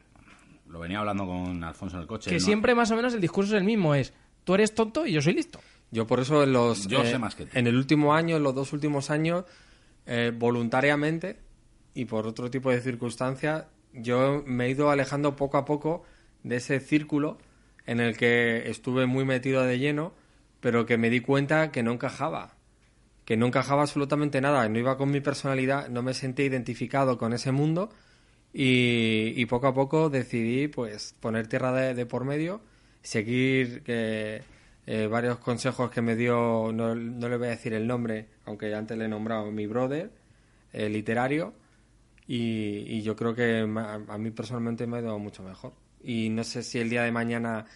lo 0.67 0.79
venía 0.79 0.99
hablando 0.99 1.25
con 1.25 1.63
Alfonso 1.63 1.95
en 1.95 2.01
el 2.01 2.07
coche. 2.07 2.29
Que 2.29 2.37
no- 2.37 2.41
siempre 2.45 2.75
más 2.75 2.91
o 2.91 2.95
menos 2.97 3.13
el 3.13 3.21
discurso 3.21 3.55
es 3.55 3.59
el 3.61 3.65
mismo, 3.65 3.95
es 3.95 4.13
tú 4.43 4.53
eres 4.53 4.75
tonto 4.75 5.05
y 5.05 5.13
yo 5.13 5.21
soy 5.21 5.33
listo. 5.33 5.59
Yo 5.91 6.05
por 6.05 6.19
eso 6.19 6.43
en 6.43 6.53
los 6.53 6.87
Yo 6.87 7.01
eh, 7.01 7.11
sé 7.11 7.17
más 7.17 7.35
que 7.35 7.45
tú. 7.45 7.57
en 7.57 7.67
el 7.67 7.75
último 7.75 8.13
año, 8.13 8.37
en 8.37 8.43
los 8.43 8.53
dos 8.53 8.73
últimos 8.73 9.09
años, 9.09 9.45
eh, 10.05 10.31
voluntariamente 10.35 11.37
y 11.93 12.05
por 12.05 12.27
otro 12.27 12.49
tipo 12.49 12.69
de 12.71 12.81
circunstancias, 12.81 13.65
yo 13.93 14.43
me 14.45 14.65
he 14.65 14.69
ido 14.69 14.91
alejando 14.91 15.35
poco 15.35 15.57
a 15.57 15.65
poco 15.65 16.03
de 16.43 16.57
ese 16.57 16.79
círculo 16.79 17.37
en 17.85 17.99
el 17.99 18.15
que 18.15 18.69
estuve 18.69 19.07
muy 19.07 19.25
metido 19.25 19.63
de 19.63 19.79
lleno, 19.79 20.13
pero 20.59 20.85
que 20.85 20.97
me 20.97 21.09
di 21.09 21.21
cuenta 21.21 21.71
que 21.71 21.81
no 21.81 21.91
encajaba, 21.91 22.55
que 23.25 23.35
no 23.35 23.47
encajaba 23.47 23.81
absolutamente 23.81 24.41
nada, 24.41 24.67
no 24.69 24.77
iba 24.77 24.97
con 24.97 25.09
mi 25.09 25.21
personalidad, 25.21 25.89
no 25.89 26.03
me 26.03 26.13
sentí 26.13 26.43
identificado 26.43 27.17
con 27.17 27.33
ese 27.33 27.51
mundo 27.51 27.89
y, 28.53 29.33
y 29.35 29.45
poco 29.47 29.67
a 29.67 29.73
poco 29.73 30.09
decidí 30.09 30.67
pues 30.67 31.15
poner 31.19 31.47
tierra 31.47 31.71
de, 31.71 31.93
de 31.95 32.05
por 32.05 32.25
medio, 32.25 32.61
seguir 33.01 33.83
eh, 33.87 34.43
eh, 34.91 35.05
varios 35.05 35.37
consejos 35.37 35.91
que 35.91 36.01
me 36.01 36.15
dio, 36.15 36.71
no, 36.73 36.95
no 36.95 37.29
le 37.29 37.37
voy 37.37 37.45
a 37.45 37.51
decir 37.51 37.75
el 37.75 37.85
nombre, 37.85 38.25
aunque 38.45 38.73
antes 38.73 38.97
le 38.97 39.05
he 39.05 39.07
nombrado 39.07 39.51
mi 39.51 39.67
brother, 39.67 40.09
eh, 40.73 40.89
literario, 40.89 41.53
y, 42.25 42.99
yo 43.03 43.15
creo 43.15 43.35
que 43.35 43.59
a, 43.59 44.17
mí 44.17 44.31
personalmente 44.31 44.87
me 44.87 44.97
ha 44.97 45.01
ido 45.01 45.19
mucho 45.19 45.43
mejor. 45.43 45.73
Y 46.03 46.29
no 46.29 46.43
sé 46.43 46.63
si 46.63 46.79
el 46.79 46.89
día 46.89 47.03
de 47.03 47.11
mañana 47.11 47.67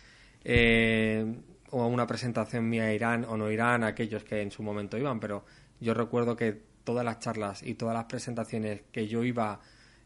eh, 0.44 1.24
o 1.70 1.86
una 1.86 2.08
presentación 2.08 2.68
mía 2.68 2.92
irán 2.92 3.26
o 3.26 3.38
no 3.38 3.52
irán 3.52 3.84
aquellos 3.84 4.24
que 4.24 4.42
en 4.42 4.50
su 4.50 4.64
momento 4.64 4.98
iban, 4.98 5.20
pero 5.20 5.46
yo 5.80 5.94
recuerdo 5.94 6.36
que 6.36 6.64
todas 6.84 7.06
las 7.06 7.20
charlas 7.20 7.62
y 7.62 7.76
todas 7.76 7.94
las 7.94 8.06
presentaciones 8.06 8.82
que 8.92 9.08
yo 9.08 9.24
iba 9.24 9.60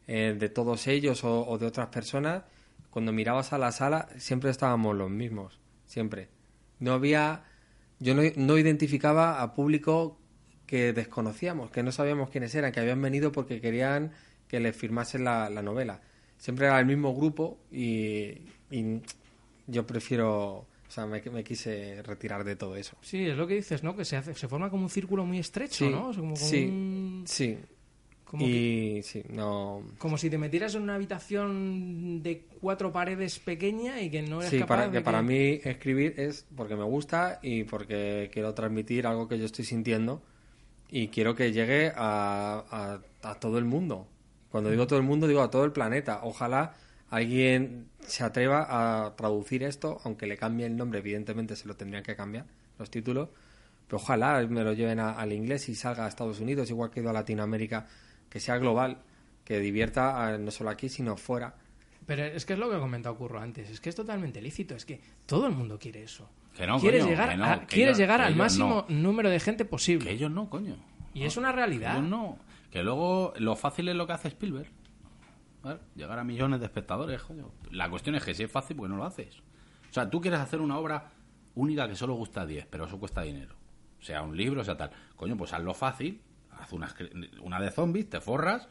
eh, 0.08 0.36
de 0.38 0.50
todos 0.50 0.88
ellos 0.88 1.24
o, 1.24 1.48
o 1.48 1.58
de 1.58 1.68
otras 1.68 1.88
personas, 1.88 2.44
cuando 2.90 3.14
mirabas 3.14 3.54
a 3.54 3.58
la 3.58 3.72
sala 3.72 4.10
siempre 4.18 4.50
estábamos 4.50 4.94
los 4.94 5.10
mismos, 5.10 5.58
siempre. 5.86 6.37
No 6.80 6.94
había, 6.94 7.44
yo 8.00 8.14
no, 8.16 8.22
no 8.36 8.58
identificaba 8.58 9.42
a 9.42 9.54
público 9.54 10.18
que 10.66 10.94
desconocíamos, 10.94 11.72
que 11.72 11.82
no 11.84 11.92
sabíamos 11.92 12.30
quiénes 12.30 12.54
eran, 12.56 12.72
que 12.72 12.80
habían 12.80 13.02
venido 13.02 13.32
porque 13.32 13.62
querían 13.62 14.12
que 14.48 14.60
les 14.60 14.76
firmasen 14.76 15.24
la, 15.24 15.50
la 15.50 15.62
novela. 15.62 16.02
Siempre 16.38 16.68
era 16.68 16.80
el 16.80 16.86
mismo 16.86 17.16
grupo 17.16 17.58
y, 17.72 18.42
y 18.70 19.02
yo 19.66 19.86
prefiero 19.88 20.66
O 20.88 20.92
sea, 20.92 21.06
me, 21.06 21.22
me 21.22 21.44
quise 21.44 22.02
retirar 22.04 22.44
de 22.44 22.56
todo 22.56 22.76
eso. 22.76 22.96
Sí, 23.02 23.26
es 23.28 23.36
lo 23.38 23.48
que 23.48 23.56
dices, 23.56 23.84
¿no? 23.84 23.96
Que 23.96 24.06
se, 24.06 24.16
hace, 24.18 24.34
se 24.36 24.48
forma 24.48 24.70
como 24.70 24.84
un 24.84 24.90
círculo 24.90 25.26
muy 25.26 25.40
estrecho, 25.40 25.86
Sí, 25.86 25.90
¿no? 25.90 26.10
O 26.10 26.14
sea, 26.14 26.22
como, 26.22 26.36
como 26.36 26.46
sí, 26.48 26.66
un- 26.70 27.24
sí. 27.26 27.58
Como 28.30 28.46
que- 28.46 28.98
y 29.00 29.04
sí, 29.04 29.24
no... 29.30 29.82
como 29.98 30.18
si 30.18 30.30
te 30.30 30.38
metieras 30.38 30.76
en 30.76 30.82
una 30.84 30.96
habitación 30.96 32.22
de 32.24 32.46
cuatro 32.62 32.92
paredes 32.92 33.40
pequeña 33.40 34.02
y 34.02 34.10
que 34.10 34.22
no 34.22 34.40
eres 34.40 34.50
Sí, 34.52 34.60
capaz 34.60 34.76
para, 34.76 34.90
de 34.90 34.98
que 34.98 35.02
para 35.04 35.22
mí 35.22 35.60
escribir 35.64 36.14
es 36.18 36.46
porque 36.56 36.76
me 36.76 36.84
gusta 36.84 37.40
y 37.42 37.64
porque 37.64 38.30
quiero 38.34 38.54
transmitir 38.54 39.08
algo 39.08 39.28
que 39.28 39.40
yo 39.40 39.46
estoy 39.46 39.66
sintiendo 39.66 40.22
y 40.90 41.08
quiero 41.08 41.36
que 41.36 41.52
llegue 41.52 41.92
a, 41.96 43.00
a- 43.24 43.30
a 43.30 43.36
todo 43.40 43.58
el 43.58 43.66
mundo. 43.66 44.08
Cuando 44.52 44.70
digo 44.72 44.88
todo 44.88 45.00
el 45.00 45.06
mundo, 45.06 45.28
digo 45.28 45.42
a 45.42 45.50
todo 45.52 45.66
el 45.66 45.72
planeta. 45.72 46.22
Ojalá 46.24 46.74
alguien 47.10 47.88
se 48.02 48.24
atreva 48.24 49.06
a 49.06 49.16
traducir 49.16 49.64
esto, 49.64 50.00
aunque 50.04 50.28
le 50.28 50.38
cambie 50.38 50.66
el 50.66 50.76
nombre, 50.78 51.00
evidentemente 51.00 51.56
se 51.56 51.68
lo 51.68 51.76
tendrían 51.76 52.04
que 52.04 52.16
cambiar 52.16 52.46
los 52.80 52.90
títulos, 52.90 53.30
pero 53.88 53.98
ojalá 53.98 54.46
me 54.48 54.64
lo 54.64 54.74
lleven 54.74 55.00
a- 55.00 55.14
al 55.14 55.32
inglés 55.34 55.68
y 55.70 55.76
salga 55.76 56.06
a 56.06 56.08
Estados 56.08 56.40
Unidos, 56.40 56.70
igual 56.70 56.90
que 56.90 57.00
he 57.00 57.04
ido 57.04 57.10
a 57.10 57.14
Latinoamérica, 57.14 57.88
que 58.30 58.40
sea 58.40 58.58
global, 58.58 58.98
que 59.44 59.60
divierta 59.60 60.28
a- 60.28 60.38
no 60.38 60.52
solo 60.52 60.70
aquí, 60.70 60.90
sino 60.90 61.18
fuera. 61.18 61.56
Pero 62.06 62.24
es 62.24 62.46
que 62.46 62.54
es 62.54 62.60
lo 62.60 62.70
que 62.70 62.76
ha 62.76 62.80
comentado 62.80 63.16
Curro 63.18 63.40
antes, 63.40 63.70
es 63.70 63.82
que 63.82 63.90
es 63.90 63.96
totalmente 63.96 64.42
lícito, 64.42 64.76
es 64.76 64.86
que 64.86 65.02
todo 65.26 65.48
el 65.48 65.54
mundo 65.54 65.78
quiere 65.80 66.04
eso. 66.04 66.30
Que 66.56 66.66
no, 66.66 66.80
quieres 66.80 67.02
coño, 67.02 67.12
llegar, 67.12 67.30
que 67.30 67.38
no, 67.38 67.46
a- 67.46 67.60
que 67.62 67.66
quieres 67.76 67.98
llegar 67.98 68.20
que 68.22 68.26
al 68.28 68.36
máximo 68.36 68.86
número 68.90 69.30
de 69.30 69.40
gente 69.40 69.66
posible. 69.66 70.06
Que 70.08 70.14
ellos 70.14 70.32
no, 70.32 70.50
coño. 70.50 70.76
Y 71.14 71.24
es 71.24 71.36
una 71.38 71.52
realidad. 71.52 71.98
Ellos 71.98 72.10
no. 72.10 72.38
Que 72.72 72.84
luego 72.84 73.34
lo 73.38 73.56
fácil 73.56 73.90
es 73.90 73.96
lo 73.96 74.08
que 74.08 74.14
hace 74.14 74.28
Spielberg. 74.30 74.70
¿Vale? 75.64 75.80
Llegar 75.96 76.20
a 76.20 76.24
millones 76.24 76.60
de 76.60 76.66
espectadores, 76.68 77.22
coño. 77.24 77.52
La 77.72 77.90
cuestión 77.90 78.16
es 78.16 78.24
que 78.24 78.34
si 78.34 78.44
es 78.44 78.52
fácil, 78.52 78.78
¿por 78.78 78.86
qué 78.88 78.90
no 78.92 78.98
lo 78.98 79.06
haces? 79.06 79.40
O 79.90 79.94
sea, 79.94 80.10
tú 80.10 80.22
quieres 80.22 80.40
hacer 80.40 80.62
una 80.62 80.78
obra 80.78 81.10
única 81.56 81.88
que 81.88 81.96
solo 81.96 82.14
gusta 82.14 82.42
a 82.42 82.46
10, 82.46 82.68
pero 82.70 82.86
eso 82.86 83.00
cuesta 83.00 83.22
dinero. 83.22 83.56
Sea 84.00 84.22
un 84.22 84.38
libro, 84.38 84.64
sea 84.64 84.78
tal. 84.78 84.92
Coño, 85.16 85.36
pues 85.36 85.54
hazlo 85.54 85.74
fácil. 85.74 86.22
Haz 86.60 86.74
una, 86.74 86.94
una 87.42 87.60
de 87.62 87.72
zombies, 87.72 88.10
te 88.10 88.20
forras, 88.22 88.68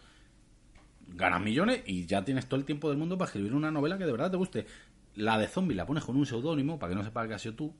ganas 1.08 1.40
millones 1.40 1.82
y 1.86 2.06
ya 2.06 2.24
tienes 2.24 2.46
todo 2.46 2.58
el 2.58 2.66
tiempo 2.66 2.88
del 2.88 2.98
mundo 2.98 3.16
para 3.16 3.26
escribir 3.28 3.54
una 3.54 3.70
novela 3.70 3.96
que 3.98 4.04
de 4.06 4.12
verdad 4.12 4.30
te 4.30 4.36
guste. 4.36 4.66
La 5.14 5.38
de 5.38 5.46
zombies 5.48 5.76
la 5.76 5.86
pones 5.86 6.04
con 6.04 6.16
un 6.16 6.26
seudónimo 6.26 6.78
para 6.78 6.90
que 6.90 6.96
no 6.96 7.04
sepa 7.04 7.26
que 7.26 7.34
has 7.34 7.42
sido 7.42 7.54
tú. 7.54 7.74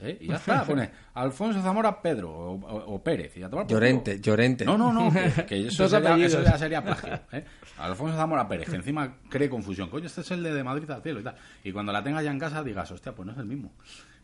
¿eh? 0.00 0.18
Y 0.20 0.26
ya 0.28 0.36
está, 0.36 0.64
pones 0.66 0.90
Alfonso 1.14 1.60
Zamora 1.62 2.00
Pedro 2.02 2.30
o, 2.30 2.54
o- 2.54 2.94
o 2.94 3.02
Pérez. 3.04 3.36
Y 3.36 3.40
ya. 3.40 3.48
Llorente, 3.74 4.20
Llorente. 4.20 4.64
No, 4.64 4.76
no, 4.78 4.92
no, 4.92 5.12
que, 5.12 5.44
que 5.46 5.66
eso, 5.68 5.88
sería, 5.88 6.08
eso 6.26 6.42
ya 6.42 6.58
sería 6.58 6.82
plagio. 6.82 7.20
¿eh? 7.32 7.44
Alfonso 7.78 8.16
Zamora 8.16 8.48
Pérez, 8.48 8.68
que 8.70 8.76
encima 8.76 9.18
cree 9.28 9.48
confusión. 9.48 9.88
Coño, 9.90 10.06
este 10.06 10.22
es 10.22 10.30
el 10.32 10.42
de, 10.42 10.52
de 10.52 10.64
Madrid 10.64 10.90
al 10.90 11.02
cielo 11.02 11.20
y 11.20 11.22
tal. 11.24 11.36
Y 11.62 11.70
cuando 11.72 11.92
la 11.92 12.02
tengas 12.02 12.24
ya 12.24 12.30
en 12.32 12.38
casa 12.38 12.62
digas, 12.64 12.90
hostia, 12.90 13.14
pues 13.14 13.26
no 13.26 13.32
es 13.32 13.38
el 13.38 13.46
mismo. 13.46 13.72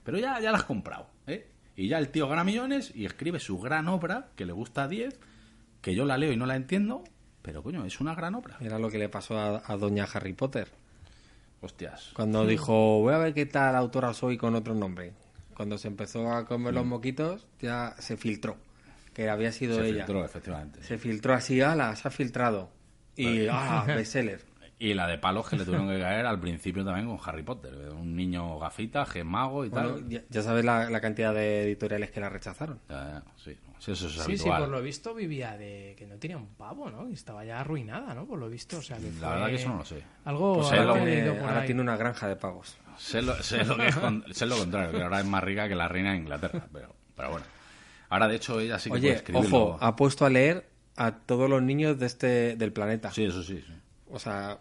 Pero 0.02 0.18
ya, 0.18 0.40
ya 0.40 0.50
la 0.50 0.58
has 0.58 0.64
comprado. 0.64 1.06
¿eh? 1.26 1.50
Y 1.76 1.88
ya 1.88 1.98
el 1.98 2.08
tío 2.10 2.28
gana 2.28 2.44
millones 2.44 2.92
y 2.94 3.04
escribe 3.04 3.40
su 3.40 3.58
gran 3.58 3.88
obra, 3.88 4.28
que 4.36 4.46
le 4.46 4.52
gusta 4.52 4.84
a 4.84 4.88
10, 4.88 5.18
que 5.80 5.94
yo 5.94 6.04
la 6.04 6.16
leo 6.18 6.32
y 6.32 6.36
no 6.36 6.46
la 6.46 6.56
entiendo, 6.56 7.02
pero 7.42 7.62
coño, 7.62 7.84
es 7.84 8.00
una 8.00 8.14
gran 8.14 8.34
obra. 8.34 8.56
Era 8.60 8.78
lo 8.78 8.90
que 8.90 8.98
le 8.98 9.08
pasó 9.08 9.38
a, 9.38 9.62
a 9.64 9.76
doña 9.76 10.04
Harry 10.12 10.32
Potter. 10.34 10.68
Hostias. 11.60 12.10
Cuando 12.14 12.46
dijo, 12.46 13.00
voy 13.00 13.14
a 13.14 13.18
ver 13.18 13.34
qué 13.34 13.46
tal 13.46 13.74
autora 13.74 14.12
soy 14.12 14.36
con 14.36 14.54
otro 14.54 14.74
nombre. 14.74 15.12
Cuando 15.56 15.78
se 15.78 15.88
empezó 15.88 16.30
a 16.30 16.44
comer 16.46 16.74
los 16.74 16.84
moquitos, 16.84 17.46
ya 17.60 17.94
se 17.98 18.16
filtró. 18.16 18.56
Que 19.14 19.30
había 19.30 19.52
sido 19.52 19.76
Se 19.76 19.86
ella. 19.88 20.04
filtró, 20.04 20.24
efectivamente. 20.24 20.82
Se 20.82 20.98
filtró 20.98 21.34
así, 21.34 21.60
ala, 21.60 21.94
se 21.96 22.08
ha 22.08 22.10
filtrado. 22.10 22.70
Y, 23.16 23.46
ah, 23.46 23.84
bestseller. 23.86 24.44
Y 24.78 24.92
la 24.94 25.06
de 25.06 25.18
palos 25.18 25.48
que 25.48 25.56
le 25.56 25.64
tuvieron 25.64 25.88
que 25.88 26.00
caer 26.00 26.26
al 26.26 26.40
principio 26.40 26.84
también 26.84 27.06
con 27.06 27.18
Harry 27.24 27.42
Potter. 27.42 27.72
Un 27.92 28.16
niño 28.16 28.58
gafita, 28.58 29.06
mago 29.24 29.64
y 29.64 29.68
Bueno, 29.68 29.94
tal. 29.94 30.08
ya, 30.08 30.22
ya 30.28 30.42
sabes 30.42 30.64
la, 30.64 30.90
la 30.90 31.00
cantidad 31.00 31.32
de 31.32 31.62
editoriales 31.62 32.10
que 32.10 32.20
la 32.20 32.28
rechazaron. 32.28 32.80
Ya, 32.88 33.22
ya, 33.24 33.32
sí, 33.36 33.56
sí, 33.78 33.92
eso 33.92 34.06
es 34.08 34.12
Sí, 34.14 34.36
sí, 34.36 34.48
por 34.48 34.68
lo 34.68 34.82
visto 34.82 35.14
vivía 35.14 35.56
de 35.56 35.94
que 35.96 36.06
no 36.06 36.16
tenía 36.16 36.36
un 36.36 36.48
pavo, 36.54 36.90
¿no? 36.90 37.08
Y 37.08 37.12
estaba 37.14 37.44
ya 37.44 37.60
arruinada, 37.60 38.14
¿no? 38.14 38.26
Por 38.26 38.38
lo 38.40 38.48
visto, 38.50 38.78
o 38.78 38.82
sea 38.82 38.96
que 38.96 39.04
La 39.04 39.10
fue 39.12 39.28
verdad 39.28 39.46
que 39.46 39.54
eso 39.54 39.68
no 39.68 39.76
lo 39.78 39.84
sé. 39.84 40.02
Algo 40.24 40.54
Pues 40.56 40.72
algo 40.72 40.94
sé 40.94 40.98
lo 41.00 41.04
que- 41.04 41.18
Eh, 41.24 41.40
ahora 41.40 41.60
ahí. 41.60 41.66
tiene 41.66 41.80
una 41.80 41.96
granja 41.96 42.26
de 42.28 42.36
pavos. 42.36 42.76
Sé 42.98 43.22
lo, 43.22 43.34
sé 43.42 43.64
lo 43.64 43.76
que 43.76 43.88
es 43.88 43.96
con- 43.96 44.24
sé 44.32 44.44
lo 44.46 44.56
contrario, 44.58 44.90
que 44.98 45.02
ahora 45.02 45.20
es 45.20 45.26
más 45.26 45.42
rica 45.44 45.68
que 45.68 45.76
la 45.76 45.86
reina 45.88 46.10
de 46.12 46.18
Inglaterra, 46.18 46.66
pero, 46.72 46.94
pero 47.16 47.30
bueno. 47.30 47.46
Ahora, 48.10 48.28
de 48.28 48.36
hecho, 48.36 48.58
ella 48.60 48.78
sí 48.78 48.84
que 48.90 48.98
puede 48.98 49.06
Oye, 49.06 49.14
escribirlo. 49.16 49.56
ojo, 49.66 49.78
ha 49.80 49.96
puesto 49.96 50.26
a 50.26 50.30
leer 50.30 50.66
a 50.96 51.12
todos 51.12 51.48
los 51.48 51.62
niños 51.62 51.98
de 51.98 52.06
este 52.06 52.56
del 52.56 52.72
planeta. 52.72 53.10
Sí, 53.12 53.24
eso 53.24 53.42
sí, 53.42 53.62
sí. 53.66 53.72
O 54.14 54.18
sea, 54.18 54.58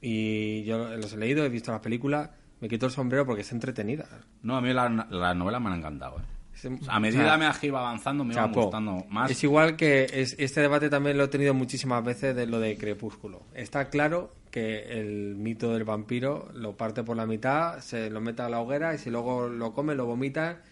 y 0.00 0.64
yo 0.64 0.96
los 0.96 1.12
he 1.12 1.16
leído, 1.18 1.44
he 1.44 1.48
visto 1.48 1.70
las 1.72 1.80
películas, 1.80 2.30
me 2.60 2.68
quito 2.68 2.86
el 2.86 2.92
sombrero 2.92 3.26
porque 3.26 3.42
es 3.42 3.52
entretenida. 3.52 4.06
No, 4.42 4.56
a 4.56 4.60
mí 4.60 4.72
la- 4.72 4.88
las 4.88 5.36
novelas 5.36 5.60
me 5.60 5.68
han 5.68 5.78
encantado. 5.78 6.18
¿eh? 6.20 6.78
A 6.88 7.00
medida 7.00 7.34
o 7.34 7.38
sea, 7.38 7.60
que 7.60 7.66
iba 7.66 7.80
avanzando, 7.80 8.24
me 8.24 8.32
Chapó. 8.32 8.62
gustando 8.62 9.04
más. 9.10 9.30
Es 9.30 9.42
igual 9.44 9.76
que 9.76 10.06
es- 10.10 10.36
este 10.38 10.60
debate 10.62 10.88
también 10.88 11.18
lo 11.18 11.24
he 11.24 11.28
tenido 11.28 11.52
muchísimas 11.52 12.02
veces 12.02 12.34
de 12.34 12.46
lo 12.46 12.60
de 12.60 12.78
Crepúsculo. 12.78 13.42
Está 13.54 13.90
claro 13.90 14.32
que 14.50 14.98
el 15.00 15.34
mito 15.36 15.72
del 15.74 15.84
vampiro 15.84 16.48
lo 16.54 16.76
parte 16.76 17.02
por 17.02 17.16
la 17.16 17.26
mitad, 17.26 17.80
se 17.80 18.08
lo 18.08 18.20
mete 18.20 18.42
a 18.42 18.48
la 18.48 18.60
hoguera 18.60 18.94
y 18.94 18.98
si 18.98 19.10
luego 19.10 19.48
lo 19.48 19.72
come, 19.74 19.94
lo 19.96 20.06
vomita, 20.06 20.62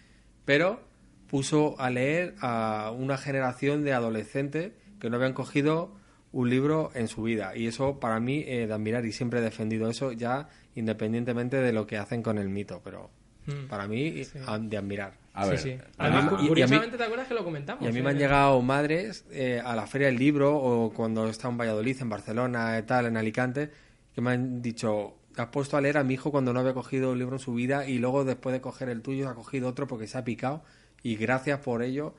pero 0.45 0.81
puso 1.29 1.75
a 1.81 1.91
leer 1.91 2.37
a 2.41 2.93
una 2.97 3.19
generación 3.19 3.83
de 3.85 3.93
adolescentes 3.93 4.73
que 5.01 5.11
no 5.11 5.17
habían 5.17 5.33
cogido 5.35 5.97
un 6.33 6.49
libro 6.51 6.91
en 6.95 7.09
su 7.09 7.23
vida. 7.23 7.57
Y 7.57 7.67
eso 7.67 8.01
para 8.01 8.19
mí 8.21 8.43
eh, 8.47 8.67
de 8.67 8.73
admirar 8.73 9.05
y 9.05 9.13
siempre 9.13 9.41
he 9.41 9.43
defendido 9.43 9.89
eso 9.91 10.13
ya 10.13 10.49
independientemente 10.75 11.57
de 11.59 11.73
lo 11.73 11.87
que 11.87 11.97
hacen 11.99 12.23
con 12.23 12.39
el 12.39 12.49
mito, 12.49 12.81
pero 12.85 13.11
Mm. 13.47 13.67
para 13.69 13.87
mí 13.89 14.23
a- 14.47 14.59
de 14.59 14.77
admirar. 14.77 15.15
A 15.35 15.47
ver, 15.47 15.59
sí, 15.59 15.77
Además, 15.99 16.25
mí- 16.25 16.29
cu- 16.31 16.35
y- 16.37 16.39
y 16.39 16.41
a 16.41 16.43
mí- 16.43 16.49
curiosamente, 16.49 16.97
¿te 16.97 17.03
acuerdas 17.05 17.27
que 17.27 17.35
lo 17.35 17.43
comentamos? 17.45 17.83
Y 17.85 17.89
a 17.89 17.93
mí 17.93 18.01
me 18.03 18.11
han 18.11 18.17
Eh, 18.17 18.21
llegado 18.21 18.63
madres 18.63 19.25
eh, 19.33 19.61
a 19.65 19.75
la 19.75 19.87
Feria 19.87 20.07
del 20.09 20.17
Libro 20.19 20.57
o 20.57 20.93
cuando 20.93 21.27
está 21.29 21.49
en 21.49 21.57
Valladolid, 21.59 21.97
en 22.01 22.09
Barcelona, 22.09 22.79
y 22.79 22.83
tal, 22.83 23.07
en 23.07 23.17
Alicante, 23.17 23.71
que 24.15 24.21
me 24.21 24.31
han 24.31 24.63
dicho, 24.63 25.17
has 25.37 25.47
puesto 25.49 25.77
a 25.77 25.81
leer 25.81 25.97
a 25.99 26.05
mi 26.05 26.15
hijo 26.15 26.31
cuando 26.31 26.53
no 26.53 26.61
había 26.61 26.75
cogido 26.75 27.13
un 27.13 27.19
libro 27.19 27.37
en 27.37 27.41
su 27.41 27.55
vida 27.55 27.87
y 27.89 27.99
luego 27.99 28.25
después 28.25 28.53
de 28.53 28.61
coger 28.61 28.91
el 28.91 29.01
tuyo 29.03 29.29
ha 29.29 29.35
cogido 29.35 29.69
otro 29.69 29.87
porque 29.89 30.07
se 30.07 30.19
ha 30.19 30.25
picado 30.25 30.63
y 31.03 31.17
gracias 31.17 31.59
por 31.61 31.83
ello. 31.83 32.15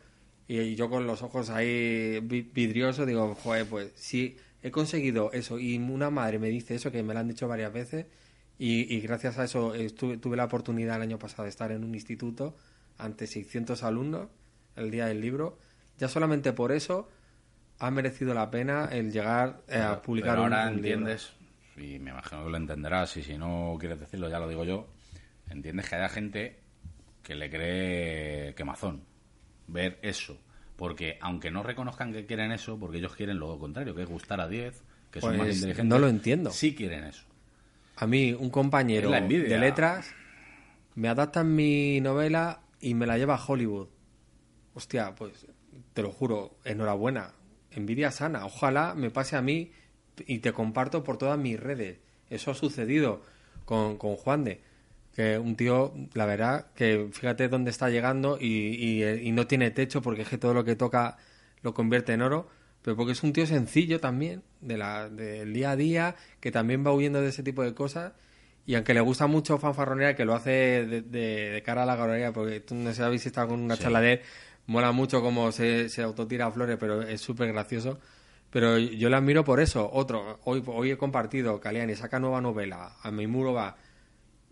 Y, 0.48 0.76
yo 0.76 0.90
con 0.90 1.08
los 1.08 1.22
ojos 1.24 1.50
ahí 1.50 2.20
vi- 2.22 2.42
vidriosos 2.54 3.08
digo, 3.08 3.34
joder, 3.36 3.66
pues 3.66 3.92
si 3.96 4.38
he 4.62 4.72
conseguido 4.72 5.32
eso 5.32 5.58
y 5.60 5.78
una 5.78 6.10
madre 6.10 6.40
me 6.40 6.50
dice 6.50 6.76
eso, 6.76 6.92
que 6.92 7.02
me 7.04 7.14
lo 7.14 7.20
han 7.22 7.28
dicho 7.28 7.48
varias 7.48 7.72
veces, 7.74 8.06
y, 8.60 8.94
y 8.94 9.02
gracias 9.02 9.40
a 9.40 9.46
eso 9.46 9.74
estuve- 9.74 10.18
tuve 10.18 10.38
la 10.38 10.46
oportunidad 10.46 10.98
el 10.98 11.04
año 11.04 11.20
pasado 11.20 11.44
de 11.44 11.50
estar 11.50 11.72
en 11.72 11.84
un 11.84 11.96
instituto 11.96 12.56
ante 12.98 13.26
600 13.28 13.84
alumnos 13.84 14.28
el 14.76 14.92
día 14.92 15.06
del 15.08 15.22
libro. 15.22 15.58
Ya 15.98 16.08
solamente 16.08 16.54
por 16.54 16.72
eso 16.72 17.10
ha 17.80 17.90
merecido 17.92 18.34
la 18.34 18.52
pena 18.52 18.90
el 18.92 19.12
llegar 19.12 19.62
eh, 19.68 19.78
a 19.78 20.02
publicar 20.02 20.32
pero 20.36 20.44
un- 20.46 20.54
ahora 20.54 20.70
un, 20.70 20.76
libro. 20.82 20.90
entiendes, 20.92 21.34
y 21.78 22.00
me 22.00 22.12
imagino 22.12 22.44
que 22.46 22.52
lo 22.52 22.58
entenderás, 22.58 23.18
y 23.18 23.24
si 23.24 23.38
no 23.38 23.76
quieres 23.80 24.00
decirlo, 24.00 24.30
ya 24.30 24.40
lo 24.40 24.48
digo 24.48 24.64
yo. 24.64 24.88
Entiendes 25.50 25.90
que 25.90 25.96
haya 25.96 26.10
gente 26.10 26.60
que 27.24 27.36
le 27.36 27.50
cree 27.50 28.54
quemazón 28.56 29.04
ver 29.68 30.00
eso. 30.02 30.38
Porque 30.76 31.18
aunque 31.22 31.52
no 31.52 31.64
reconozcan 31.64 32.12
que 32.12 32.26
quieren 32.26 32.52
eso, 32.52 32.78
porque 32.80 32.98
ellos 32.98 33.16
quieren 33.16 33.40
lo 33.40 33.58
contrario, 33.60 33.94
que 33.96 34.04
es 34.04 34.10
gustar 34.10 34.42
a 34.42 34.48
10, 34.48 34.82
que 35.12 35.22
son 35.22 35.38
más 35.38 35.46
Pues, 35.46 35.56
inteligentes. 35.58 35.86
no 35.86 36.00
lo 36.00 36.08
entiendo. 36.08 36.52
Sí 36.52 36.74
quieren 36.76 37.04
eso. 37.06 37.26
A 37.98 38.08
mí, 38.08 38.34
un 38.34 38.50
compañero 38.50 39.12
de 39.12 39.58
letras 39.60 40.12
me 40.96 41.10
adaptan 41.10 41.54
mi 41.56 42.02
novela 42.02 42.62
y 42.82 42.96
me 42.96 43.06
la 43.06 43.18
lleva 43.18 43.36
a 43.36 43.46
Hollywood. 43.46 43.88
Hostia, 44.74 45.14
pues 45.16 45.46
te 45.94 46.02
lo 46.02 46.12
juro, 46.12 46.58
enhorabuena. 46.66 47.34
Envidia 47.72 48.12
sana. 48.12 48.46
Ojalá 48.46 48.96
me 48.96 49.12
pase 49.12 49.36
a 49.36 49.42
mí 49.42 49.72
y 50.26 50.40
te 50.40 50.52
comparto 50.54 51.04
por 51.04 51.18
todas 51.18 51.38
mis 51.38 51.60
redes. 51.60 52.00
Eso 52.30 52.50
ha 52.52 52.56
sucedido 52.56 53.22
con, 53.66 53.98
con 53.98 54.16
Juan 54.16 54.44
de. 54.44 54.62
Que 55.16 55.38
un 55.38 55.56
tío, 55.56 55.94
la 56.14 56.26
verdad, 56.26 56.68
que 56.76 57.10
fíjate 57.12 57.48
dónde 57.48 57.70
está 57.72 57.90
llegando 57.90 58.38
y, 58.40 58.48
y- 58.48 59.04
y 59.28 59.32
no 59.32 59.46
tiene 59.48 59.70
techo 59.72 60.02
porque 60.02 60.24
es 60.24 60.28
que 60.30 60.38
todo 60.40 60.54
lo 60.56 60.64
que 60.64 60.76
toca 60.76 61.18
lo 61.62 61.74
convierte 61.74 62.14
en 62.14 62.22
oro. 62.24 62.48
Pero 62.82 62.98
porque 62.98 63.14
es 63.14 63.24
un 63.24 63.32
tío 63.32 63.46
sencillo 63.46 64.00
también, 64.00 64.42
de 64.60 64.78
la, 64.78 65.08
del 65.10 65.54
día 65.54 65.72
a 65.72 65.76
día, 65.76 66.16
que 66.42 66.52
también 66.52 66.86
va 66.86 66.92
huyendo 66.92 67.22
de 67.22 67.30
ese 67.30 67.44
tipo 67.44 67.64
de 67.64 67.74
cosas. 67.74 68.14
Y 68.66 68.76
aunque 68.76 68.94
le 68.94 69.02
gusta 69.02 69.28
mucho 69.28 69.58
fanfarronear, 69.58 70.16
que 70.16 70.26
lo 70.26 70.34
hace 70.34 70.50
de, 70.86 71.02
de- 71.02 71.50
de 71.52 71.64
cara 71.64 71.84
a 71.84 71.86
la 71.86 71.96
galería, 71.96 72.34
porque 72.34 72.60
tú 72.60 72.76
no 72.76 72.94
sabes 72.94 73.22
si 73.22 73.28
está 73.30 73.46
con 73.48 73.60
una 73.60 73.76
Sí. 73.76 73.84
charla 73.84 74.02
de 74.02 74.14
él, 74.14 74.22
mola 74.68 74.92
mucho 74.92 75.22
cómo 75.22 75.52
se, 75.52 75.90
se 75.90 76.02
autotira 76.02 76.50
flores, 76.52 76.78
pero 76.80 77.02
es 77.04 77.22
súper 77.22 77.54
gracioso. 77.54 78.00
Pero 78.50 78.78
yo 78.78 79.10
le 79.10 79.16
admiro 79.16 79.44
por 79.46 79.60
eso. 79.60 79.90
Otro, 79.94 80.40
hoy, 80.44 80.62
hoy 80.68 80.92
he 80.92 80.98
compartido, 80.98 81.60
Caliani 81.60 81.96
saca 81.96 82.20
nueva 82.20 82.42
novela, 82.42 82.94
a 83.02 83.12
mi 83.12 83.28
muro 83.28 83.54
va. 83.54 83.78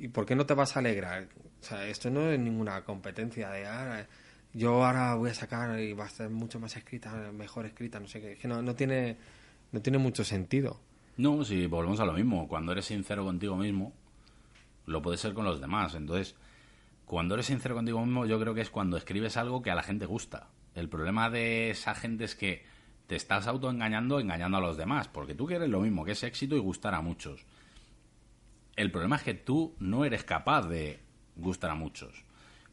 ¿Y 0.01 0.07
por 0.07 0.25
qué 0.25 0.35
no 0.35 0.47
te 0.47 0.55
vas 0.55 0.75
a 0.75 0.79
alegrar? 0.79 1.27
O 1.61 1.63
sea, 1.63 1.85
esto 1.85 2.09
no 2.09 2.31
es 2.31 2.39
ninguna 2.39 2.83
competencia 2.83 3.51
de 3.51 3.67
ahora. 3.67 4.07
Yo 4.51 4.83
ahora 4.83 5.13
voy 5.13 5.29
a 5.29 5.33
sacar 5.35 5.79
y 5.79 5.93
va 5.93 6.05
a 6.05 6.07
estar 6.07 6.27
mucho 6.27 6.59
más 6.59 6.75
escrita, 6.75 7.31
mejor 7.31 7.67
escrita, 7.67 7.99
no 7.99 8.07
sé 8.07 8.19
qué. 8.19 8.47
No, 8.47 8.63
no 8.63 8.73
tiene, 8.73 9.17
no 9.71 9.79
tiene 9.79 9.99
mucho 9.99 10.23
sentido. 10.23 10.79
No, 11.17 11.45
si 11.45 11.67
volvemos 11.67 11.99
a 11.99 12.05
lo 12.05 12.13
mismo. 12.13 12.47
Cuando 12.47 12.71
eres 12.71 12.85
sincero 12.85 13.23
contigo 13.23 13.55
mismo, 13.55 13.93
lo 14.87 15.03
puedes 15.03 15.19
ser 15.19 15.35
con 15.35 15.45
los 15.45 15.61
demás. 15.61 15.93
Entonces, 15.93 16.35
cuando 17.05 17.35
eres 17.35 17.45
sincero 17.45 17.75
contigo 17.75 18.03
mismo, 18.03 18.25
yo 18.25 18.39
creo 18.39 18.55
que 18.55 18.61
es 18.61 18.71
cuando 18.71 18.97
escribes 18.97 19.37
algo 19.37 19.61
que 19.61 19.69
a 19.69 19.75
la 19.75 19.83
gente 19.83 20.07
gusta. 20.07 20.47
El 20.73 20.89
problema 20.89 21.29
de 21.29 21.69
esa 21.69 21.93
gente 21.93 22.23
es 22.23 22.33
que 22.33 22.65
te 23.05 23.15
estás 23.15 23.45
autoengañando 23.45 24.19
engañando 24.19 24.57
a 24.57 24.61
los 24.61 24.77
demás, 24.77 25.07
porque 25.09 25.35
tú 25.35 25.45
quieres 25.45 25.69
lo 25.69 25.81
mismo, 25.81 26.03
que 26.03 26.13
es 26.13 26.23
éxito 26.23 26.55
y 26.55 26.59
gustar 26.59 26.95
a 26.95 27.01
muchos. 27.01 27.45
El 28.76 28.91
problema 28.91 29.18
es 29.18 29.23
que 29.23 29.34
tú 29.34 29.76
no 29.80 30.06
eres 30.06 30.23
capaz 30.23 30.64
de 30.68 30.99
gustar 31.35 31.72
a 31.72 31.76
muchos. 31.76 32.23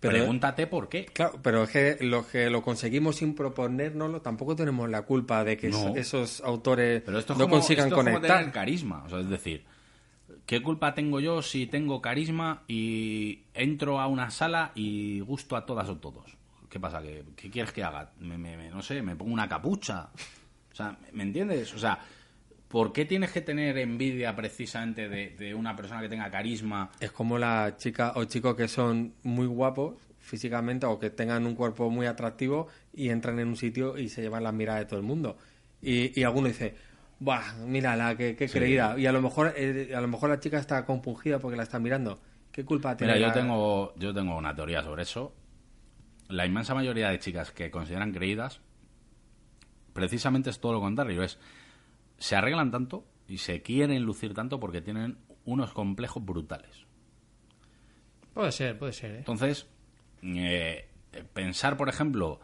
Pero- 0.01 0.12
Pregúntate 0.12 0.66
por 0.69 0.89
qué. 0.89 1.07
Claro, 1.07 1.41
pero 1.43 1.65
es 1.65 1.70
que 1.70 1.97
los 2.01 2.27
que 2.27 2.49
lo 2.51 2.62
conseguimos 2.62 3.16
sin 3.16 3.35
proponérnoslo 3.35 4.20
tampoco 4.23 4.55
tenemos 4.55 4.89
la 4.89 5.03
culpa 5.03 5.43
de 5.43 5.57
que 5.57 5.69
No. 5.70 5.97
esos 5.97 6.41
autores 6.43 7.03
Pero 7.05 7.19
esto 7.19 7.33
es 7.33 7.39
no 7.39 7.47
como, 7.47 7.57
consigan 7.57 7.87
esto 7.89 7.97
es 8.01 8.05
como 8.05 8.15
conectar. 8.16 8.39
tener 8.39 8.53
carisma. 8.53 9.03
O 9.05 9.09
sea, 9.09 9.19
es 9.20 9.29
decir, 9.29 9.65
¿qué 10.47 10.62
culpa 10.62 10.95
tengo 10.95 11.19
yo 11.19 11.43
si 11.43 11.66
tengo 11.66 12.01
carisma 12.01 12.62
y 12.69 13.43
entro 13.55 14.01
a 14.01 14.07
una 14.07 14.31
sala 14.31 14.70
y 14.77 15.19
gusto 15.20 15.57
a 15.57 15.66
todas 15.66 15.89
o 15.89 15.97
todos? 15.97 16.37
¿Qué 16.70 16.79
pasa? 16.79 17.03
¿Qué, 17.03 17.25
qué 17.35 17.51
quieres 17.51 17.73
que 17.73 17.83
haga? 17.83 18.12
Me, 18.20 18.39
me- 18.39 18.57
me- 18.57 18.70
no 18.70 18.83
sé, 18.83 19.03
me 19.03 19.16
pongo 19.16 19.33
una 19.33 19.49
capucha. 19.49 20.11
O 20.70 20.75
sea, 20.77 20.97
¿me 21.12 21.25
entiendes? 21.25 21.75
O 21.75 21.79
sea, 21.79 21.99
¿por 22.69 22.93
qué 22.93 23.05
tienes 23.05 23.32
que 23.32 23.40
tener 23.40 23.77
envidia 23.78 24.35
precisamente 24.36 25.09
de, 25.09 25.31
de 25.31 25.55
una 25.55 25.74
persona 25.77 26.01
que 26.01 26.09
tenga 26.09 26.31
carisma? 26.31 26.90
Es 27.01 27.11
como 27.12 27.39
las 27.39 27.77
chicas 27.78 28.12
o 28.16 28.24
chicos 28.24 28.55
que 28.57 28.69
son 28.69 29.15
muy 29.23 29.47
guapos 29.47 29.97
físicamente 30.19 30.85
o 30.86 30.99
que 30.99 31.11
tengan 31.11 31.47
un 31.47 31.55
cuerpo 31.55 31.89
muy 31.90 32.07
atractivo 32.07 32.69
y 32.93 33.09
entran 33.09 33.39
en 33.39 33.49
un 33.49 33.57
sitio 33.57 33.97
y 33.97 34.09
se 34.11 34.20
llevan 34.23 34.43
la 34.45 34.53
mirada 34.53 34.81
de 34.81 34.85
todo 34.85 34.99
el 35.01 35.07
mundo. 35.07 35.39
Y, 35.81 36.19
y 36.19 36.24
alguno 36.24 36.49
dice, 36.49 36.74
¡buah! 37.20 37.55
Mírala, 37.66 38.16
qué, 38.16 38.36
qué 38.36 38.49
creída. 38.49 38.99
Y 38.99 39.07
a 39.07 39.12
lo 39.12 39.23
mejor 39.23 39.55
eh, 39.57 39.93
a 39.97 40.01
lo 40.01 40.09
mejor 40.09 40.28
la 40.28 40.39
chica 40.40 40.59
está 40.59 40.85
compungida 40.85 41.39
porque 41.39 41.57
la 41.57 41.62
está 41.62 41.78
mirando. 41.78 42.20
¿Qué 42.53 42.65
culpa 42.65 42.97
tiene? 42.97 43.15
Mira, 43.15 43.23
yo 43.27 43.28
la- 43.28 43.40
tengo, 43.40 43.95
yo 43.97 44.12
tengo 44.12 44.36
una 44.36 44.55
teoría 44.55 44.82
sobre 44.82 45.03
eso. 45.05 45.32
La 46.28 46.45
inmensa 46.45 46.74
mayoría 46.74 47.09
de 47.09 47.19
chicas 47.20 47.51
que 47.53 47.70
consideran 47.70 48.12
creídas, 48.12 48.61
precisamente 49.93 50.51
es 50.51 50.61
todo 50.61 50.73
lo 50.74 50.81
contrario. 50.81 51.23
Es, 51.23 51.39
se 52.19 52.36
arreglan 52.36 52.70
tanto 52.70 53.07
y 53.27 53.39
se 53.39 53.62
quieren 53.62 54.03
lucir 54.03 54.35
tanto 54.35 54.59
porque 54.61 54.81
tienen 54.81 55.19
unos 55.45 55.73
complejos 55.73 56.24
brutales. 56.24 56.86
Puede 58.35 58.53
ser, 58.53 58.78
puede 58.78 58.93
ser, 58.93 59.11
¿eh? 59.12 59.19
Entonces, 59.19 59.66
eh, 60.23 60.86
pensar, 61.32 61.77
por 61.77 61.89
ejemplo, 61.89 62.40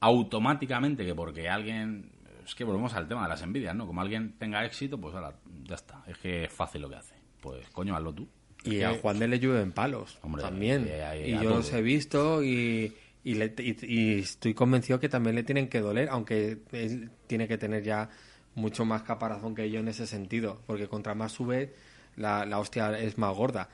automáticamente 0.00 1.04
que 1.04 1.14
porque 1.14 1.48
alguien... 1.48 2.10
Es 2.44 2.56
que 2.56 2.64
volvemos 2.64 2.92
al 2.94 3.06
tema 3.06 3.22
de 3.22 3.28
las 3.28 3.42
envidias, 3.42 3.74
¿no? 3.76 3.86
Como 3.86 4.00
alguien 4.00 4.34
tenga 4.36 4.64
éxito, 4.64 5.00
pues 5.00 5.14
ahora 5.14 5.36
ya 5.62 5.76
está. 5.76 6.02
Es 6.08 6.18
que 6.18 6.44
es 6.44 6.52
fácil 6.52 6.82
lo 6.82 6.88
que 6.88 6.96
hace. 6.96 7.14
Pues 7.40 7.68
coño, 7.70 7.94
hazlo 7.94 8.12
tú. 8.12 8.28
Y 8.64 8.82
a 8.82 8.94
Juan 8.94 9.20
de 9.20 9.28
le 9.28 9.38
llueven 9.38 9.70
palos 9.70 10.18
Hombre, 10.22 10.42
también. 10.42 10.86
eh, 10.88 11.28
y 11.28 11.32
a 11.34 11.42
yo 11.42 11.48
todo. 11.50 11.58
los 11.58 11.72
he 11.72 11.82
visto 11.82 12.42
y, 12.42 12.92
y, 13.22 13.34
le- 13.34 13.54
y- 13.58 13.76
y 13.86 14.18
estoy 14.18 14.54
convencido 14.54 14.98
que 14.98 15.08
también 15.08 15.36
le 15.36 15.44
tienen 15.44 15.68
que 15.68 15.80
doler, 15.80 16.08
aunque 16.10 16.62
él 16.72 17.10
tiene 17.28 17.46
que 17.46 17.58
tener 17.58 17.84
ya 17.84 18.08
mucho 18.54 18.84
más 18.84 19.02
caparazón 19.02 19.54
que 19.54 19.70
yo 19.70 19.80
en 19.80 19.88
ese 19.88 20.06
sentido, 20.06 20.60
porque 20.66 20.88
contra 20.88 21.14
más 21.14 21.32
sube, 21.32 21.74
la, 22.16 22.46
la 22.46 22.58
hostia 22.58 22.98
es 22.98 23.18
más 23.18 23.34
gorda. 23.36 23.68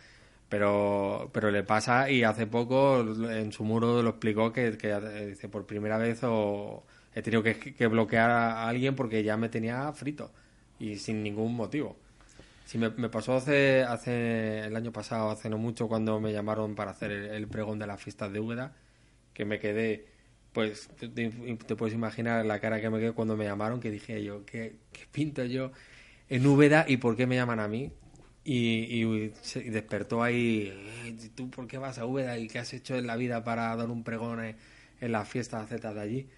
Pero, 0.49 1.31
pero 1.33 1.51
le 1.51 1.63
pasa 1.63 2.11
y 2.11 2.25
hace 2.25 2.47
poco 2.47 3.01
en 3.01 3.53
su 3.53 3.65
muro 3.65 4.03
lo 4.03 4.11
explicó 4.11 4.53
que, 4.53 4.71
dice 5.27 5.49
por 5.49 5.67
primera 5.67 5.99
vez 5.99 6.21
o 6.23 6.85
he 7.15 7.21
tenido 7.23 7.43
que, 7.43 7.59
que 7.59 7.87
bloquear 7.87 8.31
a 8.31 8.69
alguien 8.69 8.97
porque 8.97 9.23
ya 9.23 9.37
me 9.37 9.51
tenía 9.51 9.93
frito 9.93 10.31
y 10.79 10.97
sin 10.97 11.23
ningún 11.23 11.55
motivo. 11.55 11.97
Sí, 12.65 12.79
me, 12.79 12.91
me 12.91 13.09
pasó 13.09 13.35
hace, 13.35 13.83
hace 13.83 14.61
el 14.67 14.77
año 14.77 14.93
pasado, 14.93 15.31
hace 15.31 15.49
no 15.49 15.59
mucho, 15.59 15.89
cuando 15.89 16.21
me 16.21 16.33
llamaron 16.33 16.75
para 16.75 16.91
hacer 16.91 17.11
el, 17.11 17.25
el 17.31 17.49
pregón 17.49 17.79
de 17.79 17.87
las 17.87 18.03
fiestas 18.03 18.33
de 18.33 18.41
Úbeda, 18.41 18.73
que 19.33 19.45
me 19.47 19.59
quedé, 19.59 20.08
pues 20.59 20.89
te, 20.99 21.77
puedes 21.77 21.95
imaginar 21.95 22.45
la 22.45 22.59
cara 22.59 22.81
que 22.81 22.91
me 22.91 22.99
quedé 22.99 23.13
cuando 23.13 23.37
me 23.37 23.45
llamaron, 23.45 23.79
que 23.79 23.93
dije 23.93 24.25
yo, 24.25 24.45
¿qué, 24.45 24.75
pinto 25.13 25.45
yo 25.45 25.71
en 26.29 26.45
Úbeda 26.45 26.85
y 26.89 26.97
por 26.97 27.15
qué 27.15 27.29
me 27.29 27.37
llaman 27.37 27.61
a 27.61 27.69
mí? 27.69 27.93
Y, 28.43 29.29
despertó 29.71 30.21
ahí, 30.21 30.73
"Eh, 31.07 31.31
¿tú 31.37 31.49
por 31.49 31.69
qué 31.69 31.79
vas 31.79 31.99
a 31.99 32.07
Úbeda 32.07 32.37
y 32.39 32.49
qué 32.49 32.59
has 32.59 32.75
hecho 32.75 32.97
en 32.97 33.07
la 33.07 33.15
vida 33.15 33.45
para 33.45 33.77
dar 33.77 33.89
un 33.89 34.03
pregón 34.03 34.45
en, 34.45 34.57
en 35.01 35.13
las 35.13 35.29
fiestas 35.29 35.69
Z 35.69 35.95
de 35.95 36.01
allí? 36.01 36.29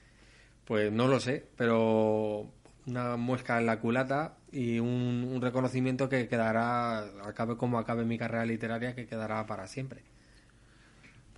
Pues 0.67 0.93
no 0.93 1.09
lo 1.09 1.19
sé, 1.19 1.47
pero 1.57 2.53
una 2.87 3.17
muesca 3.17 3.59
en 3.59 3.65
la 3.65 3.81
culata 3.81 4.37
y 4.53 4.81
un, 4.81 5.31
un 5.33 5.41
reconocimiento 5.41 6.11
que 6.11 6.29
quedará, 6.29 7.07
acabe 7.25 7.57
como 7.57 7.79
acabe 7.79 8.05
mi 8.05 8.19
carrera 8.19 8.45
literaria, 8.45 8.95
que 8.95 9.07
quedará 9.07 9.47
para 9.47 9.67
siempre. 9.67 10.10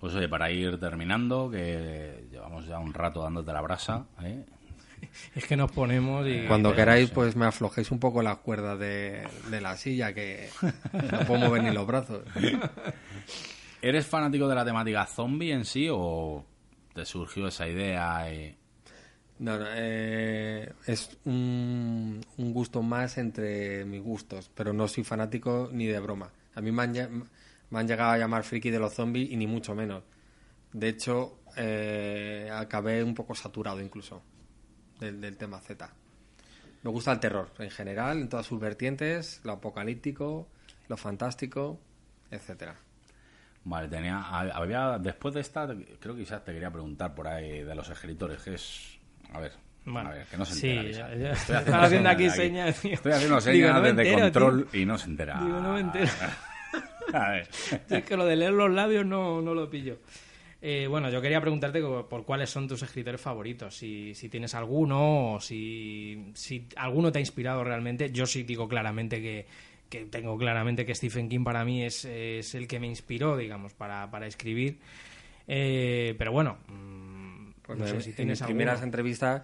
Pues 0.03 0.15
oye, 0.15 0.27
para 0.27 0.51
ir 0.51 0.77
terminando, 0.81 1.49
que 1.49 2.25
llevamos 2.29 2.67
ya 2.67 2.77
un 2.77 2.93
rato 2.93 3.23
dándote 3.23 3.53
la 3.53 3.61
brasa, 3.61 4.05
¿eh? 4.21 4.43
Es 5.33 5.45
que 5.45 5.55
nos 5.55 5.71
ponemos 5.71 6.27
y... 6.27 6.45
Cuando 6.45 6.71
pero 6.71 6.75
queráis, 6.81 7.09
pues 7.09 7.37
me 7.37 7.45
aflojéis 7.45 7.89
un 7.89 7.99
poco 8.01 8.21
las 8.21 8.39
cuerdas 8.39 8.77
de, 8.77 9.25
de 9.49 9.61
la 9.61 9.77
silla, 9.77 10.13
que 10.13 10.49
no 11.09 11.19
puedo 11.25 11.39
mover 11.39 11.63
ni 11.63 11.71
los 11.71 11.87
brazos. 11.87 12.21
¿Eres 13.81 14.05
fanático 14.05 14.49
de 14.49 14.55
la 14.55 14.65
temática 14.65 15.05
zombie 15.05 15.53
en 15.53 15.63
sí 15.63 15.87
o 15.89 16.43
te 16.93 17.05
surgió 17.05 17.47
esa 17.47 17.65
idea? 17.69 18.29
y- 18.29 18.57
No, 19.39 19.57
no, 19.57 19.65
eh, 19.69 20.69
es 20.85 21.17
un, 21.23 22.19
un 22.35 22.53
gusto 22.53 22.81
más 22.81 23.17
entre 23.17 23.85
mis 23.85 24.01
gustos, 24.03 24.51
pero 24.53 24.73
no 24.73 24.85
soy 24.89 25.05
fanático 25.05 25.69
ni 25.71 25.85
de 25.85 25.99
broma. 26.01 26.29
A 26.55 26.59
mí 26.59 26.73
me 26.73 26.83
han, 26.83 27.23
me 27.73 27.79
han 27.79 27.87
llegado 27.87 28.11
a 28.11 28.17
llamar 28.17 28.43
friki 28.43 28.69
de 28.69 28.77
los 28.79 28.93
zombies 28.93 29.31
y 29.31 29.35
ni 29.35 29.47
mucho 29.47 29.73
menos. 29.73 30.03
De 30.71 30.89
hecho, 30.89 31.39
eh, 31.57 32.49
acabé 32.53 33.03
un 33.03 33.13
poco 33.15 33.33
saturado 33.35 33.81
incluso 33.81 34.21
del, 34.99 35.19
del 35.19 35.37
tema 35.37 35.59
Z. 35.59 35.89
Me 36.83 36.91
gusta 36.91 37.11
el 37.13 37.19
terror 37.19 37.51
en 37.59 37.69
general, 37.71 38.19
en 38.21 38.29
todas 38.29 38.45
sus 38.45 38.59
vertientes, 38.59 39.41
lo 39.43 39.53
apocalíptico, 39.53 40.47
lo 40.87 40.97
fantástico, 40.97 41.79
etcétera. 42.29 42.75
Vale, 43.65 43.87
tenía, 43.87 44.19
había, 44.27 44.99
después 44.99 45.33
de 45.33 45.39
esta, 45.41 45.67
creo 45.99 46.15
que 46.15 46.21
quizás 46.23 46.43
te 46.43 46.51
quería 46.53 46.69
preguntar 46.69 47.15
por 47.15 47.27
ahí 47.27 47.63
de 47.63 47.73
los 47.75 47.89
escritores, 47.89 48.41
que 48.43 48.55
es... 48.55 48.99
A 49.31 49.39
ver, 49.39 49.53
Bueno, 49.85 50.09
a 50.09 50.13
ver, 50.13 50.25
que 50.27 50.37
no 50.37 50.45
se 50.45 50.53
sí, 50.55 50.69
entera. 50.69 51.09
ya- 51.09 51.15
Lisa. 51.15 51.47
ya- 51.53 51.59
Estoy 51.59 51.73
haciendo 51.75 52.09
aquí 52.09 52.29
señas. 52.29 52.85
Estoy 52.85 53.11
haciendo 53.13 53.35
Digo, 53.39 53.41
señas 53.41 53.73
no 53.73 53.81
desde 53.81 54.01
entero, 54.01 54.19
control 54.19 54.67
y 54.73 54.85
no 54.85 54.97
se 54.97 55.05
entera. 55.07 55.39
Digo, 55.43 55.59
no 55.61 55.73
me 55.73 55.79
entero. 55.79 56.11
A 57.19 57.29
ver. 57.31 57.49
Es 57.89 58.03
que 58.03 58.17
lo 58.17 58.25
de 58.25 58.35
leer 58.35 58.51
los 58.53 58.71
labios 58.71 59.05
no, 59.05 59.41
no 59.41 59.53
lo 59.53 59.69
pillo. 59.69 59.99
Eh, 60.61 60.87
bueno, 60.87 61.09
yo 61.09 61.21
quería 61.21 61.41
preguntarte 61.41 61.81
por 61.81 62.25
cuáles 62.25 62.49
son 62.49 62.67
tus 62.67 62.81
escritores 62.83 63.19
favoritos. 63.19 63.75
Si, 63.75 64.15
si 64.15 64.29
tienes 64.29 64.55
alguno 64.55 65.33
o 65.33 65.39
si, 65.41 66.31
si 66.33 66.67
alguno 66.77 67.11
te 67.11 67.19
ha 67.19 67.21
inspirado 67.21 67.63
realmente. 67.63 68.11
Yo 68.11 68.25
sí 68.25 68.43
digo 68.43 68.67
claramente 68.67 69.21
que, 69.21 69.45
que 69.89 70.05
tengo 70.05 70.37
claramente 70.37 70.85
que 70.85 70.95
Stephen 70.95 71.27
King 71.27 71.43
para 71.43 71.65
mí 71.65 71.83
es, 71.83 72.05
es 72.05 72.55
el 72.55 72.67
que 72.67 72.79
me 72.79 72.87
inspiró, 72.87 73.35
digamos, 73.35 73.73
para, 73.73 74.09
para 74.09 74.25
escribir. 74.25 74.77
Eh, 75.47 76.15
pero 76.17 76.31
bueno, 76.31 76.57
mm, 76.69 77.51
Pues 77.63 77.77
no 77.79 77.85
sé 77.87 77.95
en- 77.95 78.01
si 78.01 78.09
en 78.11 78.15
tienes 78.15 78.31
mis 78.39 78.41
alguno. 78.41 78.57
primeras 78.57 78.81
entrevistas 78.83 79.41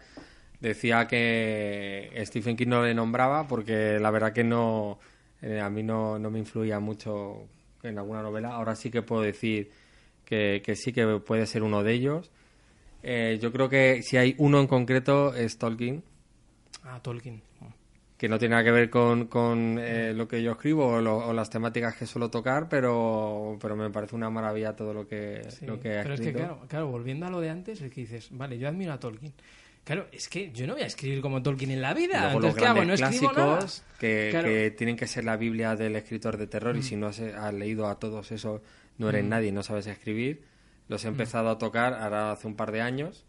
decía 0.62 1.06
que 1.08 2.12
Stephen 2.26 2.56
King 2.56 2.68
no 2.68 2.84
le 2.86 2.94
nombraba 2.94 3.48
porque 3.48 4.00
la 4.00 4.10
verdad 4.12 4.32
que 4.34 4.44
no 4.46 5.00
eh, 5.42 5.60
a 5.60 5.70
mí 5.70 5.84
no, 5.84 6.18
no 6.20 6.30
me 6.32 6.40
influía 6.40 6.80
mucho 6.80 7.48
en 7.84 7.98
alguna 7.98 8.22
novela. 8.22 8.50
Ahora 8.54 8.76
sí 8.76 8.90
que 8.92 9.02
puedo 9.02 9.22
decir 9.22 9.72
que, 10.26 10.62
que 10.64 10.76
sí 10.76 10.94
que 10.94 11.06
puede 11.20 11.46
ser 11.46 11.64
uno 11.64 11.84
de 11.84 11.94
ellos. 11.94 12.32
Eh, 13.04 13.40
yo 13.42 13.52
creo 13.52 13.70
que 13.70 14.04
si 14.04 14.18
hay 14.18 14.36
uno 14.38 14.60
en 14.60 14.68
concreto 14.68 15.34
es 15.36 15.58
Tolkien, 15.58 16.04
Ah, 16.84 17.00
Tolkien. 17.02 17.42
que 18.18 18.28
no 18.28 18.38
tiene 18.38 18.52
nada 18.54 18.66
que 18.66 18.72
ver 18.72 18.90
con, 18.90 19.28
con, 19.28 19.78
eh, 19.80 20.14
lo 20.14 20.28
que 20.28 20.44
yo 20.44 20.52
escribo 20.52 20.88
o, 20.88 21.02
lo- 21.02 21.20
o 21.28 21.34
las 21.34 21.50
temáticas 21.50 21.96
que 21.96 22.06
suelo 22.06 22.30
tocar, 22.30 22.68
pero, 22.68 23.58
pero 23.62 23.78
me 23.78 23.90
parece 23.90 24.16
una 24.16 24.30
maravilla 24.30 24.76
todo 24.76 24.94
lo 24.94 25.08
que, 25.08 25.42
Sí, 25.50 25.66
lo 25.66 25.80
que 25.80 25.98
ha 25.98 26.02
pero 26.04 26.14
es 26.16 26.20
que, 26.20 26.26
escrito. 26.26 26.40
claro, 26.40 26.60
claro, 26.68 26.88
volviendo 26.88 27.26
a 27.26 27.30
lo 27.30 27.40
de 27.40 27.50
antes, 27.50 27.82
es 27.82 27.92
que 27.94 28.02
dices, 28.02 28.28
vale, 28.32 28.58
yo 28.58 28.68
admiro 28.68 28.92
a 28.92 29.00
Tolkien. 29.00 29.32
Claro, 29.84 30.08
es 30.12 30.30
que 30.30 30.52
yo 30.52 30.68
no 30.68 30.74
voy 30.74 30.84
a 30.84 30.86
escribir 30.86 31.20
como 31.22 31.42
Tolkien 31.42 31.72
en 31.72 31.82
la 31.82 31.94
vida. 31.96 32.26
luego 32.34 32.40
los 32.48 32.56
¿qué 32.56 32.66
hago? 32.66 32.82
No 32.86 32.96
grandes 32.96 33.02
escribo 33.02 33.34
nada. 33.34 33.58
clásicos 33.60 33.84
que, 34.00 34.28
Claro. 34.32 34.48
Mm. 34.48 34.52
que 34.52 34.72
tienen 34.72 34.96
que 34.96 35.08
ser 35.08 35.26
la 35.26 35.36
Biblia 35.38 35.76
del 35.76 35.96
escritor 35.96 36.38
de 36.38 36.46
terror 36.48 36.78
y 36.78 36.84
si 36.84 36.96
no 36.96 37.08
has, 37.08 37.20
has 37.20 37.54
leído 37.54 37.88
a 37.88 37.98
todos 38.00 38.32
esos 38.32 38.62
no 39.00 39.10
eres 39.10 39.24
nadie 39.26 39.48
y 39.48 39.52
no 39.52 39.64
sabes 39.64 39.88
escribir. 39.88 40.44
Los 40.90 41.04
he 41.06 41.08
Mm. 41.08 41.12
empezado 41.12 41.50
a 41.50 41.58
tocar 41.58 41.94
ahora 41.96 42.32
hace 42.34 42.46
un 42.48 42.56
par 42.56 42.72
de 42.72 42.82
años. 42.82 43.26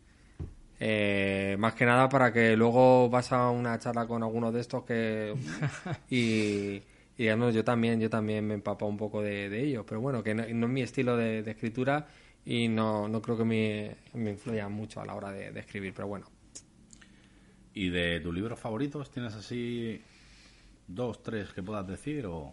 Eh, 0.83 1.57
más 1.59 1.75
que 1.75 1.85
nada 1.85 2.09
para 2.09 2.33
que 2.33 2.57
luego 2.57 3.09
vas 3.11 3.33
a 3.33 3.51
una 3.51 3.79
charla 3.79 4.07
con 4.07 4.23
alguno 4.23 4.51
de 4.51 4.61
estos 4.63 4.85
que 4.85 5.35
y, 6.11 6.83
y 7.23 7.27
no, 7.37 7.51
yo 7.51 7.63
también 7.65 8.01
yo 8.01 8.09
también 8.09 8.47
me 8.47 8.55
empapa 8.55 8.87
un 8.87 8.97
poco 8.97 9.21
de, 9.21 9.51
de 9.51 9.63
ello 9.63 9.85
pero 9.85 10.01
bueno 10.01 10.23
que 10.23 10.35
no, 10.35 10.43
no 10.49 10.67
es 10.67 10.73
mi 10.73 10.81
estilo 10.81 11.19
de, 11.19 11.43
de 11.43 11.51
escritura 11.51 12.07
y 12.47 12.69
no, 12.69 13.09
no 13.09 13.21
creo 13.21 13.37
que 13.37 13.45
me, 13.45 13.95
me 14.15 14.31
influya 14.31 14.71
mucho 14.71 15.03
a 15.03 15.05
la 15.05 15.15
hora 15.15 15.31
de, 15.33 15.53
de 15.53 15.61
escribir 15.61 15.93
pero 15.95 16.09
bueno 16.09 16.27
¿Y 17.75 17.91
de 17.91 18.21
tus 18.21 18.35
libros 18.35 18.59
favoritos 18.59 19.11
tienes 19.11 19.35
así 19.35 20.03
dos, 20.89 21.23
tres 21.23 21.53
que 21.53 21.63
puedas 21.63 21.87
decir 21.87 22.27
o, 22.27 22.53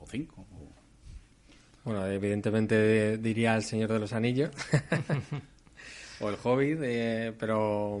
o 0.00 0.06
cinco? 0.06 0.46
O- 0.52 0.72
Bueno, 1.84 2.06
evidentemente 2.06 3.18
diría 3.18 3.56
El 3.56 3.62
Señor 3.64 3.92
de 3.92 3.98
los 3.98 4.12
Anillos 4.12 4.50
o 6.20 6.28
El 6.28 6.36
Hobbit, 6.42 6.78
eh, 6.82 7.32
pero 7.38 8.00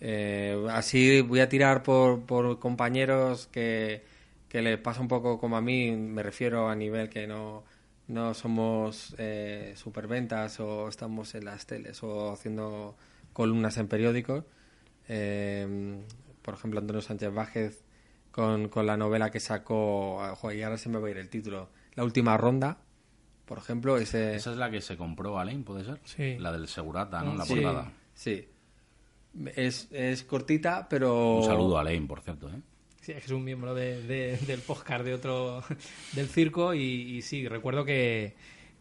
eh, 0.00 0.66
así 0.70 1.20
voy 1.22 1.40
a 1.40 1.48
tirar 1.48 1.82
por, 1.82 2.22
por 2.26 2.58
compañeros 2.58 3.46
que, 3.48 4.04
que 4.48 4.62
les 4.62 4.78
pasa 4.78 5.00
un 5.00 5.08
poco 5.08 5.38
como 5.38 5.56
a 5.56 5.60
mí, 5.60 5.92
me 5.92 6.22
refiero 6.22 6.68
a 6.68 6.74
nivel 6.74 7.08
que 7.08 7.26
no, 7.26 7.64
no 8.08 8.34
somos 8.34 9.14
eh, 9.18 9.74
superventas 9.76 10.60
o 10.60 10.88
estamos 10.88 11.34
en 11.34 11.44
las 11.46 11.66
teles 11.66 12.02
o 12.02 12.32
haciendo 12.32 12.96
columnas 13.32 13.76
en 13.78 13.88
periódicos. 13.88 14.44
Eh, 15.08 16.02
por 16.42 16.54
ejemplo, 16.54 16.80
Antonio 16.80 17.02
Sánchez 17.02 17.32
Vázquez 17.32 17.84
con, 18.30 18.68
con 18.68 18.86
la 18.86 18.96
novela 18.96 19.30
que 19.30 19.40
sacó, 19.40 20.22
ah, 20.22 20.34
joder, 20.36 20.58
y 20.58 20.62
ahora 20.62 20.76
se 20.78 20.88
me 20.88 20.98
va 20.98 21.08
a 21.08 21.10
ir 21.10 21.18
el 21.18 21.28
título, 21.28 21.68
La 21.94 22.04
última 22.04 22.36
ronda, 22.36 22.78
por 23.44 23.58
ejemplo, 23.58 23.96
ese... 23.98 24.34
Esa 24.34 24.50
es 24.52 24.56
la 24.56 24.70
que 24.70 24.80
se 24.80 24.96
compró 24.96 25.38
Alain, 25.38 25.62
¿puede 25.64 25.84
ser? 25.84 26.00
Sí. 26.04 26.36
La 26.38 26.50
del 26.52 26.66
Segurata, 26.68 27.22
¿no? 27.22 27.34
La 27.36 27.44
Sí, 27.44 27.54
portada. 27.54 27.92
sí. 28.14 28.48
Es, 29.56 29.88
es 29.92 30.22
cortita, 30.24 30.88
pero... 30.88 31.36
Un 31.38 31.44
saludo 31.44 31.76
a 31.78 31.80
Alain, 31.82 32.06
por 32.06 32.20
cierto, 32.20 32.48
¿eh? 32.48 32.60
Sí, 33.00 33.12
es 33.12 33.18
que 33.18 33.24
es 33.26 33.30
un 33.32 33.44
miembro 33.44 33.74
de- 33.74 34.02
de- 34.02 34.36
del 34.38 34.60
podcast 34.60 35.04
de 35.04 35.12
otro 35.14 35.62
del 36.14 36.28
circo 36.28 36.72
y, 36.74 36.80
y 36.82 37.22
sí, 37.22 37.46
recuerdo 37.48 37.84
que, 37.84 38.34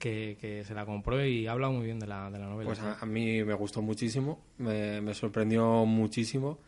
que, 0.03 0.37
que 0.41 0.65
se 0.65 0.73
la 0.73 0.85
compró 0.85 1.25
y 1.25 1.47
habla 1.47 1.69
muy 1.69 1.85
bien 1.85 1.97
de 1.97 2.07
la, 2.07 2.29
de 2.29 2.37
la 2.37 2.47
novela. 2.47 2.67
Pues 2.67 2.79
a, 2.79 2.99
a 2.99 3.05
mí 3.05 3.41
me 3.43 3.53
gustó 3.53 3.81
muchísimo, 3.81 4.43
me, 4.57 4.99
me 4.99 5.13
sorprendió 5.13 5.85
muchísimo. 5.85 6.59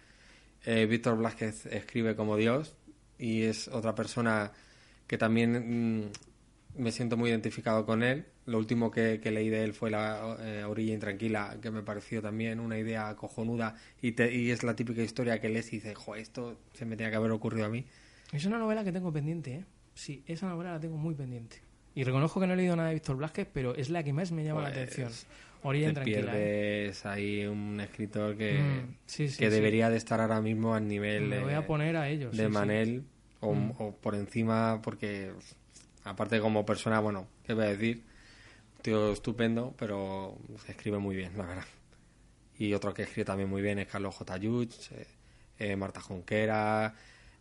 Eh, 0.65 0.85
Víctor 0.85 1.17
Blázquez 1.17 1.65
escribe 1.65 2.15
como 2.15 2.37
Dios 2.37 2.75
y 3.19 3.41
es 3.43 3.67
otra 3.67 3.93
persona 3.93 4.51
que 5.05 5.17
también 5.17 5.99
mm, 6.05 6.81
me 6.81 6.91
siento 6.93 7.17
muy 7.17 7.29
identificado 7.29 7.85
con 7.85 8.03
él. 8.03 8.25
Lo 8.45 8.57
último 8.57 8.89
que, 8.89 9.19
que 9.21 9.31
leí 9.31 9.49
de 9.49 9.63
él 9.63 9.73
fue 9.73 9.91
La 9.91 10.37
eh, 10.39 10.63
Orilla 10.63 10.93
Intranquila, 10.93 11.57
que 11.61 11.71
me 11.71 11.81
pareció 11.83 12.21
también 12.21 12.59
una 12.61 12.77
idea 12.79 13.13
cojonuda 13.15 13.75
y, 14.01 14.13
te- 14.13 14.33
y 14.33 14.51
es 14.51 14.63
la 14.63 14.75
típica 14.75 15.01
historia 15.01 15.41
que 15.41 15.49
lees 15.49 15.73
y 15.73 15.77
dices, 15.77 15.95
jo, 15.97 16.15
esto 16.15 16.57
se 16.73 16.85
me 16.85 16.95
tenía 16.95 17.09
que 17.11 17.17
haber 17.17 17.31
ocurrido 17.31 17.65
a 17.65 17.69
mí. 17.69 17.83
Es 18.31 18.45
una 18.45 18.57
novela 18.59 18.83
que 18.83 18.91
tengo 18.93 19.11
pendiente, 19.11 19.55
¿eh? 19.55 19.65
Sí, 19.93 20.23
esa 20.25 20.47
novela 20.47 20.73
la 20.73 20.79
tengo 20.79 20.97
muy 20.97 21.15
pendiente. 21.15 21.57
Y 21.95 22.03
reconozco 22.03 22.39
que 22.39 22.47
no 22.47 22.53
he 22.53 22.57
leído 22.57 22.75
nada 22.75 22.89
de 22.89 22.95
Víctor 22.95 23.15
Blázquez, 23.15 23.47
pero 23.51 23.73
es 23.75 23.89
la 23.89 24.03
que 24.03 24.11
más 24.13 24.31
me 24.31 24.43
llama 24.43 24.61
la 24.61 24.67
Pues, 24.69 24.79
atención. 24.79 25.11
Orilla 25.63 25.87
Intranquila. 25.87 26.19
¿eh? 26.19 26.23
pierdes 26.83 27.05
ahí 27.05 27.45
un 27.47 27.79
escritor 27.79 28.37
que, 28.37 28.59
Mm, 28.59 28.95
sí, 29.07 29.29
sí, 29.29 29.37
que 29.39 29.45
sí. 29.49 29.55
debería 29.55 29.89
de 29.89 29.97
estar 29.97 30.21
ahora 30.21 30.39
mismo 30.41 30.75
al 30.75 30.87
nivel 30.87 31.23
Me 31.23 31.37
de- 31.37 31.41
voy 31.43 31.53
a 31.53 31.65
poner 31.65 31.95
a 31.97 32.07
ellos. 32.09 32.35
de. 32.37 32.49
Manel 32.49 33.03
O, 33.41 33.53
Mm. 33.53 33.73
o 33.79 33.95
por 33.95 34.15
encima 34.15 34.79
porque 34.83 35.31
aparte 36.03 36.39
como 36.39 36.65
persona 36.65 36.99
bueno 36.99 37.27
qué 37.43 37.53
voy 37.53 37.65
a 37.65 37.69
decir 37.69 38.01
tío 38.81 39.11
estupendo 39.11 39.75
pero 39.77 40.37
escribe 40.67 40.97
muy 40.99 41.15
bien 41.15 41.37
la 41.37 41.45
verdad 41.45 41.65
y 42.57 42.73
otro 42.73 42.93
que 42.93 43.03
escribe 43.03 43.25
también 43.25 43.49
muy 43.49 43.61
bien 43.61 43.77
es 43.79 43.87
Carlos 43.87 44.15
J. 44.15 44.37
Yuch, 44.37 44.73
eh, 44.93 45.05
eh, 45.59 45.75
Marta 45.75 45.99
Jonquera 46.01 46.95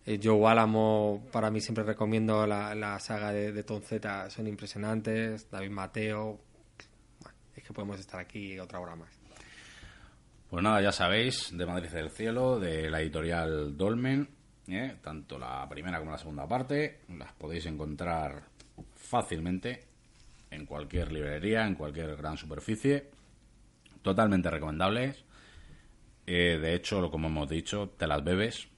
eh, 0.07 0.21
Joe 0.23 0.47
Álamo 0.47 1.27
para 1.33 1.51
mí 1.51 1.61
siempre 1.61 1.85
recomiendo 1.85 2.47
la, 2.47 2.99
saga 3.01 3.33
de, 3.33 3.53
de 3.53 3.63
Z 3.63 4.31
son 4.31 4.47
impresionantes 4.47 5.51
David 5.51 5.71
Mateo 5.71 6.41
es 7.57 7.63
que 7.63 7.73
podemos 7.73 7.99
estar 7.99 8.21
aquí 8.21 8.59
otra 8.59 8.81
hora 8.81 8.97
más 8.97 9.11
Pues 10.51 10.63
nada, 10.63 10.81
ya 10.83 10.93
sabéis, 10.93 11.57
de 11.57 11.67
Madrid 11.67 11.91
del 11.91 12.11
Cielo, 12.11 12.59
de 12.59 12.91
la 12.91 13.01
editorial 13.01 13.77
Dolmen, 13.77 14.29
¿eh? 14.69 14.97
tanto 15.03 15.39
la 15.39 15.69
primera 15.69 15.99
como 15.99 16.11
la 16.11 16.19
segunda 16.19 16.47
parte, 16.47 17.01
las 17.17 17.33
podéis 17.33 17.67
encontrar 17.67 18.43
fácilmente 18.95 19.85
en 20.51 20.67
cualquier 20.67 21.13
librería, 21.13 21.67
en 21.67 21.75
cualquier 21.75 22.17
gran 22.17 22.37
superficie, 22.37 23.11
totalmente 24.03 24.51
recomendables. 24.51 25.25
Eh, 26.27 26.59
de 26.61 26.75
hecho, 26.75 27.11
como 27.11 27.29
hemos 27.29 27.49
dicho, 27.49 27.91
te 27.97 28.07
las 28.07 28.23
bebes, 28.25 28.69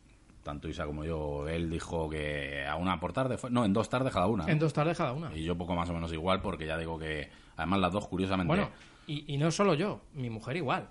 tanto 0.46 0.68
Isa 0.68 0.86
como 0.86 1.04
yo. 1.04 1.48
Él 1.48 1.68
dijo 1.68 2.08
que 2.08 2.64
a 2.64 2.76
una 2.76 3.00
por 3.00 3.12
tarde, 3.12 3.36
fue, 3.36 3.50
no, 3.50 3.64
en 3.64 3.72
dos 3.72 3.88
tardes 3.88 4.12
cada 4.12 4.28
una. 4.28 4.44
¿no? 4.44 4.50
En 4.50 4.58
dos 4.58 4.72
tardes 4.72 4.96
cada 4.96 5.12
una. 5.12 5.36
Y 5.36 5.42
yo 5.42 5.58
poco 5.58 5.74
más 5.74 5.90
o 5.90 5.92
menos 5.92 6.12
igual, 6.12 6.40
porque 6.40 6.66
ya 6.66 6.78
digo 6.78 6.98
que, 6.98 7.28
además 7.56 7.80
las 7.80 7.92
dos, 7.92 8.06
curiosamente, 8.06 8.48
Bueno, 8.48 8.70
y, 9.08 9.34
y 9.34 9.36
no 9.36 9.50
solo 9.50 9.74
yo, 9.74 10.02
mi 10.14 10.30
mujer 10.30 10.56
igual. 10.56 10.88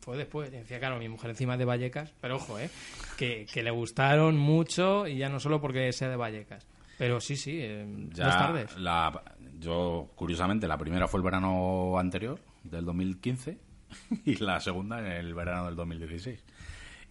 Fue 0.00 0.16
después. 0.16 0.50
Decía, 0.50 0.78
claro, 0.78 0.98
mi 0.98 1.08
mujer 1.08 1.30
encima 1.30 1.54
es 1.54 1.58
de 1.60 1.64
Vallecas, 1.64 2.12
pero 2.20 2.36
ojo, 2.36 2.58
¿eh? 2.58 2.68
Que, 3.16 3.46
que 3.50 3.62
le 3.62 3.70
gustaron 3.70 4.36
mucho 4.36 5.06
y 5.06 5.16
ya 5.16 5.28
no 5.28 5.40
solo 5.40 5.60
porque 5.60 5.90
sea 5.92 6.10
de 6.10 6.16
Vallecas. 6.16 6.66
Pero 6.98 7.20
sí, 7.20 7.36
sí, 7.36 7.58
eh, 7.60 7.86
Ya 8.12 8.26
dos 8.26 8.34
tardes. 8.34 8.76
La, 8.78 9.22
yo, 9.58 10.10
curiosamente, 10.14 10.68
la 10.68 10.76
primera 10.76 11.08
fue 11.08 11.18
el 11.18 11.24
verano 11.24 11.98
anterior, 11.98 12.38
del 12.62 12.84
2015, 12.84 13.58
y 14.26 14.36
la 14.36 14.60
segunda 14.60 14.98
en 14.98 15.06
el 15.06 15.34
verano 15.34 15.66
del 15.66 15.76
2016. 15.76 16.44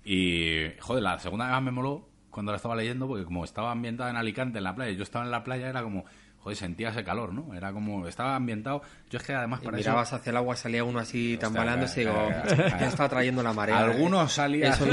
Y, 0.03 0.68
joder, 0.80 1.03
la 1.03 1.19
segunda 1.19 1.45
además 1.45 1.64
me 1.64 1.72
moló 1.72 2.07
cuando 2.30 2.52
la 2.52 2.56
estaba 2.57 2.76
leyendo, 2.76 3.07
porque 3.07 3.26
como 3.26 3.44
estaba 3.44 3.72
ambientada 3.72 4.10
en 4.10 4.15
Alicante, 4.18 4.57
en 4.60 4.64
la 4.64 4.73
playa, 4.76 4.91
yo 4.91 5.03
estaba 5.03 5.26
en 5.26 5.32
la 5.32 5.44
playa, 5.44 5.68
era 5.68 5.84
como, 5.84 6.06
joder, 6.40 6.57
sentía 6.57 6.90
ese 6.90 7.03
calor, 7.03 7.34
¿no? 7.34 7.53
Era 7.53 7.72
como, 7.73 8.07
estaba 8.07 8.36
ambientado. 8.36 8.82
Yo 9.10 9.18
es 9.19 9.23
que 9.26 9.34
además 9.34 9.60
y 9.61 9.65
para 9.65 9.78
mirabas 9.78 10.07
eso... 10.07 10.15
hacia 10.15 10.30
el 10.32 10.38
agua 10.38 10.56
salía 10.56 10.84
uno 10.84 10.99
así 10.99 11.34
Hostia, 11.34 11.48
tambaleándose 11.48 12.02
y 12.02 12.06
digo 12.06 12.18
eh, 12.32 12.44
eh, 12.52 12.73
ya 12.80 12.88
está 12.88 13.10
trayendo 13.10 13.44
la 13.44 13.52
marea 13.53 13.82
¿eh?". 13.82 13.84
Algunos 13.84 14.32
salían 14.32 14.72
Eso 14.73 14.86
así 14.86 14.91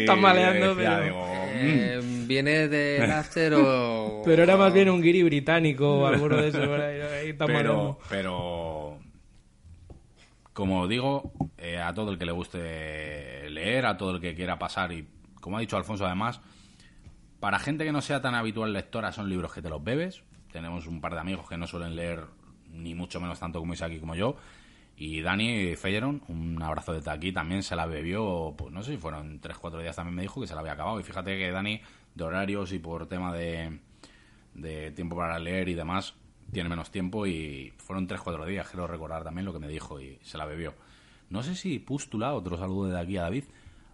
no- 0.00 0.06
Tambaleando, 0.06 0.76
pero- 0.76 1.00
digo, 1.04 1.26
mm. 1.26 1.48
Eh, 1.60 2.00
¿Viene 2.28 2.68
del 2.68 3.10
after 3.10 3.54
o...? 3.54 4.22
Pero 4.24 4.42
era 4.44 4.56
más 4.56 4.72
bien 4.72 4.88
un 4.90 5.02
guiri 5.02 5.22
británico 5.24 6.00
o 6.02 6.06
alguno 6.06 6.36
de 6.36 6.48
esos. 6.48 6.66
por 6.66 6.80
ahí, 6.80 7.00
ahí 7.00 7.32
pero, 7.32 7.36
tambaleando. 7.38 7.98
pero 8.08 8.87
como 10.58 10.88
digo, 10.88 11.30
eh, 11.56 11.78
a 11.78 11.94
todo 11.94 12.10
el 12.10 12.18
que 12.18 12.26
le 12.26 12.32
guste 12.32 13.48
leer, 13.48 13.86
a 13.86 13.96
todo 13.96 14.16
el 14.16 14.20
que 14.20 14.34
quiera 14.34 14.58
pasar 14.58 14.90
y, 14.90 15.06
como 15.40 15.56
ha 15.56 15.60
dicho 15.60 15.76
Alfonso, 15.76 16.04
además, 16.04 16.40
para 17.38 17.60
gente 17.60 17.84
que 17.84 17.92
no 17.92 18.00
sea 18.00 18.20
tan 18.20 18.34
habitual 18.34 18.72
lectora, 18.72 19.12
son 19.12 19.28
libros 19.28 19.52
que 19.52 19.62
te 19.62 19.68
los 19.68 19.84
bebes. 19.84 20.24
Tenemos 20.50 20.88
un 20.88 21.00
par 21.00 21.14
de 21.14 21.20
amigos 21.20 21.48
que 21.48 21.56
no 21.56 21.68
suelen 21.68 21.94
leer 21.94 22.24
ni 22.72 22.92
mucho 22.96 23.20
menos 23.20 23.38
tanto 23.38 23.60
como 23.60 23.72
Isaac 23.72 23.92
y 23.92 24.00
como 24.00 24.16
yo. 24.16 24.34
Y 24.96 25.20
Dani 25.20 25.76
Felleron, 25.76 26.24
un 26.26 26.60
abrazo 26.60 26.92
desde 26.92 27.12
aquí, 27.12 27.30
también 27.30 27.62
se 27.62 27.76
la 27.76 27.86
bebió, 27.86 28.52
pues 28.58 28.72
no 28.72 28.82
sé 28.82 28.90
si 28.90 28.98
fueron 28.98 29.40
3-4 29.40 29.80
días 29.80 29.94
también 29.94 30.16
me 30.16 30.22
dijo 30.22 30.40
que 30.40 30.48
se 30.48 30.54
la 30.54 30.60
había 30.60 30.72
acabado. 30.72 30.98
Y 30.98 31.04
fíjate 31.04 31.38
que 31.38 31.52
Dani, 31.52 31.80
de 32.16 32.24
horarios 32.24 32.72
y 32.72 32.80
por 32.80 33.06
tema 33.06 33.32
de 33.32 34.90
tiempo 34.96 35.14
para 35.14 35.38
leer 35.38 35.68
y 35.68 35.74
demás, 35.74 36.16
tiene 36.52 36.68
menos 36.68 36.90
tiempo 36.90 37.26
y 37.26 37.72
fueron 37.78 38.08
3-4 38.08 38.46
días, 38.46 38.68
quiero 38.68 38.86
recordar 38.86 39.24
también 39.24 39.44
lo 39.44 39.52
que 39.52 39.58
me 39.58 39.68
dijo 39.68 40.00
y 40.00 40.18
se 40.22 40.38
la 40.38 40.46
bebió. 40.46 40.74
No 41.30 41.42
sé 41.42 41.54
si 41.54 41.78
Pústula, 41.78 42.32
otro 42.34 42.56
saludo 42.56 42.86
desde 42.86 43.00
aquí 43.00 43.16
a 43.16 43.22
David, 43.22 43.44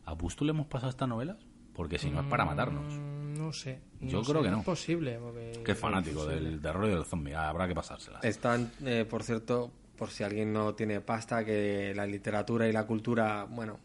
¿a 0.04 0.16
Pústula 0.16 0.50
hemos 0.50 0.66
pasado 0.66 0.90
estas 0.90 1.08
novelas? 1.08 1.36
Porque 1.74 1.98
si 1.98 2.10
no 2.10 2.20
es 2.20 2.26
para 2.26 2.44
matarnos. 2.44 2.84
Mm, 2.94 3.34
No 3.34 3.52
sé. 3.52 3.80
Yo 4.00 4.22
creo 4.22 4.42
que 4.42 4.50
no. 4.50 4.58
Es 4.60 4.64
posible. 4.64 5.18
Porque... 5.18 5.62
Qué 5.64 5.74
fanático 5.74 6.24
del 6.24 6.60
terror 6.60 6.86
y 6.86 6.90
del 6.90 7.04
zombie, 7.04 7.34
habrá 7.34 7.66
que 7.66 7.74
pasárselas. 7.74 8.22
Están, 8.24 8.70
eh, 8.84 9.04
por 9.08 9.24
cierto, 9.24 9.72
por 9.96 10.10
si 10.10 10.22
alguien 10.22 10.52
no 10.52 10.74
tiene 10.76 11.00
pasta, 11.00 11.44
que 11.44 11.92
la 11.96 12.06
literatura 12.06 12.68
y 12.68 12.72
la 12.72 12.86
cultura, 12.86 13.44
bueno, 13.50 13.80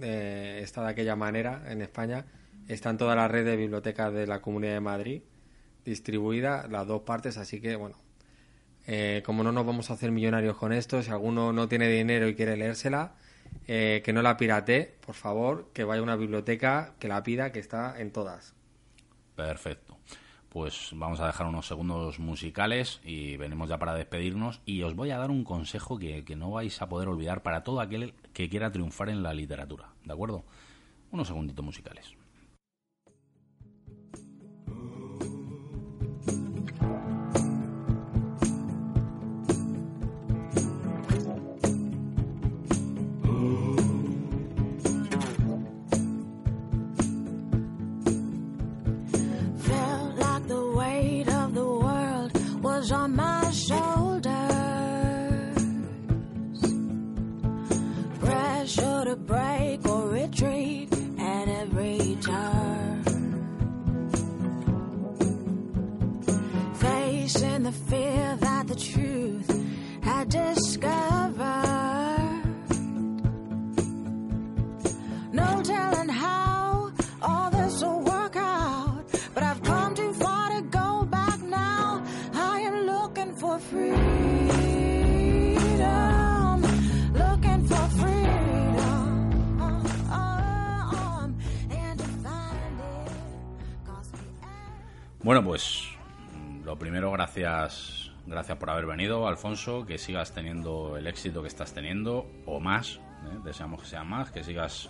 eh, 0.00 0.60
está 0.62 0.82
de 0.82 0.90
aquella 0.90 1.16
manera 1.16 1.62
en 1.72 1.80
España. 1.80 2.26
Está 2.68 2.90
en 2.90 2.98
toda 2.98 3.16
la 3.16 3.28
red 3.28 3.46
de 3.46 3.56
bibliotecas 3.56 4.12
de 4.12 4.26
la 4.26 4.42
Comunidad 4.42 4.74
de 4.74 4.80
Madrid, 4.80 5.22
distribuida, 5.84 6.66
las 6.68 6.86
dos 6.86 7.02
partes, 7.02 7.36
así 7.36 7.60
que, 7.60 7.76
bueno, 7.76 7.96
eh, 8.86 9.22
como 9.24 9.42
no 9.42 9.52
nos 9.52 9.64
vamos 9.64 9.90
a 9.90 9.94
hacer 9.94 10.10
millonarios 10.10 10.56
con 10.56 10.72
esto, 10.72 11.02
si 11.02 11.10
alguno 11.10 11.52
no 11.52 11.68
tiene 11.68 11.88
dinero 11.88 12.28
y 12.28 12.34
quiere 12.34 12.56
leérsela, 12.56 13.14
eh, 13.66 14.02
que 14.04 14.12
no 14.12 14.22
la 14.22 14.36
pirate, 14.36 14.96
por 15.04 15.14
favor, 15.14 15.70
que 15.72 15.84
vaya 15.84 16.00
a 16.00 16.02
una 16.02 16.16
biblioteca, 16.16 16.94
que 16.98 17.08
la 17.08 17.22
pida, 17.22 17.52
que 17.52 17.60
está 17.60 18.00
en 18.00 18.10
todas. 18.10 18.54
Perfecto. 19.36 19.98
Pues 20.48 20.90
vamos 20.92 21.20
a 21.20 21.26
dejar 21.26 21.46
unos 21.46 21.66
segundos 21.66 22.18
musicales 22.18 23.00
y 23.04 23.38
venimos 23.38 23.70
ya 23.70 23.78
para 23.78 23.94
despedirnos. 23.94 24.60
Y 24.66 24.82
os 24.82 24.94
voy 24.94 25.10
a 25.10 25.16
dar 25.16 25.30
un 25.30 25.44
consejo 25.44 25.98
que, 25.98 26.24
que 26.24 26.36
no 26.36 26.50
vais 26.50 26.82
a 26.82 26.88
poder 26.90 27.08
olvidar 27.08 27.42
para 27.42 27.62
todo 27.62 27.80
aquel 27.80 28.12
que 28.34 28.50
quiera 28.50 28.70
triunfar 28.70 29.08
en 29.08 29.22
la 29.22 29.32
literatura. 29.32 29.88
¿De 30.04 30.12
acuerdo? 30.12 30.44
Unos 31.10 31.28
segunditos 31.28 31.64
musicales. 31.64 32.14
Gracias, 97.62 98.10
gracias 98.26 98.58
por 98.58 98.70
haber 98.70 98.86
venido, 98.86 99.28
Alfonso, 99.28 99.86
que 99.86 99.96
sigas 99.96 100.32
teniendo 100.32 100.96
el 100.96 101.06
éxito 101.06 101.42
que 101.42 101.48
estás 101.48 101.72
teniendo, 101.72 102.26
o 102.44 102.58
más, 102.58 102.96
¿eh? 102.96 103.38
deseamos 103.44 103.82
que 103.82 103.86
sea 103.86 104.02
más, 104.02 104.32
que 104.32 104.42
sigas 104.42 104.88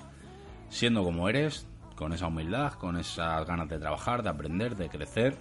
siendo 0.71 1.05
como 1.05 1.29
eres, 1.29 1.67
con 1.97 2.15
esa 2.15 2.29
humildad, 2.29 2.73
con 2.75 2.97
esas 2.97 3.47
ganas 3.47 3.69
de 3.69 3.79
trabajar, 3.79 4.23
de 4.23 4.31
aprender, 4.31 4.77
de 4.77 4.89
crecer, 4.89 5.37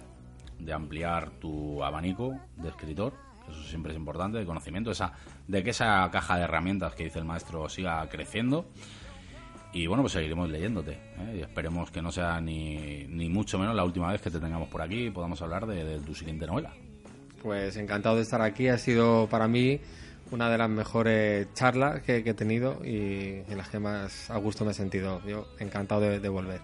de 0.58 0.72
ampliar 0.74 1.30
tu 1.40 1.82
abanico 1.82 2.38
de 2.56 2.68
escritor, 2.68 3.14
eso 3.48 3.62
siempre 3.62 3.92
es 3.92 3.98
importante, 3.98 4.36
de 4.36 4.44
conocimiento, 4.44 4.90
esa, 4.90 5.14
de 5.48 5.64
que 5.64 5.70
esa 5.70 6.08
caja 6.12 6.36
de 6.36 6.42
herramientas 6.42 6.94
que 6.94 7.04
dice 7.04 7.18
el 7.18 7.24
maestro 7.24 7.68
siga 7.68 8.06
creciendo. 8.10 8.66
Y 9.72 9.86
bueno, 9.86 10.02
pues 10.02 10.12
seguiremos 10.12 10.50
leyéndote. 10.50 10.92
¿eh? 10.92 11.36
Y 11.38 11.40
esperemos 11.40 11.90
que 11.90 12.02
no 12.02 12.12
sea 12.12 12.42
ni, 12.42 13.06
ni 13.08 13.30
mucho 13.30 13.58
menos 13.58 13.74
la 13.74 13.84
última 13.84 14.12
vez 14.12 14.20
que 14.20 14.30
te 14.30 14.38
tengamos 14.38 14.68
por 14.68 14.82
aquí 14.82 15.06
y 15.06 15.10
podamos 15.10 15.40
hablar 15.40 15.66
de, 15.66 15.82
de 15.82 15.98
tu 16.00 16.14
siguiente 16.14 16.46
novela. 16.46 16.74
Pues 17.42 17.76
encantado 17.76 18.16
de 18.16 18.22
estar 18.22 18.40
aquí. 18.42 18.68
Ha 18.68 18.78
sido 18.78 19.28
para 19.28 19.48
mí 19.48 19.80
una 20.30 20.48
de 20.48 20.58
las 20.58 20.70
mejores 20.70 21.52
charlas 21.54 22.02
que, 22.02 22.18
he 22.18 22.34
tenido 22.34 22.80
y 22.84 23.42
en 23.48 23.56
las 23.58 23.68
que 23.68 23.78
más 23.78 24.30
a 24.30 24.36
gusto 24.38 24.64
me 24.64 24.70
he 24.70 24.74
sentido. 24.74 25.20
Yo 25.26 25.48
encantado 25.58 26.00
de, 26.02 26.20
de 26.20 26.28
volver. 26.28 26.60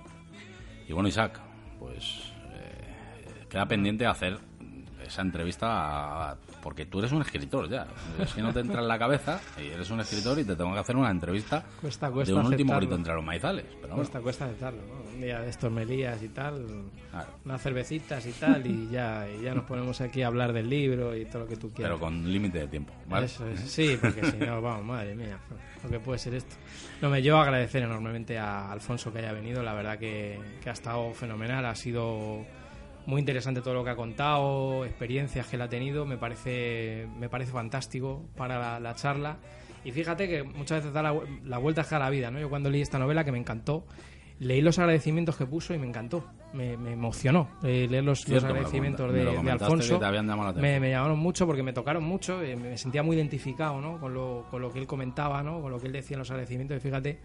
Y 0.88 0.92
bueno, 0.92 1.08
Isaac, 1.08 1.40
pues 1.78 2.32
eh, 2.54 3.44
queda 3.48 3.66
pendiente 3.66 4.06
hacer 4.06 4.38
esa 5.06 5.22
entrevista 5.22 6.30
a- 6.30 6.36
porque 6.68 6.84
tú 6.84 6.98
eres 6.98 7.12
un 7.12 7.22
escritor 7.22 7.66
ya. 7.70 7.86
Es 8.18 8.34
que 8.34 8.42
no 8.42 8.52
te 8.52 8.60
entra 8.60 8.82
en 8.82 8.88
la 8.88 8.98
cabeza 8.98 9.40
y 9.58 9.68
eres 9.68 9.88
un 9.90 10.00
escritor 10.00 10.38
y 10.38 10.44
te 10.44 10.54
tengo 10.54 10.74
que 10.74 10.80
hacer 10.80 10.96
una 10.96 11.10
entrevista 11.10 11.64
Cuesta- 11.80 12.10
cuesta 12.10 12.34
de 12.34 12.38
un 12.40 12.46
último 12.46 12.76
grito 12.76 12.94
entre 12.94 13.14
los 13.14 13.24
maizales. 13.24 13.64
Pero 13.64 13.78
bueno, 13.80 13.96
Cuesta, 13.96 14.20
cuesta 14.20 14.44
aceptarlo, 14.44 14.82
¿no? 14.86 15.10
Un 15.14 15.22
día 15.22 15.40
de 15.40 15.48
estos 15.48 15.72
me 15.72 15.86
lías 15.86 16.22
y 16.22 16.28
tal, 16.28 16.66
claro. 17.10 17.28
unas 17.46 17.62
cervecitas 17.62 18.26
y 18.26 18.32
tal, 18.32 18.66
y 18.66 18.90
ya, 18.90 19.26
y 19.30 19.44
ya 19.44 19.54
nos 19.54 19.64
ponemos 19.64 19.98
aquí 20.02 20.20
a 20.20 20.26
hablar 20.26 20.52
del 20.52 20.68
libro 20.68 21.16
y 21.16 21.24
todo 21.24 21.44
lo 21.44 21.48
que 21.48 21.56
tú 21.56 21.70
quieras. 21.70 21.94
pero 21.94 21.98
con 21.98 22.30
límite 22.30 22.58
de 22.58 22.68
tiempo. 22.68 22.92
¿vale? 23.06 23.24
Eso 23.24 23.46
es, 23.48 23.60
sí, 23.60 23.96
porque 23.98 24.30
si 24.30 24.36
no, 24.36 24.60
vamos, 24.60 24.84
madre 24.84 25.14
mía, 25.14 25.38
lo 25.82 25.88
que 25.88 26.00
puede 26.00 26.18
ser 26.18 26.34
esto. 26.34 26.54
No, 27.00 27.08
me 27.08 27.22
yo 27.22 27.38
agradecer 27.38 27.82
enormemente 27.82 28.38
a 28.38 28.70
Alfonso 28.70 29.10
que 29.10 29.20
haya 29.20 29.32
venido, 29.32 29.62
la 29.62 29.72
verdad 29.72 29.98
que, 29.98 30.38
que 30.62 30.68
ha 30.68 30.74
estado 30.74 31.14
fenomenal, 31.14 31.64
ha 31.64 31.74
sido 31.74 32.44
muy 33.08 33.20
interesante 33.20 33.62
todo 33.62 33.72
lo 33.72 33.84
que 33.84 33.88
ha 33.88 33.96
contado, 33.96 34.84
experiencias 34.84 35.46
que 35.46 35.56
él 35.56 35.62
ha 35.62 35.68
tenido, 35.70 36.04
me 36.04 36.18
parece, 36.18 37.08
me 37.18 37.30
parece 37.30 37.52
fantástico 37.52 38.28
para 38.36 38.58
la, 38.58 38.80
la 38.80 38.94
charla. 38.94 39.38
Y 39.82 39.92
fíjate 39.92 40.28
que 40.28 40.42
muchas 40.42 40.80
veces 40.80 40.92
da 40.92 41.02
la, 41.02 41.18
la 41.42 41.56
vuelta 41.56 41.86
a 41.90 41.98
la 41.98 42.10
vida, 42.10 42.30
¿no? 42.30 42.38
Yo 42.38 42.50
cuando 42.50 42.68
leí 42.68 42.82
esta 42.82 42.98
novela, 42.98 43.24
que 43.24 43.32
me 43.32 43.38
encantó, 43.38 43.86
leí 44.40 44.60
los 44.60 44.78
agradecimientos 44.78 45.36
que 45.36 45.46
puso 45.46 45.72
y 45.72 45.78
me 45.78 45.86
encantó, 45.86 46.28
me, 46.52 46.76
me 46.76 46.92
emocionó 46.92 47.48
eh, 47.62 47.86
leer 47.88 48.04
los, 48.04 48.20
los 48.20 48.24
Cierto, 48.26 48.48
me 48.48 48.52
lo 48.52 48.56
agradecimientos 48.56 49.10
me 49.10 49.18
de, 49.18 49.24
lo 49.24 49.42
de 49.42 49.50
Alfonso. 49.52 49.98
Me, 50.56 50.78
me 50.78 50.90
llamaron 50.90 51.18
mucho 51.18 51.46
porque 51.46 51.62
me 51.62 51.72
tocaron 51.72 52.04
mucho, 52.04 52.42
eh, 52.42 52.56
me 52.56 52.76
sentía 52.76 53.02
muy 53.02 53.16
identificado 53.16 53.80
¿no? 53.80 53.98
con, 53.98 54.12
lo, 54.12 54.44
con 54.50 54.60
lo 54.60 54.70
que 54.70 54.80
él 54.80 54.86
comentaba, 54.86 55.42
¿no? 55.42 55.62
con 55.62 55.70
lo 55.72 55.80
que 55.80 55.86
él 55.86 55.94
decía 55.94 56.16
en 56.16 56.18
los 56.18 56.30
agradecimientos. 56.30 56.76
Y 56.76 56.80
fíjate, 56.80 57.20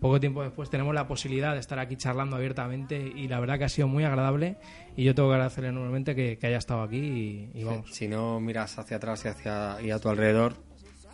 poco 0.00 0.20
tiempo 0.20 0.42
después 0.42 0.68
tenemos 0.68 0.94
la 0.94 1.06
posibilidad 1.06 1.54
de 1.54 1.60
estar 1.60 1.78
aquí 1.78 1.96
charlando 1.96 2.36
abiertamente 2.36 2.98
y 2.98 3.26
la 3.26 3.40
verdad 3.40 3.56
que 3.56 3.64
ha 3.64 3.68
sido 3.70 3.88
muy 3.88 4.04
agradable. 4.04 4.58
Y 4.96 5.04
yo 5.04 5.14
tengo 5.14 5.28
que 5.28 5.34
agradecerle 5.34 5.70
enormemente 5.70 6.14
que, 6.14 6.38
que 6.38 6.46
haya 6.46 6.58
estado 6.58 6.82
aquí 6.82 6.98
y, 6.98 7.50
y 7.60 7.64
vamos. 7.64 7.90
Si 7.92 8.06
no 8.06 8.40
miras 8.40 8.78
hacia 8.78 8.98
atrás 8.98 9.24
y, 9.24 9.28
hacia, 9.28 9.80
y 9.82 9.90
a 9.90 9.98
tu 9.98 10.08
alrededor 10.08 10.54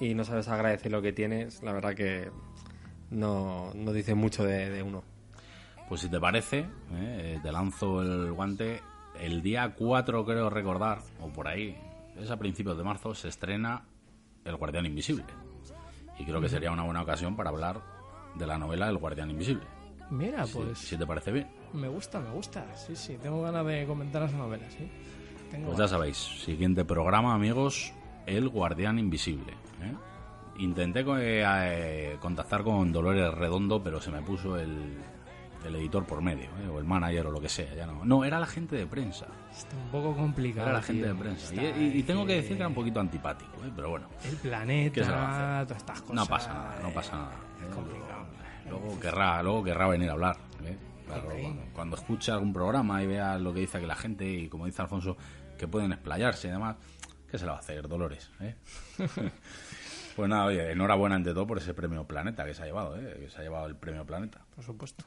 y 0.01 0.15
no 0.15 0.25
sabes 0.25 0.49
agradecer 0.49 0.93
lo 0.93 1.03
que 1.03 1.13
tienes, 1.13 1.63
la 1.63 1.73
verdad 1.73 1.95
que 1.95 2.31
no, 3.11 3.73
no 3.75 3.93
dice 3.93 4.15
mucho 4.15 4.45
de, 4.45 4.71
de 4.71 4.83
uno. 4.83 5.03
Pues 5.89 6.03
si 6.03 6.09
te 6.09 6.21
parece, 6.21 6.67
eh, 6.93 7.39
te 7.43 7.53
lanzo 7.53 8.01
el 8.03 8.33
guante. 8.33 8.81
El 9.19 9.43
día 9.43 9.75
4, 9.77 10.25
creo 10.25 10.49
recordar, 10.49 11.01
o 11.21 11.29
por 11.29 11.49
ahí, 11.49 11.77
es 12.17 12.31
a 12.31 12.39
principios 12.39 12.79
de 12.79 12.85
marzo, 12.85 13.15
se 13.15 13.29
estrena 13.29 13.85
El 14.45 14.57
Guardián 14.57 14.87
Invisible. 14.87 15.25
Y 16.19 16.25
creo 16.25 16.41
que 16.41 16.49
sería 16.49 16.71
una 16.71 16.85
buena 16.85 17.03
ocasión 17.03 17.35
para 17.35 17.51
hablar 17.51 17.81
de 18.37 18.47
la 18.47 18.57
novela 18.57 18.89
El 18.89 18.99
Guardián 18.99 19.31
Invisible. 19.31 19.67
Mira, 20.11 20.45
pues 20.53 20.79
Si, 20.79 20.97
te 20.97 21.07
parece 21.07 21.31
bien. 21.33 21.47
me 21.73 21.89
gusta, 21.89 22.21
me 22.21 22.31
gusta. 22.31 22.65
Sí, 22.77 22.97
sí, 22.97 23.17
tengo 23.23 23.43
ganas 23.43 23.65
de 23.67 23.87
comentar 23.87 24.23
las 24.23 24.33
novelas. 24.33 24.73
¿sí? 24.73 24.89
Tengo 25.51 25.67
Pues 25.69 25.79
ya 25.79 25.89
sabéis, 25.89 26.17
siguiente 26.17 26.85
programa, 26.85 27.35
amigos, 27.35 27.93
El 28.27 28.49
Guardián 28.49 28.99
Invisible. 28.99 29.53
¿eh? 29.83 29.95
Intenté 30.59 31.01
eh, 31.01 31.45
eh, 31.47 32.17
contactar 32.21 32.63
con 32.63 32.93
Dolores 32.93 33.33
Redondo, 33.35 33.83
pero 33.83 34.01
se 34.01 34.11
me 34.11 34.21
puso 34.23 34.57
el, 34.59 34.99
el 35.65 35.77
editor 35.77 36.05
por 36.05 36.21
medio, 36.23 36.51
¿eh? 36.63 36.69
o 36.69 36.79
el 36.79 36.85
manager 36.85 37.29
o 37.29 37.31
lo 37.31 37.41
que 37.41 37.49
sea. 37.49 37.73
Ya 37.75 37.87
no. 37.87 38.05
no, 38.05 38.25
era 38.25 38.39
la 38.41 38.47
gente 38.47 38.77
de 38.77 38.87
prensa. 38.87 39.27
Está 39.53 39.77
un 39.77 39.91
poco 39.91 40.15
complicado. 40.15 40.67
Era 40.69 40.79
la 40.79 40.83
gente 40.83 41.05
tío. 41.05 41.15
de 41.15 41.21
prensa. 41.21 41.55
Y, 41.55 41.59
y- 41.85 41.99
y 41.99 42.03
tengo 42.03 42.27
que 42.27 42.35
decir 42.35 42.51
que 42.51 42.57
era 42.57 42.69
un 42.69 42.75
poquito 42.75 43.01
antipático, 43.01 43.53
¿eh? 43.65 43.71
pero 43.75 43.91
bueno, 43.91 44.09
El 44.25 44.31
¿Qué 44.33 44.37
se 44.37 44.45
le 44.49 44.51
va 44.51 44.63
a 44.91 44.93
planeta, 44.93 45.65
todas 45.67 45.79
estas 45.79 46.01
cosas. 46.03 46.15
no 46.17 46.27
pasa 46.27 46.53
nada, 46.55 46.79
no 46.83 46.91
pasa 46.91 47.17
nada. 47.17 47.33
Es 47.67 47.75
complicado. 47.75 48.20
Luego 48.71 49.01
querrá, 49.01 49.43
luego 49.43 49.65
querrá 49.65 49.89
venir 49.89 50.09
a 50.09 50.13
hablar. 50.13 50.37
¿eh? 50.65 50.77
Claro, 51.07 51.29
cuando, 51.29 51.63
cuando 51.73 51.97
escuche 51.97 52.31
algún 52.31 52.53
programa 52.53 53.03
y 53.03 53.07
vea 53.07 53.37
lo 53.39 53.53
que 53.53 53.61
dice 53.61 53.79
aquí 53.79 53.87
la 53.87 53.97
gente 53.97 54.25
y 54.25 54.49
como 54.49 54.67
dice 54.67 54.81
Alfonso, 54.81 55.17
que 55.59 55.67
pueden 55.67 55.93
explayarse 55.93 56.49
y 56.49 56.51
demás, 56.53 56.77
¿qué 57.31 57.37
se 57.37 57.45
le 57.45 57.51
va 57.51 57.57
a 57.57 57.61
hacer, 57.61 57.89
Dolores? 57.89 58.31
¿eh? 58.41 58.55
pues 60.17 60.29
nada, 60.29 60.45
oye, 60.47 60.71
enhorabuena 60.71 61.17
ante 61.17 61.35
todo 61.35 61.47
por 61.47 61.59
ese 61.59 61.75
premio 61.75 62.05
Planeta 62.05 62.45
que 62.45 62.55
se 62.55 62.63
ha 62.63 62.67
llevado, 62.67 62.97
¿eh? 62.97 63.19
que 63.21 63.29
se 63.29 63.41
ha 63.41 63.43
llevado 63.43 63.67
el 63.67 63.77
premio 63.77 64.07
Planeta. 64.07 64.41
Por 64.55 64.65
supuesto. 64.65 65.05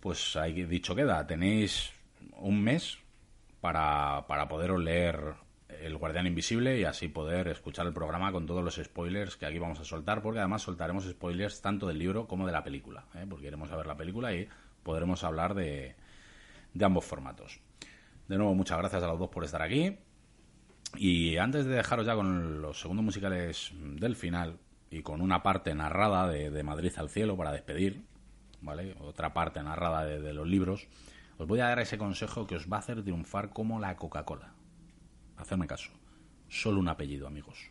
Pues 0.00 0.36
ahí 0.36 0.64
dicho 0.64 0.94
queda, 0.94 1.26
tenéis 1.26 1.92
un 2.36 2.62
mes 2.62 2.98
para, 3.60 4.24
para 4.26 4.48
poderos 4.48 4.82
leer 4.82 5.34
El 5.82 5.96
Guardián 5.96 6.26
Invisible 6.26 6.78
y 6.78 6.84
así 6.84 7.08
poder 7.08 7.48
escuchar 7.48 7.86
el 7.86 7.92
programa 7.92 8.32
con 8.32 8.46
todos 8.46 8.62
los 8.62 8.76
spoilers 8.76 9.36
que 9.36 9.46
aquí 9.46 9.58
vamos 9.58 9.80
a 9.80 9.84
soltar, 9.84 10.22
porque 10.22 10.40
además 10.40 10.62
soltaremos 10.62 11.04
spoilers 11.04 11.60
tanto 11.60 11.86
del 11.86 11.98
libro 11.98 12.26
como 12.26 12.46
de 12.46 12.52
la 12.52 12.62
película, 12.62 13.06
¿eh? 13.14 13.26
porque 13.28 13.46
iremos 13.46 13.70
a 13.70 13.76
ver 13.76 13.86
la 13.86 13.96
película 13.96 14.32
y 14.32 14.48
podremos 14.82 15.24
hablar 15.24 15.54
de, 15.54 15.96
ambos 16.80 17.04
formatos. 17.04 17.60
De 18.28 18.36
nuevo, 18.36 18.54
muchas 18.54 18.78
gracias 18.78 19.02
a 19.02 19.06
los 19.06 19.18
dos 19.18 19.28
por 19.30 19.44
estar 19.44 19.62
aquí. 19.62 19.96
Y 20.96 21.36
antes 21.38 21.64
de 21.64 21.74
dejaros 21.74 22.06
ya 22.06 22.14
con 22.14 22.62
los 22.62 22.80
segundos 22.80 23.04
musicales 23.04 23.72
del 23.74 24.14
final 24.14 24.58
y 24.90 25.02
con 25.02 25.20
una 25.20 25.42
parte 25.42 25.74
narrada 25.74 26.28
de, 26.28 26.62
Madrid 26.62 26.92
al 26.96 27.10
cielo 27.10 27.36
para 27.36 27.52
despedir, 27.52 28.04
¿vale? 28.60 28.94
Otra 29.00 29.34
parte 29.34 29.62
narrada 29.62 30.04
de, 30.04 30.20
de 30.20 30.32
los 30.32 30.46
libros, 30.46 30.86
os 31.36 31.48
voy 31.48 31.60
a 31.60 31.66
dar 31.66 31.80
ese 31.80 31.98
consejo 31.98 32.46
que 32.46 32.54
os 32.54 32.70
va 32.70 32.76
a 32.76 32.80
hacer 32.80 33.02
triunfar 33.02 33.50
como 33.50 33.80
la 33.80 33.96
Coca-Cola. 33.96 34.53
Hacedme 35.36 35.66
caso. 35.66 35.90
Solo 36.48 36.80
un 36.80 36.88
apellido, 36.88 37.26
amigos. 37.26 37.70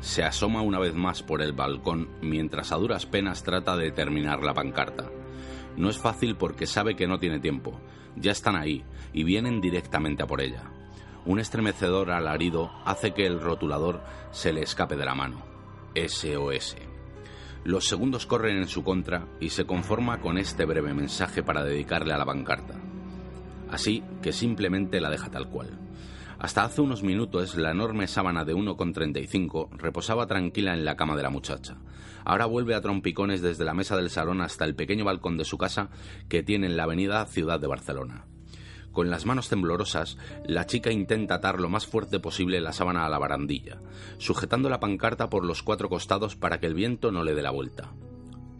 Se 0.00 0.24
asoma 0.24 0.62
una 0.62 0.78
vez 0.78 0.94
más 0.94 1.22
por 1.22 1.42
el 1.42 1.52
balcón 1.52 2.08
mientras 2.20 2.72
a 2.72 2.76
duras 2.76 3.06
penas 3.06 3.42
trata 3.42 3.76
de 3.76 3.92
terminar 3.92 4.42
la 4.42 4.54
pancarta. 4.54 5.10
No 5.76 5.88
es 5.88 5.98
fácil 5.98 6.36
porque 6.36 6.66
sabe 6.66 6.96
que 6.96 7.06
no 7.06 7.18
tiene 7.18 7.38
tiempo. 7.38 7.80
Ya 8.16 8.32
están 8.32 8.56
ahí 8.56 8.84
y 9.12 9.24
vienen 9.24 9.60
directamente 9.60 10.22
a 10.22 10.26
por 10.26 10.40
ella. 10.40 10.64
Un 11.26 11.38
estremecedor 11.38 12.10
alarido 12.10 12.70
hace 12.84 13.12
que 13.12 13.26
el 13.26 13.40
rotulador 13.40 14.02
se 14.32 14.52
le 14.52 14.62
escape 14.62 14.96
de 14.96 15.04
la 15.04 15.14
mano. 15.14 15.44
SOS. 15.94 16.89
Los 17.64 17.86
segundos 17.86 18.24
corren 18.24 18.56
en 18.56 18.68
su 18.68 18.82
contra 18.82 19.26
y 19.38 19.50
se 19.50 19.66
conforma 19.66 20.20
con 20.20 20.38
este 20.38 20.64
breve 20.64 20.94
mensaje 20.94 21.42
para 21.42 21.62
dedicarle 21.62 22.14
a 22.14 22.18
la 22.18 22.24
pancarta. 22.24 22.74
Así 23.70 24.02
que 24.22 24.32
simplemente 24.32 25.00
la 25.00 25.10
deja 25.10 25.30
tal 25.30 25.48
cual. 25.48 25.78
Hasta 26.38 26.64
hace 26.64 26.80
unos 26.80 27.02
minutos 27.02 27.56
la 27.56 27.70
enorme 27.70 28.06
sábana 28.06 28.46
de 28.46 28.54
1,35 28.54 29.76
reposaba 29.76 30.26
tranquila 30.26 30.72
en 30.72 30.86
la 30.86 30.96
cama 30.96 31.14
de 31.14 31.22
la 31.22 31.28
muchacha. 31.28 31.76
Ahora 32.24 32.46
vuelve 32.46 32.74
a 32.74 32.80
trompicones 32.80 33.42
desde 33.42 33.66
la 33.66 33.74
mesa 33.74 33.94
del 33.94 34.08
salón 34.08 34.40
hasta 34.40 34.64
el 34.64 34.74
pequeño 34.74 35.04
balcón 35.04 35.36
de 35.36 35.44
su 35.44 35.58
casa 35.58 35.90
que 36.30 36.42
tiene 36.42 36.66
en 36.66 36.78
la 36.78 36.84
avenida 36.84 37.26
Ciudad 37.26 37.60
de 37.60 37.66
Barcelona. 37.66 38.24
Con 38.92 39.08
las 39.08 39.24
manos 39.24 39.48
temblorosas, 39.48 40.18
la 40.44 40.66
chica 40.66 40.90
intenta 40.90 41.36
atar 41.36 41.60
lo 41.60 41.68
más 41.68 41.86
fuerte 41.86 42.18
posible 42.18 42.60
la 42.60 42.72
sábana 42.72 43.06
a 43.06 43.08
la 43.08 43.18
barandilla, 43.18 43.80
sujetando 44.18 44.68
la 44.68 44.80
pancarta 44.80 45.30
por 45.30 45.44
los 45.44 45.62
cuatro 45.62 45.88
costados 45.88 46.34
para 46.34 46.58
que 46.58 46.66
el 46.66 46.74
viento 46.74 47.12
no 47.12 47.22
le 47.22 47.34
dé 47.34 47.42
la 47.42 47.50
vuelta. 47.50 47.92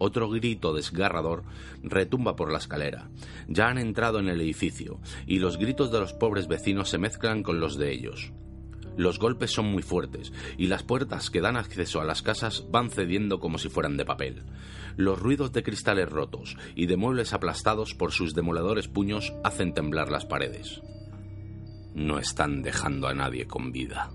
Otro 0.03 0.29
grito 0.29 0.73
desgarrador 0.73 1.43
retumba 1.83 2.35
por 2.35 2.51
la 2.51 2.57
escalera. 2.57 3.09
Ya 3.47 3.67
han 3.67 3.77
entrado 3.77 4.19
en 4.19 4.29
el 4.29 4.41
edificio, 4.41 4.99
y 5.27 5.39
los 5.39 5.57
gritos 5.57 5.91
de 5.91 5.99
los 5.99 6.13
pobres 6.13 6.47
vecinos 6.47 6.89
se 6.89 6.97
mezclan 6.97 7.43
con 7.43 7.59
los 7.59 7.77
de 7.77 7.91
ellos. 7.91 8.31
Los 8.97 9.19
golpes 9.19 9.51
son 9.51 9.65
muy 9.65 9.83
fuertes, 9.83 10.33
y 10.57 10.67
las 10.67 10.83
puertas 10.83 11.29
que 11.29 11.41
dan 11.41 11.55
acceso 11.55 12.01
a 12.01 12.05
las 12.05 12.21
casas 12.21 12.65
van 12.71 12.89
cediendo 12.89 13.39
como 13.39 13.57
si 13.57 13.69
fueran 13.69 13.95
de 13.95 14.05
papel. 14.05 14.43
Los 14.97 15.19
ruidos 15.19 15.51
de 15.51 15.63
cristales 15.63 16.09
rotos 16.09 16.57
y 16.75 16.85
de 16.85 16.97
muebles 16.97 17.33
aplastados 17.33 17.93
por 17.93 18.11
sus 18.11 18.33
demoledores 18.33 18.87
puños 18.87 19.33
hacen 19.43 19.73
temblar 19.73 20.11
las 20.11 20.25
paredes. 20.25 20.81
No 21.93 22.19
están 22.19 22.61
dejando 22.61 23.07
a 23.07 23.13
nadie 23.13 23.47
con 23.47 23.71
vida. 23.71 24.09